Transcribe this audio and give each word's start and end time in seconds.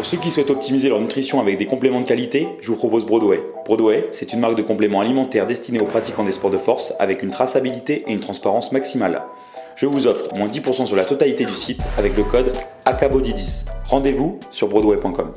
Pour 0.00 0.06
ceux 0.06 0.16
qui 0.16 0.30
souhaitent 0.30 0.48
optimiser 0.48 0.88
leur 0.88 0.98
nutrition 0.98 1.42
avec 1.42 1.58
des 1.58 1.66
compléments 1.66 2.00
de 2.00 2.06
qualité, 2.06 2.48
je 2.62 2.68
vous 2.68 2.76
propose 2.78 3.04
Broadway. 3.04 3.42
Broadway, 3.66 4.08
c'est 4.12 4.32
une 4.32 4.40
marque 4.40 4.56
de 4.56 4.62
compléments 4.62 5.02
alimentaires 5.02 5.46
destinée 5.46 5.78
aux 5.78 5.84
pratiquants 5.84 6.24
des 6.24 6.32
sports 6.32 6.50
de 6.50 6.56
force 6.56 6.94
avec 6.98 7.22
une 7.22 7.28
traçabilité 7.28 8.04
et 8.06 8.12
une 8.12 8.20
transparence 8.20 8.72
maximale. 8.72 9.22
Je 9.76 9.84
vous 9.84 10.06
offre 10.06 10.34
moins 10.38 10.46
10% 10.46 10.86
sur 10.86 10.96
la 10.96 11.04
totalité 11.04 11.44
du 11.44 11.52
site 11.52 11.82
avec 11.98 12.16
le 12.16 12.24
code 12.24 12.50
ACABODY10. 12.86 13.66
Rendez-vous 13.84 14.40
sur 14.50 14.68
broadway.com. 14.68 15.34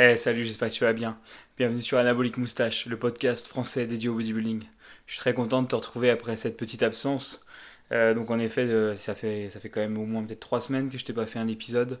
Eh 0.00 0.16
salut, 0.16 0.42
j'espère 0.42 0.70
que 0.70 0.74
tu 0.74 0.82
vas 0.82 0.92
bien. 0.92 1.16
Bienvenue 1.56 1.80
sur 1.80 1.98
Anabolic 1.98 2.38
Moustache, 2.38 2.86
le 2.86 2.98
podcast 2.98 3.46
français 3.46 3.86
dédié 3.86 4.08
au 4.08 4.14
bodybuilding. 4.14 4.64
Je 5.06 5.12
suis 5.12 5.20
très 5.20 5.32
content 5.32 5.62
de 5.62 5.68
te 5.68 5.76
retrouver 5.76 6.10
après 6.10 6.34
cette 6.34 6.56
petite 6.56 6.82
absence. 6.82 7.46
Euh, 7.92 8.14
donc 8.14 8.32
en 8.32 8.40
effet, 8.40 8.62
euh, 8.62 8.96
ça, 8.96 9.14
fait, 9.14 9.48
ça 9.48 9.60
fait 9.60 9.68
quand 9.68 9.80
même 9.80 9.96
au 9.96 10.06
moins 10.06 10.24
peut-être 10.24 10.40
trois 10.40 10.60
semaines 10.60 10.90
que 10.90 10.98
je 10.98 11.04
t'ai 11.04 11.12
pas 11.12 11.26
fait 11.26 11.38
un 11.38 11.46
épisode. 11.46 12.00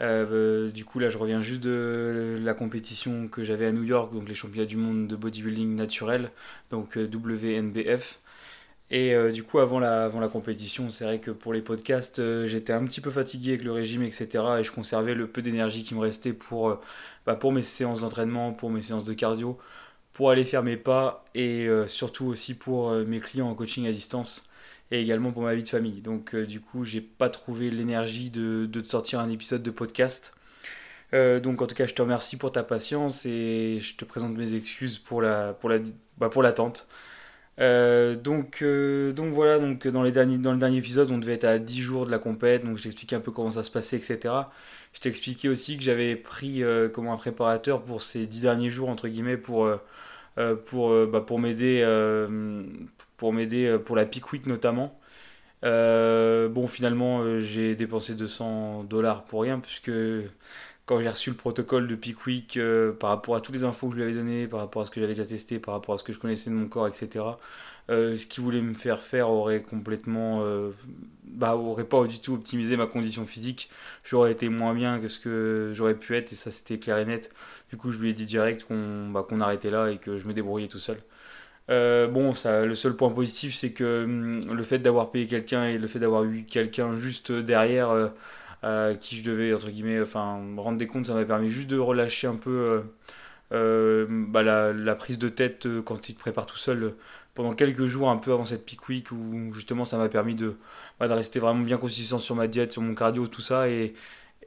Euh, 0.00 0.70
du 0.70 0.84
coup, 0.84 0.98
là, 0.98 1.08
je 1.08 1.18
reviens 1.18 1.40
juste 1.40 1.62
de 1.62 2.38
la 2.42 2.54
compétition 2.54 3.28
que 3.28 3.44
j'avais 3.44 3.66
à 3.66 3.72
New 3.72 3.82
York, 3.84 4.12
donc 4.12 4.28
les 4.28 4.34
championnats 4.34 4.66
du 4.66 4.76
monde 4.76 5.08
de 5.08 5.16
bodybuilding 5.16 5.74
naturel, 5.74 6.30
donc 6.70 6.96
euh, 6.98 7.06
WNBF. 7.08 8.20
Et 8.90 9.14
euh, 9.14 9.32
du 9.32 9.42
coup, 9.44 9.58
avant 9.58 9.80
la, 9.80 10.04
avant 10.04 10.20
la 10.20 10.28
compétition, 10.28 10.90
c'est 10.90 11.04
vrai 11.04 11.20
que 11.20 11.30
pour 11.32 11.52
les 11.54 11.62
podcasts, 11.62 12.20
j'étais 12.46 12.72
un 12.72 12.84
petit 12.84 13.00
peu 13.00 13.10
fatigué 13.10 13.50
avec 13.52 13.64
le 13.64 13.72
régime, 13.72 14.02
etc. 14.02 14.60
Et 14.60 14.64
je 14.64 14.72
conservais 14.72 15.14
le 15.14 15.28
peu 15.28 15.42
d'énergie 15.42 15.84
qui 15.84 15.94
me 15.94 16.00
restait 16.00 16.32
pour, 16.34 16.80
bah, 17.26 17.36
pour 17.36 17.52
mes 17.52 17.62
séances 17.62 18.02
d'entraînement, 18.02 18.52
pour 18.52 18.70
mes 18.70 18.82
séances 18.82 19.04
de 19.04 19.14
cardio, 19.14 19.58
pour 20.12 20.30
aller 20.30 20.44
faire 20.44 20.62
mes 20.62 20.76
pas 20.76 21.24
et 21.34 21.68
surtout 21.88 22.26
aussi 22.26 22.54
pour 22.54 22.92
mes 22.92 23.20
clients 23.20 23.48
en 23.50 23.54
coaching 23.54 23.86
à 23.88 23.92
distance 23.92 24.45
et 24.90 25.00
également 25.00 25.32
pour 25.32 25.42
ma 25.42 25.54
vie 25.54 25.62
de 25.62 25.68
famille. 25.68 26.00
Donc 26.00 26.34
euh, 26.34 26.46
du 26.46 26.60
coup, 26.60 26.84
j'ai 26.84 27.00
pas 27.00 27.28
trouvé 27.30 27.70
l'énergie 27.70 28.30
de, 28.30 28.66
de, 28.66 28.80
te 28.80 28.88
sortir 28.88 29.20
un 29.20 29.28
épisode 29.28 29.62
de 29.62 29.70
podcast. 29.70 30.32
Euh, 31.14 31.40
donc 31.40 31.62
en 31.62 31.66
tout 31.66 31.74
cas, 31.74 31.86
je 31.86 31.94
te 31.94 32.02
remercie 32.02 32.36
pour 32.36 32.52
ta 32.52 32.62
patience 32.62 33.26
et 33.26 33.78
je 33.80 33.96
te 33.96 34.04
présente 34.04 34.36
mes 34.36 34.54
excuses 34.54 34.98
pour 34.98 35.22
la 35.22 35.52
pour 35.54 35.70
la 35.70 35.78
bah, 36.18 36.28
pour 36.30 36.42
l'attente. 36.42 36.88
Euh, 37.58 38.14
donc, 38.16 38.62
donc 38.62 39.32
voilà, 39.32 39.58
donc 39.58 39.88
dans, 39.88 40.02
les 40.02 40.12
derniers, 40.12 40.36
dans 40.38 40.52
le 40.52 40.58
dernier 40.58 40.76
épisode, 40.78 41.10
on 41.10 41.18
devait 41.18 41.34
être 41.34 41.44
à 41.44 41.58
10 41.58 41.80
jours 41.80 42.06
de 42.06 42.10
la 42.10 42.18
compète, 42.18 42.64
donc 42.64 42.76
je 42.76 42.82
t'expliquais 42.82 43.16
un 43.16 43.20
peu 43.20 43.32
comment 43.32 43.50
ça 43.50 43.62
se 43.62 43.70
passait, 43.70 43.96
etc. 43.96 44.34
Je 44.92 45.00
t'expliquais 45.00 45.48
aussi 45.48 45.78
que 45.78 45.82
j'avais 45.82 46.16
pris 46.16 46.62
comme 46.92 47.08
un 47.08 47.16
préparateur 47.16 47.82
pour 47.82 48.02
ces 48.02 48.26
10 48.26 48.42
derniers 48.42 48.70
jours, 48.70 48.90
entre 48.90 49.08
guillemets, 49.08 49.38
pour, 49.38 49.70
pour, 50.66 51.06
bah, 51.06 51.20
pour 51.20 51.38
m'aider 51.38 51.82
pour 53.16 53.32
m'aider 53.32 53.66
euh, 53.66 53.78
pour 53.78 53.96
la 53.96 54.06
Peak 54.06 54.32
Week 54.32 54.46
notamment. 54.46 54.98
Euh, 55.64 56.48
bon, 56.48 56.68
finalement, 56.68 57.20
euh, 57.20 57.40
j'ai 57.40 57.76
dépensé 57.76 58.14
200 58.14 58.84
dollars 58.84 59.24
pour 59.24 59.42
rien, 59.42 59.60
puisque 59.60 59.90
quand 60.86 61.00
j'ai 61.00 61.08
reçu 61.08 61.30
le 61.30 61.36
protocole 61.36 61.88
de 61.88 61.96
Peak 61.96 62.26
Week 62.26 62.58
par 63.00 63.10
rapport 63.10 63.36
à 63.36 63.40
toutes 63.40 63.54
les 63.56 63.64
infos 63.64 63.88
que 63.88 63.94
je 63.94 63.96
lui 63.98 64.04
avais 64.04 64.14
données, 64.14 64.46
par 64.46 64.60
rapport 64.60 64.82
à 64.82 64.86
ce 64.86 64.90
que 64.90 65.00
j'avais 65.00 65.14
déjà 65.14 65.26
testé, 65.26 65.58
par 65.58 65.74
rapport 65.74 65.94
à 65.96 65.98
ce 65.98 66.04
que 66.04 66.12
je 66.12 66.18
connaissais 66.18 66.50
de 66.50 66.54
mon 66.54 66.68
corps, 66.68 66.86
etc., 66.86 67.24
ce 67.88 68.26
qu'il 68.26 68.42
voulait 68.42 68.62
me 68.62 68.74
faire 68.74 69.02
faire 69.02 69.30
aurait 69.30 69.62
complètement. 69.62 70.42
bah, 71.24 71.56
aurait 71.56 71.84
pas 71.84 72.06
du 72.06 72.20
tout 72.20 72.34
optimisé 72.34 72.76
ma 72.76 72.86
condition 72.86 73.26
physique. 73.26 73.70
J'aurais 74.04 74.32
été 74.32 74.48
moins 74.48 74.74
bien 74.74 75.00
que 75.00 75.08
ce 75.08 75.18
que 75.18 75.72
j'aurais 75.74 75.94
pu 75.94 76.16
être, 76.16 76.32
et 76.32 76.36
ça 76.36 76.50
c'était 76.50 76.78
clair 76.78 76.98
et 76.98 77.04
net. 77.04 77.32
Du 77.70 77.76
coup, 77.76 77.92
je 77.92 77.98
lui 77.98 78.10
ai 78.10 78.14
dit 78.14 78.26
direct 78.26 78.64
qu'on 78.64 79.10
bah, 79.10 79.24
qu'on 79.28 79.40
arrêtait 79.40 79.70
là 79.70 79.90
et 79.90 79.98
que 79.98 80.18
je 80.18 80.26
me 80.26 80.32
débrouillais 80.34 80.68
tout 80.68 80.78
seul. 80.78 80.98
Euh, 81.68 82.06
bon, 82.06 82.34
ça, 82.34 82.64
le 82.64 82.74
seul 82.74 82.96
point 82.96 83.10
positif, 83.10 83.54
c'est 83.54 83.72
que 83.72 84.04
hum, 84.04 84.54
le 84.54 84.62
fait 84.62 84.78
d'avoir 84.78 85.10
payé 85.10 85.26
quelqu'un 85.26 85.64
et 85.66 85.78
le 85.78 85.86
fait 85.88 85.98
d'avoir 85.98 86.24
eu 86.24 86.44
quelqu'un 86.44 86.94
juste 86.94 87.32
derrière 87.32 88.10
euh, 88.64 88.94
qui 88.94 89.16
je 89.16 89.24
devais, 89.24 89.52
entre 89.54 89.70
guillemets, 89.70 90.00
enfin, 90.00 90.40
rendre 90.56 90.78
des 90.78 90.86
comptes, 90.86 91.06
ça 91.06 91.14
m'a 91.14 91.24
permis 91.24 91.50
juste 91.50 91.68
de 91.68 91.78
relâcher 91.78 92.26
un 92.26 92.36
peu 92.36 92.84
euh, 93.52 94.06
bah, 94.08 94.42
la, 94.42 94.94
prise 94.94 95.18
de 95.18 95.28
tête 95.28 95.66
quand 95.84 96.08
il 96.08 96.14
te 96.14 96.20
prépare 96.20 96.46
tout 96.46 96.56
seul 96.56 96.94
pendant 97.36 97.54
quelques 97.54 97.86
jours, 97.86 98.10
un 98.10 98.16
peu 98.16 98.32
avant 98.32 98.44
cette 98.44 98.66
peak 98.66 98.88
week, 98.88 99.12
où 99.12 99.52
justement 99.52 99.84
ça 99.84 99.98
m'a 99.98 100.08
permis 100.08 100.34
de, 100.34 100.56
bah, 100.98 101.06
de 101.06 101.12
rester 101.12 101.38
vraiment 101.38 101.62
bien 101.62 101.78
consistant 101.78 102.18
sur 102.18 102.34
ma 102.34 102.48
diète, 102.48 102.72
sur 102.72 102.82
mon 102.82 102.94
cardio, 102.94 103.28
tout 103.28 103.42
ça, 103.42 103.68
et, 103.68 103.94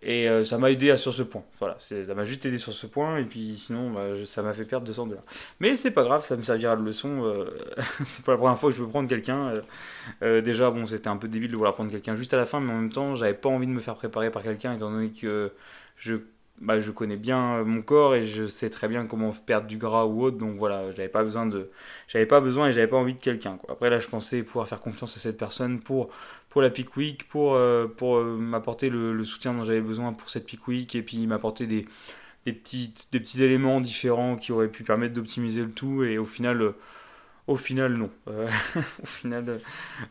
et 0.01 0.29
euh, 0.29 0.45
ça 0.45 0.57
m'a 0.57 0.71
aidé 0.71 0.95
sur 0.97 1.13
ce 1.13 1.23
point. 1.23 1.43
Voilà, 1.59 1.75
ça 1.79 2.13
m'a 2.15 2.25
juste 2.25 2.45
aidé 2.45 2.57
sur 2.57 2.73
ce 2.73 2.87
point. 2.87 3.17
Et 3.17 3.25
puis 3.25 3.57
sinon, 3.57 3.91
bah, 3.91 4.07
ça 4.25 4.41
m'a 4.41 4.53
fait 4.53 4.63
perdre 4.65 4.85
200 4.85 5.07
dollars. 5.07 5.23
Mais 5.59 5.75
c'est 5.75 5.91
pas 5.91 6.03
grave, 6.03 6.23
ça 6.23 6.37
me 6.37 6.41
servira 6.41 6.75
de 6.75 6.83
leçon. 6.83 7.23
Euh, 7.25 7.45
c'est 8.05 8.23
pas 8.23 8.33
la 8.33 8.37
première 8.37 8.57
fois 8.57 8.69
que 8.69 8.75
je 8.75 8.81
veux 8.81 8.87
prendre 8.87 9.09
quelqu'un. 9.09 9.61
Euh, 10.23 10.41
déjà, 10.41 10.71
bon, 10.71 10.85
c'était 10.85 11.09
un 11.09 11.17
peu 11.17 11.27
débile 11.27 11.51
de 11.51 11.55
vouloir 11.55 11.73
prendre 11.73 11.91
quelqu'un 11.91 12.15
juste 12.15 12.33
à 12.33 12.37
la 12.37 12.45
fin. 12.45 12.59
Mais 12.61 12.71
en 12.71 12.77
même 12.77 12.91
temps, 12.91 13.15
j'avais 13.15 13.33
pas 13.33 13.49
envie 13.49 13.67
de 13.67 13.71
me 13.71 13.81
faire 13.81 13.95
préparer 13.95 14.31
par 14.31 14.43
quelqu'un 14.43 14.73
étant 14.73 14.89
donné 14.89 15.09
que 15.11 15.51
je 15.97 16.15
bah, 16.61 16.81
je 16.81 16.91
connais 16.91 17.15
bien 17.17 17.63
mon 17.63 17.81
corps 17.81 18.15
et 18.15 18.25
je 18.25 18.45
sais 18.47 18.69
très 18.69 18.87
bien 18.87 19.05
comment 19.05 19.31
perdre 19.31 19.67
du 19.67 19.77
gras 19.77 20.05
ou 20.05 20.23
autre. 20.23 20.37
Donc 20.37 20.57
voilà, 20.57 20.85
j'avais 20.93 21.09
pas 21.09 21.23
besoin 21.23 21.45
de, 21.45 21.69
j'avais 22.07 22.25
pas 22.25 22.41
besoin 22.41 22.67
et 22.69 22.73
j'avais 22.73 22.87
pas 22.87 22.97
envie 22.97 23.13
de 23.13 23.19
quelqu'un. 23.19 23.57
Après 23.69 23.89
là, 23.89 23.99
je 23.99 24.07
pensais 24.07 24.43
pouvoir 24.43 24.67
faire 24.67 24.81
confiance 24.81 25.15
à 25.17 25.19
cette 25.19 25.37
personne 25.37 25.79
pour 25.79 26.09
pour 26.49 26.61
la 26.61 26.69
Peak 26.69 26.97
Week, 26.97 27.27
pour 27.27 27.53
euh, 27.55 27.87
pour 27.87 28.17
euh, 28.17 28.35
m'apporter 28.37 28.89
le, 28.89 29.23
soutien 29.23 29.53
dont 29.53 29.63
j'avais 29.65 29.81
besoin 29.81 30.13
pour 30.13 30.29
cette 30.29 30.45
Peak 30.45 30.67
Week 30.67 30.95
et 30.95 31.03
puis 31.03 31.25
m'apporter 31.27 31.67
des 31.67 31.85
des 32.45 32.53
petits, 32.53 32.93
des 33.11 33.19
petits 33.19 33.43
éléments 33.43 33.81
différents 33.81 34.35
qui 34.37 34.51
auraient 34.51 34.69
pu 34.69 34.83
permettre 34.83 35.13
d'optimiser 35.13 35.61
le 35.61 35.71
tout 35.71 36.03
et 36.03 36.17
au 36.17 36.25
final 36.25 36.73
au 37.47 37.57
final 37.57 37.93
non 37.93 38.09
au 39.03 39.05
final 39.05 39.59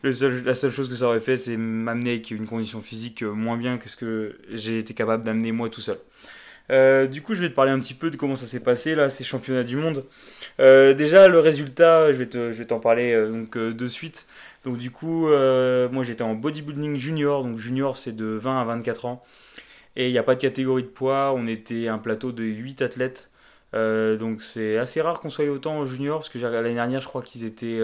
la 0.03 0.55
seule 0.55 0.71
chose 0.71 0.89
que 0.89 0.95
ça 0.95 1.07
aurait 1.07 1.19
fait 1.19 1.37
c'est 1.37 1.57
m'amener 1.57 2.11
avec 2.11 2.31
une 2.31 2.45
condition 2.45 2.81
physique 2.81 3.23
moins 3.23 3.57
bien 3.57 3.77
que 3.79 3.89
ce 3.89 3.95
que 3.97 4.37
j'ai 4.51 4.77
été 4.79 4.93
capable 4.93 5.23
d'amener 5.23 5.51
moi 5.51 5.69
tout 5.69 5.81
seul 5.81 5.97
euh, 6.71 7.07
du 7.07 7.21
coup, 7.21 7.33
je 7.33 7.41
vais 7.41 7.49
te 7.49 7.55
parler 7.55 7.71
un 7.71 7.79
petit 7.79 7.93
peu 7.93 8.11
de 8.11 8.17
comment 8.17 8.35
ça 8.35 8.45
s'est 8.45 8.59
passé 8.59 8.95
là, 8.95 9.09
ces 9.09 9.23
championnats 9.23 9.63
du 9.63 9.75
monde. 9.75 10.05
Euh, 10.59 10.93
déjà, 10.93 11.27
le 11.27 11.39
résultat, 11.39 12.11
je 12.11 12.17
vais, 12.17 12.27
te, 12.27 12.51
je 12.51 12.57
vais 12.57 12.65
t'en 12.65 12.79
parler 12.79 13.13
euh, 13.13 13.29
donc 13.31 13.57
de 13.57 13.87
suite. 13.87 14.27
Donc 14.65 14.77
du 14.77 14.91
coup, 14.91 15.27
moi 15.27 16.03
j'étais 16.03 16.23
en 16.23 16.35
bodybuilding 16.35 16.97
junior. 16.97 17.43
Donc 17.43 17.57
junior, 17.57 17.97
c'est 17.97 18.15
de 18.15 18.25
20 18.25 18.61
à 18.61 18.65
24 18.65 19.05
ans. 19.05 19.23
Et 19.95 20.07
il 20.07 20.11
n'y 20.11 20.17
a 20.17 20.23
pas 20.23 20.35
de 20.35 20.41
catégorie 20.41 20.83
de 20.83 20.87
poids. 20.89 21.33
On 21.35 21.47
était 21.47 21.87
un 21.87 21.97
plateau 21.97 22.31
de 22.31 22.43
8 22.43 22.81
athlètes. 22.81 23.29
donc 23.73 24.41
c'est 24.41 24.77
assez 24.77 25.01
rare 25.01 25.19
qu'on 25.21 25.29
soit 25.29 25.45
autant 25.45 25.77
en 25.79 25.85
junior 25.85 26.19
parce 26.19 26.29
que 26.29 26.39
l'année 26.39 26.73
dernière, 26.73 27.01
je 27.01 27.07
crois 27.07 27.21
qu'ils 27.21 27.45
étaient 27.45 27.79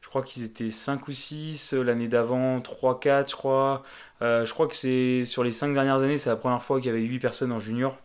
je 0.00 0.08
crois 0.08 0.22
qu'ils 0.24 0.42
étaient 0.44 0.70
5 0.70 1.06
ou 1.08 1.12
6, 1.12 1.74
l'année 1.74 2.08
d'avant 2.08 2.60
3, 2.60 2.98
4 3.00 3.30
je 3.30 3.36
crois. 3.36 3.84
je 4.20 4.52
crois 4.52 4.66
que 4.66 4.76
c'est 4.76 5.24
sur 5.24 5.44
les 5.44 5.52
5 5.52 5.72
dernières 5.74 6.02
années, 6.02 6.18
c'est 6.18 6.30
la 6.30 6.36
première 6.36 6.62
fois 6.62 6.78
qu'il 6.80 6.88
y 6.88 6.90
avait 6.90 7.02
8 7.02 7.20
personnes 7.20 7.52
en 7.52 7.60
junior. 7.60 7.96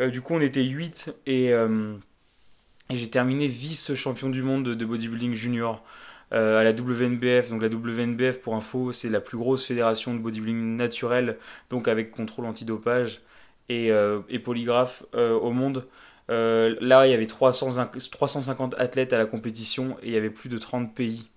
Euh, 0.00 0.10
du 0.10 0.20
coup, 0.20 0.34
on 0.34 0.40
était 0.40 0.62
8 0.62 1.14
euh, 1.28 1.96
et, 2.90 2.96
j'ai 2.96 3.10
terminé 3.10 3.46
vice-champion 3.46 4.30
du 4.30 4.42
monde 4.42 4.74
de, 4.74 4.84
bodybuilding 4.84 5.34
junior 5.34 5.82
euh, 6.32 6.60
à 6.60 6.64
la 6.64 6.72
WNBF. 6.72 7.50
Donc 7.50 7.62
la 7.62 7.68
WNBF, 7.68 8.40
pour 8.40 8.54
info, 8.54 8.92
c'est 8.92 9.08
la 9.08 9.20
plus 9.20 9.38
grosse 9.38 9.66
fédération 9.66 10.14
de 10.14 10.18
bodybuilding 10.18 10.76
naturel, 10.76 11.38
donc 11.70 11.88
avec 11.88 12.10
contrôle 12.10 12.46
antidopage 12.46 13.22
et, 13.68 13.88
et 14.28 14.38
polygraphe 14.38 15.04
au 15.14 15.50
monde. 15.50 15.86
là, 16.28 17.06
il 17.06 17.10
y 17.10 17.14
avait 17.14 17.26
350 17.26 18.74
athlètes 18.78 19.12
à 19.12 19.18
la 19.18 19.26
compétition 19.26 19.96
et 20.02 20.08
il 20.08 20.12
y 20.12 20.16
avait 20.16 20.30
plus 20.30 20.48
de 20.48 20.58
30 20.58 20.94
pays. 20.94 21.28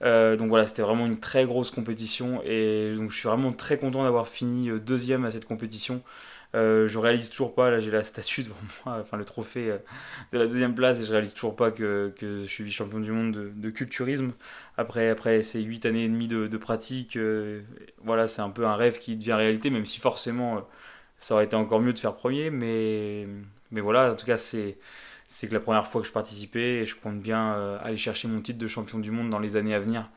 donc 0.00 0.48
voilà, 0.48 0.66
c'était 0.66 0.80
vraiment 0.80 1.04
une 1.04 1.20
très 1.20 1.44
grosse 1.44 1.70
compétition 1.70 2.40
et 2.44 2.94
je 2.96 3.14
suis 3.14 3.28
vraiment 3.28 3.52
très 3.52 3.76
content 3.76 4.04
d'avoir 4.04 4.28
fini 4.28 4.70
deuxième 4.80 5.26
à 5.26 5.30
cette 5.30 5.44
compétition. 5.44 6.02
Euh, 6.56 6.88
je 6.88 6.98
réalise 6.98 7.28
toujours 7.28 7.54
pas, 7.54 7.70
là 7.70 7.80
j'ai 7.80 7.90
la 7.90 8.02
statue 8.02 8.42
devant 8.42 8.56
moi, 8.86 8.98
enfin 9.02 9.18
le 9.18 9.26
trophée 9.26 9.70
euh, 9.70 9.78
de 10.32 10.38
la 10.38 10.46
deuxième 10.46 10.74
place 10.74 10.98
et 11.00 11.04
je 11.04 11.12
réalise 11.12 11.34
toujours 11.34 11.54
pas 11.54 11.70
que, 11.70 12.14
je 12.20 12.46
suis 12.46 12.64
vice-champion 12.64 13.00
du 13.00 13.12
monde 13.12 13.52
de, 13.54 13.70
culturisme. 13.70 14.32
Après, 14.78 15.42
ces 15.42 15.60
8 15.62 15.86
années 15.86 16.04
et 16.04 16.08
demie 16.08 16.28
de, 16.28 16.56
pratique, 16.56 17.16
euh, 17.16 17.62
voilà, 18.02 18.26
c'est 18.26 18.42
un 18.42 18.50
peu 18.50 18.66
un 18.66 18.74
rêve 18.76 18.98
qui 18.98 19.16
devient 19.16 19.34
réalité, 19.34 19.70
même 19.70 19.86
si 19.86 20.00
forcément 20.00 20.66
ça 21.18 21.34
aurait 21.34 21.44
été 21.44 21.56
encore 21.56 21.80
mieux 21.80 21.92
de 21.92 21.98
faire 21.98 22.14
premier, 22.14 22.50
mais, 22.50 23.26
mais 23.70 23.80
voilà, 23.80 24.12
en 24.12 24.16
tout 24.16 24.26
cas 24.26 24.36
c'est 24.38 24.78
c'est 25.28 25.48
que 25.48 25.54
la 25.54 25.60
première 25.60 25.86
fois 25.88 26.00
que 26.02 26.06
je 26.06 26.12
participais 26.12 26.82
et 26.82 26.86
je 26.86 26.94
compte 26.94 27.20
bien 27.20 27.78
aller 27.82 27.96
chercher 27.96 28.28
mon 28.28 28.40
titre 28.40 28.58
de 28.58 28.68
champion 28.68 28.98
du 29.00 29.10
monde 29.10 29.28
dans 29.30 29.40
les 29.40 29.56
années 29.56 29.74
à 29.74 29.80
venir. 29.80 30.08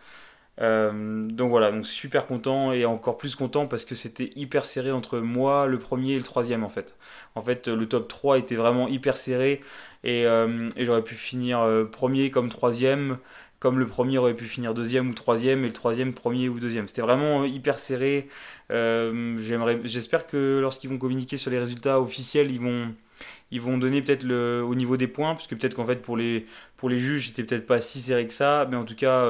Euh, 0.62 1.24
donc 1.24 1.50
voilà, 1.50 1.72
donc 1.72 1.86
super 1.86 2.28
content 2.28 2.74
et 2.74 2.86
encore 2.86 3.18
plus 3.18 3.36
content 3.36 3.66
parce 3.66 3.86
que 3.86 3.96
c'était 3.96 4.32
hyper 4.36 4.66
serré 4.66 4.92
entre 4.92 5.20
moi, 5.20 5.68
le 5.68 5.80
premier 5.80 6.14
et 6.14 6.18
le 6.18 6.24
troisième 6.24 6.64
en 6.64 6.70
fait. 6.70 6.98
En 7.36 7.42
fait, 7.42 7.68
le 7.68 7.88
top 7.88 8.08
3 8.08 8.38
était 8.40 8.56
vraiment 8.56 8.88
hyper 8.88 9.16
serré 9.16 9.62
et, 10.04 10.26
euh, 10.26 10.70
j'aurais 10.78 11.04
pu 11.04 11.16
finir 11.16 11.62
euh, 11.62 11.86
premier 11.86 12.30
comme 12.30 12.50
troisième, 12.50 13.20
comme 13.60 13.80
le 13.80 13.88
premier 13.88 14.18
aurait 14.18 14.34
pu 14.34 14.46
finir 14.46 14.74
deuxième 14.74 15.10
ou 15.10 15.14
troisième 15.14 15.64
et 15.64 15.68
le 15.68 15.74
troisième 15.74 16.14
premier 16.14 16.50
ou 16.50 16.60
deuxième. 16.60 16.88
C'était 16.88 17.02
vraiment 17.02 17.46
hyper 17.46 17.80
serré. 17.80 18.28
J'espère 18.70 20.28
que 20.28 20.60
lorsqu'ils 20.62 20.90
vont 20.90 20.98
communiquer 20.98 21.38
sur 21.38 21.52
les 21.52 21.60
résultats 21.60 22.02
officiels, 22.02 22.52
ils 22.52 23.62
vont 23.62 23.78
donner 23.78 24.02
peut-être 24.02 24.24
le 24.24 24.64
au 24.64 24.76
niveau 24.76 24.98
des 24.98 25.08
points, 25.08 25.36
parce 25.36 25.48
que 25.48 25.56
peut-être 25.56 25.74
qu'en 25.76 25.86
fait 25.86 26.02
pour 26.02 26.18
les, 26.18 26.46
juges 26.84 27.28
c'était 27.28 27.44
peut-être 27.44 27.66
pas 27.66 27.82
si 27.82 28.00
serré 28.00 28.28
que 28.28 28.34
ça, 28.34 28.68
mais 28.70 28.78
en 28.78 28.86
tout 28.86 28.96
cas 28.96 29.26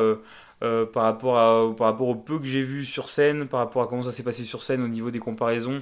par, 0.59 1.03
rapport 1.03 1.37
à, 1.37 1.75
par 1.75 1.87
rapport 1.87 2.07
au 2.07 2.15
peu 2.15 2.39
que 2.39 2.45
j'ai 2.45 2.63
vu 2.63 2.85
sur 2.85 3.09
scène, 3.09 3.47
par 3.47 3.59
rapport 3.61 3.81
à 3.81 3.87
comment 3.87 4.03
ça 4.03 4.11
s'est 4.11 4.23
passé 4.23 4.43
sur 4.43 4.63
scène 4.63 4.81
au 4.83 4.87
niveau 4.87 5.11
des 5.11 5.19
comparaisons. 5.19 5.81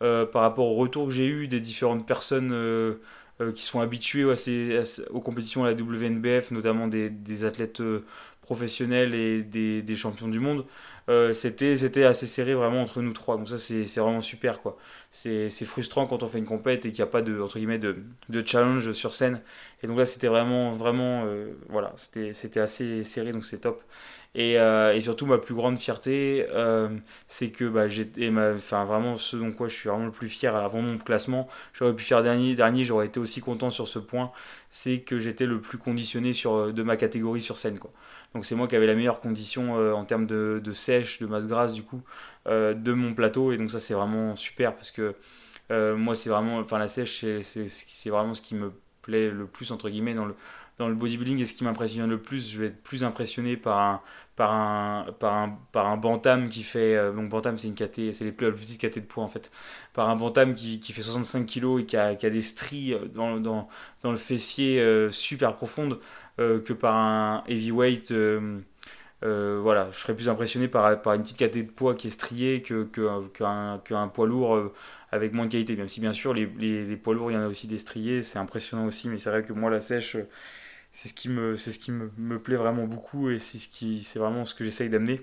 par 0.00 0.42
rapport 0.42 0.66
au 0.66 0.74
retour 0.74 1.06
que 1.06 1.12
j'ai 1.12 1.26
eu 1.26 1.48
des 1.48 1.60
différentes 1.60 2.06
personnes 2.06 2.54
qui 3.54 3.62
sont 3.62 3.80
habituées 3.80 4.24
aux 4.24 5.20
compétitions 5.20 5.64
à 5.64 5.70
la 5.70 5.74
WNBF, 5.74 6.50
notamment 6.50 6.88
des, 6.88 7.10
des 7.10 7.44
athlètes 7.44 7.82
professionnels 8.48 9.14
et 9.14 9.42
des, 9.42 9.82
des, 9.82 9.94
champions 9.94 10.26
du 10.26 10.40
monde, 10.40 10.64
euh, 11.10 11.34
c'était, 11.34 11.76
c'était 11.76 12.04
assez 12.04 12.26
serré 12.26 12.54
vraiment 12.54 12.80
entre 12.80 13.02
nous 13.02 13.12
trois. 13.12 13.36
Donc 13.36 13.46
ça, 13.46 13.58
c'est, 13.58 13.84
vraiment 13.96 14.22
super. 14.22 14.62
quoi. 14.62 14.78
C'est, 15.10 15.50
frustrant 15.66 16.06
quand 16.06 16.22
on 16.22 16.28
fait 16.28 16.38
une 16.38 16.46
compète 16.46 16.86
et 16.86 16.90
qu'il 16.90 17.02
n'y 17.02 17.08
a 17.08 17.12
pas 17.12 17.20
de, 17.20 17.40
entre 17.42 17.58
guillemets, 17.58 17.78
de, 17.78 17.96
de 18.30 18.46
challenge 18.46 18.92
sur 18.92 19.12
scène. 19.12 19.42
Et 19.82 19.86
donc 19.86 19.98
là, 19.98 20.06
c'était 20.06 20.28
vraiment, 20.28 20.72
vraiment, 20.72 21.24
euh, 21.26 21.52
voilà, 21.68 21.92
c'était, 21.96 22.32
c'était 22.32 22.60
assez 22.60 23.04
serré, 23.04 23.32
donc 23.32 23.44
c'est 23.44 23.58
top. 23.58 23.82
Et, 24.34 24.58
euh, 24.58 24.94
et, 24.94 25.00
surtout, 25.00 25.26
ma 25.26 25.38
plus 25.38 25.54
grande 25.54 25.78
fierté, 25.78 26.46
c'est 27.28 27.50
que 27.50 27.64
bah, 27.64 27.88
j'étais, 27.88 28.30
enfin 28.56 28.84
vraiment, 28.84 29.18
ce 29.18 29.36
dont 29.36 29.52
quoi 29.52 29.68
je 29.68 29.74
suis 29.74 29.88
vraiment 29.88 30.06
le 30.06 30.12
plus 30.12 30.28
fier 30.28 30.54
avant 30.54 30.82
mon 30.82 30.98
classement, 30.98 31.48
j'aurais 31.72 31.94
pu 31.94 32.04
faire 32.04 32.22
dernier, 32.22 32.54
dernier 32.54 32.84
j'aurais 32.84 33.06
été 33.06 33.20
aussi 33.20 33.40
content 33.40 33.70
sur 33.70 33.88
ce 33.88 33.98
point, 33.98 34.30
c'est 34.70 35.00
que 35.00 35.18
j'étais 35.18 35.46
le 35.46 35.60
plus 35.60 35.78
conditionné 35.78 36.32
sur, 36.32 36.72
de 36.72 36.82
ma 36.82 36.96
catégorie 36.96 37.40
sur 37.40 37.56
scène. 37.56 37.78
Quoi. 37.78 37.90
Donc 38.34 38.44
c'est 38.44 38.54
moi 38.54 38.68
qui 38.68 38.76
avais 38.76 38.86
la 38.86 38.94
meilleure 38.94 39.20
condition 39.20 39.78
euh, 39.78 39.92
en 39.92 40.04
termes 40.04 40.26
de, 40.26 40.60
sèche, 40.72 41.18
de 41.18 41.26
masse 41.26 41.46
grasse 41.46 41.72
du 41.72 41.82
coup, 41.82 42.02
euh, 42.46 42.74
de 42.74 42.92
mon 42.92 43.14
plateau. 43.14 43.52
Et 43.52 43.56
donc 43.56 43.70
ça 43.70 43.80
c'est 43.80 43.94
vraiment 43.94 44.36
super 44.36 44.74
parce 44.74 44.90
que 44.90 45.14
euh, 45.70 45.96
moi 45.96 46.14
c'est 46.14 46.30
vraiment, 46.30 46.58
enfin 46.58 46.78
la 46.78 46.88
sèche 46.88 47.24
c'est 47.42 48.10
vraiment 48.10 48.34
ce 48.34 48.42
qui 48.42 48.54
me 48.54 48.72
plaît 49.02 49.30
le 49.30 49.46
plus 49.46 49.72
entre 49.72 49.88
guillemets 49.88 50.14
dans 50.14 50.26
le, 50.26 50.34
dans 50.78 50.88
le 50.88 50.94
bodybuilding 50.94 51.40
et 51.40 51.46
ce 51.46 51.54
qui 51.54 51.64
m'impressionne 51.64 52.08
le 52.08 52.20
plus, 52.20 52.50
je 52.50 52.60
vais 52.60 52.66
être 52.66 52.82
plus 52.82 53.04
impressionné 53.04 53.56
par 53.56 53.78
un, 53.78 54.00
par 54.36 54.52
un, 54.52 55.06
par 55.18 55.34
un, 55.34 55.58
par 55.72 55.86
un 55.86 55.96
bantam 55.96 56.48
qui 56.48 56.62
fait. 56.62 56.96
donc, 57.12 57.28
bantam, 57.28 57.58
c'est 57.58 57.68
une 57.68 57.74
KT, 57.74 58.12
c'est 58.12 58.24
les 58.24 58.32
plus, 58.32 58.52
petites 58.52 58.80
KT 58.80 59.00
de 59.00 59.04
poids 59.06 59.24
en 59.24 59.28
fait. 59.28 59.50
Par 59.94 60.08
un 60.08 60.16
bantam 60.16 60.54
qui, 60.54 60.80
qui 60.80 60.92
fait 60.92 61.02
65 61.02 61.46
kg 61.46 61.80
et 61.80 61.86
qui 61.86 61.96
a, 61.96 62.14
qui 62.14 62.26
a, 62.26 62.30
des 62.30 62.42
stries 62.42 62.94
dans, 63.14 63.38
dans, 63.38 63.68
dans 64.02 64.12
le 64.12 64.16
fessier 64.18 65.08
super 65.10 65.56
profondes. 65.56 65.98
Euh, 66.40 66.60
que 66.60 66.72
par 66.72 66.94
un 66.96 67.44
heavyweight. 67.48 68.12
Euh, 68.12 68.60
euh, 69.24 69.58
voilà, 69.60 69.88
je 69.90 69.98
serais 69.98 70.14
plus 70.14 70.28
impressionné 70.28 70.68
par, 70.68 71.02
par 71.02 71.14
une 71.14 71.22
petite 71.22 71.38
catégorie 71.38 71.66
de 71.66 71.72
poids 71.72 71.94
qui 71.96 72.06
est 72.06 72.10
striée 72.10 72.62
que, 72.62 72.84
qu'un, 72.84 74.08
poids 74.08 74.26
lourd 74.28 74.72
avec 75.10 75.32
moins 75.32 75.46
de 75.46 75.50
qualité. 75.50 75.74
Même 75.76 75.88
si 75.88 76.00
bien 76.00 76.12
sûr 76.12 76.32
les, 76.34 76.46
les, 76.46 76.96
poids 76.96 77.14
lourds, 77.14 77.32
il 77.32 77.34
y 77.34 77.36
en 77.36 77.42
a 77.42 77.48
aussi 77.48 77.66
des 77.66 77.78
striés, 77.78 78.22
c'est 78.22 78.38
impressionnant 78.38 78.86
aussi, 78.86 79.08
mais 79.08 79.18
c'est 79.18 79.30
vrai 79.30 79.42
que 79.42 79.52
moi 79.52 79.70
la 79.70 79.80
sèche, 79.80 80.16
c'est 80.98 81.08
ce 81.08 81.14
qui 81.14 81.28
me, 81.28 81.56
c'est 81.56 81.70
ce 81.70 81.78
qui 81.78 81.92
me, 81.92 82.10
me, 82.16 82.40
plaît 82.40 82.56
vraiment 82.56 82.86
beaucoup 82.86 83.30
et 83.30 83.38
c'est, 83.38 83.58
ce 83.58 83.68
qui, 83.68 84.02
c'est 84.02 84.18
vraiment 84.18 84.44
ce 84.44 84.52
que 84.52 84.64
j'essaye 84.64 84.90
d'amener. 84.90 85.20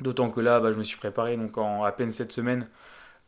D'autant 0.00 0.30
que 0.30 0.40
là, 0.40 0.58
bah, 0.58 0.72
je 0.72 0.78
me 0.78 0.84
suis 0.84 0.96
préparé 0.96 1.36
donc 1.36 1.58
en 1.58 1.84
à 1.84 1.92
peine 1.92 2.10
cette 2.10 2.32
semaine 2.32 2.66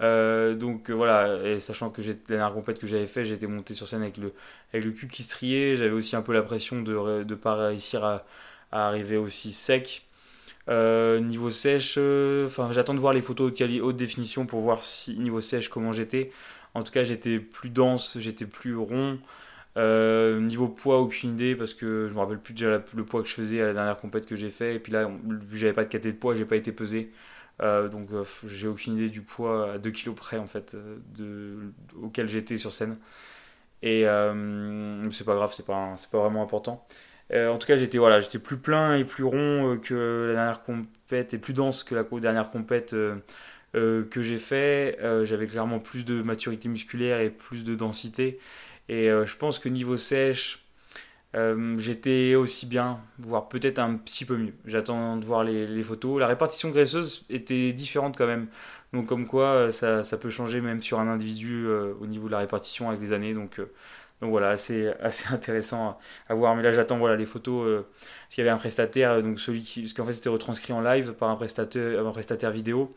euh, 0.03 0.55
donc 0.55 0.91
euh, 0.91 0.94
voilà, 0.94 1.43
et 1.47 1.61
sachant 1.61 1.91
que 1.91 2.03
j'ai 2.03 2.12
la 2.12 2.19
dernière 2.29 2.55
compète 2.55 2.79
que 2.79 2.87
j'avais 2.87 3.06
fait, 3.06 3.25
j'étais 3.27 3.47
monté 3.47 3.75
sur 3.75 3.88
scène 3.88 4.03
avec 4.03 4.19
le, 4.19 4.35
avec 4.73 4.85
le 4.85 4.93
cul 4.93 5.09
qui 5.09 5.23
striait, 5.23 5.77
j'avais 5.77 5.93
aussi 5.93 6.17
un 6.17 6.23
peu 6.23 6.33
la 6.35 6.43
pression 6.43 6.83
de 6.83 7.25
ne 7.25 7.35
pas 7.35 7.55
réussir 7.56 8.05
à, 8.05 8.25
arriver 8.73 9.17
aussi 9.17 9.53
sec. 9.53 10.06
Euh, 10.69 11.21
niveau 11.21 11.50
sèche, 11.50 11.99
enfin 12.47 12.71
j'attends 12.73 12.94
de 12.94 13.00
voir 13.00 13.12
les 13.15 13.23
photos 13.23 13.53
de 13.55 13.81
haute 13.81 13.97
définition 13.97 14.47
pour 14.47 14.61
voir 14.61 14.85
si 14.85 15.19
niveau 15.19 15.41
sèche 15.41 15.69
comment 15.69 15.93
j'étais. 15.93 16.31
En 16.75 16.83
tout 16.83 16.93
cas 16.93 17.05
j'étais 17.05 17.38
plus 17.41 17.71
dense, 17.71 18.19
j'étais 18.21 18.47
plus 18.47 18.77
rond. 18.77 19.19
Niveau 19.76 20.69
poids, 20.69 21.00
aucune 21.00 21.34
idée 21.34 21.55
parce 21.55 21.75
que 21.75 22.08
je 22.08 22.14
me 22.14 22.20
rappelle 22.20 22.38
plus 22.38 22.55
déjà 22.55 22.82
le 22.94 23.05
poids 23.05 23.23
que 23.23 23.28
je 23.28 23.34
faisais 23.34 23.61
à 23.61 23.67
la 23.67 23.73
dernière 23.75 24.00
compète 24.00 24.26
que 24.26 24.37
j'ai 24.37 24.50
fait. 24.50 24.76
Et 24.76 24.78
puis 24.78 24.93
là, 24.93 25.06
vu 25.06 25.38
que 25.49 25.56
j'avais 25.56 25.73
pas 25.73 25.84
de 25.84 25.88
caté 25.88 26.12
de 26.12 26.17
poids, 26.17 26.34
j'ai 26.34 26.46
pas 26.46 26.56
été 26.56 26.73
pesé. 26.73 27.12
Euh, 27.62 27.88
donc 27.88 28.11
euh, 28.12 28.25
j'ai 28.46 28.69
aucune 28.69 28.94
idée 28.94 29.08
du 29.08 29.23
poids 29.23 29.73
à 29.73 29.78
2 29.78 29.90
kg 29.90 30.14
près 30.14 30.37
en 30.37 30.46
fait 30.46 30.75
euh, 30.75 31.70
auquel 32.02 32.28
j'étais 32.28 32.56
sur 32.56 32.73
scène. 32.73 32.99
Et 33.82 34.02
c'est 35.11 35.25
pas 35.25 35.34
grave, 35.34 35.52
c'est 35.52 35.67
pas, 35.67 35.94
pas 36.11 36.19
vraiment 36.19 36.43
important. 36.43 36.87
en 37.32 37.58
tout 37.58 37.67
cas, 37.67 37.76
j'étais 37.76 37.99
voilà, 37.99 38.20
plus 38.20 38.56
plein 38.58 38.96
et 38.96 39.05
plus 39.05 39.25
rond 39.25 39.78
que 39.82 40.28
la 40.28 40.34
dernière 40.34 40.62
compète 40.64 41.34
et 41.34 41.38
plus 41.38 41.52
dense 41.52 41.84
que 41.84 41.94
la 41.94 42.02
dernière 42.05 42.50
compète 42.50 42.96
que 43.75 44.23
j'ai 44.23 44.38
fait. 44.38 44.99
J'avais 45.25 45.46
clairement 45.46 45.78
plus 45.78 46.05
de 46.05 46.23
maturité 46.23 46.69
musculaire 46.69 47.20
et 47.20 47.31
plus 47.31 47.64
de 47.64 47.75
densité. 47.75 48.40
Et 48.88 49.09
je 49.09 49.37
pense 49.37 49.59
que 49.59 49.69
niveau 49.69 49.97
sèche, 49.97 50.67
euh, 51.37 51.77
j'étais 51.79 52.35
aussi 52.35 52.67
bien, 52.67 53.00
voire 53.19 53.49
peut-être 53.49 53.79
un 53.79 53.97
petit 53.97 54.25
peu 54.25 54.37
mieux. 54.37 54.55
J'attends 54.65 55.17
de 55.17 55.25
voir 55.25 55.44
les, 55.44 55.83
photos. 55.83 56.19
La 56.19 56.27
répartition 56.27 56.71
graisseuse 56.71 57.27
était 57.29 57.73
différente 57.73 58.17
quand 58.17 58.27
même. 58.27 58.49
Donc 58.93 59.06
comme 59.06 59.27
quoi 59.27 59.49
euh, 59.49 59.71
ça, 59.71 60.19
peut 60.19 60.31
changer 60.31 60.61
même 60.61 60.83
sur 60.83 60.99
un 61.00 61.09
individu 61.09 61.67
euh, 61.67 61.93
au 62.00 62.06
niveau 62.06 62.27
de 62.29 62.33
la 62.33 62.38
répartition 62.38 62.88
avec 62.88 63.00
les 63.00 63.12
années. 63.12 63.35
Donc, 63.35 63.61
voilà, 64.23 64.50
assez, 64.50 64.88
assez 65.00 65.33
intéressant 65.33 65.99
à, 66.29 66.35
voir. 66.35 66.56
Mais 66.56 66.62
là 66.62 66.73
j'attends 66.73 66.99
voilà, 66.99 67.17
les 67.17 67.27
photos. 67.27 67.85
parce 67.85 68.35
qu'il 68.35 68.44
y 68.44 68.47
avait 68.47 68.55
un 68.55 68.59
prestataire, 68.59 69.23
donc 69.23 69.38
celui 69.41 69.62
qui, 69.62 69.83
parce 69.83 69.93
qu'en 69.93 70.06
fait 70.06 70.15
c'était 70.15 70.31
retranscrit 70.31 70.73
en 70.73 70.81
live 70.81 71.12
par 71.12 71.29
un 71.29 71.37
prestataire, 71.37 72.06
un 72.06 72.12
prestataire 72.12 72.50
vidéo. 72.50 72.91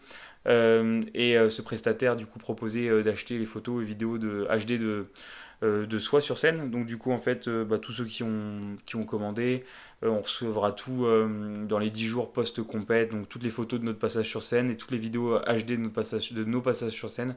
et 0.45 1.37
ce 1.49 1.61
prestataire 1.61 2.15
du 2.15 2.25
coup 2.25 2.39
proposait 2.39 3.03
d'acheter 3.03 3.37
les 3.37 3.45
photos 3.45 3.81
et 3.81 3.85
vidéos 3.85 4.17
de 4.17 4.47
HD 4.49 4.79
de 4.79 5.07
euh, 5.48 5.48
de 5.61 5.99
soi 5.99 6.21
sur 6.21 6.37
scène. 6.37 6.71
Donc 6.71 6.85
du 6.85 6.97
coup, 6.97 7.11
en 7.11 7.17
fait, 7.17 7.47
euh, 7.47 7.65
bah, 7.65 7.79
tous 7.79 7.91
ceux 7.91 8.05
qui 8.05 8.23
ont, 8.23 8.77
qui 8.85 8.95
ont 8.95 9.03
commandé, 9.03 9.65
euh, 10.03 10.09
on 10.09 10.21
recevra 10.21 10.71
tout 10.71 11.05
dans 11.67 11.79
les 11.79 11.89
10 11.89 12.05
jours 12.05 12.31
post-compète, 12.31 13.11
donc 13.11 13.27
toutes 13.27 13.43
les 13.43 13.49
photos 13.49 13.79
de 13.79 13.85
notre 13.85 13.99
passage 13.99 14.27
sur 14.27 14.43
scène 14.43 14.69
et 14.69 14.77
toutes 14.77 14.91
les 14.91 14.97
vidéos 14.97 15.39
HD 15.39 15.71
de, 15.71 15.75
notre 15.77 15.93
passage, 15.93 16.31
de 16.31 16.43
nos 16.43 16.61
passages 16.61 16.93
sur 16.93 17.09
scène, 17.09 17.35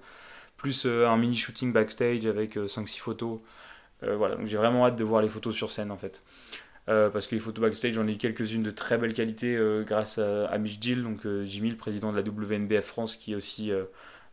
plus 0.56 0.86
un 0.86 1.16
mini 1.16 1.36
shooting 1.36 1.72
backstage 1.72 2.26
avec 2.26 2.56
5-6 2.56 2.98
photos. 2.98 3.40
voilà, 4.02 4.36
donc 4.36 4.46
j'ai 4.46 4.56
vraiment 4.56 4.86
hâte 4.86 4.96
de 4.96 5.04
voir 5.04 5.22
les 5.22 5.28
photos 5.28 5.54
sur 5.54 5.70
scène 5.70 5.90
en 5.90 5.96
fait. 5.96 6.22
parce 6.86 7.26
que 7.26 7.34
les 7.34 7.40
photos 7.40 7.62
backstage, 7.62 7.94
j'en 7.94 8.06
ai 8.06 8.12
eu 8.12 8.18
quelques-unes 8.18 8.62
de 8.62 8.70
très 8.70 8.98
belle 8.98 9.14
qualité 9.14 9.58
grâce 9.84 10.18
à, 10.18 10.56
Mich 10.58 10.78
Gill, 10.80 11.02
donc 11.02 11.26
Jimmy, 11.44 11.70
le 11.70 11.76
président 11.76 12.12
de 12.12 12.16
la 12.16 12.22
WNBF 12.22 12.84
France, 12.84 13.16
qui 13.16 13.32
est 13.32 13.36
aussi 13.36 13.72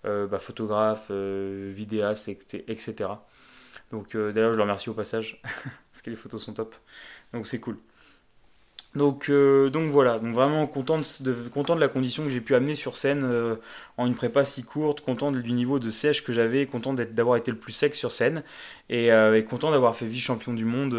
bah, 0.03 0.39
photographe, 0.39 1.09
vidéaste, 1.09 2.29
etc. 2.29 3.09
Donc 3.91 4.15
euh, 4.15 4.31
d'ailleurs, 4.31 4.53
je 4.53 4.57
le 4.57 4.63
remercie 4.63 4.89
au 4.89 4.93
passage, 4.93 5.41
parce 5.91 6.01
que 6.03 6.09
les 6.09 6.15
photos 6.15 6.43
sont 6.43 6.53
top. 6.53 6.75
Donc 7.33 7.47
c'est 7.47 7.59
cool. 7.59 7.77
Donc, 8.95 9.29
euh, 9.29 9.69
voilà, 9.89 10.17
donc 10.17 10.33
vraiment 10.33 10.65
content 10.65 10.97
de, 10.97 11.33
content 11.53 11.75
de 11.75 11.79
la 11.79 11.89
condition 11.89 12.23
que 12.23 12.29
j'ai 12.29 12.41
pu 12.41 12.55
amener 12.55 12.73
sur 12.73 12.97
scène 12.97 13.21
euh, 13.23 13.55
en 13.97 14.07
une 14.07 14.15
prépa 14.15 14.45
si 14.45 14.63
courte, 14.63 15.01
content 15.01 15.31
du 15.31 15.51
niveau 15.51 15.77
de 15.77 15.91
sèche 15.91 16.23
que 16.23 16.33
j'avais, 16.33 16.65
content 16.65 16.93
d'avoir 16.93 17.37
été 17.37 17.51
le 17.51 17.57
plus 17.57 17.71
sec 17.71 17.93
sur 17.93 18.11
scène 18.11 18.43
et, 18.89 19.11
content 19.47 19.69
d'avoir 19.69 19.95
fait 19.95 20.07
vice-champion 20.07 20.53
du 20.53 20.65
monde. 20.65 20.95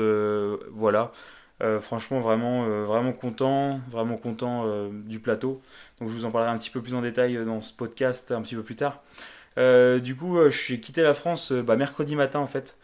voilà, 0.70 1.12
franchement 1.80 2.20
vraiment, 2.20 2.64
vraiment 2.84 3.12
content, 3.12 3.80
vraiment 3.90 4.16
content 4.16 4.88
du 4.90 5.18
plateau. 5.18 5.60
Donc 6.00 6.10
je 6.10 6.14
vous 6.14 6.24
en 6.24 6.30
parlerai 6.30 6.52
un 6.52 6.58
petit 6.58 6.70
peu 6.70 6.80
plus 6.80 6.94
en 6.94 7.02
détail 7.02 7.44
dans 7.44 7.60
ce 7.60 7.72
podcast 7.72 8.30
un 8.30 8.42
petit 8.42 8.54
peu 8.54 8.62
plus 8.62 8.76
tard. 8.76 9.02
Du 9.56 10.16
coup, 10.16 10.38
je 10.48 10.56
suis 10.56 10.80
quitté 10.80 11.02
la 11.02 11.14
France 11.14 11.52
bah, 11.52 11.76
mercredi 11.76 12.16
matin 12.16 12.40
en 12.40 12.46
fait. 12.46 12.76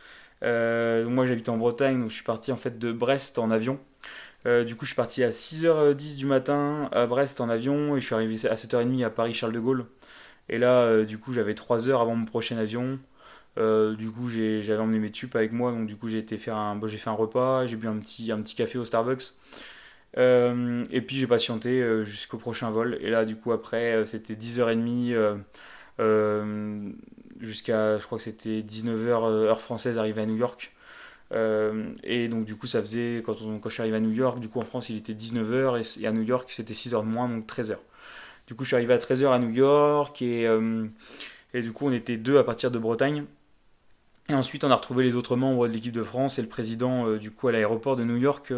Euh, 0.42 1.08
moi 1.08 1.26
j'habite 1.26 1.49
en 1.49 1.56
Bretagne, 1.56 2.00
donc 2.00 2.11
je 2.11 2.14
suis 2.16 2.25
parti 2.25 2.52
en 2.52 2.56
fait 2.56 2.78
de 2.78 2.92
Brest 2.92 3.38
en 3.38 3.50
avion. 3.50 3.80
Euh, 4.46 4.64
du 4.64 4.76
coup, 4.76 4.85
je 4.85 4.90
suis 4.90 4.96
parti 4.96 5.25
à 5.25 5.30
6h10 5.30 6.16
du 6.16 6.26
matin 6.26 6.88
à 6.92 7.06
Brest 7.06 7.40
en 7.40 7.49
avion 7.49 7.96
et 7.96 8.00
je 8.00 8.06
suis 8.06 8.14
arrivé 8.14 8.35
à 8.49 8.54
7h30 8.54 9.04
à 9.04 9.11
Paris 9.11 9.35
Charles 9.35 9.52
de 9.52 9.61
Gaulle. 9.61 9.87
Et 10.49 10.58
là, 10.58 10.82
euh, 10.82 11.04
du 11.04 11.18
coup, 11.18 11.32
j'avais 11.32 11.54
3 11.54 11.88
heures 11.88 12.00
avant 12.00 12.14
mon 12.16 12.26
prochain 12.26 12.56
avion. 12.58 12.99
du 13.56 14.11
coup, 14.11 14.28
j'avais 14.28 14.78
emmené 14.78 14.99
mes 15.00 15.11
tubes 15.12 15.35
avec 15.37 15.52
moi, 15.52 15.73
donc 15.73 15.87
du 15.87 15.96
coup, 15.96 16.08
j'ai 16.08 16.18
été 16.18 16.38
faire 16.38 16.56
un, 16.56 16.80
j'ai 16.87 16.99
fait 16.99 17.11
un 17.11 17.14
repas, 17.14 17.66
j'ai 17.66 17.76
bu 17.76 17.88
un 17.88 17.99
petit, 17.99 18.30
un 18.32 18.40
petit 18.42 18.54
café 18.54 18.78
au 18.78 18.85
Starbucks. 18.85 19.35
et 20.16 21.00
puis 21.06 21.16
j'ai 21.16 21.26
patienté 21.26 22.04
jusqu'au 22.04 22.38
prochain 22.38 22.70
vol. 22.70 22.99
Et 23.00 23.11
là, 23.11 23.25
du 23.25 23.37
coup, 23.37 23.52
après, 23.52 24.04
c'était 24.06 24.35
10h30 24.35 25.40
jusqu'à, 27.41 27.99
je 27.99 28.05
crois 28.05 28.19
que 28.19 28.25
c'était 28.25 28.61
19h 28.61 28.91
euh, 28.99 29.49
heure 29.49 29.61
française, 29.61 29.99
arrivé 29.99 30.23
à 30.23 30.26
New 30.26 30.37
York. 30.37 30.73
Euh, 31.33 31.93
et 32.05 32.29
donc 32.29 32.45
du 32.45 32.55
coup 32.55 32.69
ça 32.69 32.81
faisait, 32.81 33.23
quand, 33.25 33.35
quand 33.35 33.69
je 33.69 33.75
suis 33.75 33.81
arrivé 33.81 33.97
à 33.97 34.00
New 34.00 34.12
York, 34.12 34.38
du 34.38 34.49
coup 34.49 34.61
en 34.61 34.65
France 34.65 34.91
il 34.91 34.97
était 34.97 35.12
19h 35.12 36.00
et, 36.00 36.07
à 36.07 36.12
New 36.12 36.23
York 36.23 36.49
c'était 36.53 36.75
6h 36.75 37.00
de 37.00 37.09
moins, 37.09 37.29
donc 37.29 37.47
13h. 37.47 37.76
Du 38.47 38.55
coup 38.55 38.62
je 38.62 38.69
suis 38.69 38.76
arrivé 38.76 38.95
à 38.95 38.99
13h 38.99 39.33
à 39.33 39.38
New 39.41 39.50
York 39.50 40.23
et, 40.23 40.47
euh, 40.47 40.87
et 41.53 41.62
du 41.62 41.73
coup 41.73 41.88
on 41.88 41.93
était 41.93 42.17
deux 42.17 42.38
à 42.38 42.45
partir 42.45 42.71
de 42.71 42.79
Bretagne. 42.79 43.25
Et 44.29 44.35
ensuite 44.35 44.62
on 44.62 44.71
a 44.71 44.76
retrouvé 44.76 45.05
les 45.05 45.15
autres 45.17 45.37
membres 45.37 45.67
de 45.67 45.73
l'équipe 45.73 45.93
de 45.93 46.03
France 46.03 46.38
et 46.38 46.43
le 46.43 46.49
président 46.49 47.17
du 47.17 47.31
coup 47.31 47.49
à 47.49 47.53
l'aéroport 47.53 47.97
de 47.97 48.05
New 48.05 48.17
York. 48.17 48.53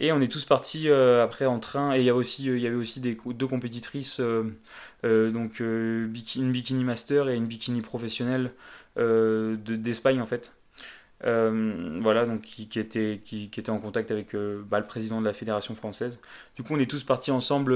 Et 0.00 0.12
on 0.12 0.20
est 0.20 0.32
tous 0.32 0.44
partis 0.44 0.90
après 0.90 1.46
en 1.46 1.60
train. 1.60 1.94
Et 1.94 2.00
il 2.00 2.04
y 2.04 2.10
avait 2.10 2.18
aussi, 2.18 2.46
il 2.46 2.58
y 2.58 2.66
avait 2.66 2.76
aussi 2.76 3.00
des, 3.00 3.16
deux 3.26 3.46
compétitrices 3.46 4.20
euh, 5.04 5.30
donc 5.30 5.60
euh, 5.60 6.08
une 6.36 6.52
bikini 6.52 6.84
master 6.84 7.28
et 7.28 7.36
une 7.36 7.46
bikini 7.46 7.80
professionnelle 7.80 8.52
euh, 8.98 9.56
d'Espagne 9.56 10.20
en 10.20 10.26
fait. 10.26 10.54
voilà, 11.22 12.26
donc 12.26 12.42
qui, 12.42 12.68
était, 12.78 13.20
qui, 13.24 13.44
était 13.44 13.70
en 13.70 13.78
contact 13.78 14.10
avec 14.10 14.34
bah, 14.68 14.80
le 14.80 14.86
président 14.86 15.20
de 15.20 15.26
la 15.26 15.32
fédération 15.32 15.74
française. 15.74 16.18
Du 16.56 16.62
coup, 16.62 16.74
on 16.74 16.78
est 16.78 16.90
tous 16.90 17.04
partis 17.04 17.30
ensemble 17.30 17.74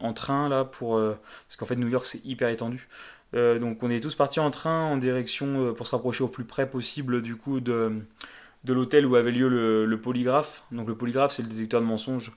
en 0.00 0.12
train 0.12 0.48
là 0.48 0.64
pour 0.64 0.98
parce 0.98 1.56
qu'en 1.56 1.66
fait 1.66 1.76
New 1.76 1.88
York 1.88 2.06
c'est 2.06 2.24
hyper 2.24 2.48
étendu. 2.48 2.88
donc 3.34 3.82
on 3.82 3.90
est 3.90 4.00
tous 4.00 4.14
partis 4.14 4.40
en 4.40 4.50
train 4.50 4.84
en 4.84 4.96
direction 4.96 5.74
pour 5.74 5.86
se 5.86 5.94
rapprocher 5.94 6.24
au 6.24 6.28
plus 6.28 6.44
près 6.44 6.68
possible 6.68 7.22
du 7.22 7.36
coup 7.36 7.60
de, 7.60 8.02
de 8.64 8.72
l'hôtel 8.72 9.06
où 9.06 9.16
avait 9.16 9.32
lieu 9.32 9.48
le, 9.48 10.00
polygraphe. 10.00 10.64
Donc 10.72 10.88
le 10.88 10.94
polygraphe 10.94 11.32
c'est 11.32 11.42
le 11.42 11.48
détecteur 11.48 11.80
de 11.80 11.86
mensonges. 11.86 12.32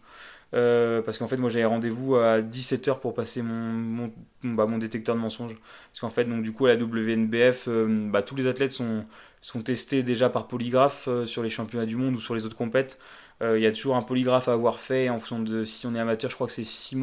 parce 0.52 1.18
qu'en 1.18 1.28
fait 1.28 1.38
moi 1.38 1.50
j'avais 1.50 1.66
rendez-vous 1.66 2.16
à 2.16 2.42
17h 2.42 3.00
pour 3.00 3.14
passer 3.14 3.42
mon, 3.42 4.12
bah, 4.44 4.66
mon, 4.66 4.78
détecteur 4.78 5.16
de 5.16 5.22
mensonges. 5.22 5.56
Parce 5.92 6.00
qu'en 6.00 6.10
fait 6.10 6.26
donc 6.26 6.44
du 6.44 6.54
coup 6.54 6.66
à 6.66 6.74
la 6.74 6.84
WNBF 6.84 7.68
bah, 8.12 8.22
tous 8.22 8.36
les 8.36 8.48
athlètes 8.48 8.72
sont, 8.72 9.06
sont 9.42 9.62
testés 9.62 10.04
déjà 10.04 10.30
par 10.30 10.48
polygraphe 10.48 11.10
sur 11.26 11.44
les 11.44 11.50
championnats 11.50 11.86
du 11.86 11.98
monde 11.98 12.16
ou 12.16 12.20
sur 12.20 12.36
les 12.36 12.46
autres 12.46 12.58
compètes. 12.58 13.00
Euh, 13.42 13.58
il 13.58 13.64
y 13.64 13.68
a 13.68 13.72
toujours 13.72 13.96
un 13.96 14.02
polygraphe 14.02 14.48
à 14.48 14.54
avoir 14.54 14.80
fait 14.80 15.10
en 15.10 15.18
fonction 15.18 15.40
de 15.40 15.66
si 15.66 15.86
on 15.88 15.96
est 15.96 16.00
amateur. 16.00 16.30
Je 16.30 16.36
crois 16.36 16.48
que 16.48 16.54
c'est 16.54 16.96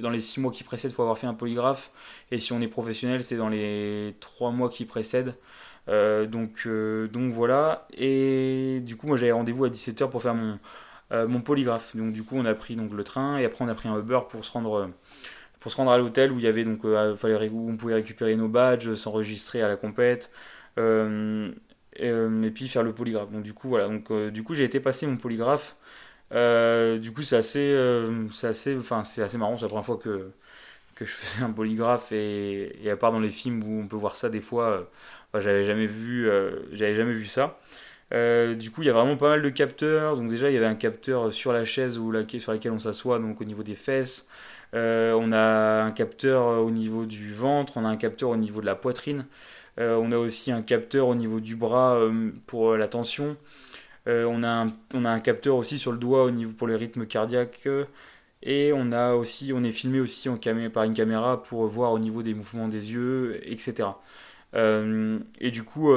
dans 0.00 0.10
les 0.10 0.20
6 0.20 0.40
mois 0.40 0.50
qui 0.52 0.64
précèdent, 0.64 0.90
il 0.90 0.94
faut 0.94 1.02
avoir 1.02 1.18
fait 1.18 1.26
un 1.26 1.34
polygraphe. 1.34 1.90
Et 2.30 2.40
si 2.40 2.52
on 2.52 2.60
est 2.60 2.68
professionnel, 2.68 3.22
c'est 3.22 3.36
dans 3.36 3.48
les 3.48 4.16
3 4.20 4.50
mois 4.50 4.68
qui 4.68 4.84
précèdent. 4.84 5.34
Euh, 5.88 6.26
donc, 6.26 6.64
euh, 6.66 7.08
donc 7.08 7.32
voilà. 7.32 7.86
Et 7.96 8.80
du 8.82 8.96
coup, 8.96 9.06
moi 9.06 9.16
j'avais 9.16 9.32
rendez-vous 9.32 9.64
à 9.64 9.68
17h 9.68 10.10
pour 10.10 10.22
faire 10.22 10.34
mon, 10.34 10.58
mon 11.12 11.40
polygraphe. 11.40 11.96
Donc 11.96 12.12
du 12.12 12.22
coup, 12.22 12.36
on 12.36 12.44
a 12.44 12.54
pris 12.54 12.76
donc, 12.76 12.92
le 12.92 13.04
train 13.04 13.38
et 13.38 13.44
après 13.44 13.64
on 13.64 13.68
a 13.68 13.74
pris 13.74 13.88
un 13.88 13.98
Uber 13.98 14.20
pour 14.28 14.44
se 14.44 14.52
rendre 14.52 14.90
pour 15.60 15.72
se 15.72 15.76
rendre 15.78 15.90
à 15.90 15.98
l'hôtel 15.98 16.30
où 16.32 16.38
il 16.38 16.44
y 16.44 16.48
avait 16.48 16.64
donc 16.64 16.84
où 16.84 16.88
on 16.88 17.76
pouvait 17.76 17.94
récupérer 17.94 18.36
nos 18.36 18.48
badges, 18.48 18.94
s'enregistrer 18.94 19.62
à 19.62 19.68
la 19.68 19.76
compète. 19.76 20.30
Euh, 20.78 21.52
et, 22.44 22.50
puis 22.50 22.68
faire 22.68 22.82
le 22.82 22.92
polygraphe. 22.94 23.30
Donc 23.30 23.42
du 23.42 23.54
coup 23.54 23.68
voilà, 23.68 23.88
donc 23.88 24.10
euh, 24.10 24.30
du 24.30 24.42
coup 24.42 24.54
j'ai 24.54 24.64
été 24.64 24.80
passer 24.80 25.06
mon 25.06 25.16
polygraphe. 25.16 25.76
Euh, 26.32 26.98
du 26.98 27.12
coup 27.12 27.22
c'est 27.22 27.36
assez, 27.36 27.76
c'est 28.32 28.48
assez, 28.48 28.78
assez 29.22 29.38
marrant. 29.38 29.56
C'est 29.56 29.62
la 29.62 29.68
première 29.68 29.86
fois 29.86 29.98
que 29.98 30.30
que 30.94 31.04
je 31.04 31.12
faisais 31.12 31.44
un 31.44 31.50
polygraphe 31.52 32.12
et, 32.12 32.90
à 32.90 32.96
part 32.96 33.12
dans 33.12 33.20
les 33.20 33.30
films 33.30 33.62
où 33.64 33.80
on 33.82 33.88
peut 33.88 33.96
voir 33.96 34.16
ça 34.16 34.30
des 34.30 34.40
fois, 34.40 34.90
j'avais 35.34 35.66
jamais 35.66 35.86
vu, 35.86 36.30
j'avais 36.72 36.96
jamais 36.96 37.12
vu 37.12 37.26
ça. 37.26 37.58
du 38.12 38.70
coup, 38.70 38.82
il 38.82 38.86
y 38.86 38.90
a 38.90 38.92
vraiment 38.92 39.16
pas 39.16 39.28
mal 39.28 39.42
de 39.42 39.50
capteurs. 39.50 40.16
Donc 40.16 40.28
déjà, 40.28 40.50
il 40.50 40.54
y 40.54 40.56
avait 40.56 40.66
un 40.66 40.74
capteur 40.74 41.32
sur 41.32 41.52
la 41.52 41.64
chaise 41.64 41.98
ou 41.98 42.12
sur 42.38 42.52
laquelle 42.52 42.72
on 42.72 42.78
s'assoit, 42.78 43.18
donc 43.18 43.40
au 43.40 43.44
niveau 43.44 43.62
des 43.62 43.74
fesses. 43.74 44.28
on 44.72 45.32
a 45.32 45.82
un 45.84 45.90
capteur 45.92 46.62
au 46.62 46.70
niveau 46.70 47.06
du 47.06 47.32
ventre, 47.34 47.74
on 47.76 47.84
a 47.84 47.88
un 47.88 47.96
capteur 47.96 48.30
au 48.30 48.36
niveau 48.36 48.60
de 48.60 48.66
la 48.66 48.74
poitrine. 48.74 49.26
Euh, 49.78 49.96
on 49.96 50.10
a 50.12 50.16
aussi 50.16 50.52
un 50.52 50.62
capteur 50.62 51.08
au 51.08 51.14
niveau 51.14 51.40
du 51.40 51.54
bras 51.56 51.96
euh, 51.96 52.30
pour 52.46 52.70
euh, 52.72 52.76
la 52.78 52.88
tension. 52.88 53.36
on, 54.06 54.42
a 54.42 54.48
un, 54.48 54.68
on 54.94 55.04
a 55.04 55.10
un 55.10 55.20
capteur 55.20 55.56
aussi 55.56 55.78
sur 55.78 55.92
le 55.92 55.98
doigt 55.98 56.24
au 56.24 56.30
niveau 56.30 56.52
pour 56.52 56.66
le 56.66 56.76
rythme 56.76 57.06
cardiaque. 57.06 57.68
Et 58.42 58.72
on 58.74 58.92
a 58.92 59.14
aussi, 59.14 59.52
on 59.54 59.64
est 59.64 59.72
filmé 59.72 60.00
aussi 60.00 60.28
en 60.28 60.38
par 60.72 60.84
une 60.84 60.94
caméra 60.94 61.42
pour 61.42 61.66
voir 61.66 61.92
au 61.92 61.98
niveau 61.98 62.22
des 62.22 62.34
mouvements 62.34 62.68
des 62.68 62.92
yeux, 62.92 63.40
etc. 63.50 63.88
et 64.56 65.50
du 65.50 65.62
coup, 65.64 65.92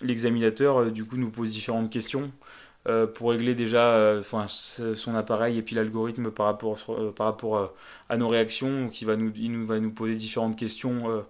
l'examinateur 0.00 0.90
du 0.90 1.04
coup 1.04 1.16
nous 1.16 1.30
pose 1.30 1.50
différentes 1.50 1.90
questions 1.90 2.30
pour 3.14 3.30
régler 3.30 3.54
déjà 3.54 4.20
son 4.22 5.14
appareil 5.14 5.58
et 5.58 5.62
puis 5.62 5.74
l'algorithme 5.74 6.30
par 6.30 6.46
rapport, 6.46 7.74
à 8.08 8.16
nos 8.16 8.28
réactions. 8.28 8.88
qui 8.88 9.04
va 9.04 9.16
nous, 9.16 9.30
il 9.36 9.52
nous, 9.52 9.66
va 9.66 9.78
nous 9.78 9.90
poser 9.90 10.14
différentes 10.14 10.56
questions 10.56 11.22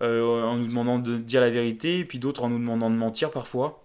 euh, 0.00 0.22
en 0.44 0.56
nous 0.56 0.66
demandant 0.68 0.98
de 1.00 1.16
dire 1.16 1.40
la 1.40 1.50
vérité, 1.50 2.04
puis 2.04 2.18
d'autres 2.20 2.44
en 2.44 2.50
nous 2.50 2.58
demandant 2.58 2.90
de 2.90 2.94
mentir 2.94 3.30
parfois. 3.30 3.82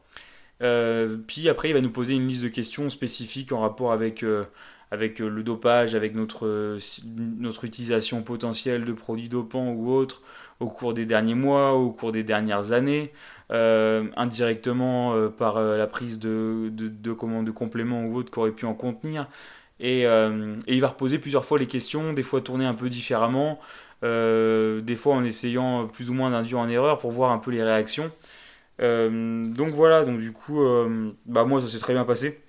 Euh, 0.62 1.18
puis 1.28 1.50
après, 1.50 1.70
il 1.70 1.74
va 1.74 1.82
nous 1.82 1.92
poser 1.92 2.14
une 2.14 2.28
liste 2.28 2.44
de 2.44 2.50
questions 2.50 2.90
spécifiques 2.90 3.52
en 3.52 3.62
rapport 3.62 3.92
avec, 3.92 4.24
euh, 4.24 4.46
avec 4.92 5.20
le 5.20 5.44
dopage, 5.44 5.96
avec 5.96 6.16
notre, 6.16 6.78
notre 7.18 7.66
utilisation 7.66 8.22
potentielle 8.24 8.86
de 8.86 8.94
produits 8.94 9.30
dopants 9.30 9.72
ou 9.72 9.92
autres 9.92 10.22
au 10.64 10.70
cours 10.70 10.94
des 10.94 11.06
derniers 11.06 11.36
mois, 11.36 11.74
au 11.74 11.92
cours 11.92 12.12
des 12.12 12.24
dernières 12.24 12.72
années, 12.72 13.12
indirectement 13.50 15.30
par 15.38 15.62
la 15.62 15.88
prise 15.88 16.18
de, 16.18 16.70
de, 16.72 16.88
de, 16.88 17.14
de 17.14 17.52
compléments 17.52 18.06
ou 18.06 18.16
autres 18.18 18.32
qui 18.32 18.40
auraient 18.40 18.52
pu 18.52 18.66
en 18.66 18.74
contenir. 18.74 19.28
Et, 19.80 20.02
et, 20.02 20.76
il 20.76 20.82
va 20.82 20.88
reposer 20.88 21.20
plusieurs 21.20 21.46
fois 21.46 21.58
les 21.58 21.68
questions, 21.68 22.14
des 22.14 22.24
fois 22.24 22.42
tourner 22.42 22.66
un 22.66 22.74
peu 22.74 22.90
différemment, 22.90 23.60
euh, 24.04 24.82
des 24.82 24.98
fois 24.98 25.16
en 25.16 25.24
essayant 25.24 25.88
plus 25.88 26.10
ou 26.10 26.14
moins 26.14 26.32
d'induire 26.32 26.60
en 26.60 26.68
erreur 26.68 27.00
pour 27.00 27.12
voir 27.12 27.32
un 27.32 27.38
peu 27.38 27.52
les 27.52 27.64
réactions. 27.64 28.12
Euh, 28.82 29.46
donc 29.48 29.70
voilà, 29.70 30.04
donc 30.04 30.20
du 30.20 30.32
coup, 30.34 30.62
euh, 30.62 31.12
bah 31.26 31.46
moi 31.46 31.62
ça 31.62 31.68
s'est 31.68 31.80
très 31.80 31.94
bien 31.94 32.04
passé. 32.06 32.42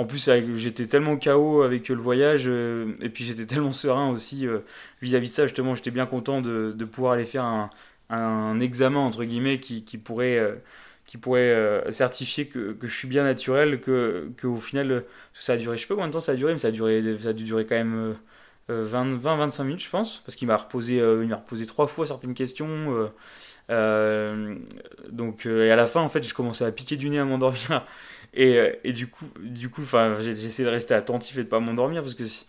En 0.00 0.04
plus, 0.06 0.30
j'étais 0.56 0.86
tellement 0.86 1.18
KO 1.18 1.62
avec 1.62 1.88
le 1.90 1.96
voyage, 1.96 2.46
et 2.46 3.08
puis 3.10 3.24
j'étais 3.24 3.46
tellement 3.46 3.72
serein 3.72 4.08
aussi 4.10 4.46
vis-à-vis 5.02 5.28
de 5.28 5.32
ça, 5.32 5.42
justement, 5.44 5.74
j'étais 5.74 5.90
bien 5.90 6.06
content 6.06 6.40
de, 6.40 6.84
pouvoir 6.84 7.12
aller 7.12 7.26
faire 7.26 7.70
un, 8.08 8.60
examen, 8.60 9.00
entre 9.00 9.24
guillemets, 9.24 9.60
qui, 9.60 9.82
pourrait, 9.98 10.60
qui 11.04 11.18
pourrait 11.18 11.84
certifier 11.90 12.48
que, 12.48 12.76
je 12.80 12.94
suis 12.94 13.08
bien 13.08 13.24
naturel, 13.24 13.80
que, 13.80 14.30
au 14.44 14.56
final, 14.56 15.04
ça 15.34 15.52
a 15.52 15.56
duré, 15.58 15.76
je 15.76 15.82
sais 15.82 15.88
pas 15.88 15.94
combien 15.94 16.08
de 16.08 16.12
temps 16.14 16.20
ça 16.20 16.32
a 16.32 16.36
duré, 16.36 16.52
mais 16.52 16.58
ça 16.58 16.68
a, 16.68 16.72
duré, 16.72 17.02
ça 17.20 17.28
a 17.28 17.32
dû 17.34 17.44
durer 17.44 17.66
quand 17.66 17.76
même 17.76 18.16
20-25 18.70 19.60
euh, 19.60 19.64
minutes, 19.64 19.82
je 19.82 19.90
pense, 19.90 20.22
parce 20.24 20.36
qu'il 20.36 20.48
m'a 20.48 20.56
reposé, 20.56 21.00
euh, 21.00 21.24
il 21.24 21.34
reposé 21.34 21.66
trois 21.66 21.86
fois 21.86 22.06
certaines 22.06 22.34
questions. 22.34 23.10
Euh, 23.70 24.56
donc, 25.10 25.46
et 25.46 25.70
à 25.70 25.76
la 25.76 25.86
fin, 25.86 26.00
en 26.00 26.08
fait, 26.08 26.22
je 26.22 26.34
commençais 26.34 26.64
à 26.64 26.72
piquer 26.72 26.96
du 26.96 27.08
nez 27.10 27.18
à 27.18 27.24
m'endormir. 27.24 27.86
Et, 28.32 28.60
et, 28.84 28.92
du 28.92 29.08
coup, 29.08 29.24
du 29.40 29.68
coup 29.70 29.82
j'essaie 30.20 30.62
de 30.62 30.68
rester 30.68 30.94
attentif 30.94 31.36
et 31.36 31.42
de 31.42 31.48
pas 31.48 31.58
m'endormir 31.58 32.02
parce 32.02 32.14
que 32.14 32.24
si, 32.24 32.46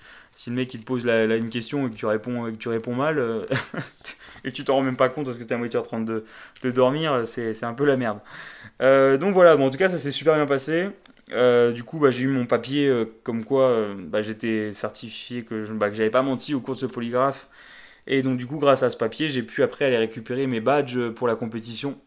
le 0.47 0.55
mec 0.55 0.73
il 0.73 0.81
te 0.81 0.85
pose 0.85 1.05
une 1.05 1.50
question 1.50 1.88
et 1.88 1.89
que 1.89 1.95
tu 1.95 2.05
réponds, 2.05 2.51
que 2.51 2.57
tu 2.57 2.69
réponds 2.69 2.93
mal 2.93 3.19
et 4.43 4.51
que 4.51 4.55
tu 4.55 4.63
t'en 4.63 4.75
rends 4.75 4.83
même 4.83 4.95
pas 4.95 5.09
compte 5.09 5.25
parce 5.25 5.39
que 5.39 5.43
tu 5.43 5.50
es 5.50 5.53
à 5.53 5.57
moitié 5.57 5.79
en 5.79 5.83
train 5.83 6.00
de, 6.00 6.23
de 6.61 6.71
dormir, 6.71 7.23
c'est 7.25 7.63
un 7.63 7.73
peu 7.73 7.85
la 7.85 7.97
merde. 7.97 8.19
donc 8.79 9.33
voilà, 9.33 9.57
bon, 9.57 9.67
en 9.67 9.69
tout 9.71 9.79
cas, 9.79 9.89
ça 9.89 9.97
s'est 9.97 10.11
super 10.11 10.35
bien 10.35 10.45
passé. 10.45 10.89
Euh, 11.33 11.71
du 11.71 11.83
coup, 11.83 12.00
bah, 12.00 12.11
j'ai 12.11 12.23
eu 12.23 12.27
mon 12.27 12.45
papier 12.45 12.88
euh, 12.88 13.05
comme 13.23 13.45
quoi 13.45 13.69
euh, 13.69 13.95
bah, 13.97 14.21
j'étais 14.21 14.73
certifié 14.73 15.43
que 15.43 15.65
je 15.65 15.73
bah, 15.73 15.91
j'avais 15.93 16.09
pas 16.09 16.23
menti 16.23 16.53
au 16.53 16.59
cours 16.59 16.75
de 16.75 16.79
ce 16.79 16.85
polygraphe. 16.85 17.47
Et 18.07 18.21
donc, 18.23 18.38
du 18.38 18.47
coup, 18.47 18.57
grâce 18.57 18.83
à 18.83 18.89
ce 18.89 18.97
papier, 18.97 19.29
j'ai 19.29 19.43
pu 19.43 19.63
après 19.63 19.85
aller 19.85 19.97
récupérer 19.97 20.47
mes 20.47 20.59
badges 20.59 21.09
pour 21.11 21.27
la 21.27 21.35
compétition. 21.35 21.97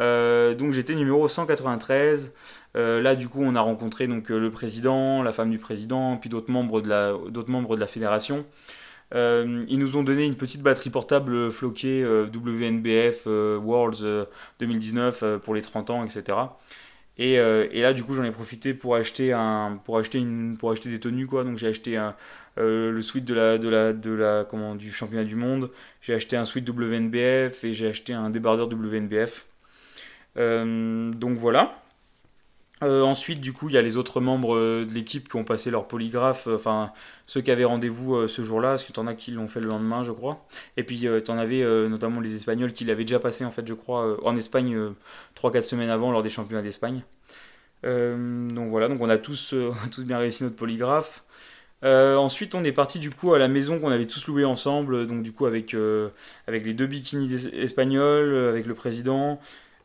Donc, 0.00 0.72
j'étais 0.72 0.94
numéro 0.94 1.28
193. 1.28 2.32
là, 2.74 3.14
du 3.14 3.28
coup, 3.28 3.42
on 3.42 3.54
a 3.54 3.60
rencontré 3.60 4.06
donc, 4.06 4.28
le 4.30 4.50
président, 4.50 5.22
la 5.22 5.32
femme 5.32 5.50
du 5.50 5.58
président, 5.58 6.16
puis 6.16 6.30
d'autres 6.30 6.50
membres, 6.50 6.80
de 6.80 6.88
la, 6.88 7.14
membres 7.48 7.76
de 7.76 7.80
la 7.80 7.86
fédération. 7.86 8.44
ils 9.12 9.78
nous 9.78 9.96
ont 9.96 10.02
donné 10.02 10.26
une 10.26 10.36
petite 10.36 10.62
batterie 10.62 10.90
portable 10.90 11.50
floquée 11.50 12.04
WNBF 12.04 13.26
Worlds 13.26 14.26
2019 14.58 15.38
pour 15.42 15.54
les 15.54 15.62
30 15.62 15.90
ans, 15.90 16.04
etc. 16.04 16.36
Euh, 17.20 17.68
et, 17.70 17.82
là, 17.82 17.92
du 17.92 18.02
coup, 18.02 18.14
j'en 18.14 18.24
ai 18.24 18.30
profité 18.30 18.74
pour 18.74 18.96
acheter, 18.96 19.32
un, 19.32 19.80
pour 19.84 19.98
acheter, 19.98 20.18
une, 20.18 20.56
pour 20.56 20.70
acheter 20.70 20.88
des 20.90 21.00
tenues. 21.00 21.26
Quoi. 21.26 21.44
Donc, 21.44 21.58
j'ai 21.58 21.68
acheté 21.68 21.98
euh, 22.58 22.90
le 22.90 23.02
suite 23.02 23.24
de 23.24 23.34
la, 23.34 23.58
de 23.58 23.68
la, 23.68 24.44
du 24.74 24.90
championnat 24.90 25.24
du 25.24 25.36
monde. 25.36 25.70
J'ai 26.00 26.14
acheté 26.14 26.36
un 26.36 26.44
suite 26.44 26.68
WNBF 26.68 27.64
et 27.64 27.74
j'ai 27.74 27.88
acheté 27.88 28.12
un 28.12 28.30
débardeur 28.30 28.68
WNBF. 28.68 29.46
Euh, 30.36 31.12
donc 31.12 31.36
voilà. 31.36 31.76
Euh, 32.82 33.02
ensuite, 33.02 33.42
du 33.42 33.52
coup, 33.52 33.68
il 33.68 33.74
y 33.74 33.78
a 33.78 33.82
les 33.82 33.98
autres 33.98 34.22
membres 34.22 34.56
euh, 34.56 34.86
de 34.86 34.92
l'équipe 34.94 35.28
qui 35.28 35.36
ont 35.36 35.44
passé 35.44 35.70
leur 35.70 35.86
polygraphe, 35.86 36.46
enfin 36.46 36.92
ceux 37.26 37.42
qui 37.42 37.50
avaient 37.50 37.64
rendez-vous 37.64 38.26
ce 38.26 38.42
jour-là, 38.42 38.70
parce 38.70 38.84
que 38.84 38.92
tu 38.92 39.00
en 39.00 39.06
as 39.06 39.14
qui 39.14 39.32
l'ont 39.32 39.48
fait 39.48 39.60
le 39.60 39.68
lendemain, 39.68 40.02
je 40.02 40.12
crois. 40.12 40.46
Et 40.78 40.82
puis 40.82 41.00
tu 41.00 41.30
en 41.30 41.38
avais 41.38 41.62
notamment 41.88 42.20
les 42.20 42.36
Espagnols 42.36 42.72
qui 42.72 42.84
l'avaient 42.84 43.04
déjà 43.04 43.20
passé, 43.20 43.44
en 43.44 43.50
fait, 43.50 43.66
je 43.68 43.74
crois, 43.74 44.18
en 44.26 44.34
Espagne 44.36 44.78
3-4 45.36 45.62
semaines 45.62 45.90
avant 45.90 46.10
lors 46.10 46.22
des 46.22 46.30
championnats 46.30 46.62
d'Espagne. 46.62 47.02
donc 47.84 48.70
voilà, 48.70 48.88
donc 48.88 49.00
on 49.00 49.10
a 49.10 49.18
tous, 49.18 49.54
bien 49.98 50.18
réussi 50.18 50.42
notre 50.42 50.56
polygraphe. 50.56 51.22
ensuite, 51.84 52.54
on 52.54 52.64
est 52.64 52.72
parti 52.72 52.98
du 52.98 53.10
coup 53.10 53.34
à 53.34 53.38
la 53.38 53.48
maison 53.48 53.78
qu'on 53.78 53.90
avait 53.90 54.06
tous 54.06 54.26
loué 54.26 54.44
ensemble, 54.44 55.06
donc 55.06 55.22
du 55.22 55.32
coup 55.32 55.46
avec, 55.46 55.76
avec 56.48 56.64
les 56.66 56.74
deux 56.74 56.86
bikinis 56.86 57.46
espagnols, 57.52 58.34
avec 58.48 58.66
le 58.66 58.74
président, 58.74 59.38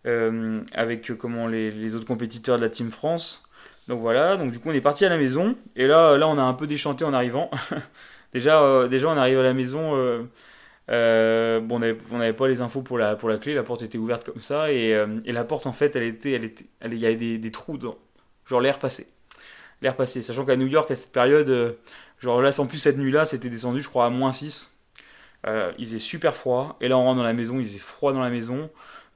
avec 0.05 1.09
euh, 1.09 1.15
comment 1.15 1.47
les, 1.47 1.95
autres 1.95 2.05
compétiteurs 2.05 2.57
de 2.57 2.61
la 2.61 2.69
Team 2.69 2.91
France. 2.91 3.43
Donc 3.87 4.01
voilà, 4.01 4.37
donc 4.37 4.51
du 4.51 4.59
coup 4.59 4.69
on 4.69 4.73
est 4.73 4.81
parti 4.81 5.05
à 5.05 5.09
la 5.09 5.17
maison 5.17 5.55
et 5.75 5.85
là, 5.85 6.17
là 6.17 6.27
on 6.27 6.37
a 6.37 6.41
un 6.41 6.53
peu 6.53 6.67
déchanté 6.67 7.05
en 7.05 7.13
arrivant. 7.13 7.51
déjà, 8.33 8.61
euh, 8.61 8.87
déjà 8.87 9.09
on 9.09 9.17
arrive 9.17 9.39
à 9.39 9.43
la 9.43 9.53
maison, 9.53 9.91
bon, 10.87 11.81
on 12.11 12.17
n'avait 12.17 12.33
pas 12.33 12.47
les 12.47 12.61
infos 12.61 12.81
pour 12.81 12.97
la, 12.97 13.15
pour 13.15 13.29
la 13.29 13.37
clé, 13.37 13.53
la 13.53 13.63
porte 13.63 13.83
était 13.83 13.97
ouverte 13.97 14.25
comme 14.25 14.41
ça 14.41 14.71
et, 14.71 14.95
la 15.25 15.43
porte 15.43 15.67
en 15.67 15.73
fait 15.73 15.95
elle 15.95 16.03
était, 16.03 16.31
elle 16.31 16.45
était, 16.45 16.65
il 16.83 16.97
y 16.97 17.05
avait 17.05 17.37
des, 17.37 17.51
trous 17.51 17.77
dans, 17.77 17.97
genre 18.47 18.61
l'air 18.61 18.79
passé, 18.79 19.07
l'air 19.81 19.95
passé. 19.95 20.23
Sachant 20.23 20.45
qu'à 20.45 20.55
New 20.55 20.67
York 20.67 20.89
à 20.89 20.95
cette 20.95 21.11
période, 21.11 21.77
genre 22.19 22.41
là 22.41 22.51
en 22.59 22.65
plus 22.65 22.77
cette 22.77 22.97
nuit 22.97 23.11
là 23.11 23.25
c'était 23.25 23.49
descendu 23.49 23.81
je 23.81 23.89
crois 23.89 24.05
à 24.05 24.09
moins 24.09 24.31
6. 24.31 24.79
il 25.45 25.85
faisait 25.85 25.99
super 25.99 26.35
froid 26.35 26.75
et 26.81 26.87
là 26.87 26.97
on 26.97 27.03
rentre 27.03 27.17
dans 27.17 27.23
la 27.23 27.33
maison, 27.33 27.59
il 27.59 27.67
faisait 27.67 27.79
froid 27.79 28.13
dans 28.13 28.21
la 28.21 28.31
maison. 28.31 28.69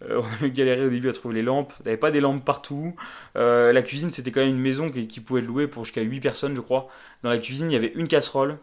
Euh, 0.04 0.22
on 0.42 0.46
a 0.46 0.50
galéré 0.50 0.86
au 0.86 0.90
début 0.90 1.10
à 1.10 1.14
trouver 1.14 1.36
les 1.36 1.42
lampes. 1.42 1.74
Il 1.80 1.84
n'y 1.84 1.90
avait 1.90 1.98
pas 1.98 2.12
des 2.12 2.22
lampes 2.22 2.44
partout. 2.44 2.96
Euh, 3.36 3.74
la 3.74 3.82
cuisine, 3.82 4.12
c'était 4.12 4.32
quand 4.32 4.42
même 4.42 4.50
une 4.50 4.62
maison 4.62 4.90
qui, 4.90 5.08
qui 5.08 5.20
pouvait 5.20 5.42
louer 5.42 5.68
pour 5.68 5.86
jusqu'à 5.86 6.02
8 6.02 6.20
personnes, 6.20 6.56
je 6.56 6.62
crois. 6.62 6.88
Dans 7.24 7.30
la 7.30 7.38
cuisine, 7.38 7.72
il 7.72 7.74
y 7.74 7.78
avait 7.78 7.92
une 7.96 8.08
casserole 8.08 8.58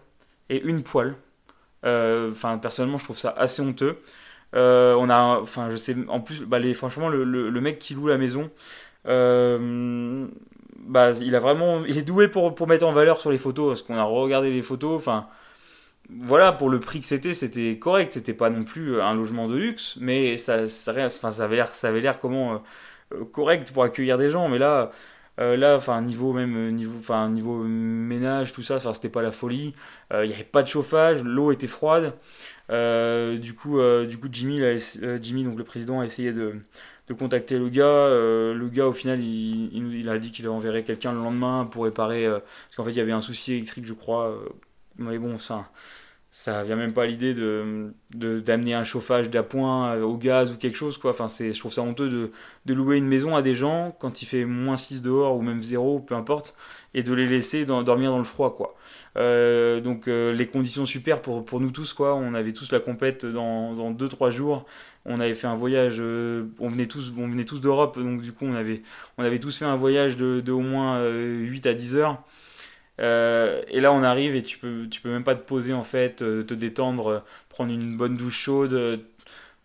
et 0.50 0.62
une 0.62 0.83
poêle. 0.83 1.14
Enfin, 1.85 2.59
personnellement, 2.59 2.99
je 2.99 3.05
trouve 3.05 3.19
ça 3.19 3.31
assez 3.31 3.62
honteux. 3.62 3.99
on 4.52 5.11
a, 5.11 5.38
enfin, 5.40 5.71
je 5.71 5.76
sais, 5.76 5.97
en 6.09 6.21
plus, 6.21 6.43
bah, 6.43 6.59
franchement, 6.75 7.09
le, 7.09 7.25
le, 7.25 7.61
mec 7.61 7.78
qui 7.78 7.95
loue 7.95 8.09
la 8.09 8.19
maison, 8.19 8.50
bah, 9.05 9.12
il 11.21 11.35
a 11.35 11.40
vraiment, 11.40 11.85
il 11.85 11.99
est 11.99 12.02
doué 12.02 12.28
pour, 12.28 12.55
pour 12.55 12.66
mettre 12.66 12.87
en 12.87 12.93
valeur 12.93 13.21
sur 13.21 13.31
les 13.31 13.38
photos, 13.38 13.69
parce 13.69 13.83
qu'on 13.83 13.97
a 13.97 14.05
regardé 14.05 14.50
les 14.50 14.62
photos, 14.62 14.97
enfin, 14.97 15.28
voilà, 16.08 16.52
pour 16.52 16.70
le 16.70 16.80
prix 16.80 17.00
que 17.00 17.06
c'était, 17.06 17.34
c'était 17.34 17.78
correct. 17.78 18.12
C'était 18.14 18.34
pas 18.34 18.50
non 18.50 18.64
plus 18.64 19.00
un 19.00 19.14
logement 19.14 19.48
de 19.48 19.56
luxe, 19.56 19.96
mais 20.00 20.36
ça, 20.36 20.68
ça, 20.68 20.92
enfin, 21.06 21.30
ça 21.30 21.44
avait 21.44 22.00
l'air, 22.00 22.20
comment 22.20 22.62
euh, 23.12 23.25
correct 23.25 23.72
pour 23.72 23.84
accueillir 23.84 24.18
des 24.18 24.30
gens. 24.30 24.48
Mais 24.48 24.58
là, 24.58 24.90
euh, 25.40 25.56
là, 25.56 25.76
enfin, 25.76 26.00
niveau 26.02 26.32
même 26.32 26.70
niveau, 26.75 26.98
enfin, 26.98 27.28
niveau 27.30 27.62
ménage, 27.64 28.52
tout 28.52 28.62
ça, 28.62 28.78
c'était 28.94 29.08
pas 29.08 29.22
la 29.22 29.32
folie. 29.32 29.75
Euh, 30.12 30.25
il 30.25 30.28
n'y 30.28 30.34
avait 30.34 30.44
pas 30.44 30.62
de 30.62 30.68
chauffage, 30.68 31.22
l'eau 31.22 31.52
était 31.52 31.66
froide. 31.66 32.14
du 32.68 33.54
coup, 33.54 33.80
du 34.06 34.18
coup, 34.18 34.28
Jimmy, 34.30 34.60
donc 35.44 35.58
le 35.58 35.64
président, 35.64 36.00
a 36.00 36.06
essayé 36.06 36.32
de, 36.32 36.54
contacter 37.18 37.58
le 37.58 37.68
gars. 37.68 38.08
le 38.08 38.68
gars, 38.72 38.86
au 38.86 38.92
final, 38.92 39.20
il, 39.20 39.94
il, 39.94 40.08
a 40.08 40.18
dit 40.18 40.32
qu'il 40.32 40.48
enverrait 40.48 40.84
quelqu'un 40.84 41.12
le 41.12 41.18
lendemain 41.18 41.68
pour 41.70 41.84
réparer. 41.84 42.26
parce 42.28 42.76
qu'en 42.76 42.84
fait, 42.84 42.90
il 42.90 42.96
y 42.96 43.00
avait 43.00 43.12
un 43.12 43.20
souci 43.20 43.54
électrique, 43.54 43.86
je 43.86 43.94
crois. 43.94 44.36
Mais 44.98 45.18
bon, 45.18 45.38
ça 45.38 45.70
ça 46.38 46.62
vient 46.64 46.76
même 46.76 46.92
pas 46.92 47.04
à 47.04 47.06
l'idée 47.06 47.32
de 47.32 47.94
d'amener 48.14 48.74
un 48.74 48.84
chauffage 48.84 49.30
d'appoint 49.30 49.94
euh, 49.94 50.02
au 50.02 50.18
gaz 50.18 50.52
ou 50.52 50.56
quelque 50.56 50.76
chose 50.76 50.98
quoi. 50.98 51.12
Enfin 51.12 51.28
c'est 51.28 51.54
je 51.54 51.58
trouve 51.58 51.72
ça 51.72 51.80
honteux 51.80 52.10
de, 52.10 52.30
de, 52.66 52.74
louer 52.74 52.98
une 52.98 53.06
maison 53.06 53.34
à 53.34 53.40
des 53.40 53.54
gens 53.54 53.96
quand 53.98 54.20
il 54.20 54.26
fait 54.26 54.44
moins 54.44 54.76
6 54.76 55.00
dehors 55.00 55.34
ou 55.38 55.40
même 55.40 55.62
0 55.62 56.00
peu 56.00 56.14
importe 56.14 56.54
et 56.92 57.02
de 57.02 57.14
les 57.14 57.26
laisser 57.26 57.64
dormir 57.64 58.10
dans 58.10 58.18
le 58.18 58.24
froid 58.24 58.54
quoi. 58.54 58.76
Euh, 59.16 59.80
donc 59.80 60.08
euh, 60.08 60.34
les 60.34 60.46
conditions 60.46 60.84
super 60.84 61.22
pour, 61.22 61.42
pour 61.42 61.58
nous 61.58 61.70
tous 61.70 61.94
quoi. 61.94 62.14
On 62.14 62.34
avait 62.34 62.52
tous 62.52 62.70
la 62.70 62.80
compète 62.80 63.24
dans, 63.24 63.72
dans 63.72 63.90
2-3 63.90 64.30
jours. 64.30 64.66
On 65.06 65.18
avait 65.18 65.34
fait 65.34 65.46
un 65.46 65.56
voyage 65.56 66.00
on 66.00 66.68
venait 66.68 66.86
tous 66.86 67.14
on 67.16 67.28
venait 67.28 67.44
tous 67.44 67.62
d'Europe 67.62 67.98
donc 67.98 68.20
du 68.20 68.32
coup 68.32 68.44
on 68.44 68.54
avait 68.54 68.82
on 69.16 69.24
avait 69.24 69.38
tous 69.38 69.56
fait 69.56 69.64
un 69.64 69.76
voyage 69.76 70.18
de, 70.18 70.42
au 70.52 70.60
moins 70.60 71.02
8 71.08 71.66
à 71.66 71.72
10 71.72 71.96
heures 71.96 72.22
euh, 73.00 73.62
et 73.68 73.80
là, 73.80 73.92
on 73.92 74.02
arrive 74.02 74.34
et 74.34 74.42
tu 74.42 74.58
peux, 74.58 74.86
tu 74.90 75.00
peux 75.00 75.10
même 75.10 75.24
pas 75.24 75.34
te 75.34 75.46
poser 75.46 75.72
en 75.72 75.82
fait, 75.82 76.22
euh, 76.22 76.42
te 76.42 76.54
détendre, 76.54 77.06
euh, 77.08 77.18
prendre 77.48 77.72
une 77.72 77.96
bonne 77.96 78.16
douche 78.16 78.38
chaude, 78.38 79.00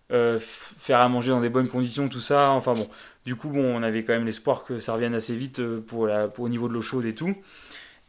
faire 0.09 0.99
à 0.99 1.07
manger 1.09 1.31
dans 1.31 1.41
des 1.41 1.49
bonnes 1.49 1.69
conditions, 1.69 2.09
tout 2.09 2.19
ça. 2.19 2.51
Enfin 2.51 2.73
bon, 2.73 2.89
du 3.25 3.35
coup, 3.35 3.49
bon, 3.49 3.63
on 3.63 3.83
avait 3.83 4.03
quand 4.03 4.13
même 4.13 4.25
l'espoir 4.25 4.63
que 4.63 4.79
ça 4.79 4.93
revienne 4.93 5.13
assez 5.15 5.35
vite 5.35 5.61
pour, 5.87 6.09
pour 6.33 6.45
au 6.45 6.49
niveau 6.49 6.67
de 6.67 6.73
l'eau 6.73 6.81
chaude 6.81 7.05
et 7.05 7.15
tout. 7.15 7.35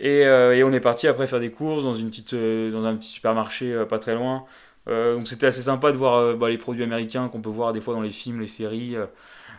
Et, 0.00 0.26
on 0.64 0.72
est 0.72 0.80
parti 0.80 1.06
après 1.06 1.26
faire 1.26 1.40
des 1.40 1.50
courses 1.50 1.84
dans, 1.84 1.94
une 1.94 2.10
petite, 2.10 2.34
dans 2.34 2.84
un 2.84 2.96
petit 2.96 3.08
supermarché 3.10 3.84
pas 3.88 3.98
très 4.00 4.14
loin. 4.14 4.44
donc 4.86 5.28
c'était 5.28 5.46
assez 5.46 5.62
sympa 5.62 5.92
de 5.92 5.96
voir 5.96 6.36
bah, 6.36 6.48
les 6.48 6.58
produits 6.58 6.82
américains 6.82 7.28
qu'on 7.28 7.40
peut 7.40 7.50
voir 7.50 7.72
des 7.72 7.80
fois 7.80 7.94
dans 7.94 8.00
les 8.02 8.10
films, 8.10 8.40
les 8.40 8.46
séries. 8.48 8.96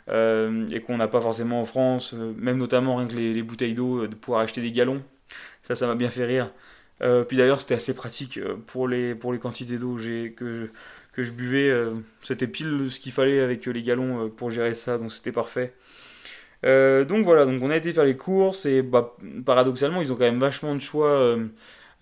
et 0.10 0.82
qu'on 0.82 0.98
n'a 0.98 1.08
pas 1.08 1.22
forcément 1.22 1.62
en 1.62 1.66
France, 1.66 2.14
même 2.14 2.58
notamment 2.58 2.98
rien 2.98 3.08
que 3.08 3.16
les, 3.16 3.34
les 3.34 3.44
bouteilles 3.44 3.74
d'eau, 3.74 4.08
de 4.08 4.16
pouvoir 4.16 4.42
acheter 4.42 4.62
des 4.62 4.72
galons 4.72 5.02
ça, 5.64 5.76
ça 5.76 5.88
m'a 5.88 5.96
bien 5.96 6.10
fait 6.10 6.26
rire. 6.26 6.52
Euh, 7.02 7.24
puis 7.24 7.38
d'ailleurs, 7.38 7.62
c'était 7.62 7.76
assez 7.76 7.94
pratique 7.94 8.38
euh, 8.38 8.56
pour 8.68 8.88
les, 8.88 9.16
pour 9.16 9.34
les 9.34 9.40
quantités 9.40 9.78
d'eau 9.78 9.96
que 9.96 10.02
je, 10.02 10.68
que 11.12 11.24
je 11.24 11.32
buvais. 11.32 11.70
Euh, 11.70 11.94
c'était 12.22 12.48
pile 12.48 12.88
ce 12.90 13.00
qu'il 13.00 13.12
fallait 13.12 13.42
avec 13.42 13.66
les 13.66 13.84
galons 13.84 14.30
pour 14.30 14.52
gérer 14.52 14.74
ça, 14.74 14.98
donc 14.98 15.12
c'était 15.12 15.32
parfait. 15.32 15.74
donc 16.64 17.26
voilà, 17.26 17.46
donc 17.46 17.62
on 17.62 17.70
a 17.70 17.76
été 17.76 17.94
faire 17.94 18.06
les 18.06 18.18
courses 18.18 18.66
et 18.66 18.82
bah, 18.82 19.16
paradoxalement, 19.46 20.02
ils 20.02 20.12
ont 20.14 20.16
quand 20.16 20.22
même 20.22 20.40
vachement 20.40 20.76
de 20.76 20.82
choix. 20.82 21.38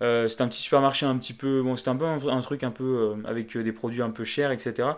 c'était 0.00 0.42
un 0.42 0.48
petit 0.48 0.60
supermarché 0.62 1.06
un 1.06 1.16
petit 1.18 1.32
peu. 1.34 1.62
Bon, 1.62 1.76
c'était 1.76 1.90
un 1.90 1.96
peu 1.96 2.06
un, 2.06 2.40
truc 2.40 2.62
un 2.64 2.70
peu 2.70 3.14
avec 3.24 3.56
des 3.56 3.72
produits 3.72 4.02
un 4.02 4.10
peu 4.10 4.24
chers, 4.24 4.52
etc. 4.52 4.88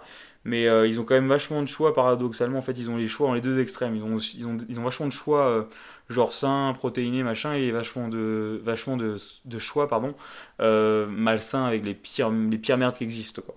Mais 0.44 0.64
ils 0.88 1.00
ont 1.00 1.04
quand 1.04 1.14
même 1.14 1.28
vachement 1.28 1.62
de 1.62 1.66
choix, 1.68 1.94
paradoxalement. 1.94 2.58
En 2.58 2.62
fait, 2.62 2.78
ils 2.78 2.90
ont 2.90 2.96
les 2.96 3.08
choix 3.08 3.28
en 3.28 3.34
les 3.34 3.40
deux 3.40 3.58
extrêmes. 3.58 3.96
Ils 3.96 4.02
ont, 4.02 4.18
ils 4.18 4.46
ont, 4.46 4.58
ils 4.68 4.78
ont 4.78 4.84
vachement 4.84 5.06
de 5.06 5.12
choix 5.12 5.66
genre 6.08 6.32
sain, 6.32 6.74
protéiné, 6.76 7.22
machin, 7.22 7.54
et 7.54 7.70
vachement 7.70 8.08
de, 8.08 8.60
vachement 8.62 8.96
de, 8.96 9.18
choix, 9.58 9.88
pardon, 9.88 10.14
euh, 10.60 11.06
malsain 11.06 11.64
avec 11.64 11.84
les 11.84 11.94
pires, 11.94 12.30
les 12.30 12.76
merdes 12.76 12.96
qui 12.96 13.04
existent, 13.04 13.42
quoi. 13.42 13.54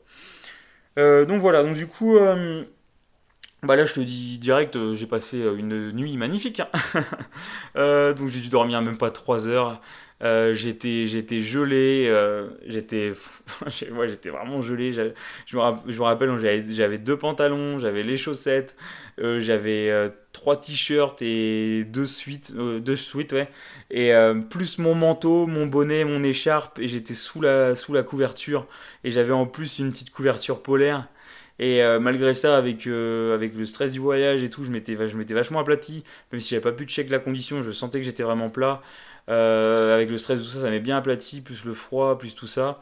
Euh, 0.98 1.26
donc 1.26 1.42
voilà, 1.42 1.62
donc 1.62 1.76
du 1.76 1.86
coup, 1.86 2.18
euh, 2.18 2.64
bah 3.62 3.76
là 3.76 3.86
je 3.86 3.94
te 3.94 4.00
dis 4.00 4.40
direct, 4.40 4.96
j'ai 4.96 5.06
passé 5.06 5.40
une 5.40 5.92
nuit 5.92 6.18
magnifique. 6.18 6.60
Hein. 6.60 7.04
donc 8.16 8.30
j'ai 8.30 8.40
dû 8.40 8.50
dormir 8.50 8.82
même 8.82 8.98
pas 8.98 9.12
3 9.12 9.48
heures. 9.48 9.80
Euh, 10.24 10.56
j'étais 10.56 11.06
gelé 11.06 12.08
euh, 12.10 12.50
j'étais 12.66 13.14
ouais, 13.92 14.32
vraiment 14.32 14.62
gelé 14.64 14.92
je 14.92 15.04
me, 15.04 15.12
je 15.86 16.00
me 16.00 16.04
rappelle 16.04 16.64
j'avais 16.70 16.98
deux 16.98 17.18
pantalons 17.18 17.78
j'avais 17.78 18.02
les 18.02 18.18
chaussettes 18.18 18.76
euh, 19.20 19.42
j'avais 19.42 19.94
trois 20.34 20.60
t-shirts 20.60 21.22
et 21.22 21.84
deux 21.86 22.08
suites 22.08 22.52
deux 22.52 22.96
suites 22.96 23.34
ouais 23.34 23.48
et 23.92 24.12
plus 24.50 24.80
mon 24.80 24.96
manteau 24.96 25.46
mon 25.46 25.68
bonnet 25.68 26.04
mon 26.04 26.24
écharpe 26.24 26.80
et 26.80 26.88
j'étais 26.88 27.14
sous 27.14 27.40
la 27.40 27.76
sous 27.76 27.94
la 27.94 28.02
couverture 28.02 28.66
et 29.04 29.12
j'avais 29.12 29.34
en 29.34 29.46
plus 29.46 29.78
une 29.78 29.92
petite 29.92 30.10
couverture 30.10 30.64
polaire 30.64 31.08
et 31.60 31.82
malgré 32.00 32.36
ça, 32.36 32.56
avec, 32.56 32.86
avec 32.86 33.56
le 33.56 33.66
stress 33.66 33.92
du 33.92 33.98
voyage 33.98 34.44
et 34.44 34.50
tout, 34.52 34.64
je 34.64 34.70
m'étais, 34.70 34.96
je 35.08 35.18
m'étais 35.18 35.34
vachement 35.34 35.60
aplati. 35.60 36.04
Même 36.32 36.40
si 36.40 36.52
j'avais 36.52 36.62
pas 36.62 36.72
pu 36.72 36.86
check 36.86 37.10
la 37.10 37.18
condition, 37.18 37.64
je 37.64 37.72
sentais 37.72 37.98
que 37.98 38.06
j'étais 38.06 38.22
vraiment 38.22 38.52
plat. 38.52 38.84
Euh, 39.30 39.94
avec 39.94 40.10
le 40.10 40.18
stress, 40.18 40.42
tout 40.42 40.48
ça, 40.48 40.62
ça 40.62 40.70
m'est 40.70 40.80
bien 40.80 40.98
aplati, 40.98 41.42
plus 41.42 41.66
le 41.66 41.74
froid, 41.74 42.18
plus 42.18 42.34
tout 42.36 42.48
ça. 42.48 42.82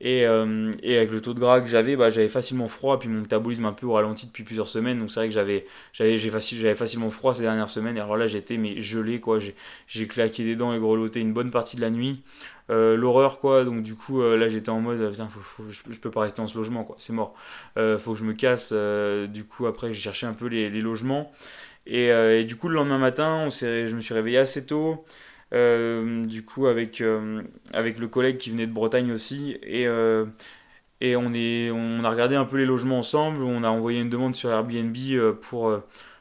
Et, 0.00 0.26
euh, 0.26 0.72
et, 0.82 0.96
avec 0.98 1.10
le 1.12 1.20
taux 1.20 1.34
de 1.34 1.40
gras 1.40 1.60
que 1.60 1.68
j'avais, 1.68 1.96
bah, 1.96 2.10
j'avais 2.10 2.28
facilement 2.28 2.68
froid, 2.68 2.98
puis 2.98 3.08
mon 3.08 3.20
métabolisme 3.22 3.64
un 3.64 3.72
peu 3.72 3.86
au 3.86 3.92
ralenti 3.92 4.26
depuis 4.26 4.42
plusieurs 4.42 4.68
semaines. 4.68 4.98
Donc 4.98 5.10
c'est 5.10 5.20
vrai 5.20 5.28
que 5.28 5.34
j'avais, 5.34 5.66
j'avais, 5.92 6.18
j'avais 6.18 6.74
facilement 6.74 7.10
froid 7.10 7.32
ces 7.32 7.42
dernières 7.42 7.68
semaines. 7.68 7.96
Et 7.96 8.00
alors 8.00 8.16
là, 8.16 8.26
j'étais 8.26 8.56
mais 8.56 8.80
gelé, 8.80 9.20
quoi. 9.20 9.38
J'ai, 9.86 10.06
claqué 10.08 10.44
des 10.44 10.56
dents 10.56 10.74
et 10.74 10.78
grelotté 10.78 11.20
une 11.20 11.32
bonne 11.32 11.50
partie 11.50 11.76
de 11.76 11.80
la 11.80 11.90
nuit. 11.90 12.22
Euh, 12.70 12.96
l'horreur, 12.96 13.38
quoi. 13.40 13.64
Donc 13.64 13.82
du 13.82 13.94
coup, 13.94 14.20
là, 14.20 14.48
j'étais 14.48 14.70
en 14.70 14.80
mode, 14.80 15.10
putain, 15.10 15.28
je, 15.70 15.98
peux 15.98 16.10
pas 16.10 16.22
rester 16.22 16.42
dans 16.42 16.48
ce 16.48 16.58
logement, 16.58 16.84
quoi. 16.84 16.96
C'est 16.98 17.12
mort. 17.12 17.34
faut 17.76 18.12
que 18.12 18.18
je 18.18 18.24
me 18.24 18.34
casse. 18.34 18.72
du 18.72 19.44
coup, 19.44 19.66
après, 19.66 19.92
j'ai 19.92 20.00
cherché 20.00 20.26
un 20.26 20.34
peu 20.34 20.46
les, 20.46 20.70
les 20.70 20.80
logements. 20.80 21.32
Et, 21.86 22.08
et, 22.08 22.44
du 22.44 22.56
coup, 22.56 22.68
le 22.68 22.74
lendemain 22.74 22.98
matin, 22.98 23.44
on 23.46 23.50
je 23.50 23.94
me 23.94 24.00
suis 24.00 24.14
réveillé 24.14 24.38
assez 24.38 24.66
tôt. 24.66 25.04
Euh, 25.52 26.24
du 26.24 26.44
coup 26.44 26.66
avec, 26.66 27.00
euh, 27.00 27.42
avec 27.72 27.98
le 27.98 28.08
collègue 28.08 28.38
qui 28.38 28.50
venait 28.50 28.66
de 28.66 28.72
Bretagne 28.72 29.12
aussi. 29.12 29.56
Et, 29.62 29.86
euh, 29.86 30.26
et 31.00 31.16
on, 31.16 31.32
est, 31.34 31.70
on 31.70 32.04
a 32.04 32.10
regardé 32.10 32.36
un 32.36 32.44
peu 32.44 32.56
les 32.56 32.66
logements 32.66 32.98
ensemble. 32.98 33.42
On 33.42 33.62
a 33.64 33.68
envoyé 33.68 34.00
une 34.00 34.10
demande 34.10 34.34
sur 34.34 34.50
Airbnb 34.50 34.96
pour, 35.42 35.72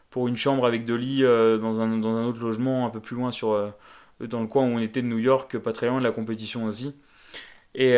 pour 0.09 0.27
une 0.27 0.37
chambre 0.37 0.65
avec 0.65 0.85
deux 0.85 0.95
lits 0.95 1.23
dans, 1.23 1.81
un, 1.81 1.97
dans 1.97 2.15
un 2.15 2.25
autre 2.25 2.41
logement 2.41 2.85
un 2.85 2.89
peu 2.89 2.99
plus 2.99 3.15
loin 3.15 3.31
sur, 3.31 3.73
dans 4.19 4.41
le 4.41 4.47
coin 4.47 4.63
où 4.63 4.67
on 4.67 4.79
était 4.79 5.01
de 5.01 5.07
New 5.07 5.19
York, 5.19 5.57
pas 5.59 5.73
très 5.73 5.87
loin 5.87 5.99
de 5.99 6.03
la 6.03 6.11
compétition 6.11 6.65
aussi. 6.65 6.95
Et, 7.75 7.95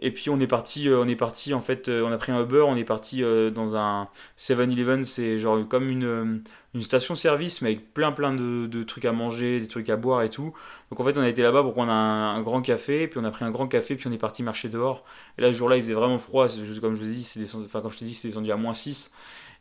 et, 0.00 0.10
puis 0.10 0.30
on 0.30 0.40
est 0.40 0.48
parti, 0.48 0.88
on 0.90 1.06
est 1.06 1.14
parti 1.14 1.54
en 1.54 1.60
fait, 1.60 1.88
on 1.88 2.10
a 2.10 2.18
pris 2.18 2.32
un 2.32 2.42
Uber, 2.42 2.62
on 2.66 2.74
est 2.74 2.84
parti 2.84 3.22
dans 3.54 3.76
un 3.76 4.08
7-Eleven, 4.36 5.04
c'est 5.04 5.38
genre 5.38 5.60
comme 5.68 5.88
une, 5.88 6.42
une 6.74 6.82
station-service, 6.82 7.60
mais 7.60 7.70
avec 7.70 7.92
plein 7.92 8.12
plein 8.12 8.32
de, 8.34 8.82
trucs 8.84 9.04
à 9.04 9.12
manger, 9.12 9.60
des 9.60 9.68
trucs 9.68 9.90
à 9.90 9.96
boire 9.96 10.22
et 10.22 10.30
tout. 10.30 10.54
Donc 10.90 11.00
en 11.00 11.04
fait, 11.04 11.16
on 11.18 11.20
a 11.20 11.28
été 11.28 11.42
là-bas 11.42 11.62
pour 11.62 11.74
prendre 11.74 11.92
un, 11.92 12.40
grand 12.42 12.62
café, 12.62 13.08
puis 13.08 13.20
on 13.20 13.24
a 13.24 13.30
pris 13.30 13.44
un 13.44 13.50
grand 13.50 13.68
café, 13.68 13.94
puis 13.94 14.06
on 14.08 14.12
est 14.12 14.18
parti 14.18 14.42
marcher 14.42 14.68
dehors. 14.68 15.04
Et 15.38 15.42
là, 15.42 15.52
ce 15.52 15.58
jour-là, 15.58 15.76
il 15.76 15.82
faisait 15.82 15.94
vraiment 15.94 16.18
froid. 16.18 16.46
Comme 16.80 16.94
je 16.94 17.00
vous 17.00 17.04
dis, 17.04 17.28
descendu, 17.36 17.68
c'est 18.14 18.28
descendu 18.28 18.50
à 18.50 18.56
moins 18.56 18.74
6. 18.74 19.12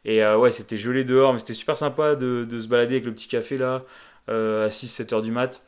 Et 0.05 0.23
euh, 0.23 0.37
ouais, 0.37 0.51
c'était 0.51 0.77
gelé 0.77 1.03
dehors, 1.03 1.33
mais 1.33 1.39
c'était 1.39 1.53
super 1.53 1.77
sympa 1.77 2.15
de, 2.15 2.47
se 2.59 2.67
balader 2.67 2.95
avec 2.95 3.05
le 3.05 3.13
petit 3.13 3.27
café 3.27 3.57
là, 3.57 3.83
euh, 4.29 4.65
à 4.65 4.69
6-7 4.69 5.13
heures 5.13 5.21
du 5.21 5.31
mat. 5.31 5.63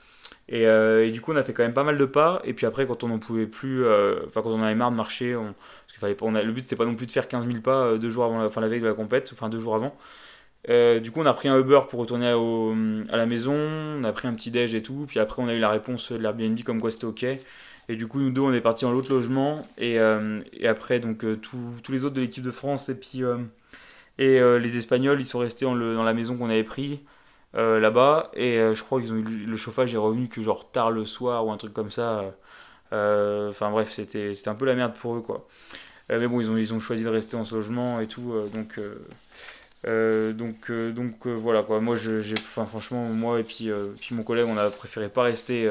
Euh, 0.51 1.06
et, 1.06 1.12
du 1.12 1.21
coup, 1.21 1.32
on 1.32 1.36
a 1.36 1.43
fait 1.43 1.53
quand 1.53 1.63
même 1.63 1.73
pas 1.73 1.84
mal 1.84 1.97
de 1.97 2.06
pas. 2.06 2.41
Et 2.43 2.53
puis 2.53 2.65
après, 2.65 2.86
quand 2.86 3.03
on 3.03 3.08
n'en 3.08 3.19
pouvait 3.19 3.47
plus, 3.47 3.86
enfin, 4.27 4.41
quand 4.41 4.51
on 4.51 4.62
avait 4.62 4.75
marre 4.75 4.91
de 4.91 4.97
marcher, 4.97 5.34
parce 5.34 5.99
fallait, 5.99 6.17
a, 6.36 6.43
le 6.43 6.51
but 6.51 6.63
c'était 6.63 6.75
pas 6.75 6.86
non 6.86 6.95
plus 6.95 7.06
de 7.06 7.12
faire 7.12 7.27
15 7.27 7.45
000 7.45 7.60
pas 7.62 7.97
deux 7.97 8.10
jours 8.10 8.25
avant 8.25 8.39
la, 8.39 8.49
la 8.62 8.67
veille 8.67 8.82
de 8.82 8.88
la 8.88 8.93
compète, 8.93 9.29
enfin 9.34 9.49
deux 9.49 9.60
jours 9.60 9.75
avant. 9.75 9.95
Euh, 10.69 10.99
du 10.99 11.12
coup, 11.12 11.21
on 11.21 11.25
a 11.25 11.34
pris 11.34 11.49
un 11.49 11.60
Uber 11.60 11.82
pour 11.89 11.99
retourner 11.99 12.27
à, 12.27 13.17
la 13.17 13.25
maison, 13.25 13.53
on 13.53 14.03
a 14.03 14.12
pris 14.13 14.27
un 14.27 14.34
petit 14.34 14.51
déj 14.51 14.75
et 14.75 14.84
tout, 14.84 15.06
puis 15.08 15.19
après 15.19 15.41
on 15.41 15.47
a 15.47 15.53
eu 15.53 15.60
la 15.60 15.69
réponse 15.69 16.12
de 16.12 16.17
l'Airbnb 16.17 16.62
comme 16.63 16.79
quoi 16.79 16.91
c'était 16.91 17.06
ok. 17.06 17.25
Et 17.89 17.95
du 17.97 18.08
coup, 18.08 18.19
nous 18.19 18.32
deux, 18.32 18.41
on 18.41 18.53
est 18.53 18.62
partis 18.62 18.86
dans 18.86 18.93
l'autre 18.93 19.10
logement, 19.12 19.63
et, 19.77 19.99
euh, 19.99 20.41
après, 20.65 20.99
donc 20.99 21.25
euh, 21.25 21.36
tous 21.36 21.91
les 21.91 22.06
autres 22.06 22.15
de 22.15 22.21
l'équipe 22.21 22.43
de 22.43 22.51
France 22.51 22.88
et 22.89 22.95
puis 22.95 23.21
et 24.19 24.39
les 24.60 24.77
Espagnols, 24.77 25.19
ils 25.19 25.25
sont 25.25 25.39
restés 25.39 25.65
dans, 25.65 25.75
dans 25.75 26.03
la 26.03 26.13
maison 26.13 26.38
qu'on 26.38 26.49
avait 26.49 26.63
pris 26.63 27.01
là-bas, 27.53 28.31
et 28.33 28.57
je 28.73 28.83
crois 28.83 29.01
qu'ils 29.01 29.13
ont 29.13 29.17
eu 29.17 29.23
le 29.23 29.55
chauffage 29.57 29.93
est 29.93 29.97
revenu 29.97 30.27
que 30.27 30.41
genre 30.41 30.71
tard 30.71 30.91
le 30.91 31.05
soir 31.05 31.45
ou 31.45 31.51
un 31.51 31.57
truc 31.57 31.73
comme 31.73 31.91
ça. 31.91 32.23
Enfin 32.91 33.71
bref, 33.71 33.91
c'était 33.91 34.33
un 34.47 34.55
peu 34.55 34.65
la 34.65 34.75
merde 34.75 34.93
pour 34.93 35.15
eux 35.15 35.21
quoi. 35.21 35.47
mais 36.09 36.27
bon, 36.27 36.41
ils 36.41 36.49
ont, 36.49 36.57
ils 36.57 36.73
ont 36.73 36.79
choisi 36.79 37.03
de 37.03 37.09
rester 37.09 37.37
dans 37.37 37.43
ce 37.43 37.55
logement 37.55 37.99
et 37.99 38.07
tout, 38.07 38.33
donc 38.53 38.79
euh, 39.85 40.31
donc 40.31 40.69
euh, 40.69 40.91
donc 40.91 41.27
euh, 41.27 41.33
voilà 41.33 41.61
quoi 41.61 41.81
moi 41.81 41.97
j'ai 41.97 42.35
franchement 42.37 43.03
moi 43.07 43.41
et 43.41 43.43
puis 43.43 43.69
puis 43.99 44.15
mon 44.15 44.23
collègue 44.23 44.45
on 44.47 44.57
a 44.57 44.69
préféré 44.69 45.09
pas 45.09 45.23
rester 45.23 45.69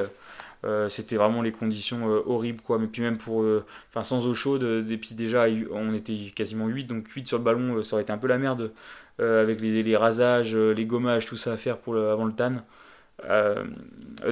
c'était 0.90 1.16
vraiment 1.16 1.42
les 1.42 1.50
conditions 1.50 2.06
horribles 2.26 2.60
quoi 2.60 2.78
mais 2.78 2.86
puis 2.86 3.02
même 3.02 3.18
pour 3.18 3.44
enfin 3.90 4.04
sans 4.04 4.26
eau 4.26 4.34
chaude 4.34 4.86
et 4.88 4.96
puis 4.98 5.14
déjà 5.14 5.46
on 5.72 5.94
était 5.94 6.32
quasiment 6.34 6.68
8 6.68 6.84
donc 6.84 7.08
8 7.08 7.26
sur 7.26 7.38
le 7.38 7.44
ballon 7.44 7.82
ça 7.82 7.96
aurait 7.96 8.02
été 8.02 8.12
un 8.12 8.18
peu 8.18 8.28
la 8.28 8.38
merde 8.38 8.70
avec 9.18 9.60
les, 9.60 9.82
les, 9.82 9.96
rasages 9.96 10.56
les 10.56 10.84
gommages 10.86 11.26
tout 11.26 11.36
ça 11.36 11.52
à 11.52 11.56
faire 11.56 11.78
pour 11.78 11.96
avant 11.96 12.24
le 12.24 12.32
tan 12.32 12.64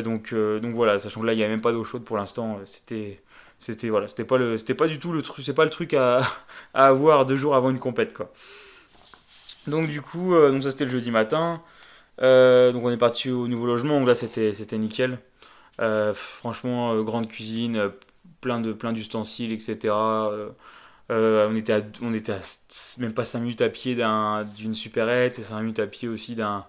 donc 0.03 0.35
donc 0.35 0.75
voilà 0.75 0.99
sachant 0.99 1.21
que 1.21 1.27
là 1.27 1.33
il 1.33 1.37
n'y 1.37 1.43
avait 1.43 1.53
même 1.53 1.61
pas 1.61 1.73
d'eau 1.73 1.85
chaude 1.85 2.05
pour 2.05 2.17
l'instant 2.17 2.59
c'était 2.65 3.21
c'était 3.59 3.89
voilà 3.89 4.09
c'était 4.09 4.25
pas 4.25 4.39
le 4.39 4.57
c'était 4.59 4.75
pas 4.75 4.89
du 4.89 4.99
tout 4.99 5.13
le 5.13 5.23
truc 5.23 5.45
c'est 5.45 5.55
pas 5.55 5.65
le 5.65 5.71
truc 5.71 5.95
à, 5.95 6.23
à, 6.75 6.87
avoir 6.87 7.25
deux 7.27 7.37
jours 7.37 7.55
avant 7.55 7.71
une 7.71 7.79
compète 7.79 8.15
quoi 8.15 8.33
donc 9.67 9.89
du 9.89 10.03
coup 10.03 10.35
donc 10.35 10.63
ça 10.63 10.71
c'était 10.71 10.87
le 10.87 10.91
jeudi 10.91 11.11
matin 11.11 11.63
euh, 12.23 12.73
donc 12.73 12.85
on 12.85 12.91
est 12.91 12.97
parti 12.97 13.31
au 13.31 13.49
nouveau 13.49 13.67
logement, 13.67 13.99
donc 13.99 14.09
là 14.09 14.15
c'était, 14.15 14.53
c'était 14.55 14.79
nickel. 14.79 15.19
Euh, 15.81 16.13
franchement, 16.15 16.93
euh, 16.93 17.03
grande 17.03 17.29
cuisine, 17.29 17.91
plein, 18.41 18.61
de, 18.61 18.73
plein 18.73 18.93
d'ustensiles, 18.93 19.53
etc. 19.53 19.95
on 21.11 21.57
était, 21.57 21.73
à, 21.73 21.83
on 22.03 22.15
était 22.15 22.35
même 22.99 23.13
pas 23.13 23.25
5 23.25 23.41
minutes 23.41 23.63
à 23.63 23.69
pied 23.69 23.95
d'un, 23.95 24.45
d'une 24.57 24.75
supérette 24.75 25.39
et 25.39 25.43
5 25.43 25.61
minutes 25.61 25.79
à 25.81 25.87
pied 25.87 26.09
aussi 26.09 26.37
d'un, 26.37 26.65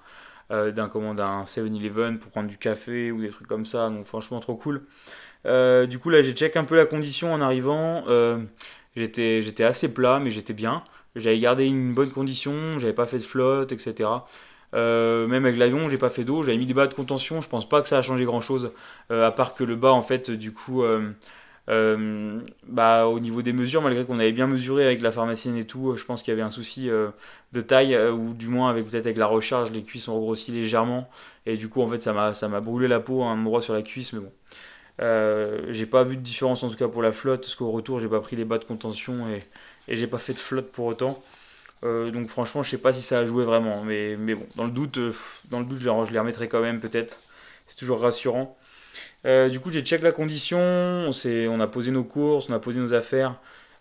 d'un, 0.49 0.89
comment, 0.89 1.13
d'un 1.13 1.43
7-Eleven 1.43 2.17
pour 2.17 2.31
prendre 2.31 2.49
du 2.49 2.57
café 2.57 3.11
ou 3.11 3.21
des 3.21 3.29
trucs 3.29 3.47
comme 3.47 3.65
ça. 3.65 3.89
Donc 3.89 4.05
franchement 4.05 4.39
trop 4.39 4.55
cool. 4.55 4.83
du 5.45 5.99
coup 5.99 6.09
là 6.09 6.21
j'ai 6.21 6.33
check 6.33 6.57
un 6.57 6.63
peu 6.63 6.75
la 6.75 6.85
condition 6.85 7.33
en 7.33 7.41
arrivant. 7.41 8.03
j'étais, 8.95 9.41
j'étais 9.43 9.63
assez 9.63 9.93
plat 9.93 10.19
mais 10.19 10.31
j'étais 10.31 10.53
bien. 10.53 10.83
J'avais 11.15 11.39
gardé 11.39 11.65
une 11.65 11.93
bonne 11.93 12.09
condition, 12.09 12.79
j'avais 12.79 12.93
pas 12.93 13.05
fait 13.05 13.17
de 13.17 13.23
flotte, 13.23 13.71
etc. 13.71 14.09
Euh, 14.73 15.27
même 15.27 15.45
avec 15.45 15.57
l'avion, 15.57 15.89
j'ai 15.89 15.97
pas 15.97 16.09
fait 16.09 16.23
d'eau, 16.23 16.43
j'avais 16.43 16.57
mis 16.57 16.65
des 16.65 16.73
bas 16.73 16.87
de 16.87 16.93
contention, 16.93 17.41
je 17.41 17.49
pense 17.49 17.67
pas 17.67 17.81
que 17.81 17.87
ça 17.89 17.97
a 17.97 18.01
changé 18.01 18.23
grand 18.23 18.39
chose, 18.41 18.71
euh, 19.11 19.27
à 19.27 19.31
part 19.31 19.53
que 19.53 19.63
le 19.65 19.75
bas, 19.75 19.91
en 19.91 20.01
fait, 20.01 20.31
du 20.31 20.53
coup, 20.53 20.83
euh, 20.83 21.11
bah, 21.67 23.07
au 23.07 23.19
niveau 23.19 23.41
des 23.41 23.53
mesures, 23.53 23.81
malgré 23.81 24.05
qu'on 24.05 24.19
avait 24.19 24.31
bien 24.31 24.47
mesuré 24.47 24.85
avec 24.85 25.01
la 25.01 25.11
pharmacienne 25.11 25.57
et 25.57 25.65
tout, 25.65 25.95
je 25.95 26.03
pense 26.05 26.23
qu'il 26.23 26.31
y 26.31 26.33
avait 26.33 26.41
un 26.41 26.49
souci 26.49 26.89
de 27.53 27.61
taille, 27.61 27.97
ou 28.09 28.33
du 28.33 28.47
moins 28.47 28.69
avec 28.69 28.89
peut-être 28.89 29.05
avec 29.05 29.17
la 29.17 29.27
recharge, 29.27 29.71
les 29.71 29.83
cuisses 29.83 30.07
ont 30.07 30.15
regrossi 30.15 30.51
légèrement, 30.51 31.09
et 31.45 31.57
du 31.57 31.69
coup, 31.69 31.81
en 31.81 31.87
fait, 31.87 32.01
ça 32.01 32.13
m'a 32.13 32.59
brûlé 32.61 32.87
la 32.87 32.99
peau 32.99 33.23
à 33.23 33.27
un 33.27 33.39
endroit 33.39 33.61
sur 33.61 33.73
la 33.73 33.81
cuisse, 33.83 34.13
mais 34.13 34.19
bon. 34.19 34.31
j'ai 35.71 35.85
pas 35.85 36.03
vu 36.03 36.17
de 36.17 36.21
différence 36.21 36.63
en 36.63 36.69
tout 36.69 36.77
cas 36.77 36.87
pour 36.87 37.01
la 37.01 37.11
flotte, 37.11 37.41
parce 37.41 37.55
qu'au 37.55 37.71
retour 37.71 37.99
j'ai 37.99 38.09
pas 38.09 38.19
pris 38.19 38.35
les 38.35 38.45
bas 38.45 38.57
de 38.57 38.65
contention 38.65 39.29
et, 39.29 39.39
et 39.87 39.95
j'ai 39.95 40.07
pas 40.07 40.17
fait 40.17 40.33
de 40.33 40.39
flotte 40.39 40.71
pour 40.71 40.85
autant. 40.85 41.21
Euh, 41.83 42.11
donc 42.11 42.27
franchement, 42.27 42.61
je 42.63 42.69
sais 42.69 42.77
pas 42.77 42.93
si 42.93 43.01
ça 43.01 43.19
a 43.19 43.25
joué 43.25 43.43
vraiment, 43.43 43.83
mais, 43.83 44.15
mais 44.17 44.35
bon, 44.35 44.45
dans 44.55 44.65
le 44.65 44.71
doute, 44.71 44.97
euh, 44.97 45.13
dans 45.49 45.59
le 45.59 45.65
doute, 45.65 45.79
je 45.79 46.11
les 46.13 46.19
remettrai 46.19 46.47
quand 46.47 46.61
même 46.61 46.79
peut-être. 46.79 47.19
C'est 47.65 47.77
toujours 47.77 48.01
rassurant. 48.01 48.57
Euh, 49.25 49.49
du 49.49 49.59
coup, 49.59 49.71
j'ai 49.71 49.81
check 49.81 50.01
la 50.01 50.11
condition, 50.11 50.59
on, 50.59 51.11
on 51.25 51.59
a 51.59 51.67
posé 51.67 51.91
nos 51.91 52.03
courses, 52.03 52.49
on 52.49 52.53
a 52.53 52.59
posé 52.59 52.79
nos 52.79 52.93
affaires, 52.93 53.35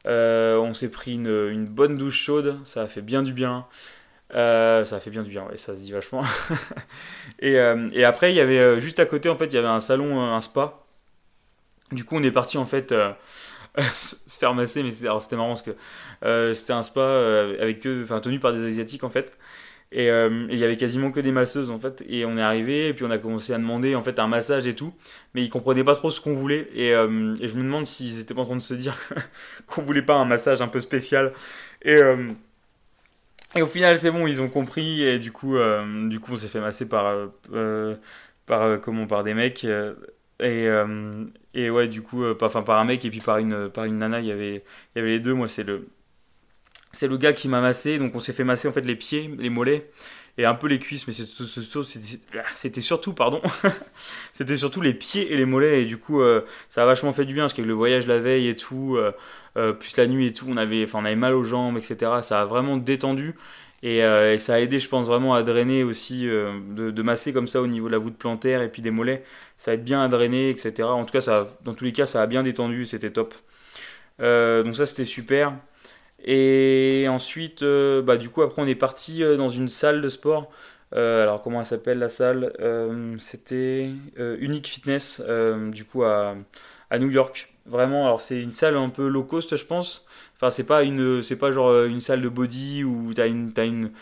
on 0.05 0.73
s'est 0.75 0.91
pris 0.91 1.15
une, 1.15 1.67
bonne 1.67 1.97
douche 1.97 2.19
chaude, 2.19 2.59
ça 2.65 2.83
a 2.83 2.87
fait 2.87 3.03
bien 3.03 3.23
du 3.23 3.33
bien. 3.33 3.67
ça 4.33 4.81
a 4.83 5.01
fait 5.01 5.11
bien 5.11 5.23
du 5.23 5.31
bien, 5.31 5.45
ouais, 5.45 5.57
ça 5.57 5.75
se 5.75 5.81
dit 5.81 5.93
vachement. 5.93 6.23
et, 7.41 7.59
après, 8.05 8.33
il 8.33 8.37
y 8.37 8.41
avait 8.41 8.81
juste 8.81 9.01
à 9.01 9.07
côté, 9.07 9.29
en 9.29 9.37
fait, 9.37 9.47
il 9.47 9.55
y 9.55 9.59
avait 9.59 9.69
un 9.69 9.81
salon, 9.81 10.21
un 10.21 10.41
spa. 10.41 10.85
Du 11.93 12.05
coup, 12.05 12.17
on 12.17 12.23
est 12.23 12.31
parti 12.31 12.57
en 12.59 12.67
fait 12.67 12.95
se 13.93 14.39
faire 14.39 14.55
masser, 14.55 14.83
mais 14.83 14.91
c'était 14.91 15.37
marrant 15.37 15.49
parce 15.49 15.63
que 15.63 15.77
euh, 16.25 16.55
c'était 16.55 16.73
un 16.73 16.83
spa 16.83 17.01
euh, 17.01 17.61
avec 17.61 17.87
enfin 18.03 18.21
tenu 18.21 18.41
par 18.41 18.53
des 18.53 18.67
asiatiques 18.67 19.05
en 19.05 19.11
fait. 19.11 19.37
Euh, 19.97 20.47
et 20.49 20.53
il 20.53 20.59
y 20.59 20.65
avait 20.65 20.77
quasiment 20.77 21.11
que 21.11 21.21
des 21.21 21.33
masseuses 21.33 21.71
en 21.71 21.79
fait. 21.79 22.05
Et 22.09 22.25
on 22.25 22.37
est 22.37 22.43
arrivé 22.43 22.89
et 22.89 22.95
puis 22.95 23.05
on 23.05 23.11
a 23.11 23.19
commencé 23.19 23.53
à 23.53 23.59
demander 23.59 23.95
en 23.95 24.03
fait 24.03 24.19
un 24.19 24.29
massage 24.29 24.67
et 24.67 24.75
tout, 24.75 24.93
mais 25.35 25.43
ils 25.43 25.51
comprenaient 25.51 25.85
pas 25.85 25.95
trop 25.97 26.11
ce 26.11 26.21
qu'on 26.21 26.35
voulait. 26.35 26.69
Et, 26.75 26.89
et, 26.89 27.49
je 27.49 27.55
me 27.57 27.63
demande 27.63 27.87
s'ils 27.87 28.21
étaient 28.21 28.35
pas 28.35 28.43
en 28.43 28.47
train 28.47 28.57
de 28.57 28.61
se 28.61 28.75
dire 28.75 28.97
qu'on 29.67 29.83
voulait 29.83 30.03
pas 30.03 30.15
un 30.15 30.25
massage 30.25 30.63
un 30.63 30.69
peu 30.69 30.81
spécial. 30.81 31.33
Et 31.83 31.99
et 33.57 33.63
au 33.63 33.67
final, 33.67 33.99
c'est 33.99 34.13
bon, 34.13 34.29
ils 34.29 34.41
ont 34.41 34.49
compris 34.49 35.03
et 35.03 35.19
du 35.19 35.33
coup, 35.33 35.57
du 36.09 36.21
coup, 36.21 36.35
on 36.35 36.37
s'est 36.37 36.47
fait 36.49 36.61
masser 36.61 36.89
par, 36.89 37.31
par 38.47 38.81
comment, 38.81 39.07
par 39.07 39.25
des 39.25 39.35
mecs. 39.35 39.67
Et, 40.41 40.69
euh, 40.69 41.27
et 41.55 41.71
ouais, 41.71 41.89
du 41.89 42.03
coup, 42.03 42.25
euh, 42.25 42.37
enfin, 42.41 42.63
par 42.63 42.79
un 42.79 42.85
mec 42.85 43.05
et 43.05 43.11
puis 43.11 43.21
par 43.21 43.39
une, 43.39 43.69
par 43.71 43.85
une 43.85 43.99
nana, 43.99 44.21
y 44.21 44.33
avait, 44.33 44.65
il 44.95 44.99
y 44.99 45.01
avait 45.01 45.11
les 45.11 45.21
deux. 45.21 45.35
Moi, 45.35 45.49
c'est 45.49 45.65
le, 45.65 45.89
c'est 46.93 47.09
le 47.09 47.17
gars 47.17 47.33
qui 47.33 47.49
m'a 47.49 47.61
massé. 47.61 47.99
Donc, 47.99 48.15
on 48.15 48.21
s'est 48.21 48.33
fait 48.33 48.45
masser 48.45 48.69
en 48.69 48.73
fait 48.73 48.83
les 48.83 48.97
pieds, 48.97 49.31
les 49.39 49.51
mollets 49.51 49.91
et 50.39 50.45
un 50.45 50.55
peu 50.55 50.67
les 50.67 50.79
cuisses. 50.79 51.07
Mais 51.07 51.13
c'était 52.55 52.81
surtout, 52.81 53.13
pardon, 53.13 53.43
c'était 54.33 54.57
surtout 54.57 54.81
les 54.81 54.95
pieds 54.95 55.33
et 55.33 55.37
les 55.37 55.47
mollets. 55.47 55.83
Et 55.83 55.85
du 55.85 55.99
coup, 55.99 56.21
euh, 56.21 56.43
ça 56.69 56.83
a 56.83 56.87
vachement 56.87 57.13
fait 57.13 57.25
du 57.25 57.35
bien 57.35 57.45
parce 57.45 57.55
qu'avec 57.55 57.69
le 57.69 57.75
voyage 57.75 58.07
la 58.07 58.19
veille 58.19 58.49
et 58.49 58.57
tout, 58.57 58.99
plus 59.55 59.97
la 59.97 60.07
nuit 60.07 60.27
et 60.27 60.33
tout, 60.33 60.47
on 60.49 60.57
avait, 60.57 60.87
on 60.93 61.05
avait 61.05 61.17
mal 61.17 61.35
aux 61.35 61.45
jambes, 61.45 61.77
etc. 61.77 62.21
Ça 62.23 62.43
a 62.43 62.45
vraiment 62.45 62.77
détendu. 62.77 63.35
Euh, 63.85 64.35
et, 64.35 64.39
ça 64.39 64.55
a 64.55 64.59
aidé, 64.61 64.79
je 64.79 64.89
pense, 64.89 65.07
vraiment 65.07 65.35
à 65.35 65.43
drainer 65.43 65.85
aussi, 65.85 66.29
euh, 66.29 66.61
de, 66.71 67.03
masser 67.03 67.33
comme 67.33 67.47
ça 67.47 67.63
au 67.63 67.67
niveau 67.67 67.87
de 67.87 67.93
la 67.93 67.99
voûte 67.99 68.17
plantaire 68.17 68.63
et 68.63 68.71
puis 68.71 68.83
des 68.83 68.91
mollets. 68.91 69.25
Ça 69.57 69.75
aide 69.75 69.85
bien 69.85 70.03
à 70.03 70.09
drainer, 70.09 70.51
etc. 70.51 70.89
En 70.89 71.05
tout 71.05 71.13
cas, 71.13 71.21
ça, 71.21 71.47
dans 71.65 71.75
tous 71.75 71.85
les 71.85 71.93
cas, 71.93 72.07
ça 72.07 72.23
a 72.23 72.27
bien 72.27 72.43
détendu, 72.43 72.87
c'était 72.87 73.11
top. 73.11 73.35
Euh, 74.21 74.63
donc 74.63 74.77
ça, 74.77 74.87
c'était 74.87 75.05
super. 75.05 75.55
Et 76.25 77.07
ensuite, 77.09 77.65
bah, 77.65 78.17
du 78.17 78.29
coup, 78.29 78.43
après, 78.43 78.63
on 78.63 78.67
est 78.67 78.75
parti 78.75 79.21
dans 79.37 79.49
une 79.49 79.69
salle 79.69 80.03
de 80.03 80.09
sport. 80.09 80.51
alors, 80.93 81.43
comment 81.43 81.61
elle 81.61 81.67
s'appelle 81.67 81.99
la 81.99 82.09
salle? 82.09 82.53
C'était 83.19 83.91
Unique 84.17 84.69
Fitness, 84.69 85.23
du 85.73 85.85
coup, 85.85 86.05
à, 86.05 86.37
New 86.99 87.11
York. 87.11 87.51
Vraiment, 87.67 88.07
alors 88.07 88.21
c'est 88.21 88.41
une 88.41 88.53
salle 88.53 88.77
un 88.77 88.89
peu 88.89 89.07
low 89.07 89.23
cost, 89.23 89.55
je 89.55 89.65
pense. 89.65 90.07
Enfin, 90.37 90.51
c'est 90.51 90.65
pas 90.65 90.83
une, 90.83 91.23
pas 91.39 91.53
genre 91.53 91.69
euh, 91.69 91.87
une 91.87 92.01
salle 92.01 92.23
de 92.23 92.29
body 92.29 92.83
où 92.83 93.13
t'as 93.15 93.29
une, 93.29 93.53
une, 93.59 93.93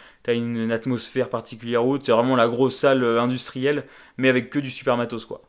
une 0.57 0.73
atmosphère 0.73 1.29
particulière 1.29 1.85
haute. 1.85 2.07
C'est 2.07 2.13
vraiment 2.13 2.37
la 2.37 2.49
grosse 2.49 2.77
salle 2.77 3.03
euh, 3.03 3.21
industrielle, 3.21 3.85
mais 4.17 4.29
avec 4.29 4.49
que 4.49 4.59
du 4.59 4.71
super 4.71 4.97
matos 4.97 5.25
quoi. 5.27 5.43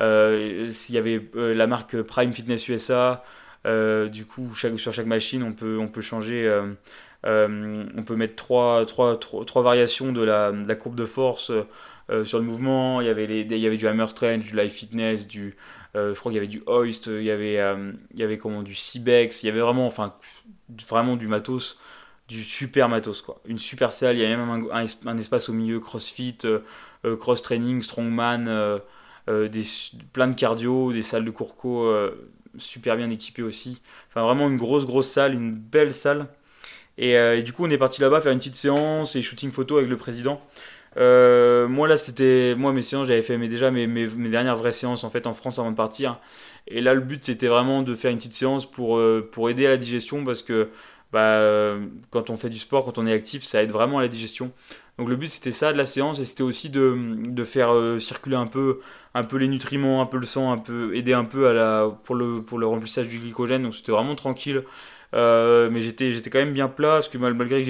Euh, 0.00 0.68
S'il 0.70 0.94
y 0.94 0.98
avait 0.98 1.28
euh, 1.36 1.54
la 1.54 1.66
marque 1.66 2.00
Prime 2.02 2.32
Fitness 2.32 2.68
USA, 2.68 3.24
du 3.64 4.26
coup 4.26 4.54
sur 4.54 4.92
chaque 4.92 5.06
machine 5.06 5.42
on 5.42 5.52
peut, 5.52 5.78
on 5.78 5.88
peut 5.88 6.02
changer. 6.02 6.48
on 7.24 8.02
peut 8.06 8.16
mettre 8.16 8.36
trois, 8.36 8.84
trois, 8.86 9.18
trois, 9.18 9.62
variations 9.62 10.12
de 10.12 10.22
la, 10.22 10.52
courbe 10.74 10.96
de 10.96 11.06
force 11.06 11.50
sur 12.24 12.38
le 12.38 12.44
mouvement. 12.44 13.00
Il 13.00 13.06
y 13.06 13.10
avait, 13.10 13.26
les, 13.26 13.40
il 13.40 13.58
y 13.58 13.66
avait 13.66 13.76
du 13.76 13.88
hammer 13.88 14.08
strength, 14.08 14.44
du 14.44 14.56
live 14.56 14.70
fitness, 14.70 15.26
du, 15.26 15.56
euh, 15.96 16.14
je 16.14 16.20
crois 16.20 16.32
qu'il 16.32 16.36
y 16.36 16.38
avait 16.38 16.48
du 16.48 16.62
Hoist, 16.66 17.06
il 17.06 17.22
y 17.22 17.30
avait, 17.30 17.60
euh, 17.60 17.92
il 18.12 18.18
y 18.18 18.22
avait 18.24 18.38
comment, 18.38 18.62
du 18.62 18.74
Cibex, 18.74 19.42
il 19.42 19.46
y 19.46 19.48
avait 19.48 19.60
vraiment, 19.60 19.86
enfin, 19.86 20.14
vraiment 20.88 21.16
du 21.16 21.28
matos, 21.28 21.78
du 22.28 22.42
super 22.42 22.88
matos, 22.88 23.22
quoi. 23.22 23.40
Une 23.44 23.58
super 23.58 23.92
salle, 23.92 24.16
il 24.16 24.22
y 24.22 24.24
avait 24.24 24.36
même 24.36 24.68
un, 24.72 25.18
espace 25.18 25.48
au 25.48 25.52
milieu 25.52 25.78
CrossFit, 25.78 26.38
euh, 26.44 27.16
cross 27.16 27.42
training, 27.42 27.82
strongman, 27.82 28.80
des, 29.28 29.62
plein 30.12 30.28
de 30.28 30.34
cardio, 30.34 30.92
des 30.92 31.02
salles 31.02 31.24
de 31.24 31.30
courco 31.30 31.92
super 32.58 32.96
bien 32.96 33.10
équipées 33.10 33.42
aussi. 33.42 33.80
Enfin, 34.10 34.22
vraiment 34.22 34.48
une 34.48 34.56
grosse, 34.56 34.86
grosse 34.86 35.08
salle, 35.08 35.34
une 35.34 35.52
belle 35.52 35.94
salle. 35.94 36.26
Et, 36.98 37.12
et 37.12 37.42
du 37.42 37.52
coup, 37.52 37.66
on 37.66 37.70
est 37.70 37.78
parti 37.78 38.00
là-bas 38.00 38.20
faire 38.20 38.32
une 38.32 38.38
petite 38.38 38.54
séance 38.54 39.16
et 39.16 39.22
shooting 39.22 39.50
photo 39.50 39.78
avec 39.78 39.90
le 39.90 39.96
président. 39.96 40.40
Euh, 40.96 41.66
moi 41.66 41.88
là 41.88 41.96
c'était 41.96 42.54
moi 42.56 42.72
mes 42.72 42.82
séances 42.82 43.08
j'avais 43.08 43.22
fait 43.22 43.36
mais 43.36 43.48
déjà 43.48 43.72
mes, 43.72 43.88
mes, 43.88 44.06
dernières 44.28 44.56
vraies 44.56 44.70
séances 44.70 45.02
en 45.02 45.10
fait 45.10 45.26
en 45.26 45.34
France 45.34 45.58
avant 45.58 45.72
de 45.72 45.76
partir 45.76 46.20
et 46.68 46.80
là 46.80 46.94
le 46.94 47.00
but 47.00 47.24
c'était 47.24 47.48
vraiment 47.48 47.82
de 47.82 47.96
faire 47.96 48.12
une 48.12 48.18
petite 48.18 48.34
séance 48.34 48.70
pour, 48.70 48.96
euh, 48.98 49.28
pour 49.32 49.50
aider 49.50 49.66
à 49.66 49.70
la 49.70 49.76
digestion 49.76 50.24
parce 50.24 50.42
que 50.42 50.68
bah, 51.12 51.20
euh, 51.20 51.84
quand 52.10 52.30
on 52.30 52.36
fait 52.36 52.48
du 52.48 52.58
sport 52.58 52.84
quand 52.84 52.98
on 52.98 53.06
est 53.06 53.12
actif 53.12 53.42
ça 53.42 53.60
aide 53.60 53.72
vraiment 53.72 53.98
à 53.98 54.02
la 54.02 54.08
digestion 54.08 54.52
donc 54.98 55.08
le 55.08 55.16
but 55.16 55.28
c'était 55.28 55.52
ça 55.52 55.72
de 55.72 55.78
la 55.78 55.86
séance 55.86 56.20
et 56.20 56.24
c'était 56.24 56.42
aussi 56.42 56.70
de, 56.70 57.44
faire 57.44 57.72
circuler 58.00 58.36
un 58.36 58.46
peu 58.46 58.80
un 59.14 59.24
peu 59.24 59.36
les 59.38 59.48
nutriments 59.48 60.00
un 60.00 60.06
peu 60.06 60.18
le 60.18 60.26
sang 60.26 60.52
un 60.52 60.58
peu 60.58 60.94
aider 60.94 61.12
un 61.12 61.24
peu 61.24 61.48
à 61.48 61.52
la 61.52 61.90
pour 62.04 62.14
le 62.14 62.66
remplissage 62.66 63.08
du 63.08 63.18
glycogène 63.18 63.64
donc 63.64 63.74
c'était 63.74 63.92
vraiment 63.92 64.14
tranquille 64.14 64.62
mais 65.12 65.82
j'étais 65.82 66.30
quand 66.30 66.38
même 66.38 66.52
bien 66.52 66.68
plat 66.68 66.92
parce 66.92 67.08
que 67.08 67.18
malgré 67.18 67.62
que 67.62 67.66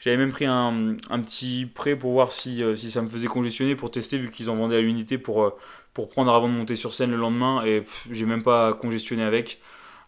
j'avais 0.00 0.16
même 0.16 0.32
pris 0.32 0.46
un, 0.46 0.96
petit 1.22 1.66
prêt 1.66 1.94
pour 1.94 2.12
voir 2.12 2.32
si, 2.32 2.62
euh, 2.62 2.74
si 2.74 2.90
ça 2.90 3.02
me 3.02 3.08
faisait 3.08 3.26
congestionner 3.26 3.76
pour 3.76 3.90
tester, 3.90 4.16
vu 4.16 4.30
qu'ils 4.30 4.48
en 4.48 4.56
vendaient 4.56 4.76
à 4.76 4.80
l'unité 4.80 5.18
pour, 5.18 5.42
euh, 5.44 5.50
pour 5.92 6.08
prendre 6.08 6.32
avant 6.32 6.48
de 6.48 6.54
monter 6.54 6.74
sur 6.74 6.94
scène 6.94 7.10
le 7.10 7.18
lendemain. 7.18 7.62
Et 7.66 7.84
j'ai 8.10 8.24
même 8.24 8.42
pas 8.42 8.72
congestionné 8.72 9.22
avec. 9.22 9.60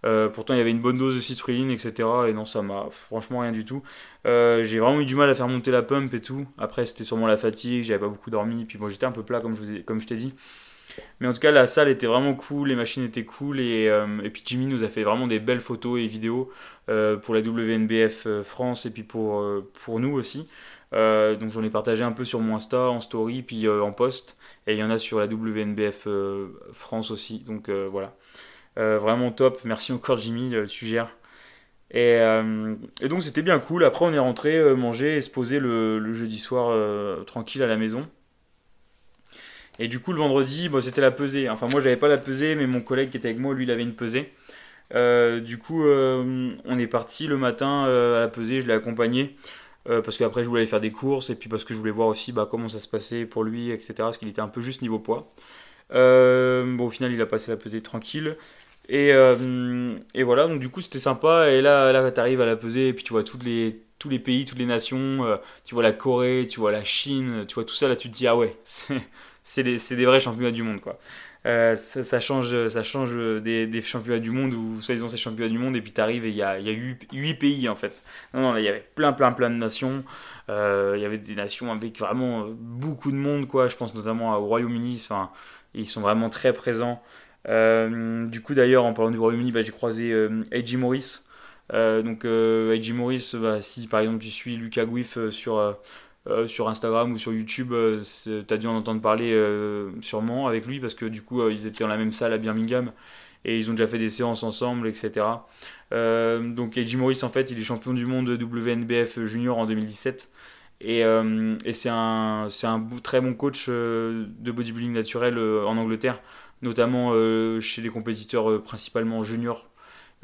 Euh, 0.05 0.29
pourtant, 0.29 0.55
il 0.55 0.59
y 0.59 0.61
avait 0.61 0.71
une 0.71 0.81
bonne 0.81 0.99
dose 0.99 1.15
de 1.15 1.21
citrulline, 1.21 1.71
etc. 1.71 2.09
Et 2.29 2.33
non, 2.33 2.45
ça 2.45 2.63
m'a 2.63 2.89
franchement 2.91 3.41
rien 3.41 3.53
du 3.53 3.65
tout. 3.65 3.83
j'ai 4.25 4.79
vraiment 4.79 5.01
eu 5.01 5.05
du 5.05 5.15
mal 5.15 5.31
à 5.31 5.35
faire 5.35 5.49
monter 5.49 5.71
la 5.71 5.83
pump 5.83 6.13
et 6.15 6.21
tout. 6.21 6.47
Après, 6.59 6.87
c'était 6.87 7.05
sûrement 7.05 7.27
la 7.27 7.37
fatigue, 7.37 7.85
j'avais 7.85 8.01
pas 8.01 8.09
beaucoup 8.09 8.31
dormi. 8.31 8.65
Puis 8.65 8.79
moi, 8.79 8.91
j'étais 8.91 9.07
un 9.07 9.13
peu 9.13 9.23
plat, 9.23 9.41
comme 9.41 9.55
je, 9.57 9.63
je 9.65 10.07
t'ai 10.07 10.17
dit. 10.17 10.35
Mais 11.21 11.29
en 11.29 11.33
tout 11.33 11.41
cas, 11.41 11.51
la 11.51 11.67
salle 11.67 11.89
était 11.89 12.07
vraiment 12.07 12.35
cool, 12.35 12.69
les 12.69 12.77
machines 12.77 13.05
étaient 13.05 13.25
cool, 13.25 13.61
et, 13.61 13.85
et 14.25 14.31
puis 14.31 14.43
Jimmy 14.45 14.67
nous 14.67 14.85
a 14.85 14.89
fait 14.89 15.05
vraiment 15.05 15.27
des 15.27 15.39
belles 15.39 15.61
photos 15.61 16.01
et 16.01 16.07
vidéos 16.07 16.51
pour 16.87 17.35
la 17.35 17.41
WNBF 17.41 18.27
France 18.43 18.87
et 18.87 18.91
puis 18.93 19.03
pour, 19.03 19.45
pour 19.85 20.01
nous 20.01 20.13
aussi. 20.13 20.49
donc 20.93 21.49
j'en 21.49 21.63
ai 21.63 21.71
partagé 21.71 22.05
un 22.05 22.13
peu 22.13 22.25
sur 22.25 22.41
mon 22.41 22.57
Insta, 22.57 22.91
en 22.91 23.01
story, 23.01 23.43
puis 23.43 23.69
en 23.69 23.93
post, 23.93 24.37
et 24.67 24.75
il 24.75 24.79
y 24.79 24.85
en 24.85 24.91
a 24.91 24.99
sur 24.99 25.19
la 25.19 25.27
WNBF 25.27 26.09
France 26.73 27.11
aussi. 27.11 27.41
Donc 27.41 27.71
voilà, 27.71 28.15
vraiment 28.77 29.31
top. 29.31 29.61
Merci 29.65 29.93
encore 29.93 30.19
Jimmy, 30.19 30.55
tu 30.69 30.87
gères. 30.87 31.11
Euh, 31.95 32.75
et, 33.01 33.09
donc 33.09 33.23
c'était 33.23 33.43
bien 33.43 33.59
cool. 33.59 33.85
Après 33.85 34.05
on 34.05 34.13
est 34.13 34.19
rentré 34.19 34.57
euh, 34.57 34.75
manger 34.75 35.17
et 35.17 35.21
se 35.21 35.31
poser 35.31 35.59
le, 35.59 36.13
jeudi 36.13 36.39
soir 36.39 36.69
euh, 36.71 37.23
tranquille 37.25 37.63
à 37.63 37.67
la 37.67 37.77
maison. 37.77 38.09
Et 39.79 39.89
du 39.89 40.01
coup 40.01 40.13
le 40.13 40.19
vendredi, 40.19 40.69
bon, 40.69 40.81
c'était 40.81 41.01
la 41.01 41.11
pesée. 41.11 41.49
Enfin 41.49 41.69
moi 41.69 41.81
j'avais 41.81 41.97
pas 41.97 42.09
la 42.09 42.19
pesée, 42.19 42.55
mais 42.55 42.67
mon 42.67 42.81
collègue 42.81 43.11
qui 43.11 43.17
était 43.17 43.29
avec 43.29 43.41
moi, 43.41 43.55
lui 43.55 43.65
il 43.65 43.71
avait 43.71 43.83
une 43.83 43.95
pesée. 43.95 44.33
du 44.93 45.59
coup 45.59 45.85
on 45.85 46.79
est 46.79 46.87
parti 46.87 47.27
le 47.27 47.37
matin 47.37 47.85
à 47.85 48.21
la 48.21 48.29
pesée, 48.29 48.61
je 48.61 48.67
l'ai 48.67 48.75
accompagné. 48.75 49.37
parce 49.87 50.17
qu'après 50.19 50.45
je 50.45 50.49
voulais 50.49 50.63
aller 50.63 50.71
faire 50.71 50.81
des 50.81 50.93
courses 50.93 51.31
et 51.31 51.35
puis 51.37 51.49
parce 51.49 51.65
que 51.65 51.75
je 51.75 51.79
voulais 51.79 51.91
voir 51.91 52.09
aussi 52.09 52.33
bah, 52.33 52.47
comment 52.51 52.69
ça 52.69 52.81
se 52.81 52.89
passait 52.89 53.25
pour 53.27 53.45
lui, 53.45 53.71
etc. 53.71 53.95
Parce 53.99 54.19
qu'il 54.19 54.29
était 54.29 54.43
un 54.43 54.49
peu 54.49 54.63
juste 54.63 54.83
niveau 54.83 54.99
poids. 54.99 55.29
bon 55.91 56.85
au 56.87 56.91
final 56.91 57.13
il 57.13 57.21
a 57.21 57.27
passé 57.27 57.51
la 57.51 57.57
pesée 57.57 57.83
tranquille. 57.83 58.37
Et, 58.89 59.13
euh, 59.13 59.99
et, 60.15 60.23
voilà, 60.23 60.47
donc 60.49 60.61
du 60.61 60.69
coup 60.69 60.81
c'était 60.81 60.99
sympa. 60.99 61.51
Et 61.51 61.63
là, 61.63 61.93
là 61.93 62.11
tu 62.11 62.21
arrives 62.21 62.41
à 62.41 62.47
la 62.47 62.57
peser 62.57 62.89
et 62.89 62.93
puis 62.93 63.05
tu 63.05 63.13
vois 63.13 63.25
les, 63.45 63.83
tous 63.99 64.09
les 64.09 64.19
pays, 64.19 64.45
toutes 64.45 64.59
les 64.59 64.67
nations. 64.67 65.25
Euh, 65.25 65.37
tu 65.65 65.75
vois 65.75 65.83
la 65.83 65.93
Corée, 65.93 66.47
tu 66.49 66.61
vois 66.61 66.73
la 66.73 66.85
Chine, 66.85 67.45
tu 67.47 67.55
vois 67.55 67.65
tout 67.65 67.75
ça. 67.75 67.89
Là 67.89 67.97
tu 67.97 68.11
te 68.11 68.15
dis, 68.15 68.27
ah 68.27 68.37
ouais, 68.37 68.57
c'est 69.43 69.63
des, 69.63 70.07
vrais 70.07 70.21
championnats 70.21 70.51
du 70.51 70.63
monde 70.63 70.81
quoi. 70.81 70.99
Euh, 71.45 71.75
ça, 71.75 72.05
ça, 72.05 72.21
change, 72.21 72.69
ça 72.69 72.85
change 72.85 73.17
des, 73.43 73.67
des, 73.67 73.83
championnats 73.83 74.21
du 74.21 74.31
monde 74.31 74.55
où 74.55 74.81
soi-disant 74.81 75.09
c'est 75.09 75.17
championnats 75.17 75.51
du 75.51 75.59
monde 75.59 75.75
et 75.75 75.81
puis 75.81 75.93
tu 75.93 76.01
arrives 76.01 76.25
et 76.25 76.29
il 76.29 76.37
y 76.37 76.43
a, 76.43 76.61
y 76.61 76.69
a 76.69 76.73
8, 76.73 77.35
pays 77.35 77.69
en 77.69 77.75
fait. 77.75 78.03
Non, 78.35 78.43
non, 78.43 78.53
là 78.53 78.61
il 78.61 78.65
y 78.65 78.69
avait 78.69 78.87
plein, 78.95 79.13
plein, 79.13 79.33
plein 79.33 79.51
de 79.51 79.57
nations. 79.57 80.05
Il 80.49 81.01
y 81.01 81.05
avait 81.05 81.19
des 81.19 81.35
nations 81.35 81.73
avec 81.73 81.99
vraiment 81.99 82.47
beaucoup 82.51 83.11
de 83.11 83.17
monde 83.17 83.47
quoi. 83.49 83.69
Je 83.69 83.77
pense 83.77 83.95
notamment 83.95 84.37
au 84.37 84.47
Royaume-Uni. 84.47 85.09
Ils 85.75 85.89
sont 85.89 86.01
vraiment 86.01 86.29
très 86.31 86.53
présents. 86.53 87.03
Euh, 87.49 88.27
du 88.27 88.41
coup, 88.41 88.55
d'ailleurs, 88.55 88.85
en 88.85 88.93
parlant 88.93 89.11
du 89.11 89.19
Royaume-Uni, 89.19 89.53
bah, 89.53 89.63
j'ai 89.63 89.73
croisé 89.73 90.13
euh, 90.13 90.43
A.J. 90.53 90.77
Morris. 90.77 91.23
Euh, 91.73 92.03
donc, 92.03 92.25
A.J. 92.25 92.93
Morris, 92.93 93.33
bah, 93.35 93.61
si 93.61 93.87
par 93.87 94.01
exemple 94.01 94.23
tu 94.23 94.31
suis 94.31 94.57
Lucas 94.57 94.85
Guif 94.87 95.19
sur, 95.31 95.77
Instagram 96.69 97.13
ou 97.13 97.19
sur 97.19 97.33
YouTube, 97.33 97.73
tu 98.25 98.55
as 98.55 98.57
dû 98.57 98.67
en 98.67 98.77
entendre 98.77 99.01
parler 99.01 99.33
sûrement 100.01 100.47
avec 100.49 100.67
lui 100.67 100.81
parce 100.81 100.95
que 100.95 101.07
du 101.07 101.23
coup, 101.23 101.49
ils 101.49 101.67
étaient 101.67 101.85
dans 101.85 101.89
la 101.89 101.97
même 101.97 102.13
salle 102.13 102.33
à 102.33 102.39
Birmingham 102.39 102.93
et 103.45 103.59
ils 103.59 103.71
ont 103.71 103.75
déjà 103.75 103.89
fait 103.89 103.99
des 103.99 104.09
séances 104.09 104.45
ensemble, 104.45 104.87
etc. 104.87 105.27
donc 105.91 106.77
A.J. 106.77 106.97
Morris, 106.97 107.21
en 107.23 107.29
fait, 107.29 107.51
il 107.51 107.59
est 107.59 107.63
champion 107.65 107.95
du 107.95 108.07
monde 108.07 108.29
WNBF 108.29 109.25
junior 109.25 109.59
en 109.59 109.67
2017. 109.67 110.31
Et, 110.85 111.05
c'est 111.73 111.89
un 111.89 112.49
très 113.03 113.21
bon 113.21 113.35
coach 113.35 113.69
de 113.69 114.53
bodybuilding 114.53 114.93
naturel 114.93 115.39
en 115.39 115.77
Angleterre 115.77 116.21
notamment 116.63 117.13
euh, 117.13 117.61
chez 117.61 117.83
les 117.83 117.91
compétiteurs 117.91 118.51
euh, 118.51 118.63
principalement 118.63 119.23
juniors. 119.23 119.69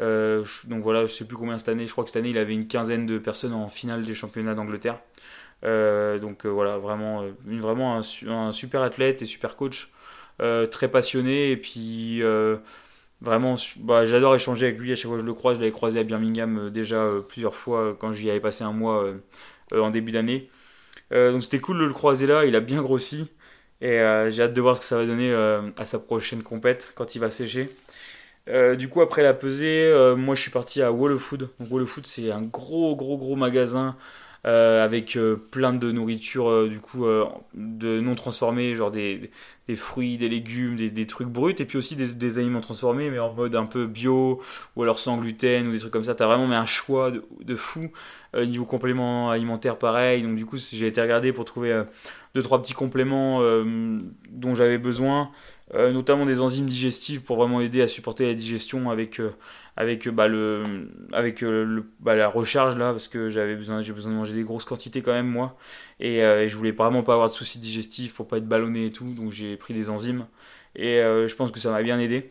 Euh, 0.01 0.45
donc 0.67 0.83
voilà, 0.83 1.07
je 1.07 1.13
sais 1.13 1.25
plus 1.25 1.37
combien 1.37 1.59
cette 1.59 1.69
année, 1.69 1.87
je 1.87 1.93
crois 1.93 2.05
que 2.05 2.11
cette 2.11 2.19
année 2.19 2.31
il 2.31 2.39
avait 2.39 2.55
une 2.55 2.69
quinzaine 2.69 3.05
de 3.05 3.19
personnes 3.19 3.53
en 3.53 3.69
finale 3.69 4.05
des 4.05 4.15
championnats 4.15 4.55
d'Angleterre. 4.55 5.01
donc 5.63 6.47
voilà, 6.47 6.79
vraiment, 6.79 7.25
vraiment 7.45 8.01
un, 8.01 8.53
super 8.53 8.83
athlète 8.83 9.23
et 9.23 9.27
super 9.27 9.57
coach, 9.57 9.91
très 10.71 10.89
passionné 10.89 11.51
et 11.51 11.57
puis 11.57 12.23
vraiment, 13.21 13.57
bah, 13.79 14.07
j'adore 14.07 14.37
échanger 14.37 14.67
avec 14.67 14.79
lui 14.79 14.93
à 14.93 14.95
chaque 14.95 15.07
fois 15.07 15.17
que 15.17 15.23
je 15.23 15.27
le 15.27 15.35
croise. 15.35 15.57
Je 15.57 15.63
l'avais 15.63 15.73
croisé 15.73 15.99
à 15.99 16.05
Birmingham 16.05 16.71
déjà 16.71 17.11
plusieurs 17.29 17.57
fois 17.57 17.97
quand 17.99 18.13
j'y 18.13 18.31
avais 18.31 18.39
passé 18.39 18.63
un 18.63 18.73
mois 18.73 19.05
en 19.73 19.91
début 19.91 20.13
d'année. 20.13 20.49
donc 21.11 21.43
c'était 21.43 21.59
cool 21.59 21.81
de 21.81 21.85
le 21.87 21.93
croiser 21.93 22.29
là, 22.29 22.45
il 22.45 22.55
a 22.55 22.61
bien 22.61 22.83
grossi. 22.83 23.29
Et 23.81 24.01
euh, 24.01 24.31
j'ai 24.31 24.43
hâte 24.43 24.53
de 24.55 24.61
voir 24.61 24.77
ce 24.77 24.81
que 24.81 24.87
ça 24.87 24.97
va 24.97 25.07
donner 25.07 25.31
euh, 25.33 25.71
à 25.77 25.85
sa 25.85 25.99
prochaine 25.99 26.43
compète 26.43 26.93
quand 26.97 27.15
il 27.15 27.21
va 27.21 27.31
sécher. 27.31 27.71
Euh, 28.49 28.77
du 28.77 28.89
coup, 28.89 29.01
après 29.03 29.23
la 29.23 29.35
pesée, 29.35 29.93
moi 30.17 30.35
je 30.35 30.43
suis 30.43 30.51
parti 30.51 30.83
à 30.83 30.93
Wall 30.93 31.19
Food. 31.19 31.51
Donc, 31.61 31.71
Wall 31.71 31.87
Food, 31.87 32.07
c'est 32.07 32.31
un 32.33 32.43
gros, 32.43 32.97
gros, 32.97 33.19
gros 33.19 33.37
magasin 33.37 33.97
avec 34.45 35.19
plein 35.51 35.73
de 35.73 35.93
nourriture 35.93 36.69
du 36.69 36.81
coup 36.81 37.05
de 37.55 38.01
non 38.01 38.15
transformée, 38.15 38.75
genre 38.77 38.91
des, 38.91 39.31
fruits, 39.77 40.17
des 40.17 40.29
légumes, 40.29 40.77
des, 40.77 41.07
trucs 41.07 41.29
bruts, 41.29 41.55
et 41.59 41.65
puis 41.65 41.77
aussi 41.77 41.97
des, 41.97 42.15
des, 42.15 42.39
aliments 42.39 42.61
transformés, 42.61 43.11
mais 43.11 43.19
en 43.19 43.33
mode 43.35 43.55
un 43.55 43.67
peu 43.67 43.87
bio, 43.87 44.41
ou 44.77 44.83
alors 44.83 45.01
sans 45.01 45.19
gluten, 45.19 45.69
ou 45.69 45.73
des 45.73 45.79
trucs 45.81 45.93
comme 45.93 46.05
ça. 46.05 46.15
T'as 46.15 46.27
vraiment 46.27 46.47
mais 46.47 46.57
un 46.57 46.67
choix 46.67 47.11
de, 47.11 47.25
de 47.45 47.57
fou. 47.57 47.91
niveau 48.35 48.65
complément 48.65 49.31
alimentaire, 49.31 49.77
pareil. 49.77 50.23
Donc 50.23 50.37
du 50.37 50.47
coup, 50.47 50.57
j'ai 50.57 50.87
été 50.87 51.03
regarder 51.03 51.33
pour 51.33 51.45
trouver 51.45 51.85
deux 52.35 52.43
trois 52.43 52.61
petits 52.61 52.75
compléments 52.75 53.41
euh, 53.43 53.99
dont 54.31 54.55
j'avais 54.55 54.79
besoin, 54.79 55.31
euh, 55.75 55.93
notamment 55.93 56.25
des 56.25 56.41
enzymes 56.41 56.67
digestives 56.67 57.23
pour 57.23 57.37
vraiment 57.37 57.61
aider 57.61 57.83
à 57.83 57.89
supporter 57.89 58.27
la 58.27 58.35
digestion 58.35 58.91
avec 58.91 59.21
euh, 59.21 59.35
avec 59.79 60.07
bah, 60.09 60.29
le 60.29 60.63
avec 61.15 61.41
le, 61.41 61.87
bah, 62.01 62.15
la 62.15 62.29
recharge 62.29 62.77
là 62.77 62.93
parce 62.93 63.09
que 63.09 63.31
j'avais 63.31 63.57
besoin 63.57 63.81
j'ai 63.81 63.95
besoin 63.95 64.13
de 64.13 64.17
manger 64.17 64.35
des 64.35 64.43
grosses 64.43 64.67
quantités 64.67 65.01
quand 65.01 65.13
même 65.13 65.29
moi 65.29 65.57
et, 66.01 66.21
je 66.21 66.57
voulais 66.57 66.73
vraiment 66.73 67.03
pas 67.03 67.15
avoir 67.15 67.29
de 67.31 67.35
soucis 67.35 67.59
digestifs 67.59 68.13
pour 68.15 68.29
pas 68.29 68.39
être 68.39 68.49
ballonné 68.49 68.87
et 68.87 68.93
tout 68.93 69.15
donc 69.15 69.33
j'ai 69.33 69.57
pris 69.57 69.73
des 69.75 69.89
enzymes 69.89 70.27
et 70.75 70.99
je 70.99 71.35
pense 71.35 71.51
que 71.51 71.61
ça 71.61 71.71
m'a 71.71 71.83
bien 71.83 71.99
aidé 71.99 72.29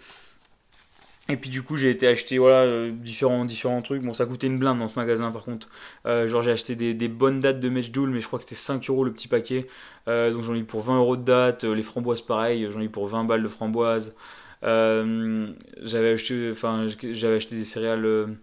et 1.30 1.36
puis 1.36 1.50
du 1.50 1.62
coup 1.62 1.76
j'ai 1.76 1.90
été 1.90 2.08
acheter 2.08 2.38
voilà 2.38 2.62
euh, 2.62 2.92
différents 2.92 3.44
différents 3.46 3.82
trucs. 3.82 4.02
Bon 4.02 4.14
ça 4.14 4.26
coûtait 4.26 4.48
une 4.48 4.60
blinde 4.60 4.80
dans 4.80 4.88
ce 4.88 4.98
magasin 4.98 5.32
par 5.32 5.44
contre. 5.44 5.70
Euh, 6.06 6.28
genre 6.28 6.42
j'ai 6.42 6.52
acheté 6.52 6.76
des, 6.76 7.08
bonnes 7.10 7.42
dates 7.42 7.60
de 7.60 7.70
Matchdool 7.70 8.10
mais 8.12 8.22
je 8.22 8.28
crois 8.28 8.40
que 8.40 8.44
c'était 8.44 8.56
5 8.56 8.90
euros 8.90 9.04
le 9.04 9.12
petit 9.12 9.28
paquet. 9.28 9.68
Euh, 10.08 10.32
donc 10.32 10.44
j'en 10.44 10.56
ai 10.56 10.60
eu 10.60 10.64
pour 10.64 10.82
20 10.82 10.98
euros 10.98 11.18
de 11.18 11.24
date. 11.24 11.64
Les 11.66 11.84
framboises 11.84 12.22
pareil, 12.22 12.68
j'en 12.72 12.80
ai 12.80 12.86
eu 12.86 12.90
pour 12.90 13.08
20 13.08 13.26
balles 13.26 13.44
de 13.44 13.48
framboises. 13.50 14.16
J'avais 14.62 16.14
acheté 16.14 16.50
enfin 16.52 16.88
j'avais 17.12 17.36
acheté 17.36 17.56
des 17.56 17.64
céréales. 17.64 18.38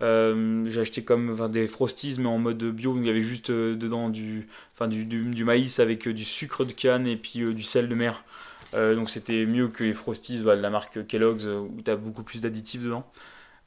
j'ai 0.00 0.80
acheté 0.80 1.02
comme 1.04 1.50
des 1.50 1.66
frosties 1.66 2.16
mais 2.18 2.26
en 2.26 2.38
mode 2.38 2.62
bio 2.64 2.94
donc 2.94 3.02
il 3.02 3.06
y 3.06 3.10
avait 3.10 3.22
juste 3.22 3.50
dedans 3.50 4.08
du, 4.10 4.46
enfin, 4.74 4.88
du, 4.88 5.04
du, 5.04 5.44
maïs 5.44 5.80
avec 5.80 6.08
du 6.08 6.24
sucre 6.24 6.64
de 6.64 6.72
canne 6.72 7.06
et 7.06 7.16
puis 7.16 7.54
du 7.54 7.62
sel 7.62 7.88
de 7.88 7.94
mer. 7.94 8.24
Euh, 8.74 8.94
donc 8.94 9.10
c'était 9.10 9.46
mieux 9.46 9.68
que 9.68 9.84
les 9.84 9.92
Frosties 9.92 10.42
bah, 10.42 10.56
de 10.56 10.60
la 10.60 10.70
marque 10.70 11.06
Kellogg's 11.06 11.44
euh, 11.46 11.60
où 11.60 11.80
tu 11.82 11.90
as 11.90 11.96
beaucoup 11.96 12.22
plus 12.22 12.40
d'additifs 12.40 12.82
dedans. 12.82 13.10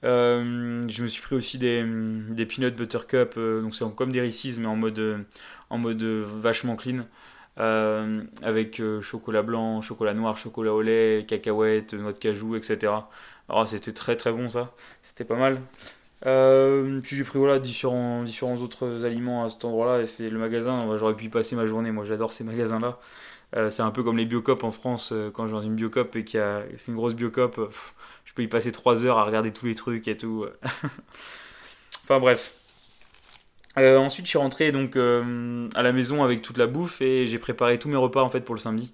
Euh, 0.03 0.83
je 0.87 1.03
me 1.03 1.07
suis 1.07 1.21
pris 1.21 1.35
aussi 1.35 1.57
des, 1.57 1.83
des 2.29 2.45
peanut 2.45 2.75
butter 2.75 2.99
cup, 3.07 3.35
donc 3.37 3.75
c'est 3.75 3.85
comme 3.95 4.11
des 4.11 4.21
Reese's 4.21 4.57
mais 4.57 4.67
en 4.67 4.75
mode, 4.75 5.25
en 5.69 5.77
mode 5.77 6.03
vachement 6.03 6.75
clean. 6.75 7.05
Avec 7.61 8.81
chocolat 9.01 9.41
blanc, 9.41 9.81
chocolat 9.81 10.13
noir, 10.13 10.37
chocolat 10.37 10.73
au 10.73 10.81
lait, 10.81 11.25
cacahuètes, 11.27 11.93
noix 11.93 12.13
de 12.13 12.17
cajou, 12.17 12.55
etc. 12.55 12.93
Alors 13.49 13.67
c'était 13.67 13.93
très 13.93 14.15
très 14.15 14.31
bon 14.31 14.49
ça, 14.49 14.73
c'était 15.03 15.25
pas 15.25 15.35
mal. 15.35 15.61
puis 17.01 17.15
j'ai 17.17 17.23
pris 17.23 17.39
voilà, 17.39 17.59
différents, 17.59 18.23
différents 18.23 18.57
autres 18.57 19.05
aliments 19.05 19.43
à 19.45 19.49
cet 19.49 19.65
endroit-là 19.65 20.01
et 20.01 20.05
c'est 20.05 20.29
le 20.29 20.39
magasin, 20.39 20.97
j'aurais 20.97 21.15
pu 21.15 21.25
y 21.25 21.29
passer 21.29 21.55
ma 21.55 21.67
journée, 21.67 21.91
moi 21.91 22.05
j'adore 22.05 22.33
ces 22.33 22.43
magasins-là. 22.43 22.99
Euh, 23.55 23.69
c'est 23.69 23.81
un 23.81 23.91
peu 23.91 24.03
comme 24.03 24.17
les 24.17 24.25
biocopes 24.25 24.63
en 24.63 24.71
France, 24.71 25.11
euh, 25.11 25.29
quand 25.29 25.43
je 25.43 25.49
vais 25.49 25.57
dans 25.57 25.61
une 25.61 25.75
biocop 25.75 26.15
et 26.15 26.23
qu'il 26.23 26.41
c'est 26.77 26.87
une 26.87 26.95
grosse 26.95 27.15
biocop, 27.15 27.57
euh, 27.57 27.69
je 28.25 28.33
peux 28.33 28.43
y 28.43 28.47
passer 28.47 28.71
3 28.71 29.05
heures 29.05 29.17
à 29.17 29.25
regarder 29.25 29.51
tous 29.51 29.65
les 29.65 29.75
trucs 29.75 30.07
et 30.07 30.17
tout. 30.17 30.45
enfin 32.03 32.19
bref. 32.19 32.53
Ensuite, 33.77 34.25
je 34.25 34.29
suis 34.29 34.37
rentré 34.37 34.71
donc 34.71 34.95
à 34.95 35.81
la 35.81 35.91
maison 35.91 36.23
avec 36.23 36.41
toute 36.41 36.57
la 36.57 36.67
bouffe 36.67 37.01
et 37.01 37.27
j'ai 37.27 37.39
préparé 37.39 37.79
tous 37.79 37.89
mes 37.89 37.95
repas 37.95 38.21
en 38.21 38.29
fait 38.29 38.41
pour 38.41 38.55
le 38.55 38.61
samedi. 38.61 38.93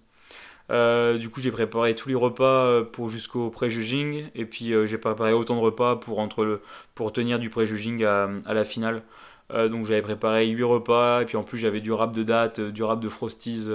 du 0.69 1.29
coup, 1.29 1.41
j'ai 1.41 1.51
préparé 1.51 1.95
tous 1.95 2.09
les 2.09 2.15
repas 2.15 2.83
pour 2.83 3.09
jusqu'au 3.09 3.49
pré-judging 3.49 4.29
et 4.35 4.45
puis 4.45 4.73
j'ai 4.85 4.97
préparé 4.97 5.33
autant 5.33 5.55
de 5.55 5.61
repas 5.61 5.95
pour 5.95 6.19
entre 6.19 6.45
le 6.45 6.61
pour 6.95 7.11
tenir 7.13 7.39
du 7.39 7.49
pré-judging 7.49 8.03
à, 8.03 8.53
la 8.53 8.65
finale. 8.65 9.03
donc 9.51 9.85
j'avais 9.85 10.01
préparé 10.01 10.47
8 10.47 10.63
repas 10.63 11.21
et 11.21 11.25
puis 11.25 11.37
en 11.37 11.43
plus 11.43 11.57
j'avais 11.57 11.81
du 11.81 11.91
rap 11.91 12.15
de 12.15 12.23
date, 12.23 12.61
du 12.61 12.83
rap 12.83 12.99
de 12.99 13.09
frosties 13.09 13.69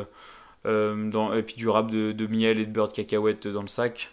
euh, 0.67 1.37
et 1.37 1.43
puis 1.43 1.57
du 1.57 1.69
rap 1.69 1.91
de, 1.91 2.27
miel 2.27 2.59
et 2.59 2.67
de 2.67 2.71
beurre 2.71 2.89
de 2.89 2.93
cacahuète 2.93 3.49
dans 3.49 3.63
le 3.63 3.69
sac. 3.69 4.11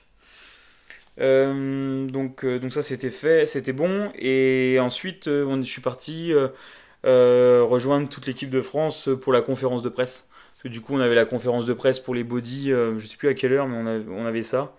Euh, 1.20 2.08
donc, 2.08 2.46
euh, 2.46 2.60
donc 2.60 2.72
ça 2.72 2.82
c'était 2.82 3.10
fait, 3.10 3.46
c'était 3.46 3.74
bon. 3.74 4.12
Et 4.16 4.78
ensuite 4.80 5.26
je 5.26 5.62
suis 5.64 5.82
parti 5.82 6.32
rejoindre 7.04 8.10
toute 8.10 8.28
l'équipe 8.28 8.50
de 8.50 8.62
France 8.62 9.10
pour 9.22 9.34
la 9.34 9.42
conférence 9.42 9.84
de 9.84 9.90
presse. 9.90 10.28
Parce 10.54 10.64
que 10.64 10.68
du 10.68 10.82
coup 10.82 10.96
on 10.96 11.00
avait 11.00 11.16
la 11.16 11.26
conférence 11.26 11.66
de 11.66 11.74
presse 11.74 12.00
pour 12.00 12.14
les 12.14 12.24
body, 12.24 12.70
je 12.70 13.08
sais 13.08 13.18
plus 13.18 13.30
à 13.30 13.34
quelle 13.34 13.54
heure, 13.54 13.68
mais 13.68 14.04
on 14.10 14.26
avait 14.26 14.44
ça. 14.44 14.74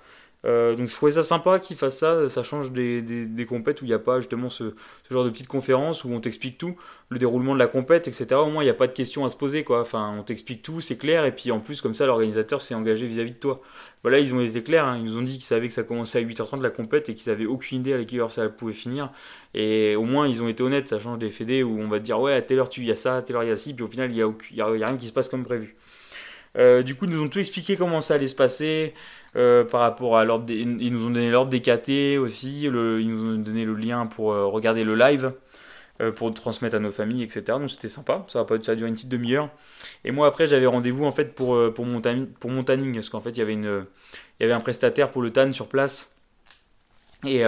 Euh, 0.47 0.75
donc 0.75 0.89
je 0.89 0.95
trouvais 0.95 1.13
ça 1.13 1.23
sympa 1.23 1.59
qu'ils 1.59 1.77
fassent 1.77 1.99
ça, 1.99 2.29
ça 2.31 2.43
change 2.43 2.73
des, 2.73 3.03
des, 3.03 3.27
des 3.27 3.45
compètes 3.45 3.83
où 3.83 3.85
il 3.85 3.89
n'y 3.89 3.95
a 3.95 3.99
pas 3.99 4.19
justement 4.21 4.49
ce, 4.49 4.75
ce, 5.07 5.13
genre 5.13 5.25
de 5.25 5.29
petites 5.29 5.49
conférences 5.49 6.03
où 6.05 6.11
on 6.11 6.21
t'explique 6.21 6.57
tout, 6.57 6.77
le 7.11 7.19
déroulement 7.19 7.53
de 7.53 7.59
la 7.59 7.67
compète, 7.67 8.09
etc. 8.09 8.37
Au 8.37 8.47
moins 8.47 8.63
il 8.63 8.67
n'y 8.67 8.71
a 8.71 8.75
pas 8.75 8.87
de 8.87 8.93
questions 8.93 9.27
à 9.27 9.29
se 9.29 9.37
poser, 9.37 9.65
quoi. 9.65 9.83
Enfin, 9.83 10.17
on 10.19 10.23
t'explique 10.23 10.63
tout, 10.63 10.81
c'est 10.81 10.97
clair, 10.97 11.27
et 11.27 11.33
puis 11.33 11.51
en 11.51 11.61
plus 11.61 11.83
comme 11.83 11.95
ça 11.95 12.07
l'organisateur 12.07 12.63
s'est 12.63 12.75
engagé 12.75 13.07
vis-à-vis 13.07 13.33
de 13.33 13.39
toi. 13.39 13.61
Voilà, 14.03 14.19
ils 14.19 14.33
ont 14.35 14.41
été 14.41 14.63
clairs, 14.63 14.87
hein. 14.87 14.97
ils 14.97 15.05
nous 15.05 15.19
ont 15.19 15.23
dit 15.23 15.35
qu'ils 15.35 15.45
savaient 15.45 15.69
que 15.69 15.75
ça 15.75 15.83
commençait 15.83 16.19
à 16.19 16.23
8h30 16.23 16.63
la 16.63 16.71
compète 16.71 17.11
et 17.11 17.15
qu'ils 17.15 17.31
avaient 17.31 17.45
aucune 17.45 17.81
idée 17.81 17.93
à 17.93 18.03
quelle 18.05 18.21
heure 18.21 18.33
ça 18.33 18.49
pouvait 18.49 18.73
finir. 18.73 19.13
Et 19.53 19.95
au 19.97 20.05
moins 20.05 20.27
ils 20.27 20.43
ont 20.43 20.49
été 20.49 20.63
honnêtes, 20.63 20.89
ça 20.89 20.99
change 20.99 21.19
des 21.19 21.31
fédés 21.31 21.63
où 21.63 21.79
on 21.79 21.89
va 21.89 21.99
te 21.99 22.05
dire 22.05 22.19
ouais 22.19 22.33
à 22.33 22.41
telle 22.41 22.61
heure 22.61 22.71
tu 22.71 22.83
y 22.83 22.91
a 22.91 22.97
ça, 22.97 23.19
à 23.19 23.23
telle 23.23 23.37
heure 23.37 23.45
il 23.45 23.49
y 23.51 23.53
a 23.53 23.57
ci, 23.57 23.75
puis 23.75 23.85
au 23.85 23.89
final 23.89 24.11
il 24.11 24.15
n'y 24.15 24.61
a, 24.63 24.65
a 24.65 24.71
rien 24.71 24.97
qui 24.97 25.09
se 25.09 25.13
passe 25.13 25.29
comme 25.29 25.45
prévu. 25.45 25.77
Euh, 26.59 26.83
du 26.83 26.95
coup, 26.95 27.05
ils 27.05 27.11
nous 27.11 27.23
ont 27.23 27.29
tout 27.29 27.39
expliqué 27.39 27.77
comment 27.77 28.01
ça 28.01 28.15
allait 28.15 28.29
se 28.29 28.35
passer 28.35 28.95
euh, 29.37 29.65
par 29.65 29.81
rapport 29.81 30.17
à 30.17 30.25
l'ordre. 30.25 30.53
Ils 30.53 30.93
nous 30.93 31.07
ont 31.07 31.11
donné 31.11 31.31
l'ordre 31.31 31.51
des 31.51 31.61
KT 31.61 32.19
aussi. 32.19 32.63
Ils 32.65 32.71
nous 32.71 33.35
ont 33.35 33.39
donné 33.39 33.65
le 33.65 33.75
lien 33.75 34.07
pour 34.07 34.33
euh, 34.33 34.47
regarder 34.47 34.85
le 34.85 34.95
live, 34.95 35.33
pour 36.17 36.33
transmettre 36.33 36.77
à 36.77 36.79
nos 36.79 36.91
familles, 36.91 37.23
etc. 37.23 37.59
Donc 37.59 37.71
c'était 37.71 37.89
sympa. 37.89 38.25
Ça 38.29 38.41
a, 38.41 38.45
pas, 38.45 38.57
ça 38.63 38.73
a 38.73 38.75
duré 38.75 38.89
une 38.89 38.95
petite 38.95 39.11
demi-heure. 39.11 39.51
Et 40.05 40.13
moi 40.13 40.27
après, 40.27 40.47
j'avais 40.47 40.67
rendez-vous 40.67 41.05
en 41.05 41.13
fait 41.13 41.35
pour 41.35 41.75
pour 41.75 41.85
mon, 41.85 42.01
pour 42.41 42.51
mon 42.51 42.65
tanning 42.65 42.95
parce 42.95 43.11
qu'en 43.11 43.21
fait 43.21 43.31
il 43.31 43.39
y 43.39 43.43
avait 43.43 43.53
une 43.53 43.85
il 44.39 44.43
y 44.43 44.45
avait 44.45 44.55
un 44.55 44.61
prestataire 44.61 45.11
pour 45.11 45.21
le 45.21 45.31
tan 45.31 45.53
sur 45.53 45.69
place 45.69 46.15
et 47.27 47.45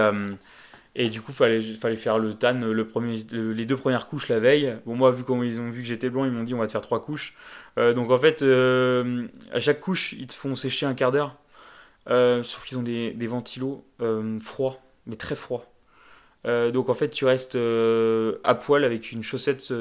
et 0.95 1.09
du 1.09 1.21
coup, 1.21 1.31
fallait, 1.31 1.61
fallait 1.61 1.95
faire 1.95 2.19
le 2.19 2.35
tan, 2.35 2.59
le 2.59 2.87
premier, 2.87 3.25
le, 3.31 3.51
les 3.51 3.65
deux 3.65 3.77
premières 3.77 4.07
couches 4.07 4.29
la 4.29 4.39
veille. 4.39 4.77
Bon, 4.85 4.95
moi, 4.95 5.11
vu 5.11 5.23
comment 5.23 5.41
ils 5.41 5.59
ont 5.59 5.69
vu 5.69 5.81
que 5.81 5.87
j'étais 5.87 6.09
blanc, 6.09 6.25
ils 6.25 6.31
m'ont 6.31 6.43
dit 6.43 6.53
on 6.53 6.59
va 6.59 6.67
te 6.67 6.71
faire 6.71 6.81
trois 6.81 7.01
couches. 7.01 7.33
Euh, 7.79 7.93
donc 7.93 8.11
en 8.11 8.17
fait, 8.19 8.43
euh, 8.43 9.27
à 9.51 9.59
chaque 9.59 9.79
couche, 9.79 10.13
ils 10.13 10.27
te 10.27 10.35
font 10.35 10.55
sécher 10.55 10.85
un 10.85 10.93
quart 10.93 11.11
d'heure. 11.11 11.35
Euh, 12.09 12.43
sauf 12.43 12.65
qu'ils 12.65 12.77
ont 12.77 12.83
des, 12.83 13.11
des 13.11 13.27
ventilos 13.27 13.85
froids, 14.41 14.79
mais 15.07 15.15
très 15.15 15.35
froids. 15.35 15.65
donc 16.45 16.89
en 16.89 16.93
fait, 16.93 17.09
tu 17.09 17.25
restes 17.25 17.57
à 18.43 18.55
poil 18.55 18.83
avec 18.83 19.11
une 19.11 19.23
chaussette, 19.23 19.73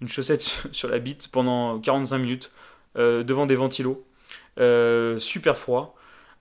une 0.00 0.08
chaussette 0.08 0.42
sur 0.72 0.88
la 0.90 0.98
bite 0.98 1.28
pendant 1.32 1.78
45 1.80 2.18
minutes 2.18 2.52
devant 2.96 3.46
des 3.46 3.56
ventilos. 3.56 4.04
super 5.18 5.56
froid. 5.56 5.96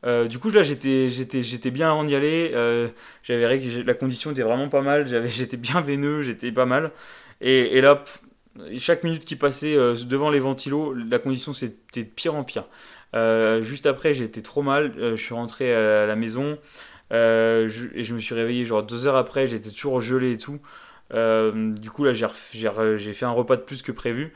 Euh, 0.06 0.28
du 0.28 0.40
coup, 0.40 0.50
là, 0.50 0.64
j'étais, 0.64 1.10
j'étais, 1.10 1.44
j'étais 1.44 1.72
bien 1.72 1.92
avant 1.92 2.04
d'y 2.04 2.16
aller. 2.16 2.52
Euh, 2.54 2.90
j'avais 3.24 3.84
la 3.84 3.94
condition 3.94 4.32
était 4.32 4.42
vraiment 4.42 4.70
pas 4.70 4.82
mal. 4.82 5.08
J'avais, 5.08 5.30
j'étais 5.30 5.58
bien 5.58 5.82
veineux, 5.82 6.22
j'étais 6.22 6.52
pas 6.52 6.66
mal. 6.66 6.92
Et, 7.42 7.78
et, 7.78 7.82
là, 7.82 8.04
chaque 8.78 9.04
minute 9.04 9.26
qui 9.26 9.36
passait 9.36 9.76
euh, 9.76 9.96
devant 9.96 10.30
les 10.30 10.40
ventilos, 10.40 10.94
la 10.94 11.20
condition 11.20 11.54
c'était 11.54 12.04
de 12.04 12.10
pire 12.10 12.36
en 12.36 12.44
pire. 12.44 12.66
Euh, 13.16 13.62
juste 13.62 13.86
après, 13.86 14.14
j'étais 14.14 14.42
trop 14.42 14.62
mal. 14.62 14.94
Je 14.98 15.16
suis 15.16 15.34
rentré 15.34 15.74
à 15.74 16.06
la 16.06 16.16
maison 16.16 16.58
et 17.12 17.68
je 17.68 18.14
me 18.14 18.20
suis 18.20 18.36
réveillé 18.36 18.66
genre 18.66 18.84
deux 18.84 19.08
heures 19.08 19.18
après. 19.18 19.48
J'étais 19.48 19.70
toujours 19.70 20.02
gelé 20.02 20.34
et 20.34 20.38
tout. 20.38 20.60
du 21.12 21.90
coup, 21.90 22.04
là, 22.04 22.14
j'ai 22.14 23.14
fait 23.14 23.26
un 23.26 23.32
repas 23.32 23.58
de 23.58 23.62
plus 23.62 23.82
que 23.82 23.92
prévu. 23.92 24.34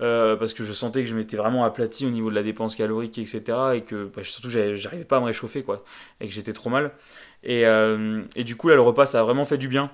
Euh, 0.00 0.36
parce 0.36 0.54
que 0.54 0.62
je 0.62 0.72
sentais 0.72 1.02
que 1.02 1.08
je 1.08 1.14
m'étais 1.16 1.36
vraiment 1.36 1.64
aplati 1.64 2.06
au 2.06 2.10
niveau 2.10 2.30
de 2.30 2.34
la 2.34 2.44
dépense 2.44 2.76
calorique, 2.76 3.18
etc. 3.18 3.42
Et 3.74 3.80
que 3.82 4.10
bah, 4.14 4.22
surtout, 4.22 4.48
j'arrivais 4.50 5.04
pas 5.04 5.16
à 5.16 5.20
me 5.20 5.26
réchauffer, 5.26 5.62
quoi. 5.62 5.84
Et 6.20 6.28
que 6.28 6.34
j'étais 6.34 6.52
trop 6.52 6.70
mal. 6.70 6.92
Et, 7.42 7.66
euh, 7.66 8.22
et, 8.36 8.44
du 8.44 8.56
coup, 8.56 8.68
là, 8.68 8.76
le 8.76 8.80
repas, 8.82 9.06
ça 9.06 9.20
a 9.20 9.22
vraiment 9.24 9.44
fait 9.44 9.58
du 9.58 9.68
bien. 9.68 9.90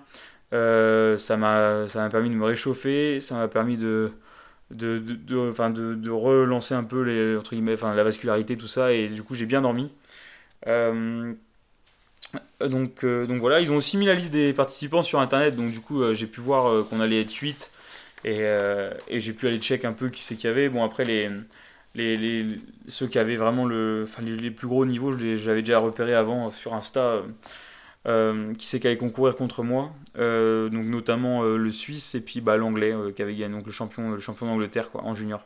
Euh, 0.52 1.18
ça 1.18 1.36
m'a 1.36 1.86
permis 2.10 2.30
de 2.30 2.34
me 2.34 2.44
réchauffer, 2.44 3.20
ça 3.20 3.36
m'a 3.36 3.48
permis 3.48 3.76
de 3.76 4.12
de, 4.70 4.98
de, 4.98 5.14
de, 5.14 5.94
de, 5.94 6.10
relancer 6.10 6.74
un 6.74 6.84
peu 6.84 7.02
les, 7.02 7.36
entre 7.36 7.50
guillemets, 7.52 7.76
la 7.76 8.04
vascularité, 8.04 8.56
tout 8.56 8.66
ça. 8.66 8.92
Et 8.92 9.08
du 9.08 9.22
coup, 9.22 9.34
j'ai 9.34 9.46
bien 9.46 9.62
dormi. 9.62 9.90
Euh, 10.66 11.34
donc, 12.60 13.04
donc 13.04 13.40
voilà, 13.40 13.60
ils 13.60 13.70
ont 13.70 13.76
aussi 13.76 13.96
mis 13.96 14.06
la 14.06 14.14
liste 14.14 14.32
des 14.32 14.52
participants 14.52 15.02
sur 15.02 15.20
internet, 15.20 15.54
donc 15.56 15.70
du 15.70 15.80
coup 15.80 16.02
j'ai 16.14 16.26
pu 16.26 16.40
voir 16.40 16.84
qu'on 16.86 17.00
allait 17.00 17.20
être 17.20 17.32
8 17.32 17.70
et, 18.24 18.38
euh, 18.40 18.90
et 19.08 19.20
j'ai 19.20 19.32
pu 19.34 19.46
aller 19.46 19.58
check 19.58 19.84
un 19.84 19.92
peu 19.92 20.08
qui 20.08 20.22
c'est 20.22 20.34
qu'il 20.34 20.48
y 20.48 20.52
avait. 20.52 20.68
Bon, 20.68 20.82
après, 20.82 21.04
les, 21.04 21.30
ceux 22.88 23.06
qui 23.06 23.18
avaient 23.18 23.36
vraiment 23.36 23.66
le, 23.66 24.08
les, 24.22 24.50
plus 24.50 24.66
gros 24.66 24.86
niveaux, 24.86 25.12
je 25.12 25.46
l'avais 25.46 25.62
déjà 25.62 25.78
repéré 25.78 26.14
avant 26.14 26.50
sur 26.50 26.74
Insta. 26.74 27.00
Euh, 27.00 27.22
euh, 28.06 28.52
qui 28.56 28.66
c'est 28.66 28.80
qui 28.80 28.86
allait 28.86 28.98
concourir 28.98 29.34
contre 29.34 29.62
moi, 29.62 29.90
donc 30.14 30.84
notamment 30.84 31.42
le 31.42 31.70
Suisse 31.70 32.14
et 32.14 32.20
puis 32.20 32.42
bah, 32.42 32.58
l'anglais 32.58 32.94
qui 33.16 33.22
avait 33.22 33.34
gagné, 33.34 33.54
donc 33.54 33.64
le 33.64 33.72
champion, 33.72 34.10
le 34.10 34.20
champion 34.20 34.44
d'Angleterre 34.44 34.90
en 34.92 35.14
junior. 35.14 35.40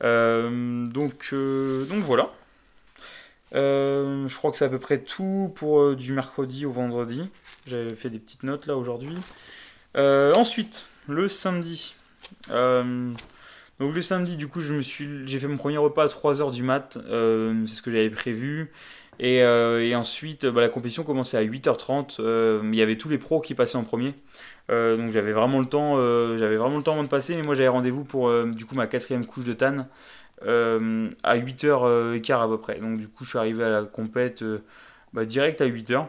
donc, 0.00 1.32
donc 1.32 2.02
voilà. 2.02 2.32
je 3.52 4.36
crois 4.36 4.50
que 4.50 4.56
c'est 4.58 4.64
à 4.64 4.68
peu 4.68 4.80
près 4.80 4.98
tout 4.98 5.52
pour 5.54 5.94
du 5.94 6.12
mercredi 6.12 6.66
au 6.66 6.72
vendredi. 6.72 7.30
J'avais 7.68 7.94
fait 7.94 8.10
des 8.10 8.18
petites 8.18 8.42
notes 8.42 8.66
là 8.66 8.76
aujourd'hui. 8.76 9.16
ensuite, 9.94 10.86
le 11.08 11.28
samedi. 11.28 11.94
Euh, 12.50 13.12
donc 13.78 13.94
le 13.94 14.00
samedi, 14.00 14.36
du 14.36 14.48
coup, 14.48 14.60
j'ai 14.60 15.38
fait 15.38 15.46
mon 15.46 15.56
premier 15.56 15.78
repas 15.78 16.04
à 16.04 16.08
3h 16.08 16.50
du 16.50 16.62
mat, 16.62 16.98
euh, 17.08 17.64
c'est 17.66 17.76
ce 17.76 17.82
que 17.82 17.90
j'avais 17.90 18.10
prévu. 18.10 18.72
Et, 19.18 19.42
euh, 19.42 19.94
ensuite, 19.96 20.46
bah, 20.46 20.60
la 20.60 20.68
compétition 20.68 21.02
commençait 21.02 21.38
à 21.38 21.42
8h30. 21.42 22.20
il 22.72 22.74
y 22.74 22.82
avait 22.82 22.96
tous 22.96 23.08
les 23.08 23.18
pros 23.18 23.40
qui 23.40 23.54
passaient 23.54 23.78
en 23.78 23.84
premier. 23.84 24.14
donc 24.68 25.10
j'avais 25.10 25.32
vraiment 25.32 25.60
le 25.60 25.66
temps, 25.66 25.96
j'avais 26.38 26.56
vraiment 26.56 26.76
le 26.76 26.82
temps 26.82 26.92
avant 26.92 27.04
de 27.04 27.08
passer. 27.08 27.34
Mais 27.34 27.42
moi, 27.42 27.54
j'avais 27.54 27.68
rendez-vous 27.68 28.04
pour 28.04 28.30
du 28.46 28.64
coup 28.64 28.74
ma 28.74 28.86
quatrième 28.86 29.26
couche 29.26 29.44
de 29.44 29.52
tan 29.52 29.86
à 30.42 31.36
8h15 31.38 32.42
à 32.42 32.48
peu 32.48 32.58
près. 32.58 32.78
Donc 32.78 32.98
du 32.98 33.08
coup, 33.08 33.24
je 33.24 33.30
suis 33.30 33.38
arrivé 33.38 33.64
à 33.64 33.70
la 33.70 33.82
compète 33.84 34.44
bah, 35.12 35.24
direct 35.24 35.60
à 35.60 35.66
8h. 35.66 36.06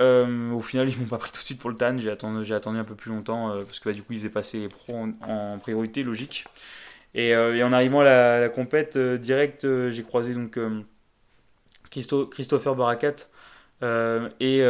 Euh, 0.00 0.50
au 0.50 0.60
final, 0.60 0.88
ils 0.88 0.98
m'ont 0.98 1.06
pas 1.06 1.18
pris 1.18 1.30
tout 1.30 1.40
de 1.40 1.44
suite 1.44 1.60
pour 1.60 1.70
le 1.70 1.76
TAN. 1.76 1.96
J'ai 1.98 2.10
attendu, 2.10 2.78
un 2.78 2.84
peu 2.84 2.94
plus 2.94 3.10
longtemps 3.10 3.50
euh, 3.50 3.62
parce 3.64 3.80
que 3.80 3.88
bah, 3.88 3.92
du 3.94 4.02
coup, 4.02 4.12
ils 4.12 4.18
faisaient 4.18 4.28
passer 4.28 4.58
les 4.58 4.68
pros 4.68 5.06
en, 5.22 5.58
priorité, 5.58 6.02
logique. 6.02 6.44
Et, 7.14 7.34
euh, 7.34 7.54
et, 7.56 7.62
en 7.62 7.72
arrivant 7.72 8.00
à 8.00 8.04
la, 8.04 8.48
compète 8.48 8.98
direct, 8.98 9.66
j'ai 9.90 10.02
croisé 10.02 10.34
donc 10.34 10.58
Christo, 11.90 12.26
Christopher 12.26 12.74
Barakat 12.74 13.28
et 14.40 14.62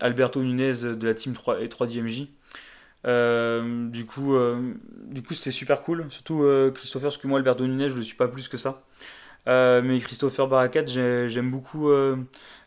Alberto 0.00 0.42
Nunez 0.42 0.94
de 0.94 1.06
la 1.06 1.14
team 1.14 1.34
3, 1.34 1.64
3DMJ. 1.64 2.28
du 3.90 4.06
coup, 4.06 4.36
du 5.06 5.22
coup, 5.22 5.34
c'était 5.34 5.50
super 5.50 5.82
cool. 5.82 6.06
Surtout 6.10 6.46
Christopher, 6.74 7.08
parce 7.08 7.18
que 7.18 7.26
moi, 7.26 7.38
Alberto 7.38 7.66
Nunez, 7.66 7.90
je 7.90 7.96
le 7.96 8.02
suis 8.02 8.16
pas 8.16 8.28
plus 8.28 8.48
que 8.48 8.56
ça. 8.56 8.82
Mais 9.46 10.00
Christopher 10.00 10.48
Barakat, 10.48 10.86
j'aime 10.86 11.50
beaucoup 11.50 11.90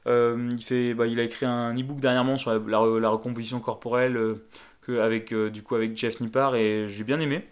euh, 0.07 0.49
il, 0.51 0.63
fait, 0.63 0.93
bah, 0.93 1.07
il 1.07 1.19
a 1.19 1.23
écrit 1.23 1.45
un 1.45 1.73
e-book 1.75 1.99
dernièrement 1.99 2.37
sur 2.37 2.51
la, 2.51 2.59
la, 2.99 3.09
recomposition 3.09 3.59
corporelle 3.59 4.17
euh, 4.17 4.35
que 4.81 4.99
avec, 4.99 5.33
euh, 5.33 5.49
du 5.49 5.63
coup, 5.63 5.75
avec 5.75 5.97
Jeff 5.97 6.19
Nippard 6.19 6.55
et 6.55 6.87
j'ai 6.87 7.03
bien 7.03 7.19
aimé. 7.19 7.47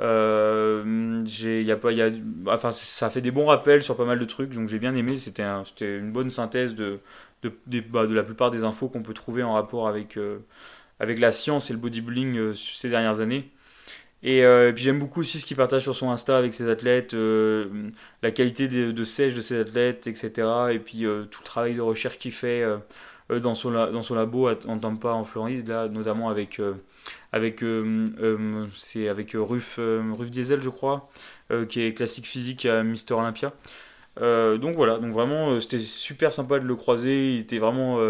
Euh, 0.00 1.24
y 1.26 1.70
a 1.70 1.76
pas, 1.76 2.70
ça 2.70 3.10
fait 3.10 3.20
des 3.20 3.30
bons 3.30 3.46
rappels 3.46 3.82
sur 3.82 3.96
pas 3.96 4.06
mal 4.06 4.18
de 4.18 4.24
trucs, 4.24 4.54
donc 4.54 4.68
j'ai 4.68 4.78
bien 4.78 4.94
aimé. 4.94 5.16
C'était 5.18 5.42
un, 5.42 5.62
une 5.80 6.12
bonne 6.12 6.30
synthèse 6.30 6.74
de, 6.74 7.00
bah, 7.42 8.06
de, 8.06 8.14
la 8.14 8.22
plupart 8.22 8.50
des 8.50 8.64
infos 8.64 8.88
qu'on 8.88 9.02
peut 9.02 9.14
trouver 9.14 9.42
en 9.42 9.54
rapport 9.54 9.88
avec, 9.88 10.16
euh, 10.16 10.38
avec 11.00 11.18
la 11.20 11.32
science 11.32 11.70
et 11.70 11.74
le 11.74 11.78
bodybuilding 11.78 12.36
euh, 12.38 12.54
ces 12.54 12.88
dernières 12.88 13.20
années. 13.20 13.50
Et, 14.22 14.44
euh, 14.44 14.72
puis 14.72 14.84
j'aime 14.84 14.98
beaucoup 14.98 15.20
aussi 15.20 15.40
ce 15.40 15.46
qu'il 15.46 15.56
partage 15.56 15.82
sur 15.82 15.94
son 15.94 16.10
Insta 16.10 16.36
avec 16.36 16.52
ses 16.52 16.68
athlètes, 16.68 17.14
euh, 17.14 17.88
la 18.22 18.30
qualité 18.30 18.68
de, 18.68 18.92
de, 18.92 19.04
sèche 19.04 19.34
de 19.34 19.40
ses 19.40 19.58
athlètes, 19.58 20.06
etc. 20.06 20.46
Et 20.72 20.78
puis 20.78 21.06
euh, 21.06 21.24
tout 21.24 21.40
le 21.40 21.46
travail 21.46 21.74
de 21.74 21.80
recherche 21.80 22.18
qu'il 22.18 22.32
fait 22.32 22.62
dans, 23.30 23.54
son, 23.54 23.70
dans 23.70 24.02
son 24.02 24.14
labo 24.14 24.48
en 24.50 24.78
Tampa, 24.78 25.10
en 25.10 25.24
Floride, 25.24 25.68
là, 25.68 25.88
notamment 25.88 26.28
avec, 26.28 26.60
avec, 27.32 27.64
c'est 28.76 29.08
avec 29.08 29.32
Ruf, 29.34 29.78
Ruf 29.78 30.30
Diesel, 30.30 30.62
je 30.62 30.70
crois, 30.70 31.10
qui 31.68 31.82
est 31.82 31.94
classique 31.94 32.26
physique 32.26 32.66
à 32.66 32.82
Mister 32.82 33.14
Olympia. 33.14 33.52
donc 34.18 34.74
voilà, 34.74 34.98
donc 34.98 35.12
vraiment 35.12 35.60
c'était 35.60 35.78
super 35.78 36.32
sympa 36.32 36.58
de 36.58 36.66
le 36.66 36.76
croiser, 36.76 37.34
il 37.34 37.40
était 37.40 37.58
vraiment, 37.58 38.00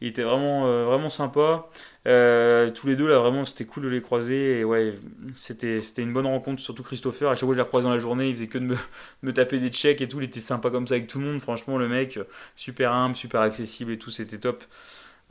il 0.00 0.08
était 0.08 0.22
vraiment, 0.22 0.84
vraiment 0.84 1.10
sympa. 1.10 1.68
Euh, 2.06 2.70
tous 2.70 2.86
les 2.86 2.96
deux, 2.96 3.08
là, 3.08 3.18
vraiment, 3.18 3.44
c'était 3.44 3.64
cool 3.64 3.84
de 3.84 3.88
les 3.88 4.00
croiser. 4.02 4.60
Et 4.60 4.64
ouais, 4.64 4.94
c'était, 5.34 5.80
une 5.98 6.12
bonne 6.12 6.26
rencontre, 6.26 6.60
surtout 6.60 6.82
Christopher. 6.82 7.30
À 7.30 7.34
chaque 7.34 7.40
fois 7.40 7.48
que 7.50 7.54
je 7.54 7.60
l'ai 7.60 7.66
croisé 7.66 7.84
dans 7.86 7.92
la 7.92 7.98
journée, 7.98 8.28
il 8.28 8.34
faisait 8.34 8.46
que 8.46 8.58
de 8.58 8.64
me, 8.64 8.76
me 9.22 9.32
taper 9.32 9.58
des 9.58 9.70
checks 9.70 10.00
et 10.00 10.08
tout. 10.08 10.20
Il 10.20 10.24
était 10.24 10.40
sympa 10.40 10.70
comme 10.70 10.86
ça 10.86 10.94
avec 10.94 11.06
tout 11.06 11.18
le 11.18 11.26
monde. 11.26 11.40
Franchement, 11.40 11.78
le 11.78 11.88
mec, 11.88 12.18
super 12.56 12.92
humble, 12.92 13.16
super 13.16 13.40
accessible 13.40 13.92
et 13.92 13.98
tout, 13.98 14.10
c'était 14.10 14.38
top. 14.38 14.64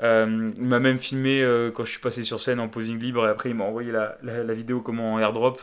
Euh, 0.02 0.52
il 0.58 0.64
m'a 0.64 0.80
même 0.80 0.98
filmé 0.98 1.44
euh, 1.44 1.70
quand 1.72 1.86
je 1.86 1.92
suis 1.92 2.00
passé 2.02 2.24
sur 2.24 2.40
scène 2.40 2.60
en 2.60 2.70
posing 2.70 3.00
libre. 3.00 3.26
Et 3.28 3.30
après, 3.30 3.50
il 3.50 3.56
m'a 3.56 3.66
envoyé 3.66 3.92
la, 3.92 4.18
la, 4.24 4.44
la, 4.44 4.54
vidéo 4.54 4.82
comment 4.82 5.14
en 5.14 5.20
airdrop 5.20 5.62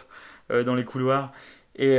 dans 0.50 0.74
les 0.74 0.84
couloirs. 0.84 1.32
Et, 1.76 1.96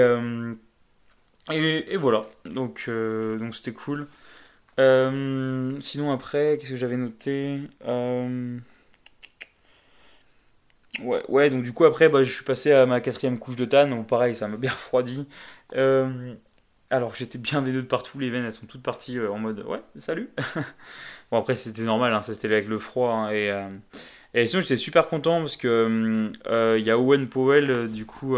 et, 1.51 1.93
et, 1.93 1.97
voilà. 1.97 2.25
Donc, 2.45 2.89
donc 2.89 3.55
c'était 3.55 3.73
cool. 3.73 4.07
sinon, 4.77 6.11
après, 6.11 6.57
qu'est-ce 6.57 6.71
que 6.71 6.75
j'avais 6.75 6.97
noté? 6.97 7.61
Ouais, 10.99 11.23
ouais, 11.29 11.49
donc 11.49 11.63
du 11.63 11.71
coup 11.71 11.85
après 11.85 12.09
bah, 12.09 12.23
je 12.23 12.31
suis 12.33 12.43
passé 12.43 12.73
à 12.73 12.85
ma 12.85 12.99
quatrième 12.99 13.39
couche 13.39 13.55
de 13.55 13.63
tan, 13.65 13.87
donc 13.87 14.07
pareil 14.07 14.35
ça 14.35 14.47
m'a 14.49 14.57
bien 14.57 14.71
refroidi. 14.71 15.25
Euh, 15.73 16.33
alors 16.89 17.15
j'étais 17.15 17.37
bien 17.37 17.61
veineux 17.61 17.81
de 17.81 17.87
partout, 17.87 18.19
les 18.19 18.29
veines 18.29 18.43
elles 18.45 18.51
sont 18.51 18.65
toutes 18.65 18.83
parties 18.83 19.17
en 19.19 19.37
mode 19.37 19.61
ouais, 19.65 19.81
salut. 19.97 20.29
bon 21.31 21.37
après 21.39 21.55
c'était 21.55 21.83
normal, 21.83 22.13
hein, 22.13 22.21
c'était 22.21 22.47
avec 22.47 22.67
le 22.67 22.77
froid 22.77 23.13
hein, 23.13 23.31
et, 23.31 23.51
et 24.33 24.47
sinon 24.47 24.61
j'étais 24.61 24.75
super 24.75 25.07
content 25.07 25.39
parce 25.39 25.55
que 25.57 26.29
il 26.77 26.83
y 26.85 26.91
a 26.91 26.97
Owen 26.99 27.29
Powell 27.29 27.89
du 27.91 28.05
coup 28.05 28.37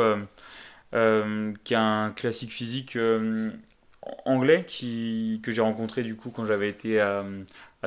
qui 0.91 1.75
a 1.75 1.81
un 1.81 2.11
classique 2.11 2.51
physique 2.51 2.97
anglais 4.25 4.65
qui, 4.67 5.39
que 5.43 5.51
j'ai 5.51 5.61
rencontré 5.61 6.03
du 6.03 6.15
coup 6.15 6.29
quand 6.29 6.45
j'avais 6.45 6.69
été 6.69 6.99
à, 6.99 7.23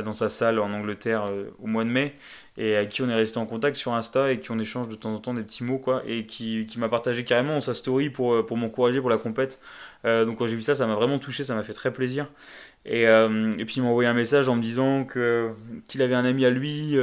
dans 0.03 0.13
sa 0.13 0.29
salle 0.29 0.59
en 0.59 0.73
Angleterre 0.73 1.27
euh, 1.27 1.51
au 1.63 1.67
mois 1.67 1.85
de 1.85 1.91
mai 1.91 2.15
et 2.57 2.77
à 2.77 2.87
qui 2.87 3.03
on 3.03 3.09
est 3.09 3.15
resté 3.15 3.39
en 3.39 3.47
contact 3.47 3.77
sur 3.77 3.95
Insta 3.95 4.31
et 4.33 4.41
qui 4.41 4.51
on 4.51 4.59
échange 4.59 4.89
de 4.89 4.95
temps 4.95 5.15
en 5.15 5.19
temps 5.19 5.35
des 5.35 5.43
petits 5.43 5.65
mots 5.65 5.79
quoi 5.79 6.03
et 6.07 6.27
qui, 6.27 6.67
qui 6.67 6.79
m'a 6.79 6.89
partagé 6.89 7.25
carrément 7.25 7.61
sa 7.61 7.75
story 7.75 8.11
pour, 8.11 8.35
euh, 8.35 8.43
pour 8.45 8.57
m'encourager 8.57 9.01
pour 9.01 9.11
la 9.11 9.19
compète. 9.19 9.59
Euh, 10.05 10.25
donc 10.25 10.39
quand 10.39 10.47
j'ai 10.47 10.57
vu 10.57 10.63
ça 10.63 10.75
ça 10.75 10.87
m'a 10.87 10.95
vraiment 10.95 11.19
touché 11.19 11.45
ça 11.45 11.55
m'a 11.55 11.63
fait 11.63 11.75
très 11.75 11.93
plaisir. 11.93 12.29
Et, 12.85 13.03
et 13.03 13.65
puis 13.65 13.75
il 13.79 13.83
m'a 13.83 13.89
envoyé 13.89 14.09
un 14.09 14.15
message 14.15 14.49
en 14.49 14.55
me 14.55 14.63
disant 14.63 15.05
que 15.05 15.51
qu'il 15.89 16.03
avait 16.03 16.15
un 16.15 16.25
ami 16.25 16.45
à 16.45 16.51
lui 16.51 16.97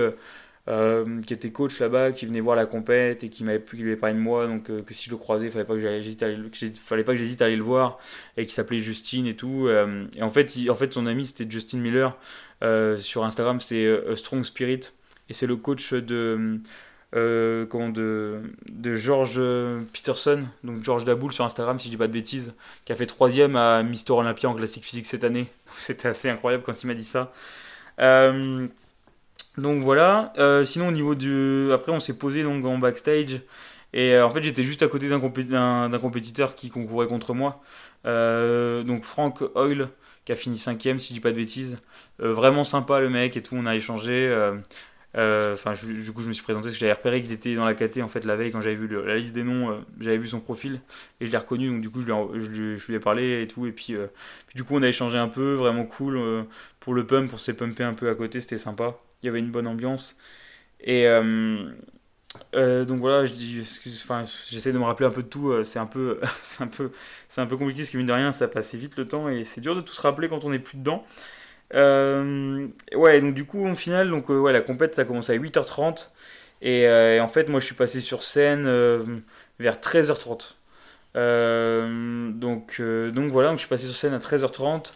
qui 0.65 1.33
était 1.33 1.51
coach 1.51 1.79
là-bas, 1.79 2.13
qui 2.13 2.25
venait 2.25 2.39
voir 2.39 2.55
la 2.55 2.65
compète 2.65 3.23
et 3.23 3.29
qui 3.29 3.43
m'avait 3.43 3.61
qui 3.61 3.77
lui 3.77 3.95
parlé 3.97 4.15
de 4.15 4.21
moi, 4.21 4.47
donc 4.47 4.69
euh, 4.69 4.81
que 4.81 4.93
si 4.93 5.05
je 5.05 5.11
le 5.11 5.17
croisais, 5.17 5.49
fallait 5.51 5.65
pas 5.65 5.73
que 5.73 5.81
j'hésite 5.81 6.77
fallait 6.77 7.03
pas 7.03 7.11
que 7.11 7.17
j'hésite 7.17 7.41
à 7.41 7.45
aller 7.45 7.57
le 7.57 7.63
voir, 7.63 7.99
et 8.37 8.45
qui 8.45 8.53
s'appelait 8.53 8.79
Justine 8.79 9.27
et 9.27 9.35
tout. 9.35 9.67
Euh, 9.67 10.05
et 10.15 10.23
en 10.23 10.29
fait, 10.29 10.53
en 10.69 10.75
fait, 10.75 10.93
son 10.93 11.05
ami 11.05 11.27
c'était 11.27 11.49
Justin 11.49 11.79
Miller 11.79 12.17
sur 12.99 13.25
Instagram, 13.25 13.59
c'est 13.59 14.15
Strong 14.15 14.45
Spirit, 14.45 14.93
et 15.27 15.33
c'est 15.33 15.47
le 15.47 15.57
coach 15.57 15.93
de 15.93 16.59
comment 17.11 17.89
de, 17.89 18.41
de 18.69 18.95
George 18.95 19.41
Peterson, 19.91 20.45
donc 20.63 20.81
George 20.81 21.03
Daboul 21.03 21.33
sur 21.33 21.43
Instagram, 21.43 21.77
si 21.77 21.87
je 21.87 21.91
dis 21.91 21.97
pas 21.97 22.07
de 22.07 22.13
bêtises, 22.13 22.53
qui 22.85 22.93
a 22.93 22.95
fait 22.95 23.05
troisième 23.05 23.57
à 23.57 23.83
Mister 23.83 24.13
Olympia 24.13 24.49
en 24.49 24.55
classique 24.55 24.85
physique 24.85 25.07
cette 25.07 25.25
année. 25.25 25.47
C'était 25.77 26.07
assez 26.07 26.29
incroyable 26.29 26.63
quand 26.65 26.81
il 26.81 26.87
m'a 26.87 26.93
dit 26.93 27.03
ça. 27.03 27.33
Donc 29.57 29.81
voilà. 29.81 30.33
Euh, 30.37 30.63
sinon 30.63 30.87
au 30.87 30.91
niveau 30.91 31.15
du, 31.15 31.71
après 31.71 31.91
on 31.91 31.99
s'est 31.99 32.17
posé 32.17 32.43
donc 32.43 32.65
en 32.65 32.77
backstage 32.79 33.41
et 33.93 34.13
euh, 34.13 34.25
en 34.25 34.29
fait 34.29 34.43
j'étais 34.43 34.63
juste 34.63 34.81
à 34.81 34.87
côté 34.87 35.09
d'un 35.09 35.99
compétiteur 35.99 36.55
qui 36.55 36.69
concourait 36.69 37.07
contre 37.07 37.33
moi. 37.33 37.61
Euh, 38.05 38.83
donc 38.83 39.03
Frank 39.03 39.41
Oil 39.55 39.89
qui 40.25 40.31
a 40.31 40.35
fini 40.35 40.57
cinquième 40.57 40.99
si 40.99 41.09
je 41.09 41.13
dis 41.13 41.19
pas 41.19 41.31
de 41.31 41.35
bêtises. 41.35 41.79
vraiment 42.19 42.63
sympa 42.63 42.99
le 42.99 43.09
mec 43.09 43.37
et 43.37 43.43
tout. 43.43 43.55
On 43.55 43.65
a 43.65 43.75
échangé. 43.75 44.31
Enfin 45.15 45.73
du 45.73 46.11
coup 46.11 46.23
je 46.23 46.29
me 46.29 46.33
suis 46.33 46.43
présenté 46.43 46.69
parce 46.69 46.73
que 46.75 46.79
j'avais 46.79 46.93
repéré 46.93 47.21
qu'il 47.21 47.31
était 47.31 47.53
dans 47.55 47.65
la 47.65 47.75
KT 47.75 47.99
en 48.01 48.07
fait 48.07 48.25
la 48.25 48.35
veille 48.35 48.51
quand 48.51 48.61
j'avais 48.61 48.75
vu 48.75 48.87
la 49.05 49.17
liste 49.17 49.33
des 49.33 49.43
noms. 49.43 49.83
j'avais 49.99 50.17
vu 50.17 50.27
son 50.27 50.39
profil 50.39 50.81
et 51.21 51.27
je 51.27 51.31
l'ai 51.31 51.37
reconnu 51.37 51.69
donc 51.69 51.81
du 51.81 51.89
coup 51.91 52.01
je 52.01 52.77
lui, 52.87 52.95
ai 52.95 52.99
parlé 52.99 53.43
et 53.43 53.47
tout 53.47 53.67
et 53.67 53.71
puis, 53.71 53.95
puis, 54.47 54.55
du 54.55 54.63
coup 54.63 54.75
on 54.75 54.81
a 54.81 54.87
échangé 54.87 55.19
un 55.19 55.27
peu 55.27 55.53
vraiment 55.53 55.85
cool 55.85 56.45
pour 56.79 56.95
le 56.95 57.05
pump 57.05 57.29
pour 57.29 57.39
se 57.39 57.51
pumper 57.51 57.83
un 57.83 57.93
peu 57.93 58.09
à 58.09 58.15
côté 58.15 58.41
c'était 58.41 58.57
sympa 58.57 58.95
il 59.23 59.27
y 59.27 59.29
avait 59.29 59.39
une 59.39 59.51
bonne 59.51 59.67
ambiance. 59.67 60.17
Et 60.81 61.07
euh, 61.07 61.69
euh, 62.55 62.85
donc 62.85 62.99
voilà, 62.99 63.25
je 63.25 63.33
dis, 63.33 63.61
enfin, 64.03 64.23
j'essaie 64.49 64.71
de 64.73 64.77
me 64.77 64.83
rappeler 64.83 65.07
un 65.07 65.11
peu 65.11 65.23
de 65.23 65.27
tout. 65.27 65.51
Euh, 65.51 65.63
c'est 65.63 65.79
un 65.79 65.85
peu, 65.85 66.19
c'est 66.43 66.63
un 66.63 66.67
peu, 66.67 66.91
c'est 67.29 67.41
un 67.41 67.47
peu 67.47 67.57
compliqué 67.57 67.81
parce 67.81 67.89
que 67.91 67.97
mine 67.97 68.07
de 68.07 68.13
rien, 68.13 68.31
ça 68.31 68.47
passe 68.47 68.75
vite 68.75 68.97
le 68.97 69.07
temps 69.07 69.29
et 69.29 69.45
c'est 69.45 69.61
dur 69.61 69.75
de 69.75 69.81
tout 69.81 69.93
se 69.93 70.01
rappeler 70.01 70.27
quand 70.29 70.43
on 70.45 70.49
n'est 70.51 70.59
plus 70.59 70.77
dedans. 70.77 71.05
ouais, 71.73 73.21
donc 73.21 73.33
du 73.33 73.45
coup, 73.45 73.65
au 73.67 73.75
final, 73.75 74.09
donc 74.09 74.29
ouais, 74.29 74.53
la 74.53 74.61
compète, 74.61 74.95
ça 74.95 75.03
a 75.03 75.05
commencé 75.05 75.33
à 75.33 75.37
8h30 75.37 76.09
et, 76.61 76.87
en 77.19 77.27
fait, 77.27 77.49
moi, 77.49 77.59
je 77.59 77.65
suis 77.65 77.75
passé 77.75 78.01
sur 78.01 78.23
scène 78.23 78.63
vers 79.59 79.77
13h30. 79.77 80.55
donc, 82.39 82.81
donc 82.81 83.31
voilà, 83.31 83.49
donc 83.49 83.57
je 83.57 83.61
suis 83.61 83.69
passé 83.69 83.87
sur 83.87 83.95
scène 83.95 84.13
à 84.13 84.19
13h30. 84.19 84.93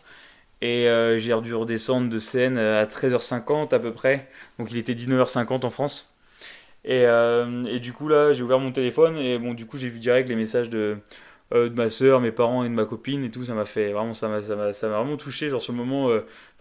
Et 0.61 0.87
euh, 0.87 1.19
j'ai 1.19 1.39
dû 1.41 1.53
redescendre 1.53 2.09
de 2.09 2.19
scène 2.19 2.57
à 2.57 2.85
13h50 2.85 3.73
à 3.73 3.79
peu 3.79 3.93
près. 3.93 4.27
Donc 4.59 4.71
il 4.71 4.77
était 4.77 4.93
19h50 4.93 5.65
en 5.65 5.69
France. 5.69 6.13
Et, 6.83 7.05
euh, 7.05 7.65
et 7.65 7.79
du 7.79 7.91
coup 7.91 8.07
là 8.07 8.31
j'ai 8.33 8.43
ouvert 8.43 8.59
mon 8.59 8.71
téléphone 8.71 9.17
et 9.17 9.37
bon 9.37 9.53
du 9.53 9.65
coup 9.65 9.77
j'ai 9.77 9.89
vu 9.89 9.99
direct 9.99 10.29
les 10.29 10.35
messages 10.35 10.69
de, 10.69 10.97
euh, 11.53 11.69
ma 11.71 11.89
soeur, 11.89 12.21
mes 12.21 12.31
parents 12.31 12.63
et 12.63 12.69
de 12.69 12.73
ma 12.73 12.85
copine 12.85 13.23
et 13.23 13.31
tout. 13.31 13.43
Ça 13.45 13.53
m'a 13.53 13.65
fait 13.65 13.91
vraiment 13.91 14.13
ça 14.13 14.27
m'a, 14.29 14.39
vraiment 14.39 15.17
touché 15.17 15.49
genre 15.49 15.63
le 15.67 15.73
moment 15.73 16.09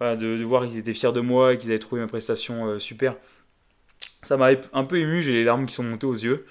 de, 0.01 0.45
voir 0.45 0.67
qu'ils 0.67 0.79
étaient 0.79 0.95
fiers 0.95 1.13
de 1.13 1.21
moi 1.21 1.55
et 1.55 1.59
qu'ils 1.59 1.71
avaient 1.71 1.79
trouvé 1.79 2.01
ma 2.03 2.09
prestation 2.09 2.79
super. 2.79 3.17
Ça 4.23 4.37
m'a 4.37 4.49
un 4.73 4.85
peu 4.85 4.99
ému, 4.99 5.23
j'ai 5.23 5.33
les 5.33 5.45
larmes 5.45 5.67
qui 5.67 5.75
sont 5.75 5.85
montées 5.85 6.07
aux 6.07 6.15
yeux. 6.15 6.45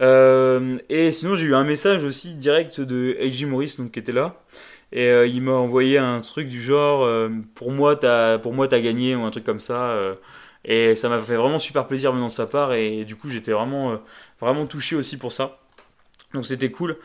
et 0.00 1.12
sinon 1.12 1.34
j'ai 1.34 1.46
eu 1.46 1.54
un 1.54 1.64
message 1.64 2.04
aussi 2.04 2.34
direct 2.34 2.80
de 2.80 3.16
AJ 3.20 3.46
Morris 3.46 3.76
donc 3.78 3.92
qui 3.92 3.98
était 3.98 4.12
là 4.12 4.44
et 4.94 5.08
euh, 5.08 5.26
il 5.26 5.42
m'a 5.42 5.52
envoyé 5.52 5.98
un 5.98 6.20
truc 6.20 6.48
du 6.48 6.62
genre 6.62 7.02
euh, 7.04 7.28
pour 7.56 7.72
moi 7.72 7.96
t'as 7.96 8.38
pour 8.38 8.54
moi 8.54 8.68
t'as 8.68 8.80
gagné 8.80 9.16
ou 9.16 9.24
un 9.24 9.30
truc 9.32 9.42
comme 9.42 9.58
ça 9.58 9.88
euh. 9.90 10.14
et 10.64 10.94
ça 10.94 11.08
m'a 11.08 11.18
fait 11.18 11.34
vraiment 11.34 11.58
super 11.58 11.88
plaisir 11.88 12.12
venant 12.12 12.28
de 12.28 12.32
sa 12.32 12.46
part 12.46 12.72
et, 12.74 13.04
du 13.04 13.16
coup 13.16 13.28
j'étais 13.28 13.50
vraiment 13.50 14.00
vraiment 14.40 14.66
touché 14.66 14.96
aussi 14.96 15.18
pour 15.18 15.32
ça. 15.32 15.58
Donc 16.32 16.46
c'était 16.46 16.70
cool. 16.70 16.96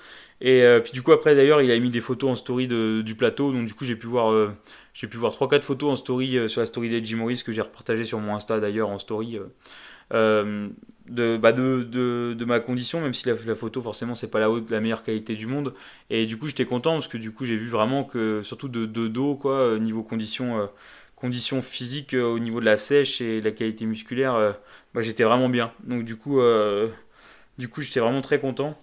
Et 0.41 0.63
puis 0.83 0.93
du 0.93 1.01
coup 1.03 1.11
après 1.11 1.35
d'ailleurs 1.35 1.61
il 1.61 1.71
a 1.71 1.79
mis 1.79 1.89
des 1.89 2.01
photos 2.01 2.31
en 2.31 2.35
story 2.35 2.67
du 2.67 3.15
plateau. 3.15 3.51
Donc 3.51 3.65
du 3.65 3.73
coup 3.73 3.85
j'ai 3.85 3.95
pu 3.95 4.07
voir 4.07 4.53
j'ai 4.93 5.07
pu 5.07 5.17
voir 5.17 5.33
3 5.33 5.49
4 5.49 5.63
photos 5.63 5.91
en 5.91 5.95
story 5.95 6.49
sur 6.49 6.61
la 6.61 6.67
story 6.67 6.89
d'Edgy 6.89 7.15
Morris 7.15 7.43
que 7.45 7.51
j'ai 7.51 7.61
repartagé 7.61 8.05
sur 8.05 8.19
mon 8.19 8.35
Insta 8.35 8.59
d'ailleurs 8.59 8.89
en 8.89 8.99
story 8.99 9.39
de, 11.09 11.37
bah 11.37 11.51
de, 11.51 11.83
de, 11.83 12.35
de, 12.37 12.45
ma 12.45 12.59
condition, 12.59 13.01
même 13.01 13.13
si 13.13 13.27
la, 13.27 13.55
photo 13.55 13.81
forcément 13.81 14.15
c'est 14.15 14.29
pas 14.29 14.39
la, 14.39 14.49
haute, 14.49 14.69
la 14.69 14.79
meilleure 14.79 15.03
qualité 15.03 15.35
du 15.35 15.47
monde. 15.47 15.73
Et 16.09 16.25
du 16.25 16.37
coup 16.37 16.47
j'étais 16.47 16.65
content 16.65 16.93
parce 16.93 17.07
que 17.07 17.17
du 17.17 17.31
coup 17.31 17.45
j'ai 17.45 17.57
vu 17.57 17.67
vraiment 17.67 18.03
que 18.03 18.41
surtout 18.43 18.67
de, 18.67 18.85
de 18.85 19.07
dos 19.07 19.35
quoi, 19.35 19.53
euh, 19.53 19.79
niveau 19.79 20.03
conditions, 20.03 20.59
euh, 20.59 21.61
physiques 21.61 22.13
au 22.13 22.39
niveau 22.39 22.59
de 22.59 22.65
la 22.65 22.77
sèche 22.77 23.21
et 23.21 23.39
de 23.39 23.45
la 23.45 23.51
qualité 23.51 23.85
musculaire, 23.85 24.55
bah, 24.93 25.01
j'étais 25.01 25.23
vraiment 25.23 25.49
bien. 25.49 25.71
Donc 25.83 26.05
du 26.05 26.15
coup, 26.15 26.39
du 27.57 27.67
coup 27.67 27.81
j'étais 27.81 27.99
vraiment 27.99 28.21
très 28.21 28.39
content. 28.39 28.77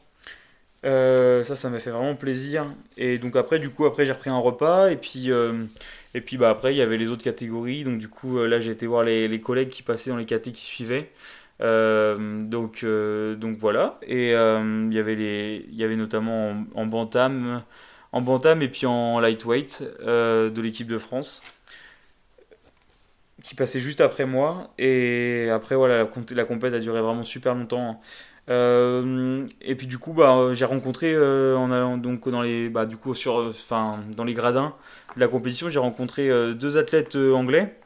ça, 0.83 1.57
ça 1.57 1.71
m'a 1.71 1.81
fait 1.81 1.91
vraiment 1.91 2.15
plaisir. 2.15 2.67
Et 2.99 3.19
donc 3.19 3.37
après, 3.37 3.59
du 3.59 3.71
coup, 3.71 3.87
après 3.87 4.05
j'ai 4.07 4.13
repris 4.13 4.31
un 4.31 4.39
repas 4.39 4.89
et 4.91 4.97
puis 4.97 5.31
et 6.17 6.23
puis 6.23 6.39
bah, 6.39 6.49
après, 6.49 6.73
il 6.75 6.79
y 6.79 6.83
avait 6.83 6.97
les 6.97 7.11
autres 7.11 7.23
catégories. 7.23 7.85
Donc 7.85 7.99
du 7.99 8.09
coup, 8.09 8.39
euh, 8.39 8.49
là, 8.49 8.59
j'ai 8.59 8.71
été 8.71 8.87
voir 8.87 9.05
les, 9.05 9.29
les, 9.29 9.41
collègues 9.41 9.69
qui 9.69 9.83
passaient 9.83 10.09
dans 10.09 10.17
les 10.17 10.25
catégories 10.25 10.59
qui 10.59 10.65
suivaient. 10.65 11.11
Euh, 11.61 12.45
donc, 12.45 12.83
euh, 12.85 13.35
donc 13.35 13.57
voilà. 13.59 13.99
Et 14.03 14.31
il, 14.31 14.93
y 14.93 14.99
avait 14.99 15.65
y 15.71 15.85
avait 15.85 15.97
notamment 15.97 16.65
en, 16.75 16.87
bantam, 16.87 17.63
en 18.13 18.21
bantam 18.21 18.63
et 18.63 18.69
puis 18.69 18.87
en 18.87 19.21
lightweight 19.21 19.85
de 20.03 20.61
l'équipe 20.61 20.89
de 20.89 20.99
France 20.99 21.43
qui 23.43 23.55
passait 23.55 23.81
juste 23.81 24.01
après 24.01 24.27
moi. 24.27 24.71
Et 24.79 25.49
après, 25.53 25.77
voilà, 25.77 25.99
la, 25.99 26.09
la 26.35 26.45
compète 26.45 26.75
a 26.75 26.79
duré 26.81 27.01
vraiment 27.01 27.25
super 27.25 27.55
longtemps. 27.55 28.01
Euh, 28.49 29.47
et 29.61 29.75
puis 29.75 29.87
du 29.87 29.99
coup, 29.99 30.13
bah, 30.13 30.53
j'ai 30.53 30.65
rencontré 30.65 31.13
euh, 31.15 31.57
en 31.57 31.71
allant 31.71 31.99
donc 31.99 32.29
dans 32.29 32.43
les, 32.43 32.69
bah, 32.69 32.87
du 32.87 32.97
coup 32.97 33.15
sur, 33.15 33.37
enfin 33.49 34.01
dans 34.17 34.25
les 34.25 34.35
gradins 34.35 34.75
de 35.17 35.21
la 35.21 35.29
compétition, 35.29 35.69
j'ai 35.69 35.81
rencontré 35.81 36.31
euh, 36.31 36.55
deux 36.55 36.79
athlètes 36.79 37.17
anglais. 37.17 37.77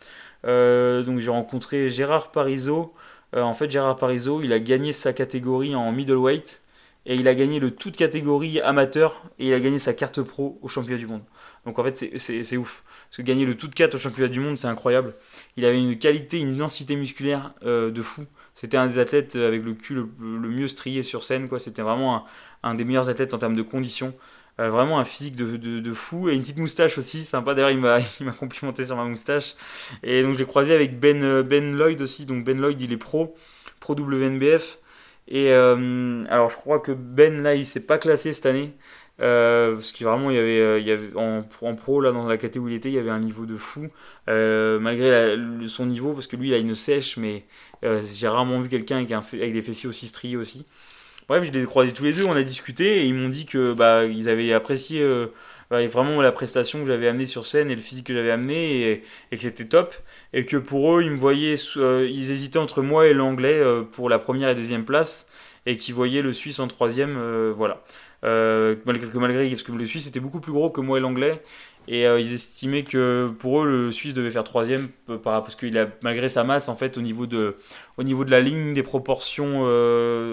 donc 0.45 1.21
j'ai 1.21 1.31
rencontré 1.31 1.91
Gérard 1.91 2.31
Parizeau. 2.31 2.95
En 3.35 3.55
fait, 3.55 3.71
Gérard 3.71 3.97
Parizeau, 3.97 4.43
il 4.43 4.53
a 4.53 4.59
gagné 4.59 4.93
sa 4.93 5.13
catégorie 5.13 5.75
en 5.75 5.93
middleweight 5.93 6.63
et 7.07 7.15
il 7.15 7.29
a 7.29 7.35
gagné 7.35 7.61
le 7.61 7.71
toute 7.71 7.97
catégorie 7.97 8.61
amateur 8.61 9.23
et 9.39 9.49
il 9.49 9.55
a 9.55 9.61
gagné 9.61 9.79
sa 9.79 9.95
carte 9.95 10.21
pro 10.23 10.59
au 10.63 10.69
championnat 10.69 10.99
du 10.99 11.07
monde. 11.07 11.23
Donc 11.65 11.79
en 11.79 11.85
fait, 11.85 12.19
c'est 12.19 12.57
ouf. 12.57 12.85
Parce 13.09 13.17
que 13.17 13.23
gagner 13.23 13.45
le 13.45 13.57
toute 13.57 13.75
4 13.75 13.95
au 13.95 13.99
championnat 13.99 14.29
du 14.29 14.41
monde, 14.41 14.57
c'est 14.57 14.69
incroyable. 14.69 15.15
Il 15.57 15.65
avait 15.65 15.81
une 15.81 15.99
qualité, 15.99 16.39
une 16.39 16.57
densité 16.57 16.97
musculaire 16.97 17.55
de 17.63 18.03
fou. 18.03 18.25
C'était 18.55 18.77
un 18.77 18.87
des 18.87 18.99
athlètes 18.99 19.37
avec 19.37 19.65
le 19.65 19.75
cul 19.75 19.95
le, 19.95 20.07
mieux 20.19 20.69
strié 20.69 21.03
sur 21.03 21.25
scène. 21.25 21.49
quoi. 21.49 21.59
C'était 21.59 21.83
vraiment 21.83 22.27
un, 22.63 22.75
des 22.75 22.85
meilleurs 22.85 23.09
athlètes 23.09 23.35
en 23.35 23.39
termes 23.39 23.57
de 23.57 23.63
conditions. 23.63 24.15
Euh, 24.61 24.69
vraiment 24.69 24.99
un 24.99 25.05
physique 25.05 25.37
de, 25.37 25.57
de, 25.57 25.93
fou 25.95 26.29
et 26.29 26.35
une 26.35 26.43
petite 26.43 26.59
moustache 26.59 26.99
aussi, 26.99 27.25
sympa. 27.25 27.55
D'ailleurs, 27.55 27.71
il 28.21 28.27
m'a, 28.27 28.33
complimenté 28.33 28.85
sur 28.85 28.97
ma 28.97 29.05
moustache. 29.05 29.55
Et 30.03 30.23
donc, 30.23 30.35
je 30.35 30.39
l'ai 30.39 30.45
croisé 30.45 30.75
avec 30.75 31.01
Ben, 31.01 31.23
euh, 31.23 31.43
ben 31.43 31.75
Lloyd 31.77 32.01
aussi. 32.03 32.27
Donc, 32.27 32.45
Ben 32.45 32.61
Lloyd, 32.61 32.81
il 32.81 32.93
est 32.93 32.99
pro, 32.99 33.35
pro 33.81 33.95
WNBF. 33.95 34.79
Et 35.29 35.53
euh, 35.53 36.25
alors, 36.29 36.51
je 36.51 36.57
crois 36.57 36.81
que 36.81 36.93
Ben, 36.93 37.43
là, 37.43 37.55
il 37.55 37.65
s'est 37.65 37.87
pas 37.87 37.99
classé 37.99 38.33
cette 38.35 38.47
année. 38.47 38.73
Euh, 39.23 39.75
parce 39.75 39.93
que 39.93 40.05
vraiment, 40.05 40.31
il 40.31 40.37
y 40.37 40.39
avait, 40.39 40.81
il 40.81 40.87
y 40.87 40.91
avait 40.91 41.15
en, 41.15 41.43
pro, 41.75 42.01
là, 42.01 42.13
dans 42.13 42.27
la 42.27 42.37
catégorie 42.37 42.73
où 42.73 42.75
il 42.75 42.77
était, 42.77 42.91
il 42.91 42.95
y 42.95 42.99
avait 42.99 43.11
un 43.11 43.21
niveau 43.21 43.47
de 43.47 43.57
fou. 43.57 43.89
Malgré 44.27 45.37
son 45.69 45.87
niveau, 45.87 46.13
parce 46.13 46.27
que 46.27 46.37
lui, 46.37 46.49
il 46.49 46.55
a 46.55 46.59
une 46.59 46.75
sèche, 46.75 47.17
mais 47.17 47.45
j'ai 47.83 48.29
rarement 48.29 48.61
vu 48.61 48.69
quelqu'un 48.69 48.99
avec, 48.99 49.13
avec, 49.13 49.53
des 49.53 49.63
fessiers 49.63 49.89
aussi 49.89 50.07
striés 50.07 50.37
aussi. 50.37 50.67
Bref, 51.31 51.45
je 51.45 51.53
les 51.53 51.63
ai 51.63 51.65
croisés 51.65 51.93
tous 51.93 52.03
les 52.03 52.13
deux, 52.13 52.25
on 52.25 52.33
a 52.33 52.43
discuté, 52.43 53.03
et 53.03 53.05
ils 53.05 53.15
m'ont 53.15 53.29
dit 53.29 53.47
que 53.47 53.73
bah, 53.73 54.05
ils 54.05 54.29
avaient 54.29 54.53
apprécié 54.53 55.01
bah, 55.71 55.87
vraiment 55.87 56.21
la 56.21 56.33
prestation 56.33 56.81
que 56.81 56.89
j'avais 56.89 57.07
amenée 57.07 57.27
sur 57.27 57.47
scène 57.47 57.71
et 57.71 57.77
le 57.77 57.81
physique 57.81 58.09
que 58.09 58.15
j'avais 58.15 58.33
amené, 58.33 59.05
et, 59.31 59.37
que 59.37 59.41
c'était 59.41 59.67
top. 59.67 59.95
Et 60.33 60.45
que 60.45 60.57
pour 60.57 60.93
eux, 60.93 61.05
ils 61.05 61.11
me 61.13 61.17
voyaient, 61.17 61.55
ils 61.55 62.31
hésitaient 62.33 62.59
entre 62.59 62.83
moi 62.83 63.07
et 63.07 63.15
l'anglais 63.15 63.63
pour 63.93 64.09
la 64.09 64.19
première 64.19 64.49
et 64.49 64.57
deuxième 64.57 64.85
place. 64.85 65.29
et 65.67 65.77
qui 65.77 65.93
voyait 65.93 66.21
le 66.23 66.33
Suisse 66.33 66.59
en 66.59 66.67
troisième, 66.67 67.17
voilà. 67.57 67.81
malgré 68.25 69.09
que 69.09 69.19
malgré 69.19 69.49
parce 69.51 69.63
que 69.63 69.71
le 69.71 69.87
Suisse 69.87 70.09
était 70.09 70.19
beaucoup 70.19 70.41
plus 70.41 70.51
gros 70.51 70.71
que 70.71 70.81
moi 70.81 70.99
et 70.99 71.01
l'anglais, 71.01 71.41
et 71.93 72.05
ils 72.05 72.33
estimaient 72.33 72.85
que 72.85 73.33
pour 73.41 73.63
eux 73.63 73.67
le 73.67 73.91
Suisse 73.91 74.15
devait 74.15 74.31
faire 74.31 74.45
troisième 74.45 74.89
parce 75.25 75.57
qu'il 75.57 75.77
a 75.77 75.89
malgré 76.03 76.29
sa 76.29 76.45
masse 76.45 76.69
en 76.69 76.77
fait 76.77 76.97
au 76.97 77.01
niveau 77.01 77.27
de 77.27 77.57
au 77.99 78.05
niveau 78.05 78.25
de 78.25 78.31
la 78.31 78.39
ligne 78.39 78.73
des 78.75 78.85
proportions 78.85 79.63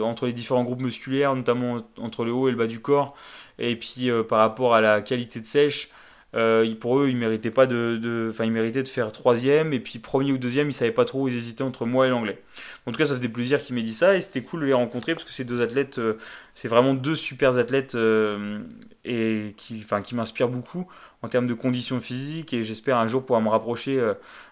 entre 0.04 0.28
les 0.28 0.34
différents 0.34 0.64
groupes 0.64 0.82
musculaires, 0.82 1.36
notamment 1.36 1.82
entre 1.98 2.26
le 2.26 2.32
haut 2.32 2.48
et 2.48 2.52
le 2.52 2.58
bas 2.58 2.68
du 2.68 2.80
corps, 2.80 3.16
et 3.58 3.76
puis 3.76 4.10
par 4.30 4.38
rapport 4.38 4.76
à 4.76 4.82
la 4.82 5.02
qualité 5.02 5.40
de 5.40 5.48
sèche. 5.48 5.90
Euh, 6.36 6.76
pour 6.76 7.00
eux, 7.00 7.10
ils 7.10 7.18
méritaient 7.18 7.52
pas 7.52 7.68
de, 7.68 8.30
enfin, 8.30 8.44
ils 8.44 8.52
méritaient 8.52 8.84
de 8.84 8.88
faire 8.88 9.12
troisième 9.12 9.74
et 9.74 9.80
puis 9.80 10.00
premier 10.00 10.32
ou 10.34 10.38
deuxième, 10.38 10.70
ils 10.70 10.74
savaient 10.74 10.92
pas 10.92 11.06
trop, 11.06 11.28
ils 11.28 11.36
hésitaient 11.36 11.64
entre 11.64 11.86
moi 11.86 12.08
et 12.08 12.10
l'anglais. 12.10 12.42
En 12.86 12.92
tout 12.92 12.98
cas, 12.98 13.06
ça 13.06 13.16
faisait 13.16 13.30
plaisir 13.30 13.62
qu'ils 13.62 13.76
m'aient 13.76 13.82
dit 13.82 13.94
ça 13.94 14.16
et 14.16 14.22
c'était 14.22 14.42
cool 14.42 14.62
de 14.62 14.66
les 14.66 14.74
rencontrer 14.74 15.14
parce 15.14 15.24
que 15.24 15.32
ces 15.32 15.46
deux 15.46 15.62
athlètes, 15.62 16.00
euh, 16.00 16.16
c'est 16.54 16.68
vraiment 16.68 16.94
deux 16.94 17.16
super 17.16 17.58
athlètes 17.58 17.96
euh, 17.96 18.60
et 19.06 19.54
qui, 19.56 19.82
enfin, 19.84 20.02
qui 20.02 20.16
m'inspirent 20.16 20.50
beaucoup 20.50 20.88
en 21.22 21.30
termes 21.30 21.48
de 21.48 21.54
conditions 21.54 22.00
physiques 22.00 22.54
et 22.54 22.64
j'espère 22.64 22.98
un 22.98 23.08
jour 23.08 23.22
pouvoir 23.22 23.42
me 23.42 23.50
rapprocher 23.50 24.00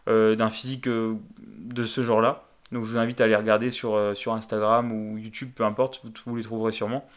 d'un 0.08 0.50
physique 0.50 0.88
de 0.88 1.84
ce 1.84 2.02
genre-là. 2.02 2.48
Donc 2.72 2.86
je 2.86 2.92
vous 2.92 2.98
invite 2.98 3.22
à 3.22 3.26
aller 3.26 3.36
regarder 3.36 3.70
sur, 3.70 4.00
sur 4.16 4.34
Instagram 4.34 4.92
ou 4.92 5.18
YouTube, 5.18 5.52
peu 5.56 5.64
importe, 5.64 6.02
vous 6.26 6.36
les 6.36 6.44
trouverez 6.44 6.72
sûrement. 6.72 7.08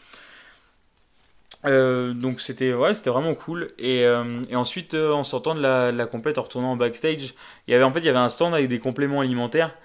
Euh, 1.65 2.13
donc 2.13 2.39
c'était 2.39 2.73
ouais, 2.73 2.93
c'était 2.93 3.09
vraiment 3.09 3.35
cool. 3.35 3.71
Et, 3.77 4.05
euh, 4.05 4.41
ensuite, 4.53 4.93
euh, 4.93 5.11
en 5.11 5.23
sortant 5.23 5.55
de 5.55 5.61
la, 5.61 6.05
compète, 6.05 6.37
en 6.37 6.43
retournant 6.43 6.71
en 6.71 6.77
backstage, 6.77 7.33
il 7.67 7.71
y 7.71 7.73
avait 7.73 7.83
en 7.83 7.91
fait 7.91 7.99
il 7.99 8.05
y 8.05 8.09
avait 8.09 8.17
un 8.17 8.29
stand 8.29 8.53
avec 8.53 8.67
des 8.69 8.79
compléments 8.79 9.21
alimentaires. 9.21 9.75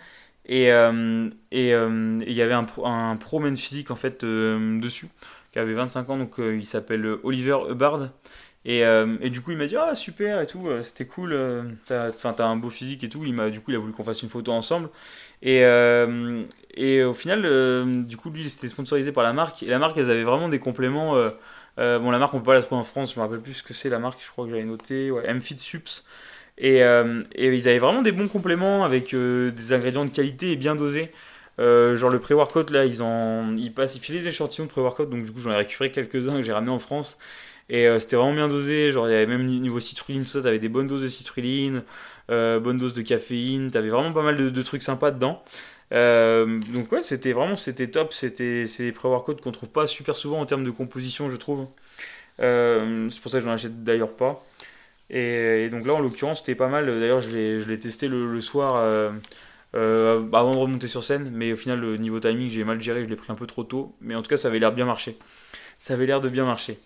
Et, 0.47 0.66
et, 0.66 1.70
il 1.70 2.33
y 2.33 2.43
avait 2.43 2.55
un, 2.55 2.66
un 2.85 3.16
pro 3.16 3.41
men 3.41 3.57
physique 3.57 3.91
en 3.91 3.97
fait 3.97 4.25
dessus, 4.25 5.09
qui 5.53 5.59
avait 5.59 5.72
25 5.75 6.11
ans, 6.11 6.18
donc 6.18 6.35
il 6.39 6.66
s'appelle 6.66 7.07
Oliver 7.22 7.57
Hubbard. 7.70 8.11
Et, 8.66 8.81
et, 8.81 9.31
du 9.31 9.41
coup, 9.41 9.53
il 9.53 9.57
m'a 9.57 9.66
dit 9.66 9.77
Ah, 9.77 9.95
super 9.95 10.41
et 10.43 10.47
tout, 10.47 10.68
c'était 10.83 11.07
cool, 11.07 11.35
t'as 11.87 12.11
as 12.11 12.45
un 12.45 12.57
beau 12.57 12.68
physique 12.70 13.05
et 13.05 13.09
tout. 13.09 13.25
Il 13.25 13.35
du 13.51 13.61
coup, 13.61 13.70
il 13.70 13.77
a 13.77 13.79
voulu 13.79 13.95
qu'on 13.95 14.05
fasse 14.05 14.22
une 14.22 14.29
photo 14.29 14.53
ensemble. 14.53 14.91
Et, 15.43 15.61
et 16.75 17.03
au 17.05 17.14
final, 17.14 18.05
du 18.05 18.18
coup, 18.18 18.29
lui, 18.29 18.51
c'était 18.51 18.68
sponsorisé 18.68 19.12
par 19.12 19.25
la 19.25 19.33
marque. 19.33 19.62
Et 19.62 19.66
la 19.66 19.79
marque, 19.79 19.97
elles 19.97 20.11
avaient 20.11 20.25
vraiment 20.25 20.51
des 20.51 20.59
compléments 20.59 21.16
euh, 21.79 21.99
bon, 21.99 22.11
la 22.11 22.18
marque, 22.18 22.35
on 22.35 22.39
peut 22.39 22.47
pas 22.47 22.55
la 22.55 22.62
trouver 22.62 22.81
en 22.81 22.85
France, 22.85 23.14
je 23.14 23.18
me 23.18 23.25
rappelle 23.25 23.41
plus 23.41 23.55
ce 23.55 23.62
que 23.62 23.75
c'est 23.75 23.89
la 23.89 23.99
marque, 23.99 24.22
je 24.25 24.31
crois 24.31 24.45
que 24.45 24.51
j'avais 24.51 24.64
noté. 24.64 25.11
Ouais, 25.11 25.33
MFit 25.33 25.59
Sups. 25.59 26.05
Et, 26.59 26.85
euh, 26.85 27.22
et, 27.35 27.49
ils 27.49 27.68
avaient 27.68 27.79
vraiment 27.79 28.03
des 28.03 28.12
bons 28.12 28.29
compléments 28.29 28.85
avec 28.85 29.12
euh, 29.12 29.51
des 29.51 29.72
ingrédients 29.72 30.05
de 30.05 30.11
qualité 30.11 30.53
et 30.53 30.57
bien 30.57 30.77
dosés. 30.77 31.11
genre 31.59 32.11
le 32.11 32.18
pré-workout, 32.20 32.70
là, 32.70 32.85
ils, 32.85 33.03
ont, 33.03 33.53
ils, 33.57 33.72
passent, 33.72 33.97
ils 33.97 34.01
filent 34.01 34.16
les 34.16 34.29
échantillons 34.29 34.66
de 34.66 34.70
pré-workout, 34.70 35.11
donc 35.11 35.25
du 35.25 35.33
coup, 35.33 35.41
j'en 35.41 35.53
ai 35.53 35.57
récupéré 35.57 35.91
quelques-uns 35.91 36.37
que 36.37 36.43
j'ai 36.43 36.53
ramenés 36.53 36.72
en 36.72 36.79
France. 36.79 37.18
Et 37.70 37.89
c'était 37.99 38.16
vraiment 38.16 38.35
bien 38.35 38.49
dosé. 38.49 38.93
Genre, 38.93 39.09
il 39.09 39.12
y 39.12 39.14
avait 39.14 39.27
même 39.27 39.47
niveau 39.47 39.81
citrulline, 39.81 40.25
tout 40.25 40.31
ça, 40.31 40.43
t'avais 40.43 40.59
des 40.59 40.68
bonnes 40.68 40.87
doses 40.87 41.03
de 41.03 41.09
citrulline, 41.09 41.83
bonnes 42.29 42.79
doses 42.79 42.95
de 42.95 43.03
caféine, 43.03 43.70
t'avais 43.70 43.89
vraiment 43.89 44.12
pas 44.12 44.22
mal 44.22 44.53
de 44.53 44.62
trucs 44.62 44.83
sympas 44.83 45.11
dedans. 45.11 45.43
Euh, 45.95 46.59
donc 46.72 46.90
ouais, 46.92 47.03
c'était 47.03 47.32
vraiment 47.32 47.57
c'était 47.57 47.88
top. 47.88 48.12
C'était 48.12 48.66
c'est 48.66 48.84
des 48.84 48.92
pré-workouts 48.92 49.36
qu'on 49.36 49.53
trouve 49.53 49.68
pas 49.68 49.86
super 49.86 50.16
souvent 50.16 50.40
en 50.40 50.47
termes 50.47 50.64
de 50.64 50.70
composition, 50.70 51.28
je 51.28 51.36
trouve. 51.36 51.66
Euh, 52.40 53.09
c'est 53.11 53.20
pour 53.20 53.30
ça 53.30 53.38
que 53.38 53.45
j'en 53.45 53.53
achète 53.53 53.84
d'ailleurs 53.84 54.14
pas. 54.16 54.45
Et, 55.11 55.68
donc 55.70 55.86
là, 55.86 55.95
en 55.95 56.01
l'occurrence, 56.01 56.40
c'était 56.40 56.55
pas 56.55 56.68
mal. 56.68 56.86
D'ailleurs, 56.86 57.20
je 57.20 57.30
l'ai 57.30 57.78
testé 57.78 58.09
le, 58.09 58.40
soir 58.40 58.74
euh, 58.76 60.22
avant 60.32 60.55
de 60.55 60.59
remonter 60.59 60.88
sur 60.88 61.05
scène. 61.05 61.30
Mais 61.32 61.53
au 61.53 61.57
final, 61.57 61.80
le 61.80 61.97
niveau 61.97 62.20
timing, 62.20 62.49
j'ai 62.49 62.64
mal 62.64 62.80
géré. 62.82 63.05
Je 63.05 63.09
l'ai 63.09 63.16
pris 63.16 63.32
un 63.32 63.36
peu 63.36 63.47
trop 63.47 63.64
tôt. 63.64 63.95
Mais 64.01 64.14
en 64.14 64.22
tout 64.22 64.28
cas, 64.28 64.36
ça 64.36 64.49
avait 64.49 64.59
l'air 64.59 64.72
bien 64.72 64.86
marcher. 64.86 65.16
Ça 65.78 65.95
avait 65.95 66.07
l'air 66.07 66.20
de 66.20 66.28
bien 66.28 66.45
marcher. 66.45 66.78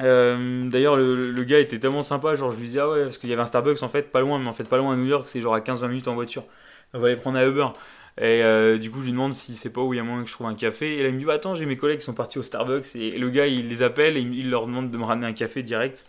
D'ailleurs, 0.00 0.96
le, 0.96 1.30
le, 1.30 1.44
gars 1.44 1.60
était 1.60 1.78
tellement 1.78 2.02
sympa. 2.02 2.34
Genre, 2.34 2.52
je 2.52 2.58
lui 2.58 2.66
disais, 2.66 2.80
ah 2.80 2.90
ouais, 2.90 3.04
parce 3.04 3.18
qu'il 3.18 3.30
y 3.30 3.32
avait 3.32 3.42
un 3.42 3.46
Starbucks 3.46 3.82
en 3.82 3.88
fait, 3.88 4.10
pas 4.10 4.20
loin, 4.20 4.38
mais 4.38 4.48
en 4.48 4.52
fait, 4.52 4.64
pas 4.64 4.78
loin 4.78 4.94
à 4.94 4.96
New 4.96 5.06
York, 5.06 5.28
c'est 5.28 5.40
genre 5.40 5.54
à 5.54 5.60
15-20 5.60 5.88
minutes 5.88 6.08
en 6.08 6.14
voiture 6.14 6.44
on 6.94 6.98
va 6.98 7.08
aller 7.08 7.16
prendre 7.16 7.38
un 7.38 7.48
Uber. 7.48 7.68
Et 8.18 8.42
euh, 8.42 8.76
du 8.76 8.90
coup, 8.90 9.00
je 9.00 9.04
lui 9.04 9.12
demande 9.12 9.32
si 9.32 9.56
c'est 9.56 9.70
pas 9.70 9.80
où 9.80 9.94
il 9.94 9.96
y 9.96 10.00
a 10.00 10.02
moyen 10.02 10.22
que 10.22 10.28
je 10.28 10.34
trouve 10.34 10.46
un 10.46 10.54
café. 10.54 10.98
Et 10.98 11.02
là, 11.02 11.08
il 11.08 11.14
me 11.14 11.18
dit 11.18 11.24
bah, 11.24 11.34
Attends, 11.34 11.54
j'ai 11.54 11.64
mes 11.64 11.76
collègues 11.76 12.00
qui 12.00 12.04
sont 12.04 12.14
partis 12.14 12.38
au 12.38 12.42
Starbucks. 12.42 12.94
Et 12.96 13.12
le 13.12 13.30
gars, 13.30 13.46
il 13.46 13.68
les 13.68 13.82
appelle 13.82 14.16
et 14.16 14.20
il 14.20 14.50
leur 14.50 14.66
demande 14.66 14.90
de 14.90 14.98
me 14.98 15.04
ramener 15.04 15.26
un 15.26 15.32
café 15.32 15.62
direct. 15.62 16.04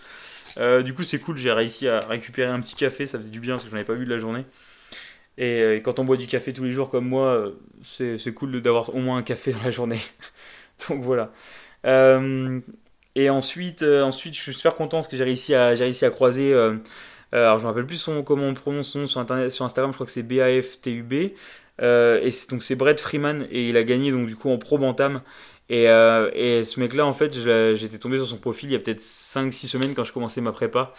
Euh, 0.57 0.81
du 0.83 0.93
coup, 0.93 1.03
c'est 1.03 1.19
cool. 1.19 1.37
J'ai 1.37 1.51
réussi 1.51 1.87
à 1.87 2.01
récupérer 2.01 2.51
un 2.51 2.59
petit 2.59 2.75
café. 2.75 3.07
Ça 3.07 3.17
fait 3.17 3.29
du 3.29 3.39
bien 3.39 3.53
parce 3.53 3.63
que 3.63 3.69
j'en 3.69 3.77
avais 3.77 3.85
pas 3.85 3.93
vu 3.93 4.05
de 4.05 4.13
la 4.13 4.19
journée. 4.19 4.45
Et, 5.37 5.61
euh, 5.61 5.79
quand 5.79 5.99
on 5.99 6.03
boit 6.03 6.17
du 6.17 6.27
café 6.27 6.51
tous 6.51 6.65
les 6.65 6.73
jours 6.73 6.89
comme 6.89 7.07
moi, 7.07 7.53
c'est 7.81 8.33
cool 8.33 8.61
d'avoir 8.61 8.93
au 8.93 8.99
moins 8.99 9.17
un 9.17 9.23
café 9.23 9.53
dans 9.53 9.63
la 9.63 9.71
journée. 9.71 10.01
Donc 10.89 11.01
voilà. 11.03 11.31
et 13.15 13.29
ensuite, 13.29 13.83
ensuite, 13.83 14.35
je 14.35 14.41
suis 14.41 14.53
super 14.53 14.75
content 14.75 14.97
parce 14.97 15.07
que 15.07 15.15
j'ai 15.15 15.23
réussi, 15.23 15.55
à, 15.55 15.69
réussi 15.69 16.03
à 16.03 16.09
croiser 16.09 16.53
alors 17.31 17.59
je 17.59 17.63
me 17.63 17.69
rappelle 17.69 17.85
plus 17.85 17.97
son, 17.97 18.23
comment 18.23 18.47
on 18.47 18.53
prononce 18.53 18.89
son 18.89 18.99
nom 18.99 19.07
sur, 19.07 19.21
internet, 19.21 19.51
sur 19.51 19.65
Instagram, 19.65 19.91
je 19.91 19.95
crois 19.95 20.05
que 20.05 20.11
c'est 20.11 20.23
BAFTUB. 20.23 21.33
Euh, 21.81 22.19
et 22.21 22.31
donc 22.49 22.63
c'est 22.63 22.75
Brett 22.75 22.99
Freeman 22.99 23.47
et 23.49 23.69
il 23.69 23.77
a 23.77 23.83
gagné 23.83 24.11
donc 24.11 24.27
du 24.27 24.35
coup 24.35 24.49
en 24.49 24.57
pro 24.57 24.77
bantam. 24.77 25.21
Et, 25.69 25.89
euh, 25.89 26.29
et 26.33 26.65
ce 26.65 26.79
mec 26.79 26.93
là 26.93 27.05
en 27.05 27.13
fait 27.13 27.33
j'étais 27.75 27.97
tombé 27.97 28.17
sur 28.17 28.27
son 28.27 28.37
profil 28.37 28.69
il 28.69 28.73
y 28.73 28.75
a 28.75 28.79
peut-être 28.79 28.99
5-6 28.99 29.67
semaines 29.67 29.93
quand 29.95 30.03
je 30.03 30.13
commençais 30.13 30.41
ma 30.41 30.51
prépa. 30.51 30.93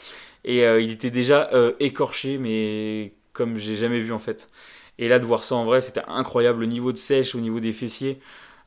Et 0.45 0.65
il 0.65 0.91
était 0.91 1.11
déjà 1.11 1.51
écorché 1.79 2.39
mais 2.39 3.15
comme 3.33 3.59
j'ai 3.59 3.77
jamais 3.77 4.01
vu 4.01 4.13
en 4.13 4.19
fait. 4.19 4.49
Et 4.99 5.09
là 5.09 5.19
de 5.19 5.27
voir 5.27 5.45
ça 5.45 5.55
en 5.55 5.65
vrai 5.65 5.81
c'était 5.81 6.03
incroyable 6.09 6.61
le 6.61 6.67
niveau 6.67 6.93
de 6.93 6.97
sèche 6.99 7.35
au 7.35 7.41
niveau 7.41 7.61
des 7.61 7.73
fessiers. 7.73 8.21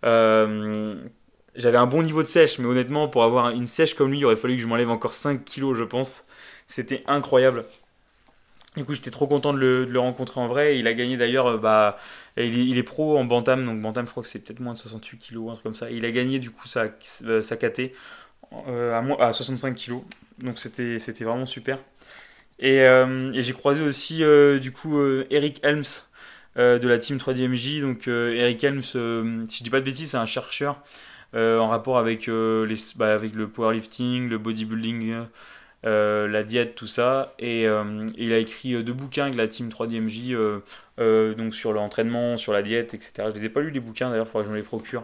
j'avais 0.03 1.77
un 1.77 1.87
bon 1.87 2.03
niveau 2.03 2.21
de 2.21 2.27
sèche, 2.27 2.59
mais 2.59 2.67
honnêtement, 2.67 3.07
pour 3.07 3.23
avoir 3.23 3.49
une 3.49 3.65
sèche 3.67 3.93
comme 3.95 4.11
lui, 4.11 4.19
il 4.19 4.25
aurait 4.25 4.35
fallu 4.35 4.55
que 4.57 4.61
je 4.61 4.67
m'enlève 4.67 4.89
encore 4.89 5.13
5 5.13 5.43
kilos, 5.45 5.77
je 5.77 5.83
pense. 5.83 6.25
C'était 6.67 7.03
incroyable. 7.07 7.65
Du 8.75 8.83
coup, 8.83 8.93
j'étais 8.93 9.11
trop 9.11 9.27
content 9.27 9.53
de 9.53 9.59
le, 9.59 9.99
rencontrer 9.99 10.41
en 10.41 10.47
vrai. 10.47 10.77
Il 10.77 10.87
a 10.87 10.93
gagné 10.93 11.15
d'ailleurs, 11.15 11.47
euh, 11.47 11.57
bah, 11.57 11.97
il, 12.37 12.77
est, 12.77 12.83
pro 12.83 13.17
en 13.17 13.23
bantam, 13.23 13.65
donc 13.65 13.81
bantam, 13.81 14.05
je 14.05 14.11
crois 14.11 14.23
que 14.23 14.29
c'est 14.29 14.39
peut-être 14.39 14.59
moins 14.59 14.73
de 14.73 14.79
68 14.79 15.17
kg, 15.17 15.49
un 15.49 15.51
truc 15.53 15.63
comme 15.63 15.75
ça. 15.75 15.89
il 15.91 16.03
a 16.03 16.11
gagné 16.11 16.39
du 16.39 16.51
coup 16.51 16.67
sa, 16.67 16.87
euh, 17.23 17.41
sa 17.41 17.55
KT 17.55 17.91
euh, 18.67 18.93
à, 18.93 19.27
à 19.27 19.33
65 19.33 19.75
kg, 19.75 20.01
donc 20.39 20.59
c'était 20.59 21.23
vraiment 21.23 21.45
super. 21.45 21.79
Et, 22.59 22.85
j'ai 23.33 23.53
croisé 23.53 23.81
aussi 23.81 24.23
du 24.61 24.71
coup 24.71 24.99
Eric 25.29 25.59
Helms 25.63 26.07
de 26.57 26.87
la 26.87 26.97
team 26.97 27.17
3DMJ. 27.17 27.81
Donc 27.81 28.07
Eric 28.07 28.63
Helms, 28.63 28.81
si 28.83 29.59
je 29.59 29.63
dis 29.63 29.69
pas 29.69 29.79
de 29.79 29.85
bêtises, 29.85 30.11
c'est 30.11 30.17
un 30.17 30.25
chercheur 30.25 30.81
en 31.33 31.67
rapport 31.67 31.97
avec, 31.97 32.27
les, 32.27 32.75
bah, 32.95 33.13
avec 33.13 33.35
le 33.35 33.47
powerlifting, 33.49 34.29
le 34.29 34.37
bodybuilding. 34.37 35.25
Euh, 35.85 36.27
la 36.27 36.43
diète, 36.43 36.75
tout 36.75 36.87
ça. 36.87 37.33
Et 37.37 37.67
euh, 37.67 38.07
il 38.17 38.33
a 38.33 38.39
écrit 38.39 38.73
euh, 38.73 38.83
deux 38.83 38.93
bouquins 38.93 39.23
avec 39.25 39.35
la 39.35 39.47
team 39.47 39.69
3DMJ 39.69 40.35
donc 41.35 41.53
sur 41.53 41.73
l'entraînement, 41.73 42.37
sur 42.37 42.53
la 42.53 42.61
diète, 42.61 42.93
etc. 42.93 43.29
Je 43.29 43.39
les 43.39 43.45
ai 43.45 43.49
pas 43.49 43.61
lus 43.61 43.71
les 43.71 43.79
bouquins 43.79 44.09
d'ailleurs, 44.09 44.25
il 44.27 44.31
faudrait 44.31 44.45
que 44.45 44.49
je 44.49 44.53
me 44.53 44.57
les 44.57 44.65
procure. 44.65 45.03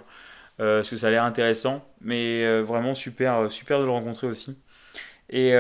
parce 0.58 0.90
que 0.90 0.96
ça 0.96 1.08
a 1.08 1.12
l'air 1.12 1.24
intéressant, 1.24 1.86
mais 2.02 2.62
vraiment 2.62 2.96
super, 2.96 3.52
super 3.52 3.80
de 3.80 3.86
le 3.86 3.92
rencontrer 3.92 4.28
aussi. 4.28 4.58
Et, 5.30 5.54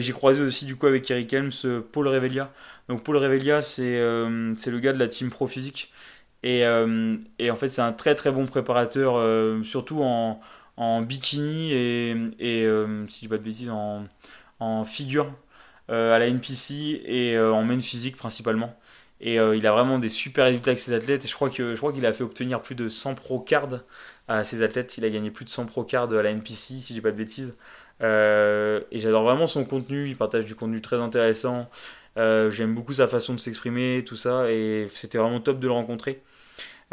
j'ai 0.00 0.12
croisé 0.12 0.42
aussi 0.42 0.66
du 0.66 0.76
coup 0.76 0.86
avec 0.86 1.10
Eric 1.10 1.32
Helms 1.32 1.82
Paul 1.92 2.08
Revelia. 2.08 2.52
Donc 2.88 3.04
Paul 3.04 3.16
Revelia, 3.16 3.62
c'est 3.62 3.98
le 4.00 4.78
gars 4.78 4.92
de 4.92 4.98
la 4.98 5.06
team 5.06 5.30
Pro 5.30 5.46
Physique. 5.46 5.92
Et, 6.42 6.66
en 6.66 7.56
fait, 7.56 7.68
c'est 7.68 7.82
un 7.82 7.92
très 7.92 8.14
très 8.14 8.32
bon 8.32 8.46
préparateur, 8.46 9.64
surtout 9.64 10.02
en, 10.02 10.40
bikini 11.02 11.72
et, 11.72 12.10
et 12.40 12.66
si 13.08 13.16
je 13.16 13.20
dis 13.20 13.28
pas 13.28 13.38
de 13.38 13.42
bêtises, 13.44 13.70
en, 13.70 14.04
en 14.60 14.84
figure 14.84 15.32
euh, 15.90 16.14
à 16.14 16.18
la 16.20 16.28
NPC 16.28 17.02
et 17.04 17.36
euh, 17.36 17.52
en 17.52 17.64
main 17.64 17.80
physique 17.80 18.16
principalement. 18.16 18.78
Et 19.20 19.40
euh, 19.40 19.56
il 19.56 19.66
a 19.66 19.72
vraiment 19.72 19.98
des 19.98 20.08
super 20.08 20.44
résultats 20.46 20.70
avec 20.70 20.78
ses 20.78 20.92
athlètes. 20.92 21.24
Et 21.24 21.28
je 21.28 21.34
crois 21.34 21.50
que 21.50 21.74
je 21.74 21.78
crois 21.78 21.92
qu'il 21.92 22.06
a 22.06 22.12
fait 22.12 22.22
obtenir 22.22 22.62
plus 22.62 22.74
de 22.76 22.88
100 22.88 23.14
pro 23.16 23.40
cards 23.40 23.80
à 24.28 24.44
ses 24.44 24.62
athlètes. 24.62 24.96
Il 24.98 25.04
a 25.04 25.10
gagné 25.10 25.30
plus 25.30 25.44
de 25.44 25.50
100 25.50 25.66
pro 25.66 25.84
cards 25.84 26.12
à 26.12 26.22
la 26.22 26.30
NPC, 26.30 26.80
si 26.80 26.92
dis 26.94 27.00
pas 27.00 27.10
de 27.10 27.16
bêtises. 27.16 27.54
et 28.00 29.00
j'adore 29.00 29.24
vraiment 29.24 29.46
son 29.46 29.64
contenu. 29.64 30.08
Il 30.08 30.16
partage 30.16 30.44
du 30.44 30.54
contenu 30.54 30.80
très 30.80 31.00
intéressant. 31.00 31.68
J'aime 32.16 32.74
beaucoup 32.74 32.94
sa 32.94 33.08
façon 33.08 33.34
de 33.34 33.40
s'exprimer, 33.40 34.04
tout 34.06 34.16
ça. 34.16 34.50
Et 34.50 34.88
c'était 34.94 35.18
vraiment 35.18 35.40
top 35.40 35.58
de 35.60 35.66
le 35.66 35.72
rencontrer. 35.72 36.22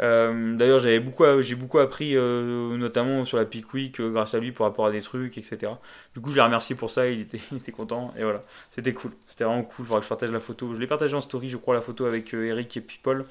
Euh, 0.00 0.54
d'ailleurs, 0.56 0.80
beaucoup, 1.02 1.24
j'ai 1.40 1.54
beaucoup 1.54 1.78
appris, 1.78 2.16
euh, 2.16 2.76
notamment 2.76 3.24
sur 3.24 3.36
la 3.36 3.44
Peak 3.44 3.72
Week, 3.74 3.98
euh, 4.00 4.10
grâce 4.10 4.34
à 4.34 4.38
lui, 4.38 4.52
pour 4.52 4.64
rapport 4.64 4.86
à 4.86 4.92
des 4.92 5.02
trucs, 5.02 5.36
etc. 5.36 5.72
Du 6.14 6.20
coup, 6.20 6.30
je 6.30 6.36
l'ai 6.36 6.42
remercié 6.42 6.76
pour 6.76 6.90
ça, 6.90 7.08
il 7.08 7.20
était, 7.20 7.40
était 7.56 7.72
content, 7.72 8.14
et 8.16 8.22
voilà, 8.22 8.44
c'était 8.70 8.92
cool, 8.92 9.10
c'était 9.26 9.44
vraiment 9.44 9.64
cool. 9.64 9.84
Il 9.84 9.86
faudra 9.86 10.00
que 10.00 10.04
je 10.04 10.08
partage 10.08 10.30
la 10.30 10.40
photo. 10.40 10.72
Je 10.74 10.78
l'ai 10.78 10.86
partagé 10.86 11.14
en 11.14 11.20
story, 11.20 11.48
je 11.48 11.56
crois, 11.56 11.74
la 11.74 11.80
photo 11.80 12.06
avec 12.06 12.32
Eric 12.32 12.76
et 12.76 12.80
People, 12.80 13.24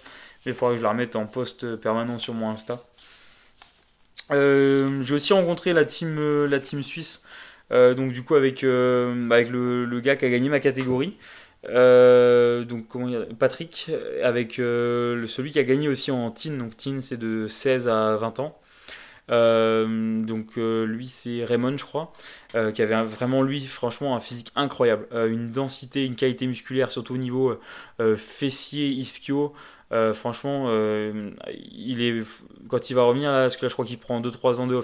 mais 0.46 0.52
il 0.52 0.54
faudra 0.54 0.74
que 0.74 0.80
je 0.80 0.84
la 0.84 0.90
remette 0.90 1.16
en 1.16 1.26
post 1.26 1.76
permanent 1.78 2.18
sur 2.18 2.34
mon 2.34 2.50
Insta. 2.50 2.84
j'ai 4.30 5.14
aussi 5.14 5.34
rencontré 5.34 5.72
la 5.74 5.86
team, 5.86 6.46
la 6.46 6.60
team 6.60 6.84
suisse, 6.84 7.24
donc 7.72 8.12
du 8.12 8.24
coup, 8.24 8.36
avec, 8.36 8.64
avec 8.66 9.50
le, 9.50 9.86
le, 9.86 10.00
gars 10.02 10.18
qui 10.18 10.26
a 10.26 10.30
gagné 10.30 10.50
ma 10.50 10.60
catégorie. 10.60 11.18
Donc 11.64 12.88
comment 12.88 13.10
Patrick 13.40 13.92
avec 14.24 14.54
celui 14.56 15.52
qui 15.52 15.60
a 15.60 15.64
gagné 15.64 15.90
aussi 15.90 16.12
en 16.12 16.32
teen 16.32 16.58
donc 16.58 16.78
teen 16.78 17.02
c'est 17.02 17.18
de 17.18 17.48
16 17.48 17.90
à 17.90 18.18
20 18.18 18.40
ans 18.40 18.60
euh, 19.30 20.24
donc 20.24 20.58
euh, 20.58 20.86
lui 20.86 21.08
c'est 21.08 21.44
Raymond 21.44 21.76
je 21.76 21.84
crois, 21.84 22.14
euh, 22.56 22.72
qui 22.72 22.82
avait 22.82 23.02
vraiment 23.04 23.42
lui 23.42 23.66
franchement 23.66 24.16
un 24.16 24.20
physique 24.20 24.52
incroyable, 24.56 25.08
une 25.12 25.52
densité, 25.52 26.06
une 26.06 26.16
qualité 26.16 26.48
musculaire 26.48 26.92
surtout 26.92 27.16
au 27.16 27.18
niveau 27.18 27.60
fessier, 28.16 28.88
ischio. 28.88 29.54
franchement, 30.14 30.70
il 30.72 32.02
est 32.02 32.24
quand 32.70 32.90
il 32.90 32.94
va 32.94 33.04
revenir 33.04 33.32
là, 33.32 33.44
parce 33.44 33.58
que 33.58 33.66
là 33.66 33.70
je 33.70 33.74
crois 33.74 33.86
qu'il 33.86 33.98
prend 33.98 34.22
2-3 34.22 34.60
ans 34.60 34.68
de 34.68 34.76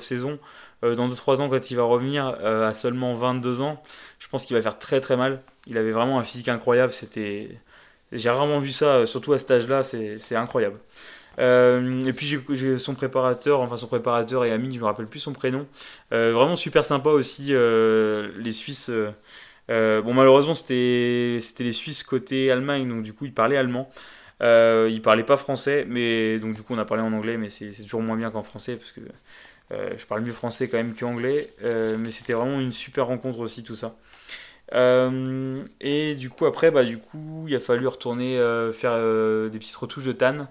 off-saison. 0.84 0.96
dans 0.96 1.10
2-3 1.10 1.42
ans, 1.42 1.50
quand 1.50 1.72
il 1.72 1.78
va 1.78 1.84
revenir 1.84 2.26
à 2.26 2.74
seulement 2.74 3.14
22 3.14 3.62
ans, 3.62 3.82
je 4.20 4.28
pense 4.28 4.46
qu'il 4.46 4.56
va 4.56 4.62
faire 4.62 4.80
très 4.80 5.02
très 5.02 5.18
mal. 5.18 5.42
Il 5.68 5.78
avait 5.78 5.92
vraiment 5.92 6.20
un 6.20 6.24
physique 6.24 6.50
incroyable. 6.50 6.94
C'était, 6.94 7.50
j'ai 8.12 8.30
rarement 8.30 8.60
vu 8.60 8.72
ça, 8.72 9.06
surtout 9.06 9.34
à 9.34 9.40
cet 9.40 9.52
âge-là. 9.52 9.84
C'est 9.84 10.36
incroyable. 10.36 10.80
Euh, 11.40 12.04
et 12.04 12.14
puis 12.14 12.40
j'ai 12.52 12.78
son 12.78 12.94
préparateur, 12.94 13.60
enfin 13.62 13.76
son 13.76 13.88
préparateur 13.88 14.46
et 14.46 14.52
ami, 14.52 14.76
je 14.76 14.80
me 14.80 14.86
rappelle 14.86 15.08
plus 15.08 15.20
son 15.20 15.34
prénom. 15.34 15.66
Euh, 16.12 16.32
vraiment 16.32 16.56
super 16.56 16.86
sympa 16.86 17.10
aussi, 17.10 17.48
euh, 17.50 18.32
les 18.38 18.52
Suisses. 18.52 18.92
bon, 19.70 20.14
malheureusement, 20.14 20.54
c'était 20.54 21.40
les 21.60 21.72
Suisses 21.72 22.04
côté 22.04 22.52
Allemagne, 22.52 22.88
donc 22.88 23.04
du 23.04 23.14
coup, 23.14 23.26
ils 23.26 23.34
parlaient 23.34 23.58
allemand. 23.58 23.90
Euh, 24.42 24.90
ils 24.92 25.02
parlaient 25.02 25.24
pas 25.24 25.38
français, 25.38 25.86
mais 25.88 26.38
donc 26.40 26.56
du 26.56 26.64
coup, 26.64 26.74
on 26.74 26.78
a 26.78 26.86
parlé 26.86 27.04
en 27.04 27.14
anglais, 27.14 27.38
mais 27.38 27.50
c'est 27.50 27.72
toujours 27.84 28.02
moins 28.02 28.18
bien 28.18 28.30
qu'en 28.30 28.44
français 28.44 28.76
parce 28.76 28.92
que 28.92 29.00
je 29.72 30.06
parle 30.06 30.22
mieux 30.22 30.34
français 30.34 30.68
quand 30.68 30.78
même 30.78 30.94
qu'anglais. 30.94 31.50
mais 31.62 32.12
c'était 32.12 32.34
vraiment 32.34 32.60
une 32.60 32.72
super 32.72 33.08
rencontre 33.08 33.40
aussi, 33.40 33.64
tout 33.64 33.76
ça. 33.76 33.96
et 34.74 36.16
du 36.16 36.30
coup, 36.30 36.46
après, 36.46 36.72
bah, 36.72 36.84
du 36.84 36.98
coup, 36.98 37.46
il 37.48 37.56
a 37.56 37.60
fallu 37.60 37.88
retourner 37.88 38.38
faire 38.74 38.98
des 39.50 39.60
petites 39.60 39.76
retouches 39.76 40.06
de 40.06 40.12
Tan 40.12 40.48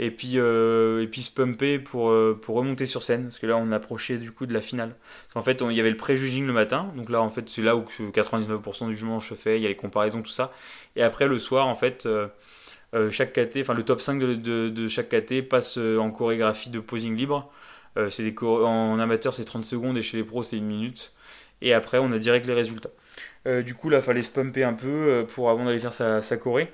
et 0.00 0.10
puis, 0.10 0.32
euh, 0.38 1.02
et 1.02 1.06
puis 1.06 1.22
se 1.22 1.30
pumper 1.32 1.78
pour, 1.78 2.10
euh, 2.10 2.38
pour 2.40 2.56
remonter 2.56 2.84
sur 2.86 3.02
scène, 3.02 3.24
parce 3.24 3.38
que 3.38 3.46
là 3.46 3.56
on 3.56 3.70
approchait 3.70 4.18
du 4.18 4.32
coup 4.32 4.46
de 4.46 4.52
la 4.52 4.60
finale. 4.60 4.96
En 5.34 5.42
fait, 5.42 5.62
il 5.68 5.76
y 5.76 5.80
avait 5.80 5.90
le 5.90 5.96
pré-juging 5.96 6.46
le 6.46 6.52
matin, 6.52 6.92
donc 6.96 7.10
là 7.10 7.22
en 7.22 7.30
fait 7.30 7.48
c'est 7.48 7.62
là 7.62 7.76
où 7.76 7.84
99% 8.12 8.88
du 8.88 8.94
jugement 8.94 9.20
se 9.20 9.34
fait, 9.34 9.58
il 9.58 9.62
y 9.62 9.66
a 9.66 9.68
les 9.68 9.76
comparaisons, 9.76 10.22
tout 10.22 10.30
ça. 10.30 10.52
Et 10.96 11.02
après 11.02 11.28
le 11.28 11.38
soir, 11.38 11.66
en 11.68 11.76
fait, 11.76 12.06
euh, 12.06 12.28
chaque 13.10 13.32
KT, 13.32 13.58
enfin 13.60 13.74
le 13.74 13.84
top 13.84 14.00
5 14.00 14.18
de, 14.20 14.34
de, 14.34 14.68
de 14.68 14.88
chaque 14.88 15.08
KT 15.08 15.42
passe 15.48 15.76
en 15.78 16.10
chorégraphie 16.10 16.70
de 16.70 16.80
posing 16.80 17.16
libre. 17.16 17.50
C'est 18.10 18.22
des 18.22 18.34
en 18.44 18.98
amateur 18.98 19.32
c'est 19.32 19.44
30 19.44 19.64
secondes 19.64 19.96
et 19.96 20.02
chez 20.02 20.16
les 20.16 20.24
pros 20.24 20.42
c'est 20.42 20.56
une 20.56 20.66
minute. 20.66 21.12
Et 21.62 21.72
après 21.72 21.98
on 21.98 22.12
a 22.12 22.18
direct 22.18 22.46
les 22.46 22.54
résultats. 22.54 22.90
du 23.64 23.74
coup 23.74 23.88
là 23.88 24.00
fallait 24.00 24.22
se 24.22 24.30
pumper 24.30 24.64
un 24.64 24.74
peu 24.74 25.26
pour 25.28 25.50
avant 25.50 25.64
d'aller 25.64 25.80
faire 25.80 25.92
sa, 25.92 26.20
sa 26.20 26.36
choré. 26.36 26.72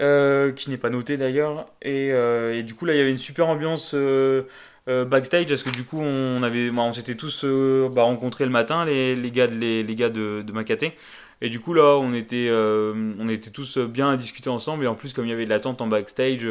Euh, 0.00 0.52
qui 0.52 0.70
n'est 0.70 0.76
pas 0.76 0.90
noté 0.90 1.16
d'ailleurs. 1.16 1.66
Et, 1.82 2.12
euh, 2.12 2.56
et, 2.56 2.62
du 2.62 2.74
coup, 2.74 2.84
là, 2.84 2.94
il 2.94 2.98
y 2.98 3.00
avait 3.00 3.10
une 3.10 3.18
super 3.18 3.48
ambiance 3.48 3.92
euh, 3.94 4.44
backstage 4.86 5.46
parce 5.46 5.64
que 5.64 5.70
du 5.70 5.82
coup, 5.84 6.00
on, 6.00 6.40
bah, 6.40 6.48
on 6.82 6.92
s'était 6.92 7.16
tous 7.16 7.44
bah, 7.44 8.04
rencontrés 8.04 8.44
le 8.44 8.50
matin, 8.50 8.84
les, 8.84 9.30
gars, 9.32 9.48
de, 9.48 9.54
les, 9.54 9.82
les, 9.82 10.52
Macaté. 10.52 10.92
Et 11.40 11.48
du 11.50 11.58
coup, 11.58 11.74
là, 11.74 11.98
on 11.98 12.14
était, 12.14 12.48
on 12.52 13.28
était 13.28 13.50
tous 13.50 13.78
bien 13.78 14.10
à 14.10 14.16
discuter 14.16 14.50
ensemble. 14.50 14.84
Et 14.84 14.86
en 14.86 14.94
plus, 14.94 15.12
comme 15.12 15.24
il 15.26 15.30
y 15.30 15.32
avait 15.32 15.44
de 15.44 15.50
l'attente 15.50 15.80
en 15.80 15.88
backstage, 15.88 16.46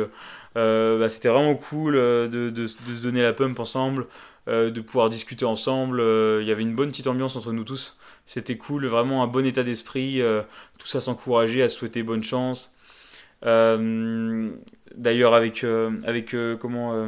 bah, 0.58 1.10
c'était 1.10 1.30
vraiment 1.30 1.56
cool 1.56 1.94
de, 1.96 2.50
de, 2.50 2.66
se 2.66 3.04
donner 3.04 3.22
la 3.22 3.34
pump 3.34 3.60
ensemble, 3.60 4.08
de 4.48 4.82
pouvoir 4.82 5.10
discuter 5.10 5.46
ensemble. 5.46 6.02
il 6.42 6.48
y 6.48 6.52
avait 6.52 6.64
une 6.64 6.76
bonne 6.76 6.90
petite 6.90 7.08
ambiance 7.08 7.36
entre 7.36 7.52
nous 7.52 7.64
tous. 7.64 7.98
C'était 8.26 8.58
cool, 8.58 8.86
vraiment 8.88 9.24
un 9.24 9.28
bon 9.28 9.46
état 9.46 9.64
d'esprit. 9.64 10.22
tout 10.78 10.88
ça 10.88 11.02
s'encourager, 11.02 11.64
à 11.64 11.70
souhaiter 11.70 12.04
bonne 12.04 12.24
chance. 12.24 12.74
Euh, 13.46 14.52
d'ailleurs, 14.96 15.34
avec, 15.34 15.64
euh, 15.64 15.92
avec 16.06 16.34
euh, 16.34 16.56
comment, 16.58 17.08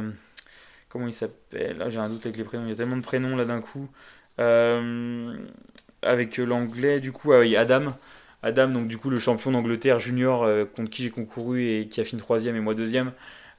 comment 0.88 1.06
il 1.06 1.14
s'appelle? 1.14 1.78
Là, 1.78 1.90
j'ai 1.90 1.98
un 1.98 2.08
doute 2.08 2.26
avec 2.26 2.36
les 2.36 2.44
prénoms. 2.44 2.64
Il 2.66 2.70
y 2.70 2.72
a 2.72 2.76
tellement 2.76 2.96
de 2.96 3.02
prénoms 3.02 3.36
là 3.36 3.44
d'un 3.44 3.60
coup. 3.60 3.88
avec 6.02 6.36
l'anglais, 6.38 7.00
du 7.00 7.12
coup, 7.12 7.32
Adam. 7.32 7.94
Adam, 8.42 8.68
donc 8.68 8.88
du 8.88 8.96
coup 8.96 9.10
le 9.10 9.18
champion 9.18 9.52
d'Angleterre 9.52 9.98
junior 9.98 10.48
contre 10.74 10.88
qui 10.88 11.02
j'ai 11.02 11.10
concouru 11.10 11.62
et 11.62 11.88
qui 11.88 12.00
a 12.00 12.04
fini 12.04 12.22
troisième 12.22 12.56
et 12.56 12.60
moi 12.60 12.74
deuxième. 12.74 13.12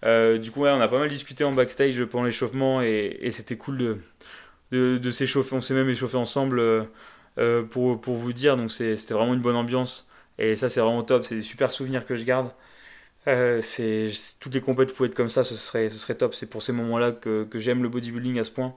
Du 0.03 0.51
coup, 0.51 0.61
ouais, 0.61 0.71
on 0.71 0.81
a 0.81 0.87
pas 0.87 0.99
mal 0.99 1.09
discuté 1.09 1.43
en 1.43 1.51
backstage 1.51 2.03
pendant 2.05 2.25
l'échauffement 2.25 2.81
et, 2.81 3.29
c'était 3.31 3.57
cool 3.57 3.99
de, 4.71 5.11
s'échauffer. 5.11 5.55
On 5.55 5.61
s'est 5.61 5.73
même 5.73 5.89
échauffé 5.89 6.17
ensemble 6.17 6.87
pour, 7.69 8.01
pour 8.01 8.15
vous 8.15 8.33
dire. 8.33 8.57
Donc 8.57 8.71
c'était 8.71 9.13
vraiment 9.13 9.33
une 9.33 9.41
bonne 9.41 9.55
ambiance. 9.55 10.09
Et 10.39 10.55
ça, 10.55 10.69
c'est 10.69 10.79
vraiment 10.79 11.03
top. 11.03 11.23
C'est 11.23 11.35
des 11.35 11.41
super 11.41 11.71
souvenirs 11.71 12.05
que 12.05 12.15
je 12.15 12.23
garde. 12.23 12.51
Euh, 13.27 13.61
c'est 13.61 14.09
toutes 14.39 14.53
les 14.53 14.61
compètes 14.61 14.93
pouvaient 14.93 15.09
être 15.09 15.15
comme 15.15 15.29
ça, 15.29 15.43
ce 15.43 15.55
serait, 15.55 15.89
ce 15.89 15.97
serait 15.97 16.15
top. 16.15 16.33
C'est 16.33 16.49
pour 16.49 16.63
ces 16.63 16.73
moments-là 16.73 17.11
que, 17.11 17.43
que 17.43 17.59
j'aime 17.59 17.83
le 17.83 17.89
bodybuilding 17.89 18.39
à 18.39 18.43
ce 18.43 18.51
point. 18.51 18.73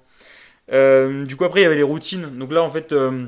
Euh, 0.72 1.24
du 1.24 1.36
coup, 1.36 1.44
après, 1.44 1.60
il 1.60 1.62
y 1.64 1.66
avait 1.66 1.76
les 1.76 1.82
routines. 1.82 2.38
Donc 2.38 2.52
là, 2.52 2.62
en 2.62 2.70
fait, 2.70 2.92
euh, 2.92 3.26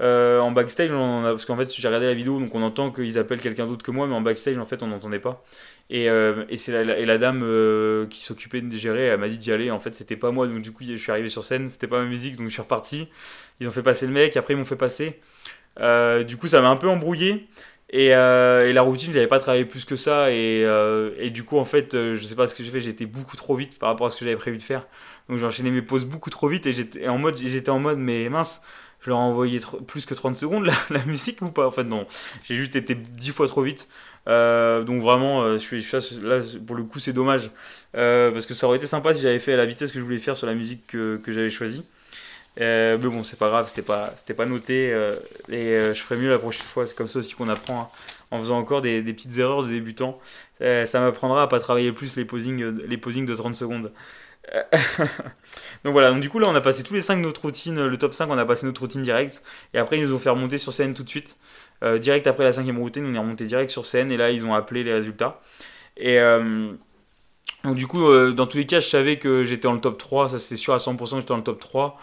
en 0.00 0.50
backstage, 0.50 0.90
parce 0.90 1.44
qu'en 1.46 1.56
fait, 1.56 1.72
j'ai 1.74 1.88
regardé 1.88 2.06
la 2.06 2.14
vidéo, 2.14 2.38
donc 2.38 2.54
on 2.54 2.62
entend 2.62 2.90
qu'ils 2.90 3.18
appellent 3.18 3.40
quelqu'un 3.40 3.66
d'autre 3.66 3.84
que 3.84 3.90
moi, 3.90 4.06
mais 4.06 4.14
en 4.14 4.20
backstage, 4.20 4.58
en 4.58 4.64
fait, 4.64 4.82
on 4.82 4.88
n'entendait 4.88 5.18
pas. 5.18 5.42
Et, 5.90 6.04
et 6.06 6.56
c'est 6.56 6.72
la, 6.72 7.04
la 7.04 7.18
dame 7.18 7.40
qui 8.10 8.24
s'occupait 8.24 8.60
de 8.60 8.76
gérer, 8.76 9.06
elle 9.06 9.20
m'a 9.20 9.28
dit 9.28 9.38
d'y 9.38 9.52
aller. 9.52 9.70
En 9.70 9.80
fait, 9.80 9.94
c'était 9.94 10.16
pas 10.16 10.30
moi, 10.30 10.46
donc 10.46 10.62
du 10.62 10.72
coup, 10.72 10.84
je 10.84 10.96
suis 10.96 11.12
arrivé 11.12 11.28
sur 11.28 11.44
scène, 11.44 11.68
c'était 11.68 11.86
pas 11.86 12.00
ma 12.00 12.06
musique, 12.06 12.36
donc 12.36 12.48
je 12.48 12.52
suis 12.52 12.62
reparti. 12.62 13.08
Ils 13.60 13.68
ont 13.68 13.72
fait 13.72 13.82
passer 13.82 14.06
le 14.06 14.12
mec, 14.12 14.36
après 14.36 14.54
ils 14.54 14.56
m'ont 14.58 14.64
fait 14.64 14.76
passer. 14.76 15.20
du 16.26 16.36
coup, 16.36 16.48
ça 16.48 16.60
m'a 16.60 16.68
un 16.68 16.76
peu 16.76 16.88
embrouillé. 16.88 17.48
Et, 17.90 18.14
euh, 18.14 18.72
la 18.72 18.82
routine, 18.82 19.12
j'avais 19.12 19.26
pas 19.28 19.38
travaillé 19.38 19.64
plus 19.64 19.84
que 19.84 19.96
ça. 19.96 20.32
Et, 20.32 20.64
euh, 20.64 21.30
du 21.30 21.44
coup, 21.44 21.58
en 21.58 21.64
fait, 21.64 21.94
euh, 21.94 22.16
je 22.16 22.24
sais 22.24 22.34
pas 22.34 22.48
ce 22.48 22.54
que 22.54 22.64
j'ai 22.64 22.70
fait, 22.70 22.80
j'étais 22.80 23.06
beaucoup 23.06 23.36
trop 23.36 23.54
vite 23.54 23.78
par 23.78 23.88
rapport 23.90 24.06
à 24.06 24.10
ce 24.10 24.16
que 24.16 24.24
j'avais 24.24 24.36
prévu 24.36 24.58
de 24.58 24.62
faire. 24.62 24.86
Donc 25.28 25.38
j'ai 25.38 25.46
enchaîné 25.46 25.70
mes 25.70 25.82
pauses 25.82 26.06
beaucoup 26.06 26.30
trop 26.30 26.48
vite 26.48 26.66
et 26.66 26.72
j'étais 26.72 27.08
en 27.08 27.18
mode, 27.18 27.36
j'étais 27.36 27.70
en 27.70 27.80
mode, 27.80 27.98
mais 27.98 28.28
mince, 28.28 28.62
je 29.06 29.10
leur 29.10 29.20
ai 29.20 29.22
envoyé 29.22 29.60
plus 29.86 30.04
que 30.04 30.12
30 30.12 30.36
secondes 30.36 30.70
la, 30.90 31.04
musique 31.06 31.40
ou 31.40 31.50
pas? 31.50 31.66
En 31.66 31.70
fait, 31.70 31.84
non, 31.84 32.06
j'ai 32.44 32.56
juste 32.56 32.76
été 32.76 32.94
10 32.94 33.30
fois 33.30 33.48
trop 33.48 33.62
vite. 33.62 33.88
donc 34.26 35.00
vraiment, 35.00 35.54
je 35.54 35.58
suis, 35.58 35.86
là, 36.22 36.40
pour 36.66 36.76
le 36.76 36.82
coup, 36.82 36.98
c'est 36.98 37.12
dommage. 37.12 37.50
parce 37.92 38.46
que 38.46 38.54
ça 38.54 38.66
aurait 38.66 38.76
été 38.76 38.86
sympa 38.86 39.14
si 39.14 39.22
j'avais 39.22 39.38
fait 39.38 39.54
à 39.54 39.56
la 39.56 39.66
vitesse 39.66 39.92
que 39.92 39.98
je 39.98 40.04
voulais 40.04 40.18
faire 40.18 40.36
sur 40.36 40.46
la 40.46 40.54
musique 40.54 40.86
que, 40.88 41.20
j'avais 41.28 41.50
choisie. 41.50 41.84
Euh, 42.60 42.96
mais 43.00 43.08
bon, 43.08 43.22
c'est 43.22 43.38
pas 43.38 43.48
grave, 43.48 43.68
c'était 43.68 43.82
pas, 43.82 44.46
noté. 44.46 44.92
Euh, 44.92 45.12
et 45.48 45.74
euh, 45.74 45.94
je 45.94 46.00
ferai 46.02 46.18
mieux 46.18 46.30
la 46.30 46.38
prochaine 46.38 46.66
fois. 46.66 46.86
C'est 46.86 46.96
comme 46.96 47.08
ça 47.08 47.18
aussi 47.18 47.34
qu'on 47.34 47.48
apprend 47.48 47.82
hein, 47.82 47.88
en 48.30 48.38
faisant 48.38 48.58
encore 48.58 48.82
des, 48.82 49.02
des, 49.02 49.12
petites 49.12 49.36
erreurs 49.38 49.62
de 49.62 49.68
débutant. 49.68 50.18
ça 50.60 51.00
m'apprendra 51.00 51.42
à 51.42 51.46
pas 51.46 51.60
travailler 51.60 51.92
plus 51.92 52.16
les 52.16 52.24
posings, 52.24 52.64
les 52.86 52.96
posings 52.96 53.26
de 53.26 53.34
30 53.34 53.54
secondes. 53.54 53.92
donc 55.84 55.92
voilà, 55.92 56.10
donc 56.10 56.20
du 56.20 56.28
coup 56.28 56.38
là 56.38 56.48
on 56.48 56.54
a 56.54 56.60
passé 56.60 56.82
tous 56.82 56.94
les 56.94 57.00
5 57.00 57.16
de 57.16 57.22
notre 57.22 57.42
routine, 57.42 57.86
le 57.86 57.96
top 57.96 58.14
5 58.14 58.28
on 58.30 58.38
a 58.38 58.44
passé 58.44 58.64
notre 58.66 58.80
routine 58.80 59.02
direct 59.02 59.42
et 59.74 59.78
après 59.78 59.98
ils 59.98 60.04
nous 60.04 60.14
ont 60.14 60.18
fait 60.18 60.30
remonter 60.30 60.58
sur 60.58 60.72
scène 60.72 60.94
tout 60.94 61.02
de 61.02 61.08
suite. 61.08 61.36
direct 62.00 62.26
après 62.26 62.44
la 62.44 62.52
cinquième 62.52 62.78
routine 62.78 63.04
on 63.06 63.14
est 63.14 63.18
remonté 63.18 63.44
direct 63.46 63.70
sur 63.70 63.84
scène 63.84 64.12
et 64.12 64.16
là 64.16 64.30
ils 64.30 64.44
ont 64.44 64.54
appelé 64.54 64.84
les 64.84 64.92
résultats. 64.92 65.40
Et 65.96 66.18
donc 67.64 67.76
du 67.76 67.86
coup 67.86 68.00
dans 68.32 68.46
tous 68.46 68.58
les 68.58 68.66
cas 68.66 68.80
je 68.80 68.88
savais 68.88 69.18
que 69.18 69.44
j'étais 69.44 69.62
dans 69.62 69.74
le 69.74 69.80
top 69.80 69.98
3, 69.98 70.28
ça 70.28 70.38
c'est 70.38 70.56
sûr 70.56 70.74
à 70.74 70.78
100% 70.78 70.96
que 70.96 71.16
j'étais 71.16 71.28
dans 71.28 71.38
le 71.38 71.42
top 71.42 71.60
3. 71.60 71.98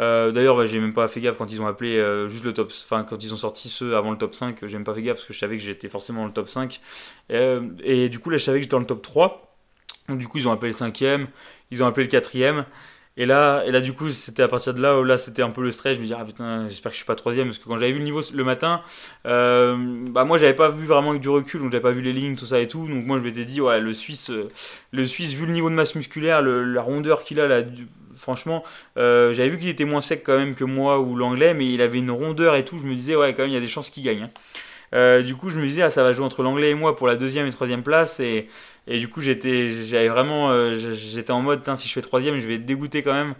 Euh, 0.00 0.30
d'ailleurs, 0.30 0.56
bah, 0.56 0.66
j'ai 0.66 0.78
même 0.78 0.94
pas 0.94 1.08
fait 1.08 1.20
gaffe 1.20 1.38
quand 1.38 1.50
ils 1.50 1.60
ont 1.60 1.66
appelé 1.66 1.96
euh, 1.96 2.28
juste 2.28 2.44
le 2.44 2.54
top. 2.54 2.72
Enfin, 2.84 3.04
quand 3.04 3.22
ils 3.22 3.32
ont 3.32 3.36
sorti 3.36 3.68
ceux 3.68 3.96
avant 3.96 4.10
le 4.10 4.18
top 4.18 4.34
5, 4.34 4.66
j'ai 4.66 4.76
même 4.76 4.84
pas 4.84 4.94
fait 4.94 5.02
gaffe 5.02 5.16
parce 5.16 5.26
que 5.26 5.32
je 5.32 5.38
savais 5.38 5.56
que 5.56 5.62
j'étais 5.62 5.88
forcément 5.88 6.20
dans 6.20 6.26
le 6.28 6.32
top 6.32 6.48
5. 6.48 6.80
Euh, 7.32 7.68
et 7.82 8.08
du 8.08 8.18
coup, 8.20 8.30
là, 8.30 8.36
je 8.38 8.44
savais 8.44 8.58
que 8.58 8.62
j'étais 8.62 8.72
dans 8.72 8.80
le 8.80 8.86
top 8.86 9.02
3. 9.02 9.47
Donc, 10.08 10.18
du 10.18 10.28
coup, 10.28 10.38
ils 10.38 10.48
ont 10.48 10.52
appelé 10.52 10.72
le 10.72 10.76
5ème, 10.76 11.26
ils 11.70 11.82
ont 11.82 11.86
appelé 11.86 12.06
le 12.06 12.18
4ème. 12.18 12.64
Et 13.16 13.26
là, 13.26 13.64
et 13.66 13.72
là, 13.72 13.80
du 13.80 13.92
coup, 13.94 14.10
c'était 14.10 14.44
à 14.44 14.48
partir 14.48 14.74
de 14.74 14.80
là 14.80 14.98
où 14.98 15.02
là, 15.02 15.18
c'était 15.18 15.42
un 15.42 15.50
peu 15.50 15.62
le 15.62 15.72
stress. 15.72 15.96
Je 15.96 16.00
me 16.00 16.06
dis, 16.06 16.14
ah 16.14 16.24
putain, 16.24 16.68
j'espère 16.68 16.92
que 16.92 16.94
je 16.94 16.98
suis 16.98 17.06
pas 17.06 17.16
troisième. 17.16 17.48
Parce 17.48 17.58
que 17.58 17.64
quand 17.64 17.76
j'avais 17.76 17.90
vu 17.90 17.98
le 17.98 18.04
niveau 18.04 18.22
le 18.32 18.44
matin, 18.44 18.80
bah 19.24 20.24
moi, 20.24 20.38
j'avais 20.38 20.54
pas 20.54 20.68
vu 20.68 20.86
vraiment 20.86 21.10
avec 21.10 21.20
du 21.20 21.28
recul, 21.28 21.60
donc 21.60 21.72
j'avais 21.72 21.82
pas 21.82 21.90
vu 21.90 22.00
les 22.00 22.12
lignes, 22.12 22.36
tout 22.36 22.46
ça 22.46 22.60
et 22.60 22.68
tout. 22.68 22.86
Donc 22.86 23.04
moi, 23.04 23.18
je 23.18 23.24
m'étais 23.24 23.44
dit, 23.44 23.60
ouais, 23.60 23.80
le 23.80 23.92
Suisse, 23.92 24.30
le 24.92 25.06
Suisse, 25.06 25.34
vu 25.34 25.46
le 25.46 25.52
niveau 25.52 25.68
de 25.68 25.74
masse 25.74 25.96
musculaire, 25.96 26.42
la 26.42 26.80
rondeur 26.80 27.24
qu'il 27.24 27.40
a, 27.40 27.48
là, 27.48 27.62
franchement, 28.18 28.64
euh, 28.98 29.32
j'avais 29.32 29.48
vu 29.48 29.58
qu'il 29.58 29.68
était 29.68 29.84
moins 29.84 30.00
sec 30.00 30.22
quand 30.24 30.36
même 30.36 30.54
que 30.54 30.64
moi 30.64 31.00
ou 31.00 31.16
l'anglais, 31.16 31.54
mais 31.54 31.72
il 31.72 31.80
avait 31.80 31.98
une 31.98 32.10
rondeur 32.10 32.56
et 32.56 32.64
tout. 32.64 32.78
Je 32.78 32.86
me 32.86 32.94
disais, 32.94 33.16
ouais, 33.16 33.32
quand 33.32 33.42
même, 33.42 33.50
il 33.50 33.54
y 33.54 33.56
a 33.56 33.60
des 33.60 33.68
chances 33.68 33.90
qu'il 33.90 34.02
gagne. 34.04 34.24
Hein. 34.24 34.30
Euh, 34.94 35.22
du 35.22 35.34
coup, 35.34 35.50
je 35.50 35.60
me 35.60 35.66
disais, 35.66 35.82
ah, 35.82 35.90
ça 35.90 36.02
va 36.02 36.12
jouer 36.12 36.24
entre 36.24 36.42
l'anglais 36.42 36.70
et 36.70 36.74
moi 36.74 36.96
pour 36.96 37.06
la 37.06 37.16
deuxième 37.16 37.46
et 37.46 37.50
troisième 37.50 37.82
place. 37.82 38.20
Et, 38.20 38.48
et 38.86 38.98
du 38.98 39.08
coup, 39.08 39.20
j'étais, 39.20 39.68
j'avais 39.68 40.08
vraiment, 40.08 40.50
euh, 40.50 40.76
j'étais 40.94 41.30
en 41.30 41.42
mode, 41.42 41.62
si 41.76 41.88
je 41.88 41.92
fais 41.92 42.00
troisième, 42.00 42.38
je 42.40 42.46
vais 42.46 42.54
être 42.54 42.66
dégoûté 42.66 43.02
quand 43.02 43.12
même. 43.12 43.34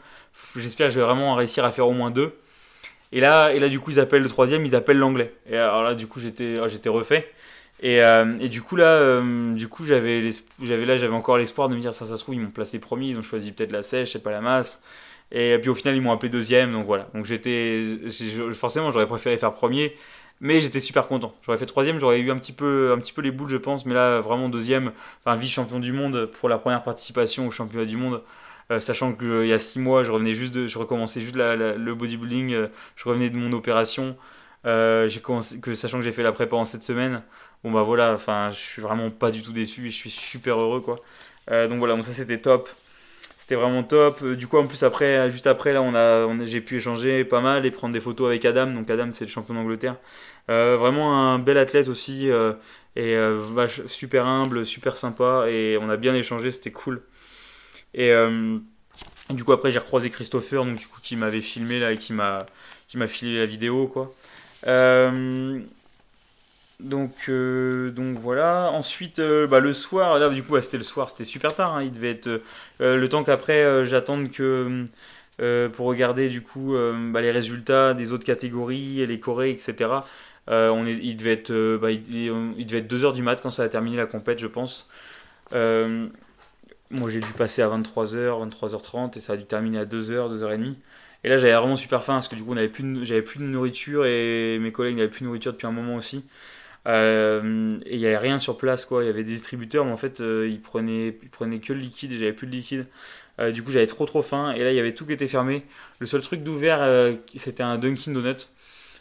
J'espère 0.56 0.88
que 0.88 0.94
je 0.94 1.00
vais 1.00 1.06
vraiment 1.06 1.34
réussir 1.34 1.64
à 1.64 1.72
faire 1.72 1.88
au 1.88 1.92
moins 1.92 2.10
deux. 2.10 2.32
Et 3.12 3.20
là, 3.20 3.52
et 3.52 3.58
là, 3.58 3.68
du 3.68 3.80
coup, 3.80 3.90
ils 3.90 4.00
appellent 4.00 4.22
le 4.22 4.28
troisième, 4.28 4.66
ils 4.66 4.74
appellent 4.74 4.98
l'anglais. 4.98 5.32
Et 5.50 5.56
alors 5.56 5.82
là, 5.82 5.94
du 5.94 6.06
coup, 6.06 6.20
j'étais, 6.20 6.58
oh, 6.60 6.92
refait. 6.92 7.30
Et, 7.80 8.00
et, 8.40 8.48
du 8.48 8.60
coup 8.60 8.74
là, 8.74 9.22
j'avais, 9.84 11.08
encore 11.08 11.38
l'espoir 11.38 11.68
de 11.68 11.76
me 11.76 11.80
dire 11.80 11.94
ça, 11.94 12.06
ça 12.06 12.16
se 12.16 12.22
trouve 12.22 12.34
ils 12.34 12.40
m'ont 12.40 12.50
placé 12.50 12.80
premier, 12.80 13.06
ils 13.10 13.18
ont 13.18 13.22
choisi 13.22 13.52
peut-être 13.52 13.70
la 13.70 13.84
sèche, 13.84 14.12
c'est 14.12 14.22
pas 14.22 14.32
la 14.32 14.40
masse. 14.40 14.82
Et 15.30 15.58
puis 15.60 15.68
au 15.68 15.74
final 15.74 15.94
ils 15.94 16.00
m'ont 16.00 16.12
appelé 16.12 16.30
deuxième, 16.30 16.72
donc 16.72 16.86
voilà. 16.86 17.08
Donc 17.14 17.26
j'étais, 17.26 17.82
forcément 18.54 18.90
j'aurais 18.90 19.06
préféré 19.06 19.36
faire 19.38 19.52
premier, 19.52 19.94
Mais 20.40 20.60
j'étais 20.60 20.80
super 20.80 21.08
content. 21.08 21.34
J'aurais 21.42 21.58
fait 21.58 21.66
troisième, 21.66 21.98
j'aurais 21.98 22.20
eu 22.20 22.30
un 22.30 22.36
petit, 22.38 22.52
peu, 22.52 22.92
un 22.92 22.98
petit 22.98 23.12
peu 23.12 23.22
les 23.22 23.32
boules, 23.32 23.50
je 23.50 23.56
pense. 23.56 23.86
Mais 23.86 23.94
là, 23.94 24.20
vraiment 24.20 24.48
deuxième, 24.48 24.92
enfin 25.20 25.36
vice-champion 25.36 25.80
du 25.80 25.92
monde 25.92 26.26
pour 26.26 26.48
la 26.48 26.58
première 26.58 26.82
participation 26.82 27.46
au 27.46 27.50
championnat 27.50 27.86
du 27.86 27.96
monde. 27.96 28.22
Euh, 28.70 28.80
sachant 28.80 29.14
qu'il 29.14 29.26
euh, 29.26 29.46
y 29.46 29.52
a 29.52 29.58
six 29.58 29.78
mois, 29.78 30.04
je 30.04 30.12
revenais 30.12 30.34
juste 30.34 30.52
de, 30.52 30.66
je 30.66 30.78
recommençais 30.78 31.20
juste 31.20 31.36
le 31.36 31.92
bodybuilding, 31.94 32.52
euh, 32.52 32.68
je 32.96 33.08
revenais 33.08 33.30
de 33.30 33.36
mon 33.36 33.52
opération. 33.52 34.16
j'ai 34.64 35.20
commencé, 35.22 35.60
que 35.60 35.74
sachant 35.74 35.98
que 35.98 36.04
j'ai 36.04 36.12
fait 36.12 36.22
la 36.22 36.32
prépa 36.32 36.56
en 36.56 36.64
cette 36.64 36.82
semaine, 36.82 37.22
bon 37.64 37.72
bah 37.72 37.82
voilà, 37.82 38.12
enfin, 38.14 38.50
je 38.50 38.58
suis 38.58 38.82
vraiment 38.82 39.10
pas 39.10 39.30
du 39.30 39.42
tout 39.42 39.52
déçu 39.52 39.86
et 39.86 39.90
je 39.90 39.96
suis 39.96 40.10
super 40.10 40.58
heureux 40.58 40.80
quoi. 40.80 40.96
donc 41.48 41.78
voilà, 41.78 41.94
donc 41.94 42.04
ça 42.04 42.12
c'était 42.12 42.40
top 42.40 42.68
c'était 43.48 43.60
vraiment 43.60 43.82
top. 43.82 44.24
Du 44.24 44.46
coup, 44.46 44.58
en 44.58 44.66
plus, 44.66 44.82
après, 44.82 45.30
juste 45.30 45.46
après, 45.46 45.72
là, 45.72 45.80
on 45.80 45.94
a, 45.94 46.44
j'ai 46.44 46.60
pu 46.60 46.76
échanger 46.76 47.24
pas 47.24 47.40
mal 47.40 47.64
et 47.64 47.70
prendre 47.70 47.94
des 47.94 48.00
photos 48.00 48.26
avec 48.28 48.44
Adam. 48.44 48.66
Donc, 48.66 48.90
Adam, 48.90 49.08
c'est 49.12 49.24
le 49.24 49.30
champion 49.30 49.54
d'Angleterre. 49.54 49.96
vraiment 50.48 51.32
un 51.32 51.38
bel 51.38 51.56
athlète 51.56 51.88
aussi. 51.88 52.28
et 52.96 53.18
super 53.86 54.26
humble, 54.26 54.66
super 54.66 54.98
sympa. 54.98 55.46
Et 55.48 55.78
on 55.80 55.88
a 55.88 55.96
bien 55.96 56.14
échangé, 56.14 56.50
c'était 56.50 56.72
cool. 56.72 57.02
Et 57.94 58.12
euh, 58.12 58.58
du 59.30 59.44
coup, 59.44 59.52
après, 59.52 59.70
j'ai 59.70 59.78
recroisé 59.78 60.10
Christopher, 60.10 60.64
donc, 60.64 60.78
du 60.78 60.86
coup, 60.86 61.00
qui 61.02 61.16
m'avait 61.16 61.40
filmé 61.40 61.80
là 61.80 61.92
et 61.92 61.98
qui 61.98 62.12
m'a, 62.12 62.46
qui 62.88 62.98
m'a 62.98 63.06
filé 63.06 63.38
la 63.38 63.46
vidéo, 63.46 63.86
quoi. 63.88 64.14
Euh, 64.66 65.60
donc, 66.80 67.12
euh, 67.28 67.90
donc 67.90 68.18
voilà. 68.18 68.70
Ensuite, 68.72 69.20
bah, 69.20 69.60
le 69.60 69.72
soir, 69.72 70.18
là, 70.18 70.28
du 70.30 70.42
coup, 70.42 70.60
c'était 70.60 70.76
le 70.78 70.84
soir, 70.84 71.10
c'était 71.10 71.24
super 71.24 71.54
tard. 71.54 71.76
Hein. 71.76 71.82
il 71.82 71.92
devait 71.92 72.10
être 72.10 72.42
le 72.80 73.08
temps 73.08 73.24
qu'après 73.24 73.84
j'attende 73.84 74.30
que 74.30 74.84
pour 75.72 75.86
regarder 75.86 76.28
du 76.28 76.42
coup 76.42 76.74
bah, 77.12 77.20
les 77.20 77.30
résultats 77.30 77.94
des 77.94 78.12
autres 78.12 78.24
catégories, 78.24 79.06
les 79.06 79.20
Corées, 79.20 79.50
etc. 79.50 79.90
on 80.48 80.86
est, 80.86 80.94
il 80.94 81.16
devait 81.16 81.32
être, 81.32 81.76
bah, 81.78 81.90
il, 81.90 82.32
il, 82.56 82.66
devait 82.66 82.78
être 82.78 82.92
2h 82.92 83.14
du 83.14 83.22
mat 83.22 83.40
quand 83.42 83.50
ça 83.50 83.64
a 83.64 83.68
terminé 83.68 83.96
la 83.96 84.06
compète, 84.06 84.38
je 84.38 84.46
pense. 84.46 84.88
Moi, 86.90 87.10
j'ai 87.10 87.20
dû 87.20 87.32
passer 87.32 87.60
à 87.60 87.68
23h, 87.68 88.48
23h30 88.48 89.16
et 89.16 89.20
ça 89.20 89.34
a 89.34 89.36
dû 89.36 89.44
terminer 89.44 89.80
à 89.80 89.84
2h, 89.84 90.34
2h30. 90.34 90.74
Et 91.24 91.28
là, 91.28 91.36
j'avais 91.36 91.54
vraiment 91.54 91.76
super 91.76 92.02
faim 92.02 92.14
parce 92.14 92.28
que 92.28 92.36
du 92.36 92.42
coup, 92.42 92.54
j'avais 92.54 93.22
plus 93.22 93.38
de 93.40 93.44
nourriture 93.44 94.06
et 94.06 94.58
mes 94.58 94.72
collègues 94.72 94.96
n'avaient 94.96 95.08
plus 95.08 95.20
de 95.20 95.26
nourriture 95.26 95.52
depuis 95.52 95.66
un 95.66 95.72
moment 95.72 95.96
aussi. 95.96 96.24
Euh, 96.86 97.78
et 97.86 97.94
il 97.94 97.98
n'y 97.98 98.06
avait 98.06 98.18
rien 98.18 98.38
sur 98.38 98.56
place, 98.56 98.84
quoi. 98.84 99.02
Il 99.04 99.06
y 99.06 99.10
avait 99.10 99.24
des 99.24 99.32
distributeurs, 99.32 99.84
mais 99.84 99.92
en 99.92 99.96
fait, 99.96 100.20
euh, 100.20 100.48
ils, 100.48 100.60
prenaient, 100.60 101.18
ils 101.22 101.30
prenaient 101.30 101.60
que 101.60 101.72
le 101.72 101.80
liquide 101.80 102.12
et 102.12 102.18
j'avais 102.18 102.32
plus 102.32 102.46
de 102.46 102.52
liquide. 102.52 102.86
Euh, 103.40 103.52
du 103.52 103.62
coup, 103.62 103.70
j'avais 103.70 103.86
trop 103.86 104.06
trop 104.06 104.22
faim 104.22 104.52
et 104.52 104.64
là, 104.64 104.72
il 104.72 104.76
y 104.76 104.80
avait 104.80 104.92
tout 104.92 105.06
qui 105.06 105.12
était 105.12 105.28
fermé. 105.28 105.64
Le 106.00 106.06
seul 106.06 106.22
truc 106.22 106.42
d'ouvert, 106.42 106.80
c'était 107.34 107.62
un 107.62 107.78
Dunkin' 107.78 108.12
Donut. 108.12 108.48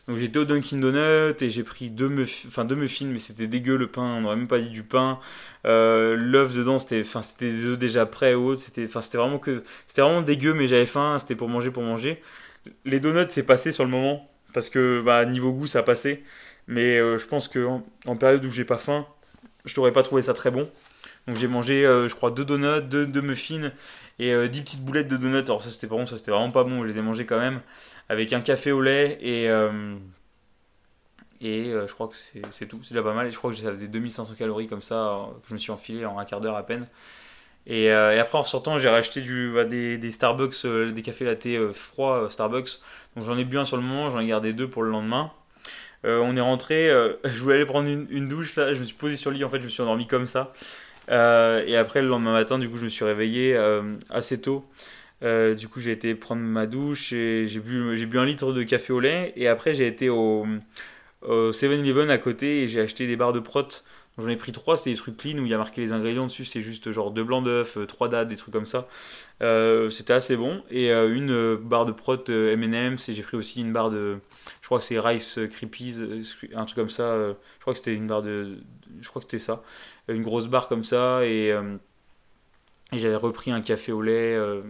Donc 0.08 0.18
j'étais 0.18 0.40
au 0.40 0.46
Dunkin' 0.46 0.80
Donut 0.80 1.42
et 1.42 1.50
j'ai 1.50 1.64
pris 1.64 1.90
deux, 1.90 2.08
muffins, 2.08 2.48
enfin 2.48 2.64
deux 2.64 2.76
muffins, 2.76 3.08
mais 3.08 3.20
c'était 3.20 3.48
dégueu 3.48 3.76
le 3.76 3.88
pain, 3.88 4.04
on 4.04 4.22
n'aurait 4.22 4.38
même 4.38 4.48
pas 4.48 4.60
dit 4.60 4.70
du 4.70 4.84
pain. 4.84 5.20
L'œuf 5.66 6.54
dedans, 6.54 6.78
c'était, 6.78 7.02
enfin 7.02 7.22
des 7.40 7.66
œufs 7.68 7.78
déjà 7.78 8.06
prêts 8.06 8.34
ou 8.36 8.50
autres, 8.50 8.62
c'était, 8.62 8.86
enfin 8.86 9.02
vraiment 9.18 9.40
que, 9.40 9.64
vraiment 9.96 10.22
dégueu, 10.22 10.54
mais 10.54 10.68
j'avais 10.68 10.86
faim, 10.86 11.18
c'était 11.20 11.36
pour 11.36 11.50
manger, 11.50 11.72
pour 11.72 11.84
manger. 11.84 12.22
Les 12.86 13.00
donuts, 13.00 13.28
c'est 13.30 13.44
passé 13.44 13.72
sur 13.72 13.84
le 13.84 13.90
moment 13.90 14.30
parce 14.54 14.70
que 14.70 15.02
bah, 15.06 15.26
niveau 15.26 15.52
goût, 15.52 15.68
ça 15.68 15.84
passé. 15.84 16.24
Mais 16.68 16.98
euh, 16.98 17.18
je 17.18 17.26
pense 17.28 17.48
que 17.48 17.66
en, 18.06 18.16
période 18.18 18.44
où 18.46 18.50
j'ai 18.50 18.66
pas 18.66 18.78
faim, 18.78 19.06
je 19.66 19.80
n'aurais 19.80 19.94
pas 19.94 20.04
trouvé 20.04 20.22
ça 20.22 20.34
très 20.34 20.52
bon. 20.52 20.70
Donc 21.28 21.38
j'ai 21.38 21.48
mangé, 21.48 21.86
euh, 21.86 22.08
je 22.08 22.16
crois, 22.16 22.32
deux 22.32 22.46
donuts, 22.46 22.82
deux, 22.82 23.22
muffins 23.22 23.72
et 24.20 24.34
euh, 24.34 24.48
10 24.48 24.62
petites 24.62 24.86
boulettes 24.86 25.08
de 25.08 25.18
donuts. 25.18 25.38
Alors 25.40 25.62
ça 25.62 25.70
c'était 25.70 25.88
bon, 25.88 26.06
ça 26.06 26.18
c'était 26.18 26.32
vraiment 26.32 26.52
pas 26.52 26.64
bon, 26.64 26.84
je 26.84 26.88
les 26.88 26.98
ai 26.98 27.02
mangés 27.02 27.26
quand 27.26 27.40
même. 27.40 27.62
Avec 28.10 28.34
un 28.34 28.42
café 28.42 28.72
au 28.72 28.82
lait 28.82 29.18
et... 29.22 29.50
Euh, 29.50 29.96
et 31.40 31.72
euh, 31.72 31.88
je 31.88 31.94
crois 31.94 32.08
que 32.08 32.16
c'est 32.16 32.66
tout, 32.66 32.80
c'est 32.82 32.94
déjà 32.96 33.04
pas 33.04 33.14
mal. 33.14 33.28
Et 33.28 33.32
je 33.32 33.38
crois 33.38 33.52
que 33.52 33.58
ça 33.58 33.70
faisait 33.70 33.88
2500 33.88 34.34
calories 34.36 34.66
comme 34.66 34.82
ça, 34.82 35.30
que 35.44 35.50
je 35.50 35.54
me 35.54 35.60
suis 35.60 35.72
enfilé 35.72 36.04
en 36.04 36.18
un 36.18 36.26
quart 36.26 36.42
d'heure 36.42 36.56
à 36.56 36.66
peine. 36.66 36.88
Et, 37.68 37.92
après 37.92 38.40
en 38.40 38.44
sortant, 38.44 38.80
j'ai 38.80 38.90
racheté 38.90 39.22
bah, 39.54 39.66
des, 39.66 40.12
Starbucks, 40.12 40.66
des 40.66 41.02
cafés 41.04 41.26
latte 41.26 41.74
froids 41.74 42.28
Starbucks. 42.32 42.80
Donc 43.16 43.26
j'en 43.26 43.38
ai 43.38 43.44
bu 43.46 43.60
un 43.60 43.66
sur 43.66 43.78
le 43.78 43.84
moment, 43.84 44.10
j'en 44.10 44.20
ai 44.20 44.26
gardé 44.26 44.52
deux 44.54 44.68
pour 44.68 44.82
le 44.82 44.90
lendemain. 44.90 45.32
On 46.04 46.36
est 46.36 46.42
rentré, 46.42 46.90
je 47.24 47.40
voulais 47.42 47.56
aller 47.56 47.66
prendre 47.66 47.90
une, 47.90 48.28
douche 48.28 48.56
là, 48.56 48.74
je 48.74 48.80
me 48.80 48.86
suis 48.86 48.96
posé 48.96 49.16
sur 49.16 49.32
le 49.32 49.38
lit, 49.38 49.44
en 49.44 49.50
fait 49.50 49.60
je 49.60 49.66
me 49.66 49.70
suis 49.70 49.82
endormi 49.82 50.08
comme 50.08 50.26
ça. 50.26 50.54
Euh, 51.10 51.64
et 51.66 51.78
après, 51.78 52.02
le 52.02 52.08
lendemain 52.08 52.34
matin, 52.34 52.60
du 52.60 52.70
coup, 52.70 52.78
je 52.78 52.86
me 52.86 52.90
suis 52.90 53.06
réveillé 53.06 53.56
euh, 53.56 53.96
assez 54.10 54.42
tôt. 54.42 54.66
Euh, 55.24 55.56
du 55.56 55.68
coup, 55.68 55.80
j'ai 55.80 55.92
été 55.92 56.14
prendre 56.16 56.42
ma 56.42 56.68
douche 56.68 57.14
et 57.14 57.48
j'ai 57.48 57.60
bu, 57.60 57.98
j'ai 57.98 58.06
bu 58.06 58.20
un 58.20 58.26
litre 58.26 58.54
de 58.54 58.64
café 58.64 58.94
au 58.94 59.00
lait. 59.00 59.34
Et 59.36 59.48
après, 59.48 59.74
j'ai 59.74 59.88
été 59.88 60.10
au, 60.10 60.46
7-Eleven 61.24 62.10
à 62.10 62.18
côté 62.18 62.64
et 62.64 62.68
j'ai 62.68 62.82
acheté 62.82 63.08
des 63.08 63.16
barres 63.16 63.34
de 63.34 63.40
prot. 63.40 63.84
J'en 64.18 64.30
ai 64.30 64.36
pris 64.36 64.52
trois, 64.52 64.78
c'est 64.78 64.90
des 64.90 64.96
trucs 64.96 65.18
clean 65.18 65.38
où 65.38 65.46
il 65.46 65.50
y 65.50 65.54
a 65.54 65.58
marqué 65.58 65.82
les 65.82 65.92
ingrédients 65.92 66.26
dessus, 66.26 66.44
c'est 66.44 66.64
juste 66.64 66.92
genre 66.92 67.12
deux 67.12 67.24
blancs 67.24 67.44
d'œufs, 67.44 67.78
trois 67.88 68.10
dates, 68.10 68.28
des 68.28 68.36
trucs 68.36 68.52
comme 68.52 68.66
ça. 68.66 68.88
C'était 69.40 70.14
assez 70.14 70.36
bon. 70.36 70.64
Et 70.70 70.92
une 70.92 71.56
barre 71.56 71.86
de 71.86 71.92
prot 71.92 72.24
M&M's 72.28 73.10
et 73.10 73.14
j'ai 73.14 73.24
pris 73.24 73.38
aussi 73.38 73.62
une 73.62 73.74
barre 73.74 73.90
de, 73.90 74.18
je 74.62 74.66
crois 74.66 74.80
que 74.80 74.84
c'est 74.84 75.00
Rice 75.00 75.40
Creepies, 75.52 75.96
un 76.56 76.66
truc 76.66 76.76
comme 76.76 76.90
ça. 76.90 77.16
je 77.18 77.62
crois 77.62 77.74
que 77.74 77.80
c'était 77.80 77.96
une 77.96 78.08
barre 78.08 78.24
de, 78.24 78.58
je 79.02 79.08
crois 79.10 79.22
que 79.22 79.26
c'était 79.26 79.40
ça 79.40 79.64
une 80.14 80.24
grosse 80.24 80.48
barre 80.48 80.68
comme 80.68 80.84
ça 80.84 81.26
et, 81.26 81.52
euh, 81.52 81.76
j'avais 82.94 83.16
repris 83.16 83.52
un 83.52 83.62
café 83.62 83.92
au 83.92 84.02
lait 84.02 84.36
euh, 84.36 84.62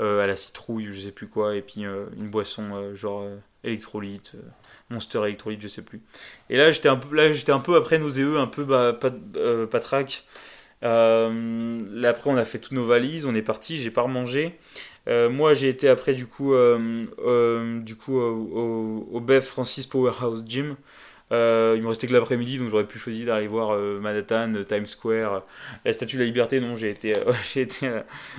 euh, 0.00 0.22
à 0.22 0.26
la 0.26 0.36
citrouille, 0.36 0.92
je 0.92 1.00
sais 1.00 1.10
plus 1.10 1.26
quoi, 1.26 1.56
et 1.56 1.62
puis 1.62 1.82
une 1.82 2.30
boisson 2.30 2.94
genre 2.94 3.26
électrolyte, 3.64 4.32
Monster 4.90 5.22
électrolyte, 5.24 5.60
je 5.60 5.68
sais 5.68 5.82
plus. 5.82 6.02
Et 6.50 6.56
là 6.56 6.70
j'étais 6.70 6.88
un 6.88 6.96
peu, 6.96 7.14
là 7.16 7.32
j'étais 7.32 7.52
un 7.52 7.60
peu 7.60 7.76
après 7.76 7.98
nauséeux, 7.98 8.38
un 8.38 8.46
peu 8.46 8.64
bah, 8.64 8.92
pas, 8.92 9.10
pas 9.10 9.80
là, 10.82 12.08
après, 12.08 12.30
on 12.30 12.36
a 12.36 12.44
fait 12.44 12.58
toutes 12.58 12.72
nos 12.72 12.84
valises, 12.84 13.24
on 13.26 13.34
est 13.34 13.42
parti, 13.42 13.78
j'ai 13.78 13.90
pas 13.90 14.02
remangé. 14.02 14.58
moi, 15.06 15.54
j'ai 15.54 15.68
été 15.68 15.88
après 15.88 16.14
du 16.14 16.26
coup, 16.26 16.54
du 16.54 17.96
coup 17.96 18.18
au, 18.18 19.08
au, 19.10 19.20
Bev 19.20 19.42
Francis 19.42 19.86
Powerhouse 19.86 20.44
Gym. 20.46 20.76
Euh, 21.32 21.74
il 21.76 21.82
me 21.82 21.88
restait 21.88 22.06
que 22.06 22.12
l'après-midi, 22.12 22.58
donc 22.58 22.68
j'aurais 22.70 22.86
pu 22.86 22.98
choisir 22.98 23.28
d'aller 23.28 23.46
voir 23.46 23.70
euh, 23.70 23.98
Manhattan, 24.00 24.52
euh, 24.54 24.64
Times 24.64 24.86
Square, 24.86 25.44
la 25.84 25.92
Statue 25.92 26.16
de 26.16 26.20
la 26.22 26.26
Liberté. 26.26 26.60
Non, 26.60 26.76
j'ai 26.76 26.90
été, 26.90 27.14
j'ai 27.54 27.62
été 27.62 27.90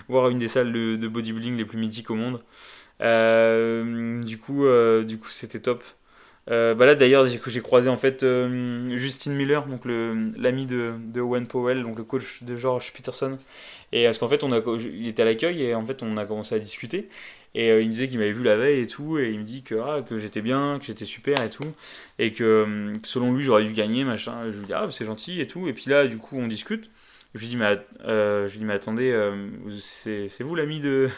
voir 0.08 0.30
une 0.30 0.38
des 0.38 0.48
salles 0.48 0.72
de, 0.72 1.08
bodybuilding 1.08 1.58
les 1.58 1.66
plus 1.66 1.78
mythiques 1.78 2.12
au 2.12 2.16
monde. 2.16 2.44
du 3.00 4.38
coup, 4.38 4.66
du 5.06 5.18
coup, 5.18 5.30
c'était 5.30 5.60
top. 5.60 5.84
Bah 6.48 6.86
là 6.86 6.96
d'ailleurs 6.96 7.28
j'ai 7.28 7.62
croisé 7.62 7.90
en 7.90 7.98
fait 7.98 8.26
Justin 8.96 9.32
Miller 9.32 9.66
donc 9.66 9.86
l'ami 9.86 10.66
de, 10.66 10.94
Owen 11.20 11.48
Powell 11.48 11.84
donc 11.84 11.98
le 11.98 12.04
coach 12.04 12.44
de 12.44 12.56
George 12.56 12.92
Peterson 12.94 13.38
et 13.92 14.06
parce 14.06 14.18
qu'en 14.18 14.28
fait 14.28 14.44
on 14.44 14.52
il 14.78 15.08
était 15.08 15.22
à 15.22 15.26
l'accueil 15.26 15.64
et 15.64 15.76
en 15.76 15.86
fait 15.86 16.04
on 16.04 16.18
a 16.18 16.26
commencé 16.26 16.56
à 16.56 16.60
discuter 16.60 17.08
et 17.56 17.72
euh, 17.72 17.82
il 17.82 17.90
me 17.90 17.94
disait 17.94 18.08
qu'il 18.08 18.18
m'avait 18.20 18.32
vu 18.32 18.44
la 18.44 18.58
veille 18.58 18.82
et 18.82 18.88
tout, 18.88 19.20
et 19.20 19.30
il 19.30 19.40
me 19.40 19.44
dit 19.44 19.64
que, 19.64 19.76
ah, 19.76 20.02
que 20.02 20.18
j'étais 20.18 20.42
bien, 20.42 20.80
que 20.80 20.86
j'étais 20.86 21.06
super 21.06 21.42
et 21.44 21.50
tout, 21.50 21.64
et 22.20 22.32
que, 22.32 22.44
euh, 22.44 22.94
selon 23.04 23.34
lui 23.34 23.44
j'aurais 23.44 23.64
dû 23.64 23.74
gagner, 23.74 24.04
machin. 24.04 24.50
Je 24.52 24.60
lui 24.60 24.68
dis, 24.68 24.74
ah, 24.74 24.88
c'est 24.92 25.06
gentil 25.06 25.40
et 25.42 25.48
tout. 25.48 25.68
Et 25.68 25.74
puis 25.74 25.90
là, 25.90 26.08
du 26.08 26.18
coup, 26.18 26.38
on 26.38 26.48
discute. 26.48 26.90
Je 27.36 27.42
lui 27.42 27.48
dis, 27.48 27.58
mais, 27.58 27.80
euh, 28.06 28.48
je 28.48 28.54
lui 28.54 28.60
dis, 28.60 28.66
mais 28.66 28.74
attendez, 28.74 29.12
c'est 29.80 30.42
vous 30.42 30.56
l'ami 30.56 30.80
de, 30.80 31.10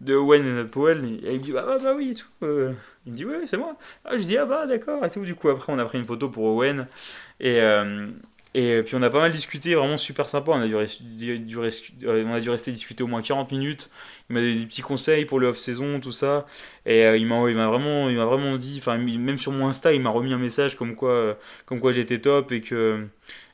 de 0.00 0.14
Owen 0.14 0.68
Powell? 0.68 1.04
Et 1.22 1.34
il 1.34 1.40
me 1.40 1.44
dit, 1.44 1.52
bah, 1.52 1.64
bah, 1.66 1.78
bah 1.82 1.94
oui 1.96 2.10
et 2.10 2.14
tout. 2.14 2.28
Il 3.06 3.12
me 3.12 3.16
dit, 3.16 3.24
oui, 3.24 3.34
c'est 3.46 3.56
moi. 3.56 3.76
Ah, 4.04 4.16
je 4.16 4.22
dis, 4.22 4.36
ah 4.36 4.46
bah 4.46 4.66
d'accord 4.66 5.04
et 5.04 5.10
tout. 5.10 5.24
Du 5.24 5.34
coup, 5.34 5.48
après, 5.48 5.72
on 5.72 5.78
a 5.78 5.84
pris 5.84 5.98
une 5.98 6.04
photo 6.04 6.28
pour 6.28 6.44
Owen. 6.44 6.86
Et, 7.40 7.60
et 8.56 8.84
puis 8.84 8.94
on 8.94 9.02
a 9.02 9.10
pas 9.10 9.18
mal 9.18 9.32
discuté, 9.32 9.74
vraiment 9.74 9.96
super 9.96 10.28
sympa. 10.28 10.52
On 10.52 10.60
a 10.60 10.68
dû, 10.68 11.38
dû 11.40 11.58
rester 11.58 12.70
discuter 12.70 13.02
au 13.02 13.08
moins 13.08 13.20
40 13.20 13.50
minutes. 13.50 13.90
Il 14.30 14.34
m'a 14.34 14.40
donné 14.40 14.54
des 14.54 14.66
petits 14.66 14.82
conseils 14.82 15.24
pour 15.24 15.40
le 15.40 15.48
off-saison, 15.48 15.98
tout 15.98 16.12
ça. 16.12 16.46
Et 16.86 17.04
euh, 17.04 17.16
il 17.16 17.26
m'a 17.26 17.40
vraiment, 17.66 18.06
vraiment 18.26 18.56
dit, 18.56 18.80
même 18.86 19.38
sur 19.38 19.50
mon 19.50 19.66
Insta, 19.66 19.92
il 19.92 20.00
m'a 20.00 20.10
remis 20.10 20.32
un 20.32 20.38
message 20.38 20.76
comme 20.76 20.94
quoi, 20.94 21.36
comme 21.66 21.80
quoi 21.80 21.90
j'étais 21.90 22.20
top 22.20 22.52
et 22.52 22.60
que, 22.60 23.08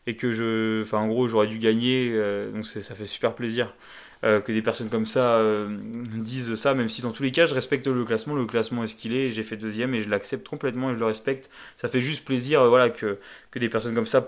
et 0.07 0.17
que 0.17 0.33
je, 0.33 0.85
en 0.95 1.09
gros 1.09 1.29
j'aurais 1.29 1.47
dû 1.47 1.59
gagner. 1.59 2.11
Euh, 2.13 2.53
donc 2.53 2.67
ça 2.67 2.95
fait 2.95 3.07
super 3.07 3.35
plaisir. 3.35 3.75
Euh, 4.23 4.41
que 4.43 4.53
des 4.53 4.61
personnes 4.61 4.91
comme 4.91 5.07
ça 5.07 5.37
euh, 5.37 5.79
disent 6.17 6.55
ça, 6.55 6.75
même 6.75 6.91
si 6.91 7.01
dans 7.01 7.11
tous 7.11 7.23
les 7.23 7.33
cas 7.33 7.47
je 7.47 7.55
respecte 7.55 7.87
le 7.87 8.05
classement, 8.05 8.35
le 8.35 8.45
classement 8.45 8.85
est 8.85 8.87
ce 8.87 8.95
qu'il 8.95 9.15
est, 9.15 9.31
j'ai 9.31 9.43
fait 9.43 9.57
deuxième 9.57 9.95
et 9.95 10.03
je 10.03 10.11
l'accepte 10.11 10.47
complètement 10.47 10.91
et 10.91 10.95
je 10.95 10.99
le 10.99 11.07
respecte. 11.07 11.49
Ça 11.79 11.89
fait 11.89 12.03
juste 12.03 12.27
plaisir 12.27 12.61
euh, 12.61 12.69
voilà, 12.69 12.91
que, 12.91 13.19
que 13.51 13.59
des 13.59 13.71
personnes 13.71 13.95
comme 13.95 14.07
ça, 14.07 14.19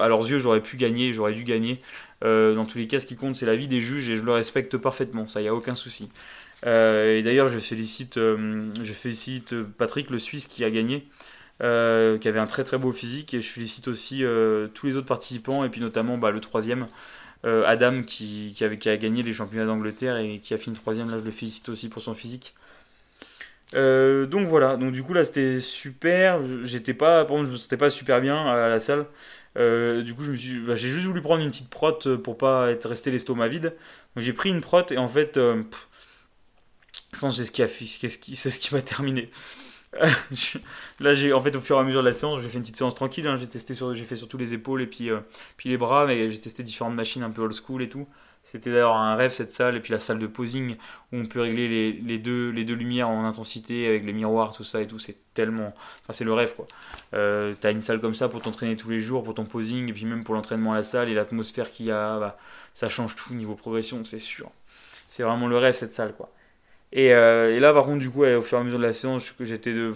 à 0.00 0.08
leurs 0.08 0.28
yeux, 0.28 0.40
j'aurais 0.40 0.62
pu 0.62 0.76
gagner, 0.76 1.12
j'aurais 1.12 1.34
dû 1.34 1.44
gagner. 1.44 1.80
dans 2.22 2.66
tous 2.66 2.78
les 2.78 2.88
cas, 2.88 2.98
ce 2.98 3.06
qui 3.06 3.14
compte, 3.14 3.36
c'est 3.36 3.46
la 3.46 3.54
vie 3.54 3.68
des 3.68 3.80
juges 3.80 4.10
et 4.10 4.16
je 4.16 4.24
le 4.24 4.32
respecte 4.32 4.76
parfaitement, 4.78 5.28
ça, 5.28 5.40
il 5.40 5.44
n'y 5.44 5.48
a 5.48 5.54
aucun 5.54 5.76
souci. 5.76 6.08
et 6.64 7.22
d'ailleurs, 7.22 7.46
je 7.46 7.58
félicite, 7.60 8.16
je 8.16 8.92
félicite 8.92 9.54
Patrick, 9.78 10.10
le 10.10 10.18
Suisse, 10.18 10.48
qui 10.48 10.64
a 10.64 10.70
gagné. 10.70 11.06
qui 11.60 11.64
avait 12.28 12.40
un 12.40 12.46
très 12.46 12.64
très 12.64 12.78
beau 12.78 12.90
physique 12.90 13.32
et 13.34 13.40
je 13.40 13.48
félicite 13.48 13.86
aussi 13.86 14.24
tous 14.74 14.86
les 14.86 14.96
autres 14.96 15.06
participants 15.06 15.64
et 15.64 15.68
puis 15.68 15.80
notamment 15.80 16.18
bah, 16.18 16.32
le 16.32 16.40
troisième 16.40 16.88
euh, 17.46 17.64
Adam 17.66 18.02
qui, 18.02 18.54
avait, 18.60 18.78
qui, 18.78 18.88
a 18.88 18.96
gagné 18.96 19.22
les 19.22 19.32
championnats 19.32 19.66
d'Angleterre 19.66 20.16
et 20.16 20.40
qui 20.40 20.54
a 20.54 20.58
fini 20.58 20.76
troisième, 20.76 21.10
là 21.10 21.18
je 21.18 21.24
le 21.24 21.30
félicite 21.30 21.68
aussi 21.68 21.88
pour 21.88 22.02
son 22.02 22.14
physique. 22.14 22.54
donc 23.72 24.46
voilà, 24.46 24.76
donc 24.76 24.92
du 24.92 25.02
coup 25.02 25.12
là 25.14 25.24
c'était 25.24 25.60
super. 25.60 26.44
J'étais 26.64 26.94
pas, 26.94 27.26
je 27.28 27.50
me 27.50 27.56
sentais 27.56 27.76
pas 27.76 27.90
super 27.90 28.20
bien 28.20 28.46
à 28.46 28.68
la 28.68 28.80
salle. 28.80 29.06
du 29.56 30.14
coup, 30.14 30.22
bah, 30.66 30.74
j'ai 30.74 30.88
juste 30.88 31.06
voulu 31.06 31.22
prendre 31.22 31.42
une 31.42 31.50
petite 31.50 31.70
prot 31.70 31.98
pour 32.22 32.38
pas 32.38 32.70
être 32.70 32.88
resté 32.88 33.10
l'estomac 33.10 33.48
vide. 33.48 33.74
Donc 34.14 34.24
j'ai 34.24 34.32
pris 34.32 34.50
une 34.50 34.60
prot 34.60 34.86
et 34.90 34.98
en 34.98 35.08
fait, 35.08 35.38
je 37.16 37.20
pense 37.20 37.36
que 37.36 37.44
c'est 37.44 37.46
ce 37.46 37.52
qui 37.52 37.62
a, 37.62 37.68
c'est 38.34 38.50
ce 38.50 38.58
qui 38.58 38.74
m'a 38.74 38.82
terminé. 38.82 39.30
là, 41.00 41.14
j'ai 41.14 41.32
en 41.32 41.40
fait 41.40 41.56
au 41.56 41.60
fur 41.60 41.76
et 41.76 41.80
à 41.80 41.82
mesure 41.82 42.02
de 42.02 42.08
la 42.08 42.14
séance, 42.14 42.42
j'ai 42.42 42.48
fait 42.48 42.56
une 42.56 42.62
petite 42.62 42.76
séance 42.76 42.94
tranquille. 42.94 43.26
Hein. 43.26 43.36
j'ai 43.36 43.46
testé 43.46 43.74
sur, 43.74 43.94
j'ai 43.94 44.04
fait 44.04 44.16
surtout 44.16 44.38
les 44.38 44.54
épaules 44.54 44.82
et 44.82 44.86
puis, 44.86 45.10
euh, 45.10 45.20
puis 45.56 45.68
les 45.68 45.76
bras, 45.78 46.06
mais 46.06 46.30
j'ai 46.30 46.40
testé 46.40 46.62
différentes 46.62 46.94
machines 46.94 47.22
un 47.22 47.30
peu 47.30 47.42
old 47.42 47.54
school 47.54 47.82
et 47.82 47.88
tout. 47.88 48.06
C'était 48.46 48.70
d'ailleurs 48.70 48.94
un 48.94 49.16
rêve 49.16 49.32
cette 49.32 49.52
salle 49.52 49.74
et 49.74 49.80
puis 49.80 49.92
la 49.92 49.98
salle 49.98 50.20
de 50.20 50.26
posing 50.28 50.76
où 51.12 51.16
on 51.16 51.26
peut 51.26 51.40
régler 51.40 51.66
les, 51.66 51.92
les, 51.92 52.18
deux, 52.18 52.50
les 52.50 52.64
deux 52.64 52.74
lumières 52.74 53.08
en 53.08 53.24
intensité 53.24 53.88
avec 53.88 54.04
les 54.04 54.12
miroirs, 54.12 54.52
tout 54.52 54.62
ça 54.62 54.80
et 54.80 54.86
tout. 54.86 55.00
C'est 55.00 55.16
tellement, 55.34 55.74
enfin 56.02 56.12
c'est 56.12 56.24
le 56.24 56.32
rêve 56.32 56.54
quoi. 56.54 56.68
Euh, 57.14 57.54
T'as 57.60 57.72
une 57.72 57.82
salle 57.82 58.00
comme 58.00 58.14
ça 58.14 58.28
pour 58.28 58.40
t'entraîner 58.42 58.76
tous 58.76 58.88
les 58.88 59.00
jours, 59.00 59.24
pour 59.24 59.34
ton 59.34 59.44
posing 59.46 59.88
et 59.88 59.92
puis 59.92 60.04
même 60.04 60.22
pour 60.22 60.36
l'entraînement 60.36 60.74
à 60.74 60.76
la 60.76 60.84
salle 60.84 61.08
et 61.08 61.14
l'atmosphère 61.14 61.72
qu'il 61.72 61.86
y 61.86 61.90
a, 61.90 62.20
bah, 62.20 62.38
ça 62.72 62.88
change 62.88 63.16
tout 63.16 63.34
niveau 63.34 63.56
progression, 63.56 64.04
c'est 64.04 64.20
sûr. 64.20 64.52
C'est 65.08 65.24
vraiment 65.24 65.48
le 65.48 65.58
rêve 65.58 65.74
cette 65.74 65.92
salle 65.92 66.14
quoi. 66.14 66.30
Euh, 66.96 67.56
et, 67.56 67.60
là, 67.60 67.72
par 67.72 67.84
contre, 67.84 67.98
du 67.98 68.10
coup, 68.10 68.24
au 68.24 68.42
fur 68.42 68.58
et 68.58 68.60
à 68.60 68.64
mesure 68.64 68.78
de 68.78 68.84
la 68.84 68.92
séance, 68.92 69.34
j'étais 69.40 69.72
de, 69.72 69.92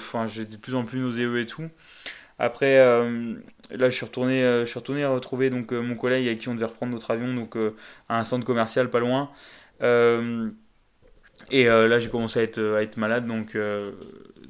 plus 0.56 0.74
en 0.74 0.84
plus 0.84 1.00
nauséeux 1.00 1.40
et 1.40 1.46
tout. 1.46 1.68
Après, 2.38 2.78
euh, 2.78 3.34
là, 3.70 3.90
je 3.90 3.94
suis 3.94 4.06
retourné, 4.06 4.44
euh, 4.44 4.64
je 4.64 4.70
suis 4.70 4.78
retourné 4.78 5.04
à 5.04 5.10
retrouver 5.10 5.50
donc 5.50 5.72
mon 5.72 5.94
collègue 5.94 6.26
avec 6.26 6.40
qui 6.40 6.48
on 6.48 6.54
devait 6.54 6.66
reprendre 6.66 6.92
notre 6.92 7.10
avion, 7.10 7.34
donc 7.34 7.56
à 8.08 8.18
un 8.18 8.24
centre 8.24 8.44
commercial 8.46 8.90
pas 8.90 9.00
loin. 9.00 9.30
et 11.50 11.64
là, 11.64 11.98
j'ai 11.98 12.08
commencé 12.08 12.40
à 12.40 12.42
être, 12.42 12.60
à 12.76 12.82
être 12.82 12.96
malade, 12.96 13.26
donc 13.26 13.56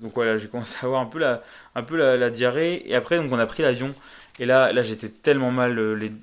donc 0.01 0.15
voilà, 0.15 0.39
j'ai 0.39 0.49
commencé 0.49 0.77
à 0.83 0.87
avoir 0.87 1.03
un 1.03 1.07
peu 1.07 1.19
la, 1.19 1.43
un 1.75 1.83
peu 1.83 1.97
la, 1.97 2.31
diarrhée. 2.31 2.83
Et 2.87 2.95
après, 2.95 3.19
donc 3.19 3.31
on 3.33 3.39
a 3.39 3.47
pris 3.47 3.63
l'avion. 3.63 3.95
Et 4.39 4.47
là, 4.47 4.73
là, 4.73 4.83
j'étais 4.83 5.09
tellement 5.09 5.51
mal 5.51 5.75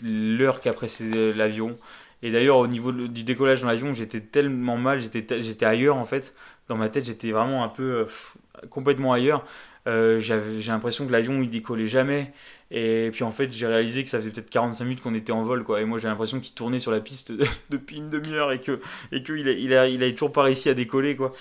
l'heure 0.03 0.61
qu'après 0.61 0.87
l'avion. 1.35 1.77
Et 2.23 2.31
d'ailleurs, 2.31 2.57
au 2.57 2.67
niveau 2.67 2.91
du 2.91 3.23
décollage 3.23 3.61
dans 3.61 3.67
l'avion, 3.67 3.93
j'étais 3.93 4.21
tellement 4.21 4.77
mal, 4.77 5.01
j'étais, 5.01 5.41
j'étais 5.41 5.65
ailleurs 5.65 5.97
en 5.97 6.05
fait. 6.05 6.33
Dans 6.67 6.75
ma 6.75 6.89
tête, 6.89 7.05
j'étais 7.05 7.31
vraiment 7.31 7.63
un 7.63 7.69
peu 7.69 7.83
euh, 7.83 8.05
complètement 8.69 9.13
ailleurs. 9.13 9.45
Euh, 9.87 10.19
j'avais, 10.19 10.59
j'ai 10.59 10.71
l'impression 10.71 11.07
que 11.07 11.11
l'avion 11.11 11.41
il 11.41 11.49
décollait 11.49 11.87
jamais. 11.87 12.33
Et 12.71 13.09
puis 13.13 13.23
en 13.23 13.31
fait, 13.31 13.53
j'ai 13.53 13.67
réalisé 13.67 14.03
que 14.03 14.09
ça 14.09 14.19
faisait 14.19 14.31
peut-être 14.31 14.49
45 14.49 14.83
minutes 14.83 15.01
qu'on 15.01 15.13
était 15.13 15.31
en 15.31 15.43
vol, 15.43 15.63
quoi. 15.63 15.79
Et 15.79 15.85
moi, 15.85 15.99
j'ai 15.99 16.07
l'impression 16.07 16.39
qu'il 16.39 16.53
tournait 16.53 16.79
sur 16.79 16.91
la 16.91 16.99
piste 16.99 17.31
depuis 17.69 17.97
une 17.97 18.09
demi-heure 18.09 18.51
et 18.51 18.59
que 18.59 18.81
et 19.11 19.23
qu'il 19.23 19.47
a, 19.47 19.51
il 19.51 19.73
a, 19.73 19.87
il 19.87 20.03
a 20.03 20.11
toujours 20.11 20.31
pas 20.31 20.43
réussi 20.43 20.69
à 20.69 20.73
décoller, 20.73 21.15
quoi. 21.15 21.31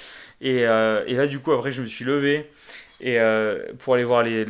Et, 0.40 0.66
euh, 0.66 1.04
et 1.06 1.14
là, 1.14 1.26
du 1.26 1.40
coup, 1.40 1.52
après, 1.52 1.72
je 1.72 1.82
me 1.82 1.86
suis 1.86 2.04
levé 2.04 2.50
et 3.00 3.18
pour 3.78 3.94
aller 3.94 4.04
voir 4.04 4.22
les, 4.22 4.46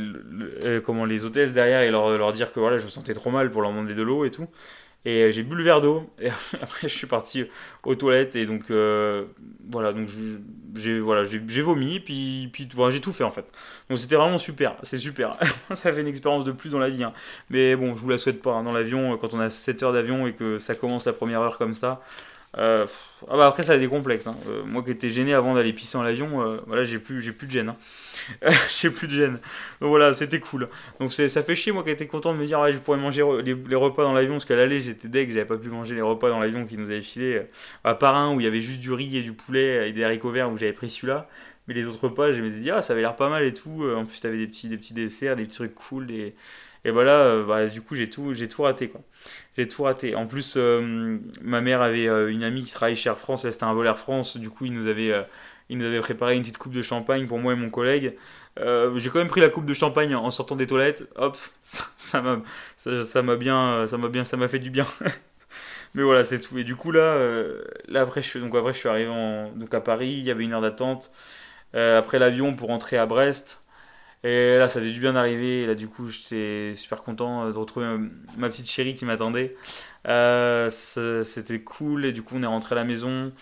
comment 0.84 1.04
les 1.04 1.24
hôtesses 1.24 1.52
derrière 1.52 1.80
et 1.82 1.90
leur, 1.90 2.16
leur 2.16 2.32
dire 2.32 2.52
que 2.52 2.60
voilà, 2.60 2.78
je 2.78 2.84
me 2.84 2.90
sentais 2.90 3.12
trop 3.12 3.30
mal 3.30 3.50
pour 3.50 3.60
leur 3.60 3.72
demander 3.72 3.94
de 3.94 4.02
l'eau 4.02 4.24
et 4.24 4.30
tout. 4.30 4.46
Et 5.06 5.22
euh, 5.22 5.30
j'ai 5.30 5.44
bu 5.44 5.54
le 5.54 5.62
verre 5.62 5.80
d'eau. 5.80 6.10
Et 6.20 6.28
après, 6.60 6.88
je 6.88 6.94
suis 6.94 7.06
parti 7.06 7.44
aux 7.84 7.94
toilettes. 7.94 8.34
Et 8.34 8.44
donc, 8.44 8.64
euh, 8.70 9.24
voilà, 9.70 9.92
donc 9.92 10.08
j'ai 10.74 10.98
voilà, 10.98 11.22
vomi. 11.62 12.00
Puis, 12.00 12.50
puis 12.52 12.68
voilà, 12.74 12.92
j'ai 12.92 13.00
tout 13.00 13.12
fait 13.12 13.24
en 13.24 13.30
fait. 13.30 13.46
Donc, 13.88 13.98
c'était 13.98 14.16
vraiment 14.16 14.36
super. 14.36 14.74
C'est 14.82 14.98
super. 14.98 15.38
ça 15.74 15.92
fait 15.92 16.00
une 16.00 16.08
expérience 16.08 16.44
de 16.44 16.50
plus 16.50 16.72
dans 16.72 16.80
la 16.80 16.90
vie. 16.90 17.04
Hein. 17.04 17.12
Mais 17.50 17.76
bon, 17.76 17.94
je 17.94 18.00
vous 18.00 18.10
la 18.10 18.18
souhaite 18.18 18.42
pas. 18.42 18.52
Hein. 18.52 18.64
Dans 18.64 18.72
l'avion, 18.72 19.16
quand 19.16 19.32
on 19.32 19.38
a 19.38 19.48
7 19.48 19.84
heures 19.84 19.92
d'avion 19.92 20.26
et 20.26 20.32
que 20.34 20.58
ça 20.58 20.74
commence 20.74 21.06
la 21.06 21.12
première 21.12 21.40
heure 21.40 21.56
comme 21.56 21.74
ça. 21.74 22.02
Euh, 22.58 22.86
ah 23.28 23.36
bah 23.36 23.46
après, 23.46 23.62
ça 23.62 23.72
a 23.72 23.78
des 23.78 23.88
complexes. 23.88 24.26
Hein. 24.26 24.36
moi 24.64 24.82
qui 24.82 24.90
étais 24.90 25.10
gêné 25.10 25.34
avant 25.34 25.54
d'aller 25.54 25.72
pisser 25.72 25.98
en 25.98 26.02
l'avion, 26.02 26.58
voilà, 26.66 26.84
j'ai 26.84 26.98
plus, 26.98 27.20
j'ai 27.20 27.32
plus 27.32 27.46
de 27.46 27.52
gêne. 27.52 27.74
j'ai 28.80 28.90
plus 28.90 29.06
de 29.06 29.12
gêne. 29.12 29.38
Donc 29.80 29.90
voilà, 29.90 30.12
c'était 30.12 30.40
cool. 30.40 30.68
Donc 31.00 31.12
ça 31.12 31.42
fait 31.42 31.54
chier, 31.54 31.72
moi 31.72 31.82
qui 31.82 31.90
étais 31.90 32.06
content 32.06 32.32
de 32.32 32.38
me 32.38 32.46
dire, 32.46 32.60
ouais, 32.60 32.72
je 32.72 32.78
pourrais 32.78 32.98
manger 32.98 33.22
les, 33.44 33.76
repas 33.76 34.04
dans 34.04 34.12
l'avion, 34.12 34.34
parce 34.34 34.44
qu'à 34.44 34.56
l'aller, 34.56 34.80
j'étais 34.80 35.08
deg, 35.08 35.32
j'avais 35.32 35.44
pas 35.44 35.58
pu 35.58 35.68
manger 35.68 35.94
les 35.94 36.02
repas 36.02 36.30
dans 36.30 36.40
l'avion 36.40 36.64
qui 36.64 36.78
nous 36.78 36.86
avaient 36.86 37.02
filé. 37.02 37.42
À 37.84 37.94
part 37.94 38.16
un 38.16 38.34
où 38.34 38.40
il 38.40 38.44
y 38.44 38.46
avait 38.46 38.60
juste 38.60 38.80
du 38.80 38.92
riz 38.92 39.18
et 39.18 39.22
du 39.22 39.32
poulet 39.32 39.88
et 39.88 39.92
des 39.92 40.04
haricots 40.04 40.30
verts 40.30 40.50
où 40.50 40.56
j'avais 40.56 40.72
pris 40.72 40.88
celui-là. 40.88 41.28
Mais 41.68 41.74
les 41.74 41.86
autres 41.86 42.04
repas, 42.04 42.32
je 42.32 42.42
me 42.42 42.48
dit, 42.48 42.70
ah, 42.70 42.80
ça 42.80 42.92
avait 42.92 43.02
l'air 43.02 43.16
pas 43.16 43.28
mal 43.28 43.44
et 43.44 43.52
tout. 43.52 43.84
En 43.96 44.04
plus, 44.06 44.20
t'avais 44.20 44.38
des 44.38 44.46
petits, 44.46 44.68
des 44.68 44.76
petits 44.76 44.94
desserts, 44.94 45.36
des 45.36 45.44
petits 45.44 45.56
trucs 45.56 45.74
cool. 45.74 46.06
Et 46.86 46.90
voilà, 46.90 47.20
euh, 47.20 47.44
bah, 47.44 47.66
du 47.66 47.82
coup, 47.82 47.94
j'ai 47.96 48.08
tout, 48.08 48.34
j'ai 48.34 48.48
tout 48.48 48.62
raté, 48.62 48.88
quoi. 48.88 49.00
J'ai 49.56 49.68
tout 49.68 49.82
raté. 49.82 50.14
En 50.14 50.26
plus, 50.26 50.54
euh, 50.56 51.18
ma 51.42 51.60
mère 51.60 51.82
avait 51.82 52.08
euh, 52.08 52.30
une 52.30 52.44
amie 52.44 52.64
qui 52.64 52.72
travaille 52.72 52.96
chez 52.96 53.08
Air 53.08 53.18
France, 53.18 53.48
c'était 53.50 53.64
un 53.64 53.74
vol 53.74 53.86
Air 53.86 53.98
France, 53.98 54.36
du 54.36 54.50
coup, 54.50 54.66
il 54.66 54.72
nous 54.72 54.86
avait 54.86 55.12
il 55.68 55.78
nous 55.78 55.84
avait 55.84 56.00
préparé 56.00 56.36
une 56.36 56.42
petite 56.42 56.58
coupe 56.58 56.72
de 56.72 56.82
champagne 56.82 57.26
pour 57.26 57.38
moi 57.38 57.52
et 57.52 57.56
mon 57.56 57.70
collègue. 57.70 58.14
Euh, 58.58 58.96
j'ai 58.98 59.10
quand 59.10 59.18
même 59.18 59.28
pris 59.28 59.40
la 59.40 59.48
coupe 59.48 59.66
de 59.66 59.74
champagne 59.74 60.14
en 60.14 60.30
sortant 60.30 60.56
des 60.56 60.66
toilettes. 60.66 61.08
Hop, 61.16 61.36
ça 61.62 62.22
m'a 62.22 62.40
ça, 62.76 63.22
m'a 63.22 63.36
bien 63.36 63.86
ça 63.86 63.98
m'a 63.98 64.08
bien 64.08 64.24
ça 64.24 64.36
m'a 64.36 64.48
fait 64.48 64.58
du 64.58 64.70
bien. 64.70 64.86
Mais 65.94 66.02
voilà, 66.02 66.24
c'est 66.24 66.40
tout. 66.40 66.58
Et 66.58 66.64
du 66.64 66.76
coup 66.76 66.92
là 66.92 67.00
euh, 67.00 67.64
là 67.88 68.02
après 68.02 68.22
je 68.22 68.38
donc 68.38 68.54
je 68.68 68.72
suis 68.72 68.88
arrivé 68.88 69.10
donc 69.56 69.74
à 69.74 69.80
Paris, 69.80 70.08
il 70.10 70.24
y 70.24 70.30
avait 70.30 70.44
une 70.44 70.52
heure 70.52 70.62
d'attente. 70.62 71.10
Euh, 71.74 71.98
après 71.98 72.18
l'avion 72.18 72.54
pour 72.54 72.68
rentrer 72.68 72.96
à 72.96 73.06
Brest. 73.06 73.62
Et 74.26 74.58
là, 74.58 74.68
ça 74.68 74.80
fait 74.80 74.90
du 74.90 75.00
bien 75.00 75.12
d'arriver. 75.12 75.62
Et 75.62 75.66
là, 75.66 75.74
du 75.74 75.88
coup, 75.88 76.08
j'étais 76.08 76.72
super 76.74 77.02
content 77.02 77.48
de 77.50 77.58
retrouver 77.58 77.86
ma, 78.36 78.48
petite 78.48 78.68
chérie 78.68 78.94
qui 78.94 79.04
m'attendait. 79.04 79.56
C'était 80.04 81.60
cool. 81.60 82.06
Et 82.06 82.12
du 82.12 82.22
coup, 82.22 82.34
on 82.36 82.42
est 82.42 82.46
rentré 82.46 82.74
à 82.74 82.76
la 82.76 82.84
maison. 82.84 83.32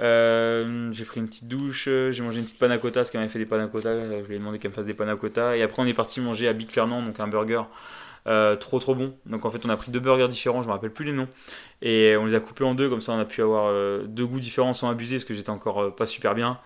Euh, 0.00 0.92
j'ai 0.92 1.04
pris 1.04 1.20
une 1.20 1.26
petite 1.26 1.48
douche, 1.48 1.84
j'ai 1.84 2.22
mangé 2.22 2.38
une 2.38 2.44
petite 2.44 2.58
panna 2.58 2.76
cotta 2.76 3.00
parce 3.00 3.10
qu'elle 3.10 3.20
m'avait 3.20 3.32
fait 3.32 3.38
des 3.38 3.46
panna 3.46 3.66
cotta. 3.66 4.20
Je 4.22 4.26
lui 4.26 4.36
ai 4.36 4.38
demandé 4.38 4.58
qu'elle 4.58 4.70
me 4.70 4.74
fasse 4.74 4.86
des 4.86 4.94
panna 4.94 5.16
cotta. 5.16 5.56
Et 5.56 5.62
après, 5.62 5.82
on 5.82 5.86
est 5.86 5.94
parti 5.94 6.20
manger 6.20 6.48
à 6.48 6.52
Big 6.52 6.70
Fernand, 6.70 7.02
donc 7.02 7.18
un 7.20 7.28
burger 7.28 7.62
euh, 8.26 8.56
trop 8.56 8.78
trop 8.78 8.94
bon. 8.94 9.14
Donc 9.26 9.44
en 9.44 9.50
fait, 9.50 9.64
on 9.64 9.70
a 9.70 9.76
pris 9.76 9.90
deux 9.90 10.00
burgers 10.00 10.28
différents, 10.28 10.62
je 10.62 10.68
me 10.68 10.72
rappelle 10.72 10.92
plus 10.92 11.04
les 11.04 11.12
noms. 11.12 11.28
Et 11.82 12.16
on 12.16 12.26
les 12.26 12.34
a 12.34 12.40
coupés 12.40 12.64
en 12.64 12.74
deux, 12.74 12.88
comme 12.90 13.00
ça 13.00 13.12
on 13.12 13.18
a 13.18 13.24
pu 13.24 13.42
avoir 13.42 13.66
euh, 13.68 14.04
deux 14.06 14.26
goûts 14.26 14.40
différents 14.40 14.72
sans 14.72 14.90
abuser 14.90 15.16
parce 15.16 15.24
que 15.24 15.34
j'étais 15.34 15.50
encore 15.50 15.94
pas 15.94 16.06
super 16.06 16.34
bien. 16.34 16.58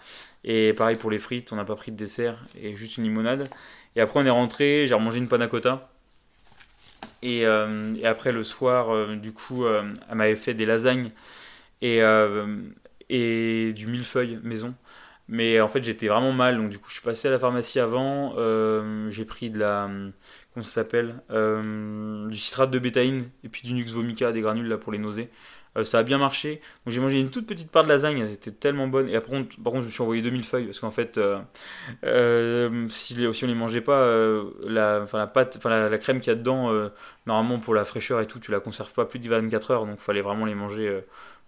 Et 0.44 0.72
pareil 0.72 0.96
pour 0.96 1.10
les 1.10 1.18
frites, 1.18 1.52
on 1.52 1.56
n'a 1.56 1.64
pas 1.64 1.76
pris 1.76 1.92
de 1.92 1.96
dessert 1.96 2.38
et 2.60 2.76
juste 2.76 2.96
une 2.96 3.04
limonade. 3.04 3.48
Et 3.96 4.00
après, 4.00 4.20
on 4.20 4.26
est 4.26 4.30
rentré, 4.30 4.86
j'ai 4.86 4.94
remangé 4.94 5.18
une 5.18 5.28
panna 5.28 5.48
cotta. 5.48 5.90
Et, 7.22 7.40
et 7.42 8.06
après, 8.06 8.32
le 8.32 8.44
soir, 8.44 9.16
du 9.16 9.32
coup, 9.32 9.66
elle 9.66 9.94
m'avait 10.14 10.36
fait 10.36 10.54
des 10.54 10.64
lasagnes. 10.66 11.10
Et, 11.82 12.00
et 13.10 13.72
du 13.74 13.86
millefeuille 13.88 14.38
maison. 14.42 14.74
Mais 15.28 15.60
en 15.60 15.68
fait, 15.68 15.84
j'étais 15.84 16.08
vraiment 16.08 16.32
mal, 16.32 16.56
donc 16.56 16.70
du 16.70 16.78
coup, 16.78 16.88
je 16.88 16.94
suis 16.94 17.04
passé 17.04 17.28
à 17.28 17.30
la 17.30 17.38
pharmacie 17.38 17.78
avant. 17.78 18.34
Euh, 18.38 19.08
j'ai 19.10 19.24
pris 19.24 19.50
de 19.50 19.58
la. 19.60 19.88
Comment 20.52 20.64
ça 20.64 20.72
s'appelle 20.72 21.22
euh, 21.30 22.28
Du 22.28 22.36
citrate 22.36 22.70
de 22.72 22.78
bétaïne 22.80 23.28
et 23.44 23.48
puis 23.48 23.62
du 23.62 23.72
Nux 23.72 23.84
vomica, 23.92 24.32
des 24.32 24.40
granules 24.40 24.66
là 24.66 24.78
pour 24.78 24.90
les 24.90 24.98
nausées. 24.98 25.30
Euh, 25.76 25.84
ça 25.84 25.98
a 25.98 26.02
bien 26.02 26.18
marché. 26.18 26.60
Donc 26.84 26.94
j'ai 26.94 27.00
mangé 27.00 27.20
une 27.20 27.30
toute 27.30 27.46
petite 27.46 27.70
part 27.70 27.84
de 27.84 27.88
lasagne, 27.88 28.18
elle 28.18 28.32
était 28.32 28.50
tellement 28.50 28.88
bonne. 28.88 29.08
Et 29.08 29.16
après, 29.16 29.42
par 29.62 29.72
contre, 29.72 29.82
je 29.82 29.86
me 29.86 29.90
suis 29.90 30.02
envoyé 30.02 30.22
2000 30.22 30.44
feuilles 30.44 30.66
parce 30.66 30.80
qu'en 30.80 30.90
fait, 30.90 31.20
si, 32.88 33.14
si, 33.32 33.44
on 33.44 33.46
les 33.46 33.54
mangeait 33.54 33.80
pas, 33.80 34.04
la, 34.64 35.06
la, 35.12 35.26
pâte, 35.26 35.58
la, 35.64 35.88
la 35.88 35.98
crème 35.98 36.20
qu'il 36.20 36.32
y 36.32 36.34
a 36.34 36.36
dedans, 36.36 36.72
normalement 37.26 37.58
pour 37.58 37.74
la 37.74 37.84
fraîcheur 37.84 38.20
et 38.20 38.26
tout, 38.26 38.38
tu 38.40 38.50
la 38.50 38.60
conserves 38.60 38.92
pas 38.92 39.04
plus 39.04 39.18
de 39.18 39.28
24 39.28 39.70
heures. 39.70 39.86
Donc 39.86 39.96
il 39.98 40.02
fallait 40.02 40.22
vraiment 40.22 40.44
les 40.44 40.54
manger 40.54 41.02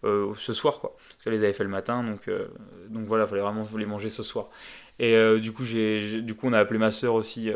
euh, 0.04 0.34
ce 0.36 0.52
soir, 0.52 0.80
quoi. 0.80 0.96
Parce 0.96 1.22
qu'elle 1.22 1.32
les 1.32 1.44
avait 1.44 1.52
fait 1.52 1.62
le 1.62 1.70
matin, 1.70 2.02
donc, 2.02 2.26
euh, 2.26 2.48
donc 2.88 3.06
voilà, 3.06 3.24
il 3.24 3.28
fallait 3.28 3.40
vraiment 3.40 3.66
les 3.76 3.86
manger 3.86 4.08
ce 4.10 4.22
soir. 4.24 4.48
Et 4.98 5.14
euh, 5.14 5.38
du, 5.38 5.52
coup, 5.52 5.64
j'ai, 5.64 6.22
du 6.22 6.34
coup, 6.34 6.48
on 6.48 6.52
a 6.52 6.58
appelé 6.58 6.78
ma 6.78 6.90
soeur 6.90 7.14
aussi. 7.14 7.50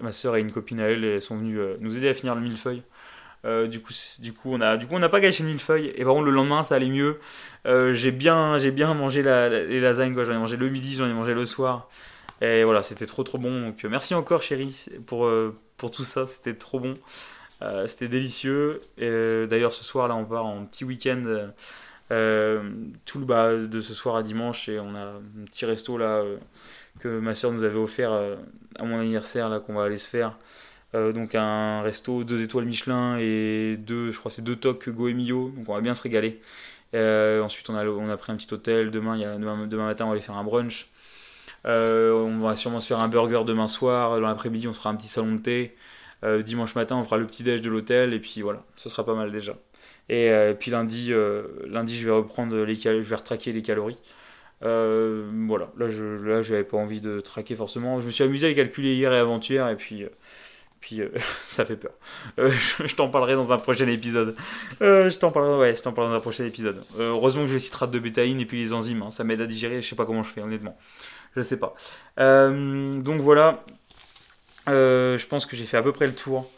ma 0.00 0.12
soeur 0.12 0.36
et 0.36 0.40
une 0.40 0.52
copine 0.52 0.80
à 0.80 0.84
elle, 0.84 1.04
elles 1.04 1.22
sont 1.22 1.36
venues 1.36 1.58
nous 1.80 1.96
aider 1.96 2.08
à 2.08 2.14
finir 2.14 2.34
le 2.34 2.40
millefeuille. 2.40 2.82
Du 3.68 3.80
coup, 3.80 3.92
du 4.20 4.32
coup, 4.32 4.50
on 4.52 4.60
a, 4.60 4.76
du 4.76 4.86
coup, 4.86 4.94
on 4.94 4.98
n'a 4.98 5.08
pas 5.08 5.20
gâché 5.20 5.42
le 5.42 5.50
millefeuille. 5.50 5.92
Et 5.94 6.04
par 6.04 6.14
contre, 6.14 6.26
le 6.26 6.32
lendemain, 6.32 6.62
ça 6.62 6.74
allait 6.74 6.88
mieux. 6.88 7.20
j'ai 7.64 8.10
bien, 8.10 8.58
j'ai 8.58 8.70
bien 8.70 8.94
mangé 8.94 9.22
les 9.22 9.80
lasagnes. 9.80 10.14
J'en 10.24 10.32
ai 10.32 10.38
mangé 10.38 10.56
le 10.56 10.68
midi, 10.68 10.94
j'en 10.94 11.06
ai 11.06 11.12
mangé 11.12 11.34
le 11.34 11.44
soir. 11.44 11.88
Et 12.40 12.64
voilà, 12.64 12.82
c'était 12.82 13.06
trop 13.06 13.22
trop 13.22 13.38
bon. 13.38 13.60
Donc 13.60 13.84
merci 13.84 14.14
encore, 14.14 14.42
chérie, 14.42 14.86
pour, 15.06 15.30
pour 15.76 15.90
tout 15.90 16.04
ça. 16.04 16.26
C'était 16.26 16.54
trop 16.54 16.80
bon. 16.80 16.94
Euh, 17.62 17.86
c'était 17.86 18.08
délicieux. 18.08 18.80
Euh, 19.00 19.46
d'ailleurs, 19.46 19.72
ce 19.72 19.84
soir, 19.84 20.08
là, 20.08 20.14
on 20.14 20.24
part 20.24 20.46
en 20.46 20.64
petit 20.64 20.84
week-end. 20.84 21.50
Euh, 22.12 22.70
tout 23.04 23.18
le 23.18 23.24
bas 23.24 23.54
de 23.54 23.80
ce 23.80 23.92
soir 23.92 24.16
à 24.16 24.22
dimanche 24.22 24.68
et 24.68 24.78
on 24.78 24.94
a 24.94 25.00
un 25.00 25.44
petit 25.46 25.66
resto 25.66 25.98
là 25.98 26.22
que 27.00 27.18
ma 27.18 27.34
soeur 27.34 27.50
nous 27.50 27.64
avait 27.64 27.78
offert 27.78 28.12
à 28.12 28.84
mon 28.84 29.00
anniversaire 29.00 29.48
là 29.48 29.58
qu'on 29.58 29.74
va 29.74 29.82
aller 29.82 29.98
se 29.98 30.08
faire 30.08 30.38
donc 31.14 31.34
un 31.34 31.82
resto 31.82 32.24
deux 32.24 32.42
étoiles 32.42 32.64
Michelin 32.64 33.18
et 33.18 33.76
deux 33.78 34.12
je 34.12 34.18
crois 34.18 34.30
c'est 34.30 34.42
deux 34.42 34.56
tocs 34.56 34.88
Goemio 34.88 35.52
donc 35.56 35.68
on 35.68 35.74
va 35.74 35.80
bien 35.80 35.94
se 35.94 36.02
régaler. 36.02 36.40
Ensuite 36.94 37.68
on 37.70 37.74
a, 37.74 37.84
on 37.86 38.08
a 38.08 38.16
pris 38.16 38.32
un 38.32 38.36
petit 38.36 38.52
hôtel. 38.52 38.90
Demain, 38.90 39.16
y 39.16 39.24
a, 39.24 39.36
demain, 39.36 39.66
matin 39.66 40.04
on 40.04 40.08
va 40.08 40.12
aller 40.14 40.22
faire 40.22 40.36
un 40.36 40.44
brunch. 40.44 40.88
On 41.64 42.38
va 42.38 42.56
sûrement 42.56 42.80
se 42.80 42.88
faire 42.88 43.00
un 43.00 43.08
burger 43.08 43.42
demain 43.44 43.68
soir. 43.68 44.20
Dans 44.20 44.26
l'après-midi 44.26 44.68
on 44.68 44.72
fera 44.72 44.90
un 44.90 44.96
petit 44.96 45.08
salon 45.08 45.34
de 45.34 45.40
thé. 45.40 45.74
Euh, 46.24 46.42
dimanche 46.42 46.74
matin, 46.74 46.96
on 46.96 47.04
fera 47.04 47.18
le 47.18 47.26
petit 47.26 47.42
déj 47.42 47.60
de 47.60 47.70
l'hôtel. 47.70 48.12
Et 48.14 48.20
puis 48.20 48.42
voilà, 48.42 48.64
ce 48.76 48.88
sera 48.88 49.04
pas 49.04 49.14
mal 49.14 49.30
déjà. 49.32 49.56
Et 50.08 50.30
euh, 50.30 50.54
puis 50.54 50.70
lundi, 50.70 51.12
euh, 51.12 51.44
lundi, 51.66 51.96
je 51.96 52.06
vais 52.06 52.12
reprendre 52.12 52.56
les 52.56 52.74
je 52.76 52.90
vais 52.90 53.16
retraquer 53.16 53.52
les 53.52 53.62
calories. 53.62 53.98
voilà, 54.60 55.70
là 55.76 55.90
je 55.90 56.04
là 56.04 56.42
j'avais 56.42 56.64
pas 56.64 56.76
envie 56.78 57.00
de 57.00 57.20
traquer 57.20 57.54
forcément. 57.54 58.00
Je 58.00 58.06
me 58.06 58.10
suis 58.10 58.24
amusé 58.24 58.48
à 58.48 58.54
calculer 58.54 58.94
hier 58.94 59.12
et 59.12 59.18
avant-hier. 59.18 59.68
Et 59.68 59.76
puis 59.76 60.04
puis 60.80 61.00
ça 61.44 61.64
fait 61.64 61.76
peur. 61.76 61.92
je, 62.38 62.94
t'en 62.94 63.08
parlerai 63.08 63.34
dans 63.34 63.52
un 63.52 63.58
prochain 63.58 63.86
épisode. 63.88 64.36
je 64.80 65.16
t'en 65.16 65.30
parlerai, 65.30 65.58
ouais, 65.58 65.76
je 65.76 65.82
t'en 65.82 65.92
parlerai 65.92 66.14
dans 66.14 66.18
un 66.18 66.22
prochain 66.22 66.44
épisode. 66.44 66.82
heureusement 66.98 67.42
que 67.42 67.48
j'ai 67.48 67.54
les 67.54 67.60
citrates 67.60 67.90
de 67.90 67.98
bétaïne 67.98 68.40
et 68.40 68.46
puis 68.46 68.58
les 68.58 68.72
enzymes, 68.72 69.02
hein. 69.02 69.10
ça 69.10 69.24
m'aide 69.24 69.40
à 69.40 69.46
digérer. 69.46 69.82
Je 69.82 69.88
sais 69.88 69.96
pas 69.96 70.06
comment 70.06 70.22
je 70.22 70.30
fais 70.30 70.42
honnêtement. 70.42 70.76
Je 71.36 71.42
sais 71.42 71.58
pas. 71.58 71.74
donc 72.16 73.20
voilà, 73.20 73.64
je 74.66 75.26
pense 75.26 75.46
que 75.46 75.56
j'ai 75.56 75.64
fait 75.64 75.76
à 75.76 75.82
peu 75.82 75.92
près 75.92 76.06
le 76.06 76.14
tour 76.14 76.50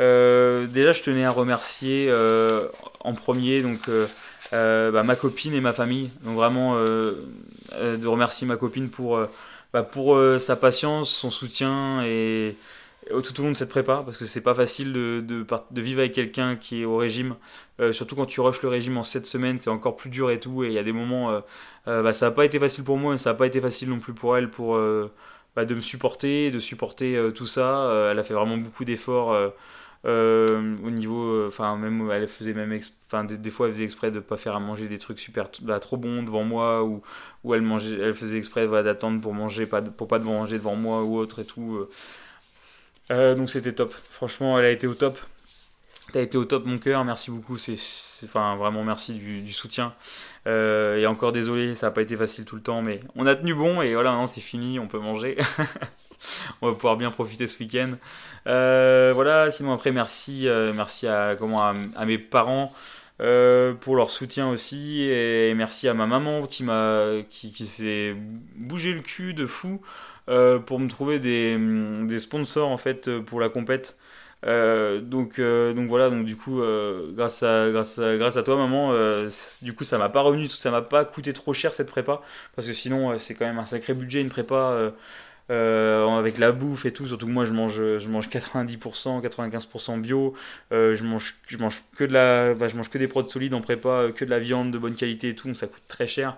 euh, 0.00 0.66
déjà, 0.66 0.92
je 0.92 1.02
tenais 1.02 1.24
à 1.24 1.30
remercier 1.30 2.06
euh, 2.08 2.66
en 3.00 3.14
premier 3.14 3.62
donc, 3.62 3.88
euh, 3.88 4.90
bah, 4.90 5.02
ma 5.02 5.16
copine 5.16 5.54
et 5.54 5.60
ma 5.60 5.72
famille. 5.72 6.10
Donc 6.22 6.36
vraiment, 6.36 6.76
de 6.78 8.06
remercier 8.06 8.46
ma 8.46 8.56
copine 8.56 8.90
pour, 8.90 9.20
bah, 9.72 9.82
pour 9.82 10.18
sa 10.38 10.56
patience, 10.56 11.10
son 11.10 11.30
soutien 11.30 12.02
et, 12.04 12.56
tout 13.22 13.40
au 13.40 13.44
long 13.44 13.50
de 13.50 13.56
cette 13.56 13.68
prépa, 13.68 14.02
parce 14.04 14.16
que 14.16 14.26
c'est 14.26 14.42
pas 14.42 14.54
facile 14.54 14.92
de, 14.92 15.24
de, 15.26 15.80
vivre 15.80 16.00
avec 16.00 16.12
quelqu'un 16.12 16.56
qui 16.56 16.82
est 16.82 16.84
au 16.84 16.96
régime. 16.96 17.36
surtout 17.92 18.16
quand 18.16 18.26
tu 18.26 18.40
rushes 18.40 18.62
le 18.62 18.68
régime 18.68 18.96
en 18.98 19.02
7 19.02 19.26
semaines, 19.26 19.58
c'est 19.60 19.70
encore 19.70 19.96
plus 19.96 20.10
dur 20.10 20.30
et 20.30 20.40
tout. 20.40 20.64
Et 20.64 20.68
il 20.68 20.72
y 20.72 20.78
a 20.78 20.82
des 20.82 20.92
moments, 20.92 21.42
bah, 21.86 22.12
ça 22.12 22.26
n'a 22.26 22.32
pas 22.32 22.44
été 22.44 22.58
facile 22.58 22.84
pour 22.84 22.98
moi, 22.98 23.12
mais 23.12 23.18
ça 23.18 23.30
n'a 23.30 23.34
pas 23.34 23.46
été 23.46 23.60
facile 23.60 23.88
non 23.88 23.98
plus 23.98 24.14
pour 24.14 24.36
elle 24.36 24.50
pour, 24.50 24.78
bah, 25.56 25.64
de 25.64 25.74
me 25.74 25.80
supporter, 25.80 26.50
de 26.50 26.58
supporter 26.60 27.18
tout 27.34 27.46
ça. 27.46 28.10
elle 28.10 28.18
a 28.18 28.24
fait 28.24 28.34
vraiment 28.34 28.58
beaucoup 28.58 28.84
d'efforts 28.84 29.34
euh, 30.04 30.76
au 30.84 30.90
niveau, 30.90 31.24
euh, 31.24 31.48
enfin 31.48 31.76
même 31.76 32.08
elle 32.12 32.28
faisait 32.28 32.54
même, 32.54 32.78
enfin 33.06 33.24
des, 33.24 33.50
fois 33.50 33.66
elle 33.66 33.72
faisait 33.72 33.84
exprès 33.84 34.12
de 34.12 34.20
pas 34.20 34.36
faire 34.36 34.54
à 34.54 34.60
manger 34.60 34.86
des 34.86 34.98
trucs 34.98 35.18
super 35.18 35.50
bah, 35.62 35.80
trop 35.80 35.96
bons 35.96 36.22
devant 36.22 36.44
moi 36.44 36.84
ou, 36.84 37.02
ou 37.42 37.54
elle 37.54 37.62
mangeait, 37.62 37.98
elle 37.98 38.14
faisait 38.14 38.38
exprès 38.38 38.68
d'attendre 38.68 39.20
pour 39.20 39.34
manger, 39.34 39.66
pas 39.66 39.82
pour 39.82 40.06
pas 40.06 40.20
manger 40.20 40.58
devant 40.58 40.76
moi 40.76 41.02
ou 41.02 41.16
autre 41.18 41.40
et 41.40 41.44
tout. 41.44 41.88
Euh. 43.10 43.34
donc 43.34 43.50
c'était 43.50 43.72
top. 43.72 43.92
Franchement, 43.92 44.58
elle 44.58 44.66
a 44.66 44.70
été 44.70 44.86
au 44.86 44.94
top. 44.94 45.18
T'as 46.12 46.22
été 46.22 46.38
au 46.38 46.44
top, 46.44 46.64
mon 46.66 46.78
cœur. 46.78 47.04
Merci 47.04 47.30
beaucoup. 47.30 47.58
C'est, 47.58 47.76
enfin, 48.24 48.56
vraiment 48.56 48.82
merci 48.82 49.14
du, 49.14 49.52
soutien. 49.52 49.94
et 50.46 51.06
encore 51.06 51.32
désolé, 51.32 51.74
ça 51.74 51.88
n'a 51.88 51.90
pas 51.90 52.02
été 52.02 52.16
facile 52.16 52.44
tout 52.44 52.56
le 52.56 52.62
temps, 52.62 52.80
mais 52.80 53.00
on 53.14 53.26
a 53.26 53.36
tenu 53.36 53.54
bon 53.54 53.82
et 53.82 53.92
voilà, 53.92 54.10
maintenant 54.10 54.26
c'est 54.26 54.40
fini, 54.40 54.78
on 54.78 54.88
peut 54.88 54.98
manger. 54.98 55.36
on 56.62 56.68
va 56.68 56.74
pouvoir 56.74 56.96
bien 56.96 57.10
profiter 57.10 57.46
ce 57.46 57.58
week-end. 57.58 57.90
Euh, 58.46 59.12
voilà, 59.14 59.50
sinon 59.50 59.72
après, 59.72 59.92
merci, 59.92 60.48
euh, 60.48 60.72
merci 60.74 61.06
à, 61.06 61.36
comment, 61.38 61.62
à, 61.62 62.04
mes 62.04 62.18
parents. 62.18 62.72
Euh, 63.20 63.74
pour 63.74 63.96
leur 63.96 64.10
soutien 64.10 64.48
aussi 64.48 65.02
et 65.02 65.52
merci 65.52 65.88
à 65.88 65.94
ma 65.94 66.06
maman 66.06 66.46
qui 66.46 66.62
m'a 66.62 67.14
qui, 67.28 67.50
qui 67.50 67.66
s'est 67.66 68.14
bougé 68.54 68.92
le 68.92 69.00
cul 69.00 69.34
de 69.34 69.44
fou 69.44 69.82
pour 70.66 70.78
me 70.78 70.88
trouver 70.88 71.18
des, 71.18 71.58
des, 72.04 72.18
sponsors 72.18 72.68
en 72.68 72.76
fait 72.76 73.10
pour 73.20 73.40
la 73.40 73.48
compète 73.48 73.96
donc 74.42 75.40
donc 75.40 75.88
voilà 75.88 76.10
donc 76.10 76.24
du 76.24 76.36
coup 76.36 76.60
grâce 77.14 77.42
à 77.42 77.70
grâce 77.70 77.98
grâce 77.98 78.36
à 78.36 78.42
toi 78.42 78.56
maman 78.56 78.92
du 79.62 79.72
coup 79.72 79.84
ça 79.84 79.98
m'a 79.98 80.08
pas 80.08 80.20
revenu 80.20 80.48
ça 80.48 80.70
m'a 80.70 80.82
pas 80.82 81.04
coûté 81.04 81.32
trop 81.32 81.52
cher 81.52 81.72
cette 81.72 81.88
prépa 81.88 82.20
parce 82.54 82.68
que 82.68 82.74
sinon 82.74 83.16
c'est 83.18 83.34
quand 83.34 83.46
même 83.46 83.58
un 83.58 83.64
sacré 83.64 83.94
budget 83.94 84.20
une 84.20 84.28
prépa 84.28 84.92
euh, 85.50 86.18
avec 86.18 86.36
la 86.38 86.52
bouffe 86.52 86.84
et 86.84 86.92
tout. 86.92 87.06
Surtout 87.06 87.26
que 87.26 87.30
moi, 87.30 87.44
je 87.44 87.52
mange, 87.52 87.76
je 87.76 88.08
mange 88.08 88.28
90%, 88.28 89.22
95% 89.22 90.00
bio. 90.00 90.34
Euh, 90.72 90.94
je 90.94 91.04
mange, 91.04 91.36
je 91.46 91.56
mange 91.56 91.82
que 91.96 92.04
de 92.04 92.12
la, 92.12 92.54
je 92.68 92.76
mange 92.76 92.90
que 92.90 92.98
des 92.98 93.08
produits 93.08 93.30
solides 93.30 93.54
en 93.54 93.60
prépa, 93.62 94.08
que 94.14 94.24
de 94.24 94.30
la 94.30 94.38
viande 94.38 94.70
de 94.70 94.78
bonne 94.78 94.94
qualité 94.94 95.30
et 95.30 95.34
tout. 95.34 95.48
Donc 95.48 95.56
ça 95.56 95.66
coûte 95.66 95.82
très 95.88 96.06
cher. 96.06 96.36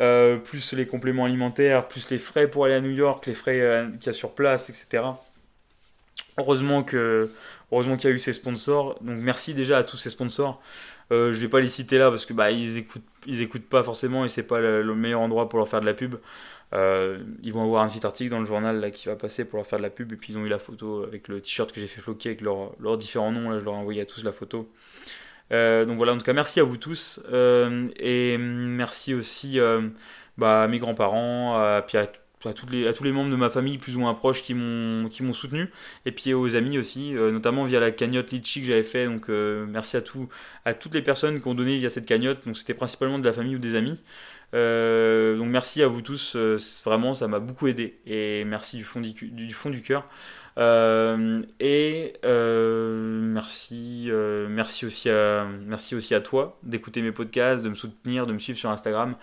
Euh, 0.00 0.36
plus 0.38 0.72
les 0.72 0.86
compléments 0.86 1.26
alimentaires, 1.26 1.86
plus 1.86 2.08
les 2.08 2.16
frais 2.16 2.48
pour 2.48 2.64
aller 2.64 2.74
à 2.74 2.80
New 2.80 2.90
York, 2.90 3.26
les 3.26 3.34
frais 3.34 3.88
qu'il 3.92 4.06
y 4.06 4.08
a 4.08 4.12
sur 4.12 4.34
place, 4.34 4.70
etc. 4.70 5.04
Heureusement 6.38 6.82
que, 6.82 7.30
heureusement 7.70 7.96
qu'il 7.96 8.08
y 8.08 8.12
a 8.12 8.16
eu 8.16 8.18
ces 8.18 8.32
sponsors. 8.32 8.98
Donc 9.02 9.18
merci 9.18 9.52
déjà 9.52 9.78
à 9.78 9.84
tous 9.84 9.98
ces 9.98 10.08
sponsors. 10.08 10.62
Euh, 11.12 11.32
je 11.32 11.40
vais 11.40 11.48
pas 11.48 11.60
les 11.60 11.68
citer 11.68 11.98
là 11.98 12.10
parce 12.10 12.24
que 12.24 12.32
bah 12.32 12.50
ils 12.50 12.78
écoutent, 12.78 13.04
ils 13.26 13.42
écoutent 13.42 13.68
pas 13.68 13.82
forcément 13.82 14.24
et 14.24 14.28
c'est 14.28 14.44
pas 14.44 14.60
le, 14.60 14.94
meilleur 14.94 15.20
endroit 15.20 15.48
pour 15.48 15.58
leur 15.58 15.68
faire 15.68 15.80
de 15.80 15.86
la 15.86 15.94
pub. 15.94 16.16
Euh, 16.72 17.18
ils 17.42 17.52
vont 17.52 17.64
avoir 17.64 17.82
un 17.82 17.88
petit 17.88 18.06
article 18.06 18.30
dans 18.30 18.38
le 18.38 18.46
journal 18.46 18.80
là, 18.80 18.90
qui 18.90 19.08
va 19.08 19.16
passer 19.16 19.44
pour 19.44 19.56
leur 19.58 19.66
faire 19.66 19.80
de 19.80 19.82
la 19.82 19.90
pub. 19.90 20.12
Et 20.12 20.16
puis 20.16 20.32
ils 20.32 20.38
ont 20.38 20.46
eu 20.46 20.48
la 20.48 20.58
photo 20.58 21.02
avec 21.02 21.28
le 21.28 21.40
t-shirt 21.40 21.72
que 21.72 21.80
j'ai 21.80 21.88
fait 21.88 22.00
floquer 22.00 22.30
avec 22.30 22.40
leurs 22.40 22.96
différents 22.96 23.32
noms. 23.32 23.58
Je 23.58 23.64
leur 23.64 23.74
ai 23.74 23.78
envoyé 23.78 24.00
à 24.00 24.06
tous 24.06 24.24
la 24.24 24.32
photo. 24.32 24.70
Euh, 25.52 25.84
donc 25.84 25.96
voilà, 25.96 26.12
en 26.12 26.18
tout 26.18 26.24
cas, 26.24 26.32
merci 26.32 26.60
à 26.60 26.64
vous 26.64 26.76
tous. 26.76 27.20
Euh, 27.32 27.88
et 27.96 28.38
merci 28.38 29.14
aussi 29.14 29.58
bah, 30.38 30.62
à 30.62 30.68
mes 30.68 30.78
grands-parents, 30.78 31.56
à, 31.56 31.82
puis 31.82 31.98
à, 31.98 32.06
tous 32.54 33.04
les 33.04 33.12
membres 33.12 33.30
de 33.30 33.36
ma 33.36 33.50
famille 33.50 33.76
plus 33.78 33.96
ou 33.96 34.00
moins 34.00 34.14
proches 34.14 34.42
qui 34.42 34.54
m'ont 34.54 35.32
soutenu. 35.32 35.70
Et 36.06 36.12
puis 36.12 36.32
aux 36.34 36.56
amis 36.56 36.78
aussi, 36.78 37.12
notamment 37.12 37.64
via 37.64 37.80
la 37.80 37.90
cagnotte 37.90 38.30
Litchi 38.30 38.60
que 38.60 38.66
j'avais 38.66 38.84
fait. 38.84 39.06
Donc 39.06 39.28
merci 39.28 39.96
à, 39.96 40.00
tout, 40.00 40.28
à 40.64 40.74
toutes 40.74 40.94
les 40.94 41.02
personnes 41.02 41.40
qui 41.40 41.48
ont 41.48 41.54
donné 41.54 41.78
via 41.78 41.90
cette 41.90 42.06
cagnotte. 42.06 42.46
Donc 42.46 42.56
c'était 42.56 42.74
principalement 42.74 43.18
de 43.18 43.26
la 43.26 43.32
famille 43.32 43.56
ou 43.56 43.58
des 43.58 43.74
amis. 43.74 44.00
Euh, 44.54 45.36
donc 45.36 45.48
merci 45.48 45.82
à 45.82 45.86
vous 45.86 46.02
tous, 46.02 46.34
euh, 46.34 46.58
vraiment 46.84 47.14
ça 47.14 47.28
m'a 47.28 47.38
beaucoup 47.38 47.68
aidé 47.68 48.00
et 48.04 48.44
merci 48.44 48.76
du, 48.78 48.84
fond 48.84 49.00
du 49.00 49.82
cœur. 49.82 50.08
Euh, 50.58 51.42
et 51.60 52.14
merci, 52.24 54.10
merci, 54.48 54.86
aussi 54.86 55.10
à, 55.10 55.46
merci 55.66 55.94
aussi 55.94 56.14
à 56.14 56.20
toi 56.20 56.58
d'écouter 56.62 57.02
mes 57.02 57.12
podcasts, 57.12 57.62
de 57.62 57.68
me 57.68 57.74
soutenir, 57.74 58.26
de 58.26 58.32
me 58.32 58.38
suivre 58.38 58.58
sur 58.58 58.70
Instagram. 58.70 59.14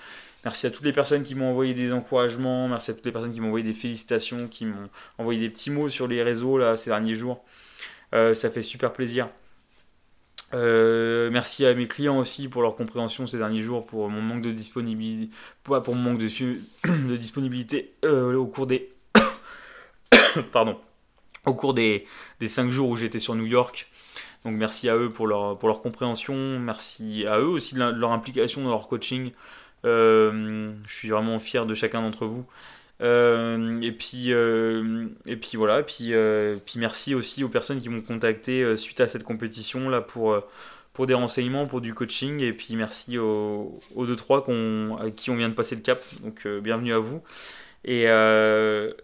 Merci 0.44 0.68
à 0.68 0.72
toutes 0.72 0.86
les 0.86 0.94
personnes 0.94 1.24
qui 1.24 1.36
m'ont 1.36 1.50
envoyé 1.50 1.74
des 1.74 1.92
encouragements, 1.92 2.68
merci 2.68 2.92
à 2.92 2.94
toutes 2.94 3.06
les 3.06 3.12
personnes 3.12 3.34
qui 3.34 3.42
m'ont 3.42 3.48
envoyé 3.48 3.66
des 3.66 3.74
félicitations, 3.74 4.48
qui 4.48 4.66
m'ont 4.66 4.90
envoyé 5.18 5.40
des 5.40 5.50
petits 5.50 5.72
mots 5.72 5.90
sur 5.90 6.08
les 6.08 6.24
réseaux 6.24 6.58
là, 6.58 6.78
ces 6.78 6.90
derniers 6.90 7.16
jours. 7.16 7.44
ça 8.14 8.50
fait 8.50 8.62
super 8.62 8.94
plaisir. 8.94 9.28
Euh, 10.54 11.30
merci 11.30 11.66
à 11.66 11.74
mes 11.74 11.88
clients 11.88 12.18
aussi 12.20 12.48
pour 12.48 12.62
leur 12.62 12.76
compréhension 12.76 13.28
ces 13.28 13.38
derniers 13.38 13.62
jours, 13.62 13.86
pour 13.86 14.10
mon 14.10 14.22
manque 14.22 14.42
de 14.42 14.52
disponibilité, 14.52 15.34
mon 15.68 15.96
manque 15.96 16.20
de, 16.20 16.28
de 17.10 17.18
disponibilité 17.18 17.94
euh, 18.06 18.36
au 18.36 18.46
cours 18.46 18.68
des, 18.68 18.90
pardon, 20.54 20.80
au 21.48 21.54
cours 21.54 21.74
des, 21.74 22.06
des 22.40 22.48
5 22.48 22.70
jours 22.70 22.90
où 22.90 22.96
j'étais 22.96 23.20
sur 23.20 23.36
New 23.36 23.46
York. 23.46 23.90
Donc 24.46 24.56
merci 24.56 24.88
à 24.90 24.96
eux 24.96 25.10
pour 25.10 25.28
leur, 25.28 25.58
pour 25.58 25.68
leur 25.68 25.82
compréhension, 25.82 26.60
merci 26.60 27.26
à 27.28 27.40
eux 27.40 27.48
aussi 27.48 27.76
de, 27.76 27.80
leur 27.80 28.12
implication 28.12 28.64
dans 28.64 28.70
leur 28.70 28.88
coaching. 28.88 29.32
Euh, 29.86 30.72
je 30.88 30.94
suis 30.94 31.10
vraiment 31.10 31.40
fier 31.40 31.66
de 31.66 31.74
chacun 31.74 32.02
d'entre 32.02 32.26
vous. 32.26 32.46
Euh, 33.02 33.80
et 33.82 33.92
puis 33.92 34.34
euh, 34.34 35.08
et 35.26 35.36
puis 35.36 35.58
voilà. 35.58 35.84
Puis 35.84 36.14
euh, 36.14 36.58
puis 36.66 36.80
merci 36.80 37.14
aussi 37.14 37.44
aux 37.44 37.50
personnes 37.50 37.80
qui 37.80 37.90
m'ont 37.90 38.02
contacté 38.02 38.76
suite 38.76 39.02
à 39.02 39.08
cette 39.08 39.24
compétition 39.24 39.90
là 39.90 40.02
pour 40.02 40.42
pour 40.94 41.08
des 41.08 41.14
renseignements, 41.14 41.68
pour 41.68 41.82
du 41.82 41.94
coaching. 41.94 42.40
Et 42.42 42.54
puis 42.54 42.76
merci 42.76 43.18
aux, 43.18 43.80
aux 43.96 44.06
deux 44.06 44.16
trois 44.16 44.46
à 45.00 45.12
qui 45.12 45.30
on 45.30 45.36
vient 45.36 45.50
de 45.50 45.54
passer 45.54 45.76
le 45.76 45.82
cap. 45.82 46.02
Donc 46.24 46.48
bienvenue 46.48 46.94
à 46.94 47.00
vous. 47.00 47.22
Et, 47.88 48.04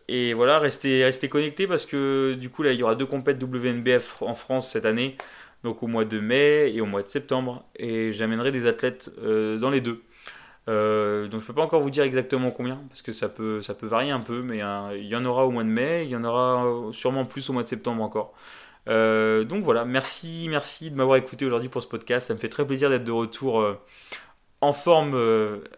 et, 0.08 0.34
voilà, 0.34 0.60
restez, 0.60 1.30
connectés 1.30 1.68
parce 1.68 1.86
que 1.86 2.34
du 2.34 2.50
coup, 2.50 2.64
là, 2.64 2.74
il 2.74 2.80
y 2.80 2.84
aura 2.84 2.96
deux 2.96 3.06
compètes 3.06 3.42
WNBF 3.42 4.22
en 4.22 4.34
France 4.36 4.70
cette 4.72 4.86
année, 4.86 5.18
donc 5.64 5.84
au 5.84 5.88
mois 5.88 6.06
de 6.06 6.20
mai 6.20 6.72
et 6.74 6.82
au 6.82 6.86
mois 6.86 7.02
de 7.02 7.08
septembre. 7.08 7.66
Et 7.78 8.12
j'amènerai 8.12 8.52
des 8.52 8.68
athlètes 8.68 9.10
dans 9.18 9.70
les 9.70 9.82
deux. 9.82 10.04
Euh, 10.70 11.28
donc 11.28 11.42
je 11.42 11.46
peux 11.46 11.54
pas 11.54 11.62
encore 11.62 11.82
vous 11.82 11.90
dire 11.90 12.06
exactement 12.06 12.50
combien 12.50 12.82
parce 12.88 13.02
que 13.02 13.12
ça 13.12 13.28
peut, 13.28 13.62
varier 13.82 14.12
un 14.12 14.22
peu, 14.22 14.42
mais 14.42 14.64
euh, 14.64 14.98
il 14.98 15.08
y 15.08 15.16
en 15.16 15.26
aura 15.26 15.46
au 15.46 15.52
mois 15.52 15.64
de 15.64 15.70
mai, 15.70 16.06
il 16.06 16.10
y 16.10 16.16
en 16.16 16.24
aura 16.24 16.92
sûrement 16.94 17.26
plus 17.26 17.50
au 17.50 17.54
mois 17.54 17.64
de 17.64 17.68
septembre 17.68 18.02
encore. 18.02 18.34
Euh, 18.90 19.44
donc 19.44 19.64
voilà, 19.64 19.86
merci, 19.86 20.48
merci 20.50 20.92
de 20.92 20.96
m'avoir 20.96 21.18
écouté 21.18 21.46
aujourd'hui 21.46 21.70
pour 21.70 21.82
ce 21.82 21.88
podcast. 21.88 22.28
Ça 22.28 22.34
me 22.34 22.40
fait 22.40 22.50
très 22.50 22.66
plaisir 22.66 22.90
d'être 22.90 23.04
de 23.04 23.12
retour 23.12 23.66
en 24.62 24.74
forme 24.74 25.16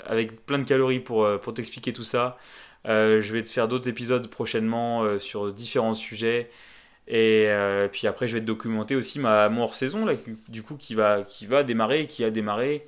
avec 0.06 0.46
plein 0.46 0.60
de 0.60 0.66
calories 0.66 1.00
pour, 1.00 1.28
pour 1.42 1.54
t'expliquer 1.54 1.94
tout 1.94 2.04
ça. 2.04 2.38
Je 2.86 3.34
vais 3.34 3.44
te 3.44 3.50
faire 3.50 3.68
d'autres 3.68 3.90
épisodes 3.90 4.28
prochainement 4.28 5.20
sur 5.20 5.52
différents 5.52 5.94
sujets. 5.94 6.50
Et 7.08 7.50
puis 7.92 8.08
après, 8.08 8.28
je 8.28 8.34
vais 8.34 8.42
te 8.42 8.46
documenter 8.46 8.96
aussi 8.96 9.20
ma, 9.20 9.50
mon 9.50 9.64
hors-saison, 9.64 10.06
du 10.50 10.64
coup, 10.64 10.76
qui 10.76 10.96
va, 10.96 11.24
qui 11.24 11.46
va 11.46 11.64
démarrer, 11.64 12.08
qui 12.08 12.24
a 12.24 12.32
démarré. 12.32 12.86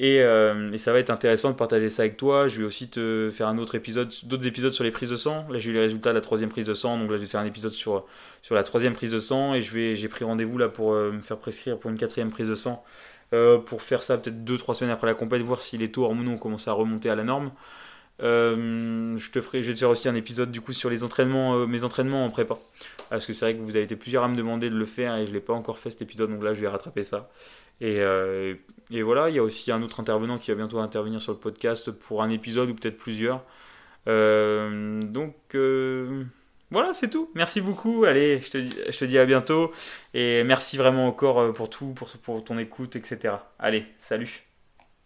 Euh, 0.00 0.72
et, 0.72 0.78
ça 0.78 0.92
va 0.92 0.98
être 0.98 1.10
intéressant 1.10 1.50
de 1.50 1.56
partager 1.56 1.88
ça 1.88 2.02
avec 2.02 2.16
toi. 2.16 2.48
Je 2.48 2.58
vais 2.58 2.64
aussi 2.64 2.88
te 2.88 3.30
faire 3.32 3.48
un 3.48 3.58
autre 3.58 3.74
épisode, 3.74 4.12
d'autres 4.24 4.46
épisodes 4.46 4.72
sur 4.72 4.84
les 4.84 4.90
prises 4.90 5.10
de 5.10 5.16
sang. 5.16 5.46
Là, 5.50 5.58
j'ai 5.58 5.70
eu 5.70 5.74
les 5.74 5.80
résultats 5.80 6.10
de 6.10 6.16
la 6.16 6.20
troisième 6.20 6.50
prise 6.50 6.66
de 6.66 6.74
sang, 6.74 6.98
donc 6.98 7.10
là, 7.10 7.16
je 7.16 7.22
vais 7.22 7.28
faire 7.28 7.40
un 7.40 7.46
épisode 7.46 7.72
sur, 7.72 8.04
sur 8.42 8.54
la 8.54 8.64
troisième 8.64 8.94
prise 8.94 9.10
de 9.12 9.18
sang. 9.18 9.54
Et 9.54 9.60
j'ai 9.62 10.08
pris 10.08 10.24
rendez-vous 10.24 10.58
là 10.58 10.68
pour 10.68 10.92
euh, 10.92 11.12
me 11.12 11.20
faire 11.20 11.38
prescrire 11.38 11.78
pour 11.78 11.90
une 11.90 11.98
quatrième 11.98 12.30
prise 12.30 12.48
de 12.48 12.54
sang. 12.54 12.84
Euh, 13.32 13.58
pour 13.58 13.82
faire 13.82 14.02
ça 14.02 14.18
peut-être 14.18 14.44
2-3 14.44 14.74
semaines 14.74 14.92
après 14.92 15.06
la 15.06 15.14
compétition, 15.14 15.46
voir 15.46 15.62
si 15.62 15.78
les 15.78 15.90
taux 15.90 16.04
hormonaux 16.04 16.32
ont 16.32 16.38
commencé 16.38 16.70
à 16.70 16.72
remonter 16.72 17.10
à 17.10 17.16
la 17.16 17.24
norme. 17.24 17.50
Je 18.20 19.30
te 19.30 19.40
ferai, 19.40 19.62
je 19.62 19.68
vais 19.68 19.74
te 19.74 19.80
faire 19.80 19.90
aussi 19.90 20.08
un 20.08 20.14
épisode 20.14 20.50
du 20.50 20.60
coup 20.60 20.72
sur 20.72 20.90
les 20.90 21.04
entraînements, 21.04 21.66
mes 21.66 21.84
entraînements 21.84 22.24
en 22.24 22.30
prépa, 22.30 22.56
parce 23.10 23.26
que 23.26 23.32
c'est 23.32 23.44
vrai 23.44 23.54
que 23.56 23.60
vous 23.60 23.76
avez 23.76 23.84
été 23.84 23.96
plusieurs 23.96 24.24
à 24.24 24.28
me 24.28 24.36
demander 24.36 24.70
de 24.70 24.76
le 24.76 24.86
faire 24.86 25.16
et 25.16 25.26
je 25.26 25.32
l'ai 25.32 25.40
pas 25.40 25.54
encore 25.54 25.78
fait 25.78 25.90
cet 25.90 26.02
épisode, 26.02 26.30
donc 26.30 26.42
là 26.42 26.54
je 26.54 26.60
vais 26.60 26.68
rattraper 26.68 27.04
ça. 27.04 27.30
Et, 27.80 28.00
et 28.90 29.02
voilà, 29.02 29.30
il 29.30 29.36
y 29.36 29.38
a 29.38 29.42
aussi 29.42 29.72
un 29.72 29.82
autre 29.82 30.00
intervenant 30.00 30.38
qui 30.38 30.50
va 30.50 30.56
bientôt 30.56 30.78
intervenir 30.78 31.20
sur 31.20 31.32
le 31.32 31.38
podcast 31.38 31.90
pour 31.90 32.22
un 32.22 32.30
épisode 32.30 32.70
ou 32.70 32.74
peut-être 32.74 32.96
plusieurs. 32.96 33.42
donc 34.06 35.34
voilà, 36.70 36.92
c'est 36.92 37.08
tout. 37.08 37.30
Merci 37.34 37.60
beaucoup. 37.60 38.04
Allez, 38.04 38.40
je 38.40 38.50
te, 38.50 38.58
dis, 38.58 38.76
je 38.88 38.98
te 38.98 39.04
dis 39.04 39.16
à 39.18 39.24
bientôt. 39.26 39.70
Et 40.12 40.42
merci 40.44 40.76
vraiment 40.76 41.06
encore 41.06 41.54
pour 41.54 41.70
tout, 41.70 41.94
pour 42.22 42.44
ton 42.44 42.58
écoute, 42.58 42.96
etc. 42.96 43.34
Allez, 43.58 43.86
salut. 43.98 44.53